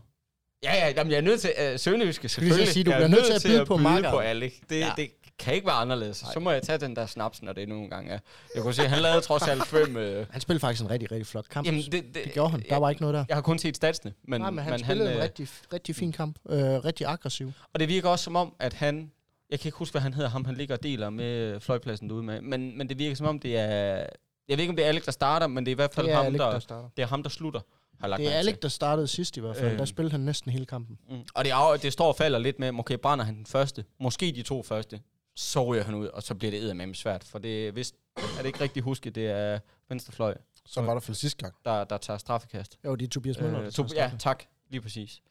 Ja, 0.62 0.74
ja, 0.74 0.88
jamen, 0.96 1.10
jeg 1.10 1.16
er 1.16 1.22
nødt 1.22 1.40
til, 1.40 1.50
uh, 1.72 1.78
Sønderjyske 1.80 2.22
lige 2.22 2.28
så 2.30 2.34
selvfølgelig. 2.34 2.68
sige, 2.72 2.84
du 2.84 2.90
Jeg 2.90 3.02
er 3.02 3.08
bliver 3.08 3.20
nødt 3.20 3.26
til 3.42 3.48
at 3.48 3.54
byde 3.58 3.66
på 3.66 3.76
byde 3.76 3.82
makkeren. 3.82 4.12
på 4.14 4.18
Alex. 4.18 4.52
Det, 4.70 4.78
Ja. 4.80 4.86
ja. 4.86 4.92
det 4.96 5.10
kan 5.38 5.54
ikke 5.54 5.66
være 5.66 5.76
anderledes. 5.76 6.24
Så 6.32 6.40
må 6.40 6.50
jeg 6.50 6.62
tage 6.62 6.78
den 6.78 6.96
der 6.96 7.06
snaps, 7.06 7.42
når 7.42 7.52
det 7.52 7.68
nogle 7.68 7.90
gange 7.90 8.10
er. 8.10 8.18
Jeg 8.54 8.62
kunne 8.62 8.74
se, 8.74 8.82
han 8.88 8.98
lavede 9.02 9.20
trods 9.20 9.42
alt 9.48 9.66
fem... 9.76 9.96
Øh, 9.96 10.26
Han 10.30 10.40
spillede 10.40 10.60
faktisk 10.60 10.82
en 10.84 10.90
rigtig, 10.90 11.12
rigtig 11.12 11.26
flot 11.26 11.48
kamp. 11.48 11.66
jamen, 11.66 11.82
det, 11.82 11.92
det, 11.92 12.14
det 12.14 12.32
gjorde 12.32 12.50
han. 12.50 12.64
Der 12.70 12.76
var 12.76 12.90
ikke 12.90 13.02
noget 13.02 13.14
der. 13.14 13.24
Jeg 13.28 13.36
har 13.36 13.42
kun 13.42 13.58
set 13.58 13.76
statsene, 13.76 14.12
men, 14.24 14.40
Nej, 14.40 14.50
men 14.50 14.64
han 14.64 14.70
men 14.70 14.80
spillede 14.84 15.10
en 15.10 15.16
øh, 15.16 15.22
rigtig, 15.22 15.48
rigtig 15.72 15.96
fin 15.96 16.12
kamp. 16.12 16.38
Øh, 16.50 16.60
rigtig 16.60 17.06
aggressiv. 17.06 17.52
Og 17.74 17.80
det 17.80 17.88
virker 17.88 18.08
også 18.08 18.24
som 18.24 18.36
om, 18.36 18.54
at 18.58 18.72
han... 18.74 19.12
Jeg 19.50 19.60
kan 19.60 19.68
ikke 19.68 19.78
huske, 19.78 19.92
hvad 19.92 20.02
han 20.02 20.14
hedder, 20.14 20.30
ham 20.30 20.44
han 20.44 20.54
ligger 20.54 20.76
og 20.76 20.82
deler 20.82 21.10
med 21.10 21.60
fløjpladsen 21.60 22.08
derude 22.08 22.22
med. 22.22 22.40
Men, 22.40 22.78
men 22.78 22.88
det 22.88 22.98
virker 22.98 23.16
som 23.16 23.26
om, 23.26 23.38
det 23.38 23.56
er... 23.58 24.06
Jeg 24.48 24.56
ved 24.56 24.58
ikke, 24.58 24.70
om 24.70 24.76
det 24.76 24.84
er 24.84 24.88
Alex, 24.88 25.04
der 25.04 25.12
starter, 25.12 25.46
men 25.46 25.66
det 25.66 25.70
er 25.70 25.74
i 25.74 25.76
hvert 25.76 25.94
fald 25.94 26.06
Det 26.06 26.12
er 26.12 26.16
ham, 26.16 26.26
Alec, 26.26 26.38
der, 26.40 26.50
der 26.50 26.58
starter. 26.58 26.88
det 26.96 27.02
er 27.02 27.06
ham, 27.06 27.22
der 27.22 27.30
slutter. 27.30 27.60
Har 28.00 28.06
jeg 28.06 28.10
lagt 28.10 28.18
Det 28.18 28.26
er 28.26 28.30
mærke 28.30 28.42
til. 28.42 28.48
Alec, 28.48 28.60
der 28.60 28.68
startede 28.68 29.06
sidst 29.06 29.36
i 29.36 29.40
hvert 29.40 29.56
fald. 29.56 29.72
Øh. 29.72 29.78
Der 29.78 29.84
spillede 29.84 30.12
han 30.12 30.20
næsten 30.20 30.52
hele 30.52 30.66
kampen. 30.66 30.98
Mm. 31.10 31.16
Og 31.34 31.44
det, 31.44 31.52
er, 31.52 31.78
det 31.82 31.92
står 31.92 32.08
og 32.08 32.16
falder 32.16 32.38
lidt 32.38 32.58
med, 32.58 32.72
okay, 32.78 32.94
brænder 32.98 33.24
han 33.24 33.34
den 33.34 33.46
første, 33.46 33.84
måske 34.00 34.32
de 34.36 34.42
to 34.42 34.62
første, 34.62 35.00
så 35.38 35.64
ryger 35.64 35.84
han 35.84 35.94
ud, 35.94 36.06
og 36.06 36.22
så 36.22 36.34
bliver 36.34 36.50
det 36.50 36.60
eddermame 36.60 36.94
svært. 36.94 37.24
For 37.24 37.38
det 37.38 37.68
er 37.68 37.72
vist, 37.72 37.94
er 38.16 38.22
det 38.38 38.46
ikke 38.46 38.60
rigtigt 38.60 38.84
husket, 38.84 39.14
det 39.14 39.26
er 39.26 39.58
venstrefløj, 39.88 40.36
Så 40.66 40.80
var 40.82 40.92
der 40.92 41.00
for 41.00 41.12
sidste 41.12 41.42
gang. 41.42 41.54
der, 41.64 41.84
der 41.84 41.98
tager 41.98 42.18
straffekast. 42.18 42.78
Jo, 42.84 42.94
det 42.94 43.04
er 43.04 43.08
Tobias 43.10 43.40
Møller. 43.40 43.62
Øh, 43.62 43.72
to, 43.72 43.84
ja, 43.94 44.10
tak. 44.18 44.44
Lige 44.68 44.80
præcis. 44.80 45.22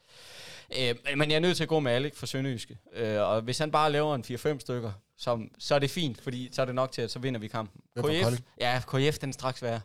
Øh, 0.79 0.95
men 1.17 1.29
jeg 1.29 1.35
er 1.35 1.39
nødt 1.39 1.57
til 1.57 1.63
at 1.63 1.69
gå 1.69 1.79
med 1.79 1.91
Alec 1.91 2.15
for 2.15 2.25
Sønderjyske. 2.25 2.77
Øh, 2.93 3.21
og 3.21 3.41
hvis 3.41 3.57
han 3.57 3.71
bare 3.71 3.91
laver 3.91 4.15
en 4.15 4.23
4-5 4.55 4.59
stykker, 4.59 4.91
så, 5.17 5.47
så 5.59 5.75
er 5.75 5.79
det 5.79 5.89
fint, 5.89 6.21
fordi 6.21 6.49
så 6.51 6.61
er 6.61 6.65
det 6.65 6.75
nok 6.75 6.91
til, 6.91 7.01
at 7.01 7.11
så 7.11 7.19
vinder 7.19 7.39
vi 7.39 7.47
kampen. 7.47 7.81
KF, 7.97 8.41
ja, 8.61 8.81
KF 8.87 9.17
den 9.17 9.29
er 9.29 9.33
straks 9.33 9.61
værd. 9.61 9.81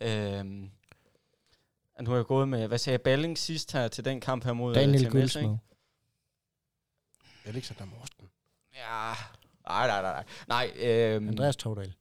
Øh, 0.00 0.44
nu 0.44 2.10
har 2.10 2.14
jeg 2.16 2.24
gået 2.24 2.48
med, 2.48 2.68
hvad 2.68 2.78
sagde 2.78 2.94
jeg, 2.94 3.00
Balling 3.02 3.38
sidst 3.38 3.72
her 3.72 3.88
til 3.88 4.04
den 4.04 4.20
kamp 4.20 4.44
her 4.44 4.52
mod 4.52 4.76
øh, 4.76 4.82
Daniel 4.82 5.10
TMS, 5.10 5.36
ikke? 5.36 5.58
Alexander 7.44 7.84
Morsten. 7.84 8.28
Ja, 8.74 9.12
nej, 9.68 9.86
nej, 9.86 10.02
nej, 10.02 10.12
nej. 10.48 10.66
Nej, 10.76 10.86
øhm, 10.88 11.28
Andreas 11.28 11.56
Tordal. 11.56 11.92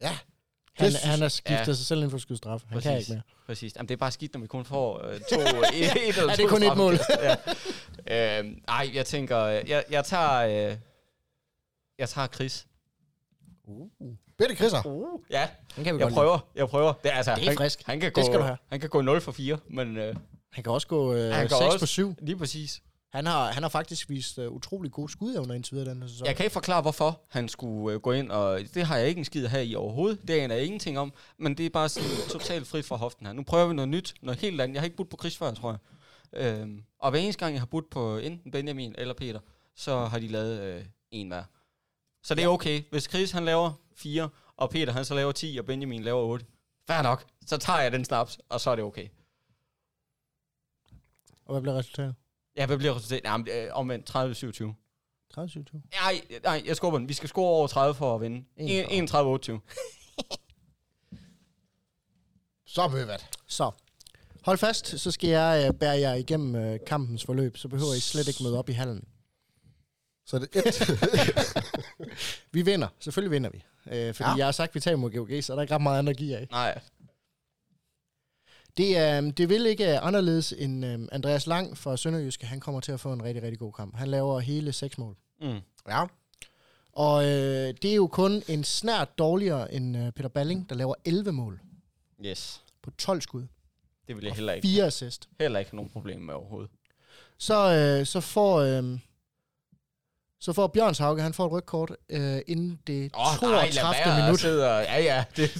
Ja. 0.00 0.08
Han, 0.08 0.86
Det 0.86 0.92
synes- 0.92 1.02
han 1.10 1.20
har 1.20 1.28
skiftet 1.28 1.68
ja. 1.68 1.74
sig 1.74 1.86
selv 1.86 2.02
ind 2.02 2.10
for 2.10 2.16
at 2.16 2.22
skyde 2.22 2.38
straffe. 2.38 2.66
Han 2.70 2.80
kan 2.80 2.92
Præcis. 2.92 3.08
ikke 3.08 3.12
mere. 3.16 3.22
præcis. 3.46 3.76
Jamen, 3.76 3.88
det 3.88 3.94
er 3.94 3.98
bare 3.98 4.10
skidt, 4.10 4.34
når 4.34 4.40
vi 4.40 4.46
kun 4.46 4.64
får 4.64 5.04
øh, 5.06 5.20
to, 5.20 5.40
et, 5.74 6.08
et 6.08 6.18
eller 6.18 6.26
det 6.28 6.36
to 6.38 6.44
er 6.44 6.48
kun 6.48 6.62
et 6.62 6.76
mål. 6.76 6.94
ja. 8.08 8.38
øhm, 8.38 8.62
nej, 8.66 8.90
jeg 8.94 9.06
tænker, 9.06 9.38
øh, 9.38 9.70
jeg, 9.70 9.84
jeg 9.90 10.04
tager, 10.04 10.68
øh, 10.70 10.76
jeg 11.98 12.08
tager 12.08 12.26
Chris. 12.28 12.66
Uh. 13.64 13.88
Bitte 14.38 14.54
Chrisser. 14.56 14.86
Uh. 14.86 15.20
Ja, 15.30 15.48
Han 15.74 15.84
kan 15.84 15.94
vi 15.94 15.98
jeg 16.00 16.04
godt 16.04 16.14
prøver, 16.14 16.38
jeg 16.54 16.68
prøver. 16.68 16.92
Det 16.92 17.12
er, 17.12 17.16
altså, 17.16 17.34
Det 17.34 17.42
er 17.44 17.48
han, 17.48 17.56
frisk. 17.56 17.82
Han 17.86 18.00
kan, 18.00 18.06
Det 18.06 18.14
gå, 18.14 18.22
skal 18.22 18.38
du 18.38 18.42
have. 18.44 18.56
han 18.70 18.80
kan 18.80 18.88
gå 18.90 19.00
0 19.00 19.20
for 19.20 19.32
4, 19.32 19.58
men 19.70 19.96
øh, 19.96 20.06
lide. 20.06 20.18
Han 20.52 20.64
kan 20.64 20.72
også 20.72 20.86
gå 20.86 21.14
øh, 21.14 21.32
Han 21.34 21.48
6 21.48 21.58
kan 21.58 21.66
også- 21.66 21.78
på 21.78 21.86
7. 21.86 22.14
lige 22.22 22.36
præcis. 22.38 22.82
Han 23.12 23.26
har, 23.26 23.52
han 23.52 23.62
har 23.62 23.70
faktisk 23.70 24.10
vist 24.10 24.38
uh, 24.38 24.46
utrolig 24.46 24.92
gode 24.92 25.12
skudevner 25.12 25.54
indtil 25.54 25.74
videre 25.74 25.90
den 25.90 26.02
her 26.02 26.08
sæson. 26.08 26.26
Jeg 26.26 26.36
kan 26.36 26.44
ikke 26.44 26.52
forklare, 26.52 26.82
hvorfor 26.82 27.20
han 27.28 27.48
skulle 27.48 27.94
øh, 27.94 28.00
gå 28.00 28.12
ind, 28.12 28.30
og 28.30 28.60
det 28.74 28.86
har 28.86 28.96
jeg 28.96 29.08
ikke 29.08 29.18
en 29.18 29.24
skid 29.24 29.46
her 29.46 29.60
i 29.60 29.74
overhovedet. 29.74 30.28
Det 30.28 30.34
aner 30.34 30.54
jeg 30.54 30.64
ingenting 30.64 30.98
om, 30.98 31.12
men 31.38 31.56
det 31.56 31.66
er 31.66 31.70
bare 31.70 31.88
sådan 31.88 32.10
totalt 32.38 32.66
frit 32.66 32.84
fra 32.84 32.96
hoften 32.96 33.26
her. 33.26 33.32
Nu 33.32 33.42
prøver 33.42 33.66
vi 33.66 33.74
noget 33.74 33.88
nyt, 33.88 34.14
noget 34.22 34.40
helt 34.40 34.60
andet. 34.60 34.74
Jeg 34.74 34.80
har 34.80 34.84
ikke 34.84 34.96
budt 34.96 35.10
på 35.10 35.16
Chris 35.20 35.36
før, 35.36 35.54
tror 35.54 35.70
jeg. 35.70 35.78
Øhm, 36.32 36.84
og 36.98 37.10
hver 37.10 37.20
eneste 37.20 37.40
gang, 37.40 37.54
jeg 37.54 37.60
har 37.60 37.66
budt 37.66 37.90
på 37.90 38.18
enten 38.18 38.50
Benjamin 38.50 38.94
eller 38.98 39.14
Peter, 39.14 39.40
så 39.76 40.04
har 40.04 40.18
de 40.18 40.28
lavet 40.28 40.60
øh, 40.60 40.84
en 41.10 41.28
hver. 41.28 41.42
Så 42.22 42.34
det 42.34 42.44
er 42.44 42.48
okay. 42.48 42.82
Hvis 42.90 43.04
Chris 43.04 43.30
han 43.30 43.44
laver 43.44 43.72
4, 43.96 44.28
og 44.56 44.70
Peter 44.70 44.92
han 44.92 45.04
så 45.04 45.14
laver 45.14 45.32
10, 45.32 45.56
og 45.58 45.66
Benjamin 45.66 46.02
laver 46.02 46.22
8, 46.22 46.46
fair 46.86 47.02
nok. 47.02 47.24
Så 47.46 47.56
tager 47.56 47.80
jeg 47.80 47.92
den 47.92 48.04
snaps, 48.04 48.38
og 48.48 48.60
så 48.60 48.70
er 48.70 48.76
det 48.76 48.84
okay. 48.84 49.08
Og 51.44 51.54
hvad 51.54 51.62
bliver 51.62 51.78
resultatet? 51.78 52.14
Ja, 52.56 52.66
hvad 52.66 52.78
bliver 52.78 52.96
resultatet? 52.96 53.24
Jamen, 53.24 53.48
øh, 53.48 53.68
omvendt 53.72 54.10
30-27. 54.10 54.74
30-27. 55.38 55.80
Nej, 56.02 56.20
nej, 56.44 56.62
jeg 56.66 56.76
skubber 56.76 56.98
den. 56.98 57.08
Vi 57.08 57.14
skal 57.14 57.28
score 57.28 57.48
over 57.48 57.66
30 57.66 57.94
for 57.94 58.14
at 58.14 58.20
vinde. 58.20 58.44
31. 58.56 59.38
31-28. 59.58 59.60
Så 62.66 62.88
møvat. 62.88 63.28
Så, 63.46 63.70
hold 64.44 64.58
fast, 64.58 65.00
så 65.00 65.10
skal 65.10 65.30
jeg 65.30 65.70
uh, 65.70 65.76
bære 65.78 65.98
jer 65.98 66.14
igennem 66.14 66.72
uh, 66.72 66.76
kampens 66.86 67.24
forløb, 67.24 67.56
så 67.56 67.68
behøver 67.68 67.94
I 67.94 68.00
slet 68.00 68.28
ikke 68.28 68.42
møde 68.42 68.58
op 68.58 68.68
i 68.68 68.72
hallen. 68.72 69.04
Så 70.26 70.38
det 70.38 70.56
et. 70.56 70.88
Vi 72.52 72.62
vinder, 72.62 72.88
selvfølgelig 73.00 73.30
vinder 73.30 73.50
vi. 73.50 73.62
Uh, 73.86 73.92
fordi 74.14 74.22
Ja. 74.22 74.30
ja. 74.30 74.36
jeg 74.36 74.46
har 74.46 74.52
sagt, 74.52 74.68
at 74.68 74.74
vi 74.74 74.80
tager 74.80 74.96
mod 74.96 75.10
GOG, 75.10 75.44
så 75.44 75.52
er 75.52 75.54
der 75.54 75.62
ikke 75.62 75.74
ret 75.74 75.82
meget 75.82 75.98
andet 75.98 76.10
at 76.10 76.16
give 76.16 76.36
af. 76.36 76.46
Nej. 76.50 76.80
Det, 78.76 79.20
uh, 79.22 79.30
det 79.36 79.48
vil 79.48 79.66
ikke 79.66 79.84
uh, 79.84 80.06
anderledes 80.06 80.54
end 80.58 80.84
uh, 80.86 80.90
Andreas 81.12 81.46
Lang 81.46 81.78
fra 81.78 81.96
Sønderjyske. 81.96 82.46
Han 82.46 82.60
kommer 82.60 82.80
til 82.80 82.92
at 82.92 83.00
få 83.00 83.12
en 83.12 83.22
rigtig, 83.24 83.42
rigtig 83.42 83.58
god 83.58 83.72
kamp. 83.72 83.96
Han 83.96 84.08
laver 84.08 84.40
hele 84.40 84.72
seks 84.72 84.98
mål. 84.98 85.16
Mm. 85.40 85.58
Ja. 85.88 86.04
Og 86.92 87.24
øh, 87.24 87.74
det 87.82 87.84
er 87.90 87.94
jo 87.94 88.06
kun 88.06 88.42
en 88.48 88.64
snært 88.64 89.18
dårligere 89.18 89.74
end 89.74 89.96
øh, 89.96 90.12
Peter 90.12 90.28
Balling, 90.28 90.68
der 90.68 90.74
laver 90.74 90.94
11 91.04 91.32
mål 91.32 91.60
Yes. 92.24 92.62
på 92.82 92.90
12 92.90 93.20
skud. 93.20 93.46
Det 94.08 94.16
vil 94.16 94.24
jeg 94.24 94.32
heller 94.34 94.52
ikke, 94.52 94.68
4 94.68 94.84
assist. 94.84 95.28
heller 95.40 95.58
ikke 95.58 95.76
nogen 95.76 95.90
problem 95.90 96.20
med 96.20 96.34
overhovedet. 96.34 96.70
Så, 97.38 97.72
øh, 97.74 98.06
så 98.06 98.20
får... 98.20 98.60
Øh, 98.60 98.98
så 100.40 100.52
får 100.52 100.66
Bjørns 100.66 100.98
Hauge, 100.98 101.22
han 101.22 101.34
får 101.34 101.46
et 101.46 101.52
rødkort 101.52 101.90
øh, 102.08 102.40
inden 102.46 102.78
det 102.86 103.10
Åh, 103.18 103.38
32. 103.38 104.22
minut. 104.24 104.40
Sidder, 104.40 104.78
ja, 104.78 105.00
ja, 105.02 105.24
det, 105.36 105.54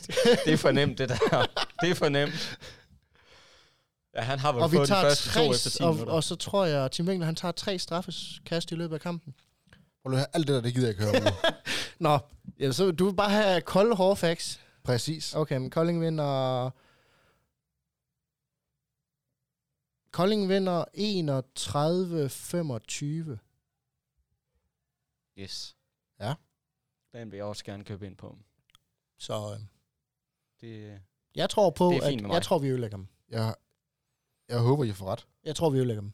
det 0.44 0.52
er 0.52 0.56
for 0.56 0.70
nemt, 0.70 0.98
det 0.98 1.08
der. 1.08 1.46
Det 1.80 1.90
er 1.90 1.94
for 1.94 2.08
nemt. 2.08 2.58
Ja, 4.14 4.20
han 4.20 4.38
har 4.38 4.52
vel 4.52 4.62
Og 4.62 4.72
vi 4.72 4.76
fået 4.76 4.88
de 4.88 4.92
tager 4.94 5.02
første 5.02 5.28
tre, 5.30 5.44
to 5.46 5.52
efter 5.52 5.70
10 5.70 5.82
og, 5.82 5.92
minutter. 5.94 6.12
og 6.12 6.24
så 6.24 6.36
tror 6.36 6.64
jeg, 6.66 6.84
at 6.84 6.90
Tim 6.92 7.06
Winkler, 7.08 7.26
han 7.26 7.34
tager 7.34 7.52
tre 7.52 7.78
straffeskast 7.78 8.72
i 8.72 8.74
løbet 8.74 8.94
af 8.94 9.00
kampen. 9.00 9.34
Prøv 10.02 10.14
at 10.14 10.26
alt 10.32 10.46
det 10.48 10.54
der, 10.54 10.60
det 10.60 10.74
gider 10.74 10.86
jeg 10.86 10.94
ikke 10.94 11.04
høre 11.04 11.16
om 11.16 11.22
nu. 11.22 11.30
Nå, 12.08 12.18
ja, 12.60 12.72
så 12.72 12.90
du 12.90 13.04
vil 13.04 13.14
bare 13.16 13.30
have 13.30 13.60
kolde 13.60 13.96
hårde 13.96 14.16
facts. 14.16 14.60
Præcis. 14.84 15.34
Okay, 15.34 15.56
men 15.56 15.70
Kolding 15.70 16.00
vinder... 16.00 16.70
Kolding 20.10 20.48
vinder 20.48 20.84
31-25. 23.34 23.38
Yes. 25.38 25.76
Ja. 26.20 26.34
Den 27.12 27.30
vil 27.30 27.36
jeg 27.36 27.46
også 27.46 27.64
gerne 27.64 27.84
købe 27.84 28.06
ind 28.06 28.16
på. 28.16 28.38
Så 29.18 29.34
øh, 29.52 29.60
Det, 30.60 31.00
jeg 31.34 31.50
tror 31.50 31.70
på, 31.70 31.88
Det 31.88 31.96
er 31.96 32.08
fint 32.08 32.18
at 32.20 32.22
med 32.22 32.28
mig. 32.28 32.34
jeg 32.34 32.42
tror, 32.42 32.58
vi 32.58 32.68
ødelægger 32.68 32.96
dem. 32.96 33.06
Jeg, 33.28 33.54
jeg 34.48 34.58
håber, 34.58 34.84
I 34.84 34.92
får 34.92 35.06
ret. 35.06 35.26
Jeg 35.44 35.56
tror, 35.56 35.70
vi 35.70 35.78
ødelægger 35.78 36.00
dem. 36.00 36.12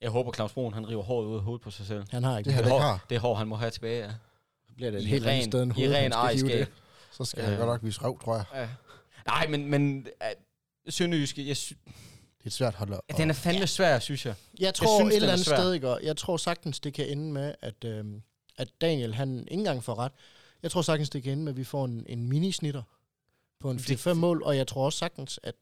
jeg 0.00 0.10
håber, 0.10 0.32
Claus 0.32 0.52
Broen, 0.52 0.74
han 0.74 0.88
river 0.88 1.02
håret 1.02 1.26
ud 1.26 1.36
af 1.36 1.42
hovedet 1.42 1.62
på 1.62 1.70
sig 1.70 1.86
selv. 1.86 2.04
Han 2.10 2.24
har 2.24 2.38
ikke 2.38 2.50
Det 2.50 2.56
det. 2.56 2.64
det 2.64 2.72
hår, 2.72 2.80
har. 2.80 3.06
det 3.10 3.18
hår, 3.20 3.34
han 3.34 3.46
må 3.48 3.56
have 3.56 3.70
tilbage, 3.70 4.04
ja. 4.04 4.10
Så 4.68 4.74
bliver 4.74 4.90
det 4.90 4.98
et 4.98 5.04
I 5.04 5.06
helt 5.06 5.26
ren- 5.26 5.50
sted 5.50 5.62
end 5.62 5.72
I 5.72 5.74
hovedet, 5.74 5.96
ren 5.96 6.12
han 6.12 6.12
skal 6.12 6.48
hive 6.48 6.52
ejerskab. 6.52 6.74
Så 7.12 7.24
skal 7.24 7.42
jeg 7.44 7.52
Øh. 7.52 7.58
godt 7.58 7.68
nok 7.68 7.82
vise 7.84 8.00
røv, 8.00 8.20
tror 8.20 8.34
jeg. 8.36 8.44
ja. 8.54 8.68
Nej, 9.26 9.46
men, 9.46 9.66
men 9.70 10.06
uh, 10.20 10.26
Sønderjyske, 10.92 11.48
jeg 11.48 11.56
sy- 11.56 11.72
Det 11.72 12.42
er 12.42 12.46
et 12.46 12.52
svært 12.52 12.74
hold 12.74 12.92
at... 12.92 13.00
ja, 13.10 13.14
den 13.16 13.30
er 13.30 13.34
fandme 13.34 13.66
svær, 13.66 13.98
synes 13.98 14.26
jeg. 14.26 14.34
Jeg 14.60 14.74
tror 14.74 14.86
synes, 14.86 14.96
synes, 14.98 15.12
et 15.12 15.16
eller 15.16 15.28
er 15.28 15.32
andet 15.32 15.46
sted, 15.46 15.72
ikke? 15.72 15.88
jeg 16.06 16.16
tror 16.16 16.36
sagtens, 16.36 16.80
det 16.80 16.94
kan 16.94 17.08
ende 17.08 17.32
med, 17.32 17.54
at, 17.60 17.84
øhm, 17.84 18.22
at 18.56 18.68
Daniel, 18.80 19.14
han 19.14 19.38
ikke 19.38 19.52
engang 19.52 19.84
får 19.84 19.94
ret. 19.98 20.12
Jeg 20.62 20.70
tror 20.70 20.82
sagtens, 20.82 21.10
det 21.10 21.22
kan 21.22 21.32
ende 21.32 21.44
med, 21.44 21.52
at 21.52 21.56
vi 21.56 21.64
får 21.64 21.84
en, 21.84 22.06
en 22.08 22.28
minisnitter 22.28 22.82
på 23.60 23.70
en 23.70 23.78
Det- 23.78 24.06
4-5 24.06 24.12
mål, 24.12 24.42
og 24.42 24.56
jeg 24.56 24.66
tror 24.66 24.84
også 24.84 24.98
sagtens, 24.98 25.40
at 25.42 25.54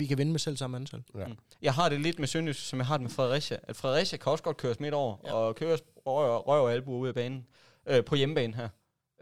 vi 0.00 0.06
kan 0.06 0.18
vinde 0.18 0.32
med 0.32 0.40
selv 0.40 0.56
samme 0.56 0.76
antal. 0.76 1.02
Ja. 1.14 1.26
Jeg 1.62 1.74
har 1.74 1.88
det 1.88 2.00
lidt 2.00 2.18
med 2.18 2.28
Sønderjyske, 2.28 2.62
som 2.62 2.78
jeg 2.78 2.86
har 2.86 2.96
det 2.96 3.02
med 3.02 3.10
Fredericia. 3.10 3.58
At 3.62 3.76
Fredericia 3.76 4.18
kan 4.18 4.32
også 4.32 4.44
godt 4.44 4.56
køres 4.56 4.80
midt 4.80 4.94
over, 4.94 5.16
Ja. 5.24 5.32
og 5.32 5.56
køres 5.56 5.80
røv, 6.06 6.38
røv 6.40 6.62
og 6.64 6.72
albu 6.72 6.98
ud 6.98 7.08
af 7.08 7.14
banen. 7.14 7.46
Øh, 7.86 8.04
på 8.04 8.14
hjemmebane 8.14 8.54
her. 8.56 8.68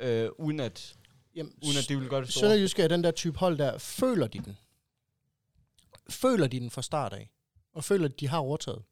Øh, 0.00 0.28
uden, 0.38 0.60
at, 0.60 0.96
Jamen, 1.34 1.52
uden 1.66 1.78
at 1.78 1.88
de 1.88 1.98
vil 1.98 2.08
gøre 2.08 2.20
det 2.20 2.32
store. 2.32 2.40
Sønderjyske 2.40 2.82
er 2.82 2.88
den 2.88 3.04
der 3.04 3.10
type 3.10 3.38
hold 3.38 3.58
der, 3.58 3.78
føler 3.78 4.26
de 4.26 4.38
den? 4.38 4.56
Føler 6.10 6.46
de 6.46 6.60
den 6.60 6.70
fra 6.70 6.82
start 6.82 7.12
af? 7.12 7.30
Og 7.72 7.84
føler, 7.84 8.08
at 8.08 8.20
de 8.20 8.28
har 8.28 8.38
overtaget? 8.38 8.82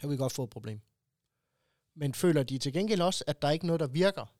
Kan 0.00 0.10
vi 0.10 0.16
godt 0.16 0.32
få 0.32 0.44
et 0.44 0.50
problem. 0.50 0.80
Men 1.94 2.14
føler 2.14 2.42
de 2.42 2.58
til 2.58 2.72
gengæld 2.72 3.00
også, 3.00 3.24
at 3.26 3.42
der 3.42 3.50
ikke 3.50 3.64
er 3.64 3.66
noget, 3.66 3.80
der 3.80 3.86
virker? 3.86 4.32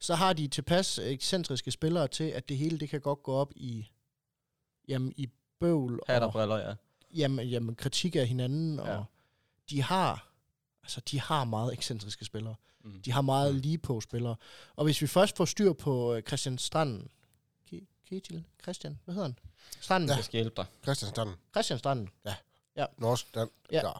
Så 0.00 0.14
har 0.14 0.32
de 0.32 0.48
tilpas 0.48 0.98
ekscentriske 0.98 1.70
spillere 1.70 2.08
til, 2.08 2.24
at 2.24 2.48
det 2.48 2.56
hele 2.56 2.78
det 2.78 2.88
kan 2.88 3.00
godt 3.00 3.22
gå 3.22 3.32
op 3.32 3.52
i, 3.56 3.88
jamen, 4.88 5.12
i 5.16 5.28
bøvl 5.60 6.00
Hat 6.06 6.22
og 6.22 6.32
briller, 6.32 6.56
ja. 6.56 6.74
jamen, 7.14 7.48
jamen, 7.48 7.74
kritik 7.74 8.16
af 8.16 8.26
hinanden. 8.26 8.76
Ja. 8.78 8.96
Og 8.98 9.04
de 9.70 9.82
har, 9.82 10.28
altså, 10.82 11.00
de 11.10 11.20
har 11.20 11.44
meget 11.44 11.72
ekscentriske 11.72 12.24
spillere. 12.24 12.54
Mm. 12.84 13.02
De 13.02 13.12
har 13.12 13.20
meget 13.22 13.54
lige 13.54 13.78
på 13.78 14.00
spillere. 14.00 14.36
Og 14.76 14.84
hvis 14.84 15.02
vi 15.02 15.06
først 15.06 15.36
får 15.36 15.44
styr 15.44 15.72
på 15.72 16.14
øh, 16.14 16.22
Christian 16.22 16.58
Stranden, 16.58 17.08
Ke- 17.72 18.04
Ketil, 18.08 18.44
Christian, 18.62 18.98
hvad 19.04 19.14
hedder 19.14 19.28
han? 19.28 19.38
Stranden. 19.80 20.08
Ja. 20.08 20.14
Jeg 20.14 20.24
skal 20.24 20.38
hjælpe 20.40 20.56
dig. 20.56 20.66
Christian 20.82 21.08
Stannen. 21.10 21.34
Christian 21.54 21.78
Stranden. 21.78 22.08
Norsk, 22.98 23.34
Dan, 23.34 23.48
Ja. 23.72 23.80
ja. 23.86 23.92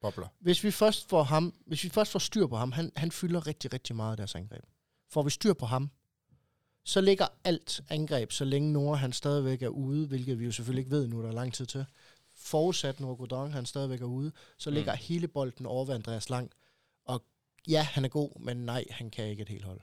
Bobler. 0.00 0.26
Hvis 0.38 0.64
vi 0.64 0.70
først 0.70 1.08
får 1.08 1.22
ham, 1.22 1.54
hvis 1.66 1.84
vi 1.84 1.88
først 1.88 2.12
får 2.12 2.18
styr 2.18 2.46
på 2.46 2.56
ham, 2.56 2.72
han, 2.72 2.92
han 2.96 3.10
fylder 3.12 3.46
rigtig, 3.46 3.72
rigtig 3.72 3.96
meget 3.96 4.10
af 4.10 4.16
deres 4.16 4.34
angreb. 4.34 4.64
Får 5.08 5.22
vi 5.22 5.30
styr 5.30 5.52
på 5.52 5.66
ham, 5.66 5.90
så 6.84 7.00
ligger 7.00 7.26
alt 7.44 7.80
angreb, 7.88 8.32
så 8.32 8.44
længe 8.44 8.72
Nora 8.72 8.96
han 8.96 9.12
stadigvæk 9.12 9.62
er 9.62 9.68
ude, 9.68 10.06
hvilket 10.06 10.38
vi 10.38 10.44
jo 10.44 10.52
selvfølgelig 10.52 10.80
ikke 10.80 10.90
ved 10.90 11.06
nu, 11.06 11.22
der 11.22 11.28
er 11.28 11.32
lang 11.32 11.54
tid 11.54 11.66
til. 11.66 11.84
Forudsat 12.34 13.00
Nora 13.00 13.14
Godon, 13.14 13.52
han 13.52 13.66
stadigvæk 13.66 14.00
er 14.00 14.04
ude, 14.04 14.32
så 14.58 14.70
Mm. 14.70 14.74
ligger 14.74 14.94
hele 14.94 15.28
bolden 15.28 15.66
over 15.66 15.84
ved 15.84 15.94
Andreas 15.94 16.30
Lang. 16.30 16.50
Og 17.04 17.24
ja, 17.68 17.82
han 17.82 18.04
er 18.04 18.08
god, 18.08 18.40
men 18.40 18.56
nej, 18.56 18.84
han 18.90 19.10
kan 19.10 19.24
ikke 19.26 19.42
et 19.42 19.48
helt 19.48 19.64
hold. 19.64 19.80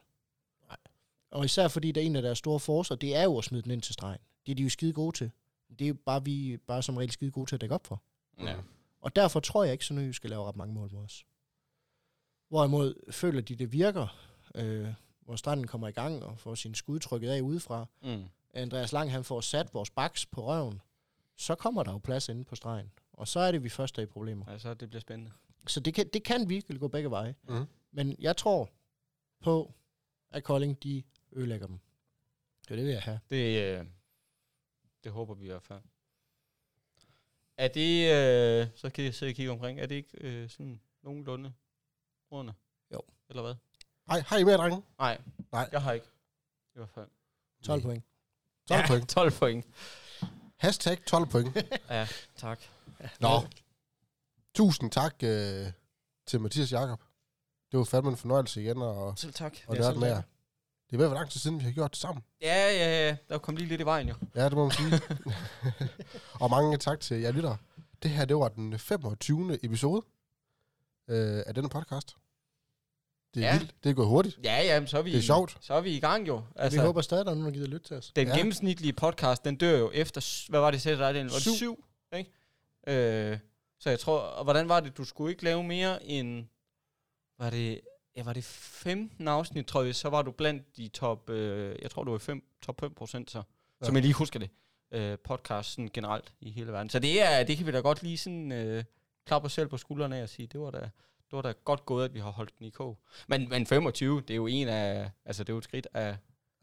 Nej. 0.68 0.78
Og 1.32 1.46
især 1.46 1.68
fordi 1.68 1.92
der 1.92 2.02
er 2.02 2.06
en 2.06 2.16
af 2.16 2.22
deres 2.22 2.38
store 2.38 2.60
forser, 2.60 2.96
det 2.96 3.16
er 3.16 3.24
jo 3.24 3.38
at 3.38 3.44
smide 3.44 3.62
den 3.64 3.72
ind 3.72 3.82
til 3.82 3.94
stregen. 3.94 4.20
Det 4.46 4.52
er 4.52 4.56
de 4.56 4.64
jo 4.64 4.70
skide 4.70 4.94
gode 4.94 5.18
til. 5.18 5.32
Det 5.80 5.82
er 5.82 5.90
jo 5.90 5.94
bare 6.06 6.24
vi 6.26 6.58
bare 6.68 6.84
som 6.84 6.98
regel 6.98 7.12
skide 7.12 7.32
gode 7.32 7.50
til 7.50 7.56
at 7.56 7.62
dække 7.62 7.76
op 7.76 7.88
for. 7.88 8.02
Ja. 8.42 8.56
Og 9.02 9.16
derfor 9.16 9.40
tror 9.40 9.64
jeg 9.64 9.72
ikke, 9.74 9.82
at 9.82 9.86
Sønderjysk 9.86 10.16
skal 10.18 10.30
lave 10.30 10.48
ret 10.48 10.56
mange 10.56 10.74
mål 10.74 10.90
mod 10.94 11.04
os. 11.04 11.26
Hvorimod 12.50 13.12
føler 13.12 13.42
de, 13.42 13.56
det 13.56 13.72
virker, 13.72 14.08
øh, 14.56 14.88
hvor 15.28 15.36
stranden 15.36 15.68
kommer 15.68 15.88
i 15.88 15.92
gang 15.92 16.24
og 16.24 16.40
får 16.40 16.56
sin 16.56 16.76
skud 16.76 17.00
trykket 17.00 17.30
af 17.30 17.42
udefra. 17.42 17.86
Mm. 18.02 18.24
Andreas 18.54 18.92
Lang 18.92 19.12
han 19.12 19.24
får 19.24 19.42
sat 19.42 19.74
vores 19.74 19.90
baks 19.90 20.26
på 20.26 20.48
røven. 20.48 20.82
Så 21.36 21.56
kommer 21.56 21.84
der 21.84 21.92
jo 21.92 21.98
plads 21.98 22.30
inde 22.30 22.44
på 22.44 22.56
stregen. 22.56 22.92
Og 23.14 23.28
så 23.28 23.40
er 23.40 23.52
det, 23.52 23.64
vi 23.64 23.70
først 23.70 23.98
er 23.98 24.02
i 24.02 24.06
problemer. 24.06 24.46
Altså, 24.46 24.74
det 24.74 24.90
bliver 24.90 25.02
spændende. 25.02 25.32
Så 25.68 25.80
det 25.80 25.94
kan, 25.94 26.10
det 26.14 26.24
kan 26.24 26.50
virkelig 26.50 26.80
gå 26.80 26.88
begge 26.88 27.12
veje. 27.12 27.36
Mm. 27.44 27.66
Men 27.92 28.16
jeg 28.20 28.38
tror 28.38 28.70
på, 29.42 29.74
at 30.32 30.44
Kolding 30.44 30.84
de 30.84 31.04
ødelægger 31.32 31.68
dem. 31.68 31.80
Det 32.64 32.72
er 32.72 32.76
det, 32.76 32.86
vil 32.86 32.94
jeg 32.94 33.02
have. 33.02 33.20
Det, 33.30 33.80
øh, 33.80 33.86
det 35.04 35.12
håber 35.12 35.34
vi 35.34 35.46
i 35.46 35.48
hvert 35.48 35.64
fald. 35.64 35.82
Er 37.58 37.68
det, 37.68 38.14
øh, 38.14 38.68
så 38.76 38.90
kan 38.90 39.04
jeg 39.04 39.16
sidde 39.16 39.30
og 39.30 39.36
kigge 39.36 39.52
omkring, 39.52 39.80
er 39.80 39.86
det 39.86 39.96
ikke 39.96 40.18
øh, 40.22 40.50
sådan 40.50 40.82
nogenlunde 41.02 41.54
runde? 42.32 42.54
Jo. 42.94 43.02
Eller 43.30 43.42
hvad? 43.42 43.56
Hej, 44.10 44.24
har 44.28 44.38
I 44.38 44.44
mere, 44.44 44.58
drenge? 44.58 44.84
Nej, 45.00 45.18
Nej. 45.52 45.70
jeg 45.72 45.82
har 45.82 45.92
ikke. 45.94 46.06
I 46.76 46.78
hvert 46.78 46.90
fald. 46.90 47.08
12 47.64 47.82
point. 47.82 48.04
12 48.68 48.82
ja, 48.82 48.88
point. 48.88 49.10
12 49.16 49.32
point. 49.32 49.66
Hashtag 50.58 51.06
12 51.06 51.26
point. 51.26 51.58
Ja, 51.90 52.08
tak. 52.36 52.60
Nå. 53.20 53.30
Tusind 54.56 54.92
tak 54.92 55.16
øh, 55.24 55.68
til 56.28 56.42
Mathias 56.42 56.72
Jakob. 56.72 57.02
Det 57.72 57.78
var 57.78 57.84
fandme 57.86 58.10
en 58.12 58.18
fornøjelse 58.18 58.62
igen, 58.62 58.82
og, 58.82 59.20
Selv 59.20 59.34
tak. 59.34 59.58
og 59.68 59.76
Ja, 59.76 59.82
det 59.82 59.96
er 59.96 60.00
med 60.00 60.08
jer. 60.08 60.22
Det 60.90 60.94
er 60.94 60.98
ved 60.98 61.06
at 61.06 61.12
være 61.12 61.20
lang 61.20 61.30
tid 61.32 61.40
siden, 61.40 61.60
vi 61.60 61.64
har 61.64 61.72
gjort 61.72 61.92
det 61.92 61.98
sammen. 62.00 62.24
Ja, 62.42 62.72
ja, 62.72 63.08
ja. 63.08 63.18
Der 63.30 63.38
kom 63.38 63.56
lige 63.56 63.68
lidt 63.68 63.82
i 63.82 63.86
vejen 63.86 64.08
jo. 64.08 64.16
Ja, 64.36 64.46
det 64.46 64.54
må 64.54 64.64
man 64.64 64.72
sige. 64.72 65.02
og 66.42 66.50
mange 66.50 66.78
tak 66.78 67.00
til 67.00 67.22
jer 67.22 67.32
lytter. 67.32 67.56
Det 68.04 68.12
her, 68.12 68.26
det 68.26 68.36
var 68.36 68.48
den 68.48 68.80
25. 68.80 69.66
episode 69.66 70.06
øh, 71.08 71.44
af 71.48 71.54
denne 71.54 71.70
podcast. 71.70 72.16
Det 73.36 73.44
er 73.46 73.48
Ja. 73.48 73.58
vildt. 73.58 73.76
Det 73.84 73.90
er 73.90 73.94
gået 73.94 74.08
hurtigt. 74.08 74.40
Ja, 74.44 74.62
ja, 74.64 74.86
så 74.86 74.98
er 74.98 75.02
vi, 75.02 75.12
Det 75.12 75.18
er 75.18 75.22
sjovt. 75.22 75.58
Så 75.62 75.74
er 75.74 75.82
vi 75.82 75.90
i 75.96 76.00
gang 76.00 76.28
jo. 76.28 76.44
Altså, 76.56 76.80
vi 76.80 76.86
håber 76.86 77.02
stadig, 77.02 77.26
der 77.26 77.32
er 77.32 77.36
nogen, 77.36 77.54
der 77.54 77.60
gider 77.60 77.68
lytte 77.68 77.88
til 77.88 77.96
os. 77.98 78.12
Den 78.16 78.28
Ja. 78.28 78.38
gennemsnitlige 78.38 78.94
podcast, 78.94 79.46
den 79.46 79.56
dør 79.56 79.78
jo 79.78 79.92
efter, 79.94 80.50
hvad 80.50 80.60
var 80.60 80.72
det, 80.72 80.82
sagde 80.82 80.98
dig, 80.98 81.06
Var 81.06 81.14
det 81.14 81.32
Syv. 81.32 81.52
syv? 81.52 81.86
Ikke? 82.18 82.32
Øh, 82.88 83.40
så 83.80 83.90
jeg 83.90 84.00
tror, 84.00 84.20
og 84.20 84.44
hvordan 84.44 84.70
var 84.70 84.80
det, 84.80 84.98
du 84.98 85.04
skulle 85.04 85.32
ikke 85.32 85.44
lave 85.44 85.64
mere 85.64 86.04
end, 86.06 86.46
var 87.40 87.50
det, 87.50 87.82
ja, 88.16 88.24
var 88.24 88.34
det 88.34 88.44
15 88.44 89.28
afsnit, 89.28 89.66
tror 89.66 89.84
jeg, 89.84 89.96
så 89.96 90.10
var 90.10 90.22
du 90.22 90.32
blandt 90.32 90.78
de 90.78 90.88
top, 90.88 91.30
øh, 91.30 91.76
jeg 91.82 91.92
tror, 91.92 92.04
du 92.04 92.12
var 92.12 92.18
i 92.18 92.20
fem, 92.20 92.44
top 92.62 92.80
5 92.80 92.94
procent, 92.94 93.32
så, 93.32 93.38
Ja. 93.82 93.86
som 93.86 93.96
jeg 93.96 94.02
lige 94.04 94.14
husker 94.14 94.40
det, 94.40 94.50
øh, 94.92 95.18
podcast 95.24 95.70
sådan 95.72 95.90
generelt 95.94 96.34
i 96.42 96.52
hele 96.52 96.72
verden. 96.72 96.90
Så 96.90 97.00
det, 97.00 97.22
er, 97.22 97.44
det 97.44 97.58
kan 97.58 97.66
vi 97.68 97.72
da 97.72 97.80
godt 97.80 98.04
lige 98.04 98.18
sådan, 98.18 98.52
øh, 98.52 98.84
klappe 99.26 99.46
os 99.46 99.54
selv 99.54 99.68
på 99.68 99.78
skuldrene 99.78 100.18
af 100.18 100.24
og 100.24 100.30
sige, 100.30 100.48
det 100.48 100.60
var 100.60 100.72
da, 100.72 100.90
det 101.32 101.36
var 101.36 101.42
da 101.42 101.54
godt 101.66 101.86
gået, 101.86 102.06
at 102.06 102.14
vi 102.14 102.20
har 102.20 102.30
holdt 102.30 102.52
den 102.60 102.66
i 102.66 102.70
kog. 102.70 102.98
Men, 103.28 103.50
men 103.50 103.66
25, 103.66 104.22
det 104.22 104.30
er 104.30 104.36
jo 104.36 104.48
en 104.48 104.68
af, 104.68 105.10
altså 105.26 105.44
det 105.44 105.50
er 105.50 105.54
jo 105.54 105.58
et 105.58 105.64
skridt 105.64 105.88
af, 105.94 106.16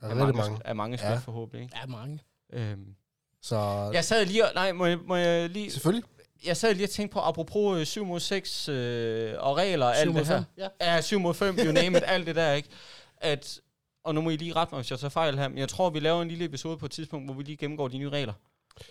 af 0.03 0.17
mange, 0.17 0.33
mange. 0.33 0.59
af 0.65 0.77
mange 0.77 0.99
skridt 0.99 1.13
Ja. 1.13 1.19
forhåbentlig. 1.19 1.63
Ikke? 1.63 1.77
Ja, 1.81 1.87
mange. 1.87 2.21
Øhm, 2.53 2.95
Så 3.43 3.91
jeg 3.95 4.05
sad 4.05 4.27
lige 4.27 4.45
og, 4.45 4.55
nej, 4.55 4.73
må 4.73 4.87
jeg, 4.87 4.99
må 5.07 5.17
jeg 5.17 5.51
lige, 5.51 5.71
selvfølgelig. 5.71 6.05
jeg 6.47 6.57
sad 6.57 6.75
lige 6.75 6.87
og 6.87 6.91
tænkte 6.91 7.13
på, 7.15 7.21
apropos 7.21 7.79
øh, 7.81 7.87
7 7.87 8.05
mod 8.07 8.21
6 8.21 8.69
øh, 8.69 9.35
og 9.39 9.57
regler 9.57 9.87
og 9.87 9.97
alt 9.97 10.13
mod 10.13 10.21
det 10.21 10.29
her. 10.29 10.37
fem. 10.37 10.45
Ja. 10.81 10.95
Ja, 10.95 11.01
7 11.01 11.21
mod 11.21 11.35
5, 11.35 11.57
you 11.59 11.73
name 11.73 11.97
it, 11.99 12.05
alt 12.07 12.27
det 12.27 12.37
der, 12.37 12.53
ikke? 12.53 12.69
At, 13.17 13.61
og 14.05 14.15
nu 14.15 14.21
må 14.21 14.31
I 14.31 14.37
lige 14.37 14.53
rette 14.57 14.75
mig, 14.75 14.81
hvis 14.81 14.91
jeg 14.91 14.99
tager 14.99 15.09
fejl 15.11 15.39
her, 15.39 15.49
men 15.49 15.59
jeg 15.59 15.69
tror, 15.69 15.91
vi 15.91 16.01
laver 16.01 16.23
en 16.23 16.29
lille 16.29 16.45
episode 16.45 16.79
på 16.79 16.87
et 16.87 16.93
tidspunkt, 16.93 17.27
hvor 17.27 17.35
vi 17.35 17.43
lige 17.43 17.57
gennemgår 17.57 17.89
de 17.89 17.99
nye 17.99 18.11
regler. 18.11 18.33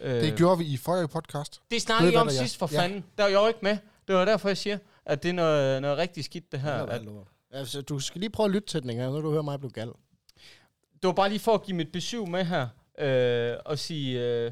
Øh, 0.02 0.22
Det 0.22 0.36
gjorde 0.38 0.58
vi 0.58 0.66
i 0.66 0.78
forrige 0.78 1.08
podcast. 1.08 1.62
det 1.72 1.82
snakkede 1.82 2.14
I 2.14 2.16
om 2.16 2.28
der, 2.28 2.34
sidst 2.34 2.58
for 2.58 2.70
Ja. 2.72 2.80
fanden. 2.82 3.06
Der 3.18 3.24
var 3.24 3.30
jeg 3.30 3.36
jo 3.41 3.48
ikke 3.48 3.60
med. 3.62 3.78
Det 4.08 4.16
var 4.16 4.26
derfor, 4.26 4.50
jeg 4.50 4.58
siger, 4.58 4.78
at 5.05 5.23
det 5.23 5.30
er 5.30 5.34
noget, 5.34 5.81
noget 5.81 5.97
rigtig 5.97 6.23
skidt, 6.23 6.51
det 6.51 6.59
her. 6.59 6.85
Det 6.85 6.93
At, 6.93 7.01
at, 7.01 7.07
altså, 7.51 7.81
du 7.81 7.99
skal 7.99 8.19
lige 8.19 8.30
prøve 8.30 8.45
at 8.45 8.51
lytte 8.51 8.67
til 8.67 8.81
den 8.81 8.89
når 9.11 9.21
du 9.21 9.31
hører 9.31 9.41
mig 9.41 9.53
blive 9.59 9.71
gal. 9.71 9.88
det 9.88 11.07
var 11.07 11.11
bare 11.13 11.30
lige 11.30 11.39
for 11.39 11.53
at 11.53 11.63
give 11.63 11.77
mit 11.77 11.91
besøg 11.91 12.30
med 12.30 12.45
her, 12.45 12.67
øh, 12.99 13.57
og 13.65 13.80
sige... 13.80 14.19
Øh, 14.19 14.51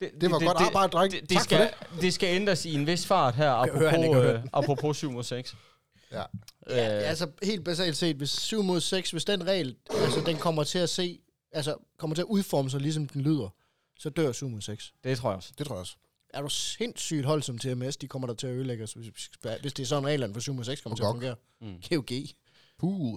det, 0.00 0.10
Det 0.20 0.30
var 0.30 0.38
godt 0.38 0.58
arbejde, 0.58 0.92
dreng. 0.92 1.12
det, 1.12 1.30
det, 1.30 1.40
skal, 1.40 1.60
det. 1.60 2.00
det 2.00 2.14
skal 2.14 2.36
ændres 2.36 2.64
i 2.64 2.74
en 2.74 2.86
vis 2.86 3.06
fart 3.06 3.34
her, 3.34 3.50
han 3.56 3.68
apropos, 4.04 4.14
hørt 4.14 4.34
øh, 4.36 4.42
apropos 4.52 4.96
7 4.96 5.10
mod 5.10 5.22
6. 5.22 5.56
Ja. 6.12 6.22
Ja, 6.70 7.02
Øh, 7.02 7.08
altså 7.08 7.30
helt 7.42 7.64
basalt 7.64 7.96
set, 7.96 8.16
hvis 8.16 8.30
7 8.30 8.62
mod 8.62 8.80
6, 8.80 9.10
hvis 9.10 9.24
den 9.24 9.46
regel, 9.46 9.76
altså 9.90 10.20
den 10.26 10.36
kommer 10.36 10.64
til 10.64 10.78
at 10.78 10.88
se, 10.88 11.20
altså 11.52 11.76
kommer 11.98 12.14
til 12.14 12.22
at 12.22 12.26
udforme 12.26 12.70
sig, 12.70 12.80
ligesom 12.80 13.08
den 13.08 13.20
lyder, 13.20 13.48
så 13.98 14.10
dør 14.10 14.32
7 14.32 14.48
mod 14.48 14.60
6. 14.60 14.92
det 15.04 15.18
tror 15.18 15.30
jeg 15.30 15.36
også. 15.36 15.52
Det 15.58 15.66
tror 15.66 15.74
jeg 15.74 15.80
også. 15.80 15.96
Er 16.36 16.42
du 16.42 16.48
sindssygt 16.48 17.24
hold 17.24 17.42
som 17.42 17.58
TMS, 17.58 17.96
de 17.96 18.08
kommer 18.08 18.28
der 18.28 18.34
til 18.34 18.46
at 18.46 18.52
ødelægge 18.54 18.84
os, 18.84 18.92
hvis, 18.92 19.30
hvis 19.60 19.72
det 19.72 19.82
er 19.82 19.86
sådan 19.86 20.06
reglerne 20.06 20.34
for 20.34 20.40
7 20.40 20.54
mod 20.54 20.64
6 20.64 20.80
kommer 20.80 20.94
Og 20.94 20.96
til 20.98 21.04
at 21.04 21.12
fungere. 21.12 21.36
Mm. 21.60 21.82
GOG. 21.88 22.10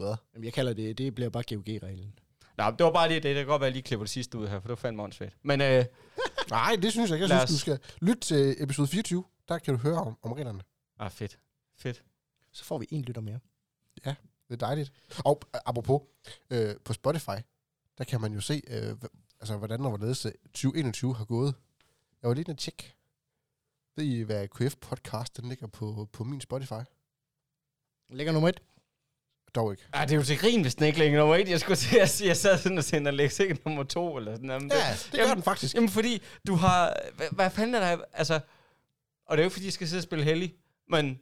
Ja. 0.02 0.16
Jamen, 0.34 0.46
jeg 0.46 0.54
kalder 0.54 0.74
det, 0.74 0.98
det 0.98 1.16
bliver 1.16 1.30
bare 1.30 1.44
GOG-reglen. 1.50 2.14
Nej, 2.58 2.72
det 2.72 2.84
var 2.86 2.91
bare 2.91 3.08
lige 3.08 3.16
det. 3.16 3.24
Det 3.24 3.36
kan 3.36 3.46
godt 3.46 3.60
være, 3.62 3.68
at 3.68 3.72
jeg 3.72 3.74
lige 3.74 3.84
klipper 3.84 4.04
det 4.06 4.10
sidste 4.12 4.38
ud 4.38 4.48
her, 4.48 4.54
for 4.60 4.68
det 4.68 4.70
var 4.70 4.76
fandme 4.76 5.04
åndssvagt. 5.04 5.38
Men 5.44 5.62
øh, 5.62 5.86
Nej, 6.50 6.76
det 6.82 6.91
synes 6.91 7.10
jeg 7.12 7.22
ikke. 7.22 7.34
Jeg 7.34 7.48
synes, 7.48 7.52
du 7.52 7.62
skal 7.62 7.80
lytte 8.02 8.22
til 8.22 8.56
episode 8.64 8.88
24. 8.88 9.24
Der 9.48 9.58
kan 9.58 9.74
du 9.74 9.80
høre 9.80 9.98
om, 9.98 10.18
om 10.22 10.32
reglerne. 10.32 10.62
ah, 11.00 11.12
fedt. 11.12 11.40
Fedt. 11.78 12.04
Så 12.52 12.64
får 12.66 12.78
vi 12.78 12.86
en 12.91 13.02
lytter 13.02 13.22
mere. 13.22 13.40
Det 14.48 14.54
er 14.62 14.66
dejligt. 14.68 14.91
Og 15.26 15.41
øh, 15.56 15.62
apropos, 15.66 16.02
øh, 16.50 16.76
på 16.86 16.94
Spotify, 16.94 17.40
der 17.98 18.04
kan 18.04 18.22
man 18.22 18.34
jo 18.34 18.41
se, 18.41 18.62
øh, 18.68 18.96
altså, 19.40 19.58
hvordan 19.58 19.82
og 19.82 19.90
hvorledes 19.90 20.26
øh, 20.26 20.32
2021 20.46 21.16
har 21.16 21.26
gået. 21.26 21.54
Jeg 22.22 22.28
var 22.28 22.34
lige 22.34 22.41
inde 22.41 22.52
at 22.52 22.58
tjekke. 22.58 22.96
Ved 24.00 24.06
I, 24.06 24.22
hvad 24.22 24.48
QF-podcast 24.56 25.38
den 25.38 25.50
ligger 25.50 25.68
på, 25.68 26.08
på 26.14 26.24
min 26.24 26.42
Spotify? 26.42 26.84
Lægger 28.10 28.34
nummer 28.34 28.50
et. 28.50 28.62
Dog 29.56 29.72
ikke. 29.72 29.84
Ah, 29.94 30.08
det 30.08 30.14
er 30.14 30.18
jo 30.18 30.24
til 30.24 30.38
grin, 30.38 30.62
hvis 30.62 30.76
den 30.76 30.86
ikke 30.86 31.00
ligger 31.00 31.20
nummer 31.20 31.36
et. 31.36 31.50
Jeg 31.50 31.60
skulle 31.60 31.76
til 31.76 31.98
at 31.98 32.10
sige, 32.10 32.28
jeg 32.28 32.38
sad 32.38 32.58
sådan 32.58 32.78
og 32.78 32.86
tænkte, 32.86 33.08
at 33.08 33.14
lægge 33.14 33.34
sikkert 33.34 33.66
nummer 33.66 33.84
to, 33.84 34.18
eller 34.18 34.36
sådan 34.36 34.48
noget. 34.48 34.72
Ja, 34.72 34.92
det 35.06 35.12
gør 35.12 35.20
jamen, 35.20 35.36
den 35.36 35.44
faktisk. 35.44 35.76
Jamen, 35.76 35.90
fordi 35.90 36.22
du 36.48 36.56
har... 36.56 36.98
Hvad, 37.16 37.28
hvad 37.32 37.50
fanden 37.50 37.76
er 37.76 37.80
der... 37.80 38.04
Altså... 38.14 38.40
Og 39.26 39.38
det 39.38 39.42
er 39.42 39.46
jo 39.46 39.50
fordi 39.50 39.66
jeg 39.66 39.74
skal 39.74 39.88
sidde 39.88 40.00
og 40.00 40.04
spille 40.04 40.26
heldig, 40.26 40.56
men... 40.90 41.20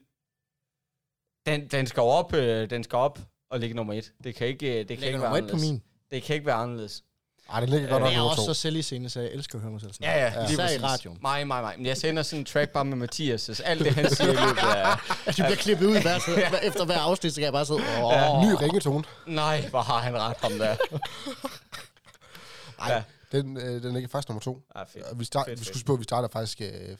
Den, 1.46 1.68
den 1.68 1.88
skal 1.88 2.02
op, 2.02 2.34
øh, 2.34 2.70
den 2.70 2.84
skal 2.84 2.98
op 2.98 3.20
og 3.50 3.60
ligge 3.60 3.76
nummer 3.76 3.94
et. 3.94 4.14
Det 4.24 4.36
kan 4.36 4.48
ikke, 4.48 4.72
øh, 4.72 4.78
det 4.78 4.88
kan 4.88 4.98
Lægger 4.98 5.08
ikke 5.08 5.22
være 5.22 5.30
nummer 5.30 5.48
et 5.48 5.52
på 5.52 5.58
min. 5.58 5.82
Det 6.12 6.24
kan 6.24 6.36
ikke 6.36 6.46
være 6.46 6.56
anderledes. 6.56 7.04
Ej, 7.50 7.60
den 7.60 7.70
ligger 7.70 7.88
Ja, 7.88 7.92
godt 7.94 8.04
nok 8.04 8.12
Jeg 8.12 8.18
er 8.20 8.22
også 8.24 8.46
så 8.46 8.54
selv 8.54 8.76
i 8.76 8.82
scene, 8.82 9.10
så 9.10 9.20
jeg 9.22 9.30
elsker 9.32 9.56
at 9.56 9.62
høre 9.62 9.72
mig 9.72 9.82
selv. 9.82 9.92
Ja, 10.02 10.24
ja. 10.26 10.42
lige 10.42 10.54
Især 10.54 10.70
i 10.70 10.78
radioen. 10.84 11.18
Mig, 11.22 11.48
mig, 11.48 11.62
mig. 11.64 11.74
Men 11.78 11.86
jeg 11.86 11.98
sender 11.98 12.24
sådan 12.24 12.40
en 12.40 12.46
track 12.46 12.72
bare 12.72 12.86
med 12.86 12.98
Mathias. 12.98 13.42
Så 13.42 13.64
alt 13.66 13.86
det, 13.86 13.94
han 13.96 14.10
siger 14.16 14.32
i 14.32 14.36
løbet 14.48 14.62
af... 14.62 14.98
De 15.26 15.34
bliver 15.34 15.56
klippet 15.56 15.86
ud 15.86 16.02
hver, 16.02 16.50
hver, 16.50 16.60
efter 16.60 16.86
hver 16.86 16.98
afsnit, 17.00 17.34
så 17.34 17.40
kan 17.42 17.46
jeg 17.46 17.54
bare 17.54 17.66
sidde, 17.66 17.80
åh, 17.80 18.12
Ja. 18.12 18.46
Ny 18.46 18.56
ringetone. 18.62 19.04
Nej, 19.28 19.68
hvor 19.70 19.82
har 19.82 20.00
han 20.00 20.14
ret 20.18 20.38
ham 20.38 20.52
der. 20.52 20.76
Ej, 22.80 22.92
Ja. 22.92 23.04
den, 23.32 23.58
øh, 23.58 23.84
den 23.84 23.94
ligger 23.94 24.10
faktisk 24.10 24.30
nummer 24.30 24.42
to. 24.42 24.62
Ah, 24.76 24.88
fedt. 24.88 25.04
Og 25.06 25.20
vi, 25.20 25.26
start, 25.26 25.46
Fedt, 25.46 25.60
vi 25.60 25.66
skulle 25.66 25.80
spørge, 25.82 25.96
at 25.98 26.00
vi 26.00 26.04
starter 26.04 26.28
faktisk 26.28 26.62
øh, 26.62 26.98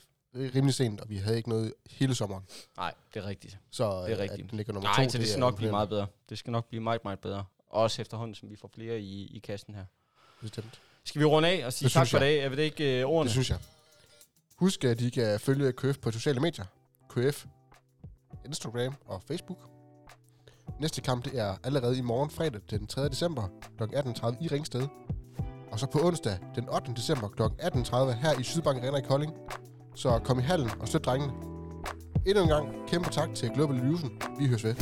rimelig 0.54 0.74
sent, 0.74 1.00
og 1.00 1.08
vi 1.10 1.16
havde 1.16 1.36
ikke 1.36 1.48
noget 1.48 1.72
hele 1.90 2.14
sommeren. 2.14 2.44
Nej, 2.76 2.94
det 3.14 3.22
er 3.22 3.26
rigtigt. 3.26 3.58
Så 3.70 3.84
Det 3.84 3.92
er 3.92 4.16
øh, 4.16 4.18
rigtigt. 4.22 4.44
at 4.44 4.50
den 4.50 4.56
ligger 4.56 4.72
nummer 4.72 4.94
to. 4.94 5.00
Nej, 5.00 5.08
så 5.08 5.18
det 5.18 5.24
er 5.24 5.28
skal 5.28 5.40
nok 5.40 5.56
blive 5.56 5.70
meget 5.70 5.88
bedre. 5.88 6.06
Det 6.28 6.38
skal 6.38 6.50
nok 6.50 6.68
blive 6.68 6.82
meget, 6.82 7.04
meget 7.04 7.18
bedre. 7.18 7.44
Også 7.70 8.02
efterhånden, 8.02 8.34
som 8.34 8.50
vi 8.50 8.56
får 8.56 8.70
flere 8.74 9.00
i, 9.00 9.26
i 9.36 9.38
kassen 9.38 9.74
her. 9.74 9.84
Bestemt. 10.42 10.80
Skal 11.04 11.20
vi 11.20 11.24
runde 11.24 11.48
af 11.48 11.66
og 11.66 11.72
sige 11.72 11.86
Det 11.86 11.92
tak 11.92 12.08
for 12.08 12.18
jeg. 12.18 12.26
det? 12.26 12.44
Er 12.44 12.48
det 12.48 12.58
ikke 12.62 13.04
uh, 13.06 13.10
ordene? 13.12 13.24
Det 13.24 13.32
synes 13.32 13.50
jeg. 13.50 13.58
Husk, 14.56 14.84
at 14.84 15.00
I 15.00 15.10
kan 15.10 15.40
følge 15.40 15.72
KF 15.72 15.98
på 15.98 16.10
sociale 16.10 16.40
medier. 16.40 16.64
KF, 17.10 17.44
Instagram 18.46 18.94
og 19.06 19.22
Facebook. 19.28 19.58
Næste 20.80 21.00
kamp 21.00 21.24
det 21.24 21.38
er 21.38 21.56
allerede 21.64 21.98
i 21.98 22.00
morgen 22.00 22.30
fredag 22.30 22.60
den 22.70 22.86
3. 22.86 23.08
december 23.08 23.48
kl. 23.78 23.82
18.30 23.84 24.44
i 24.44 24.48
Ringsted. 24.48 24.86
Og 25.70 25.80
så 25.80 25.86
på 25.86 25.98
onsdag 26.06 26.38
den 26.54 26.68
8. 26.68 26.92
december 26.96 27.28
kl. 27.28 27.42
18.30 27.42 27.96
her 28.12 28.40
i 28.40 28.42
Sydbank 28.42 28.84
Arena 28.84 28.98
i 28.98 29.02
Kolding. 29.02 29.32
Så 29.94 30.18
kom 30.24 30.38
i 30.38 30.42
hallen 30.42 30.70
og 30.80 30.88
støt 30.88 31.04
drengene. 31.04 31.32
Endnu 32.26 32.42
en 32.42 32.48
gang 32.48 32.88
kæmpe 32.88 33.10
tak 33.10 33.34
til 33.34 33.50
Global 33.50 33.76
Illusion. 33.76 34.20
Vi 34.38 34.46
høres 34.46 34.64
ved. 34.64 34.74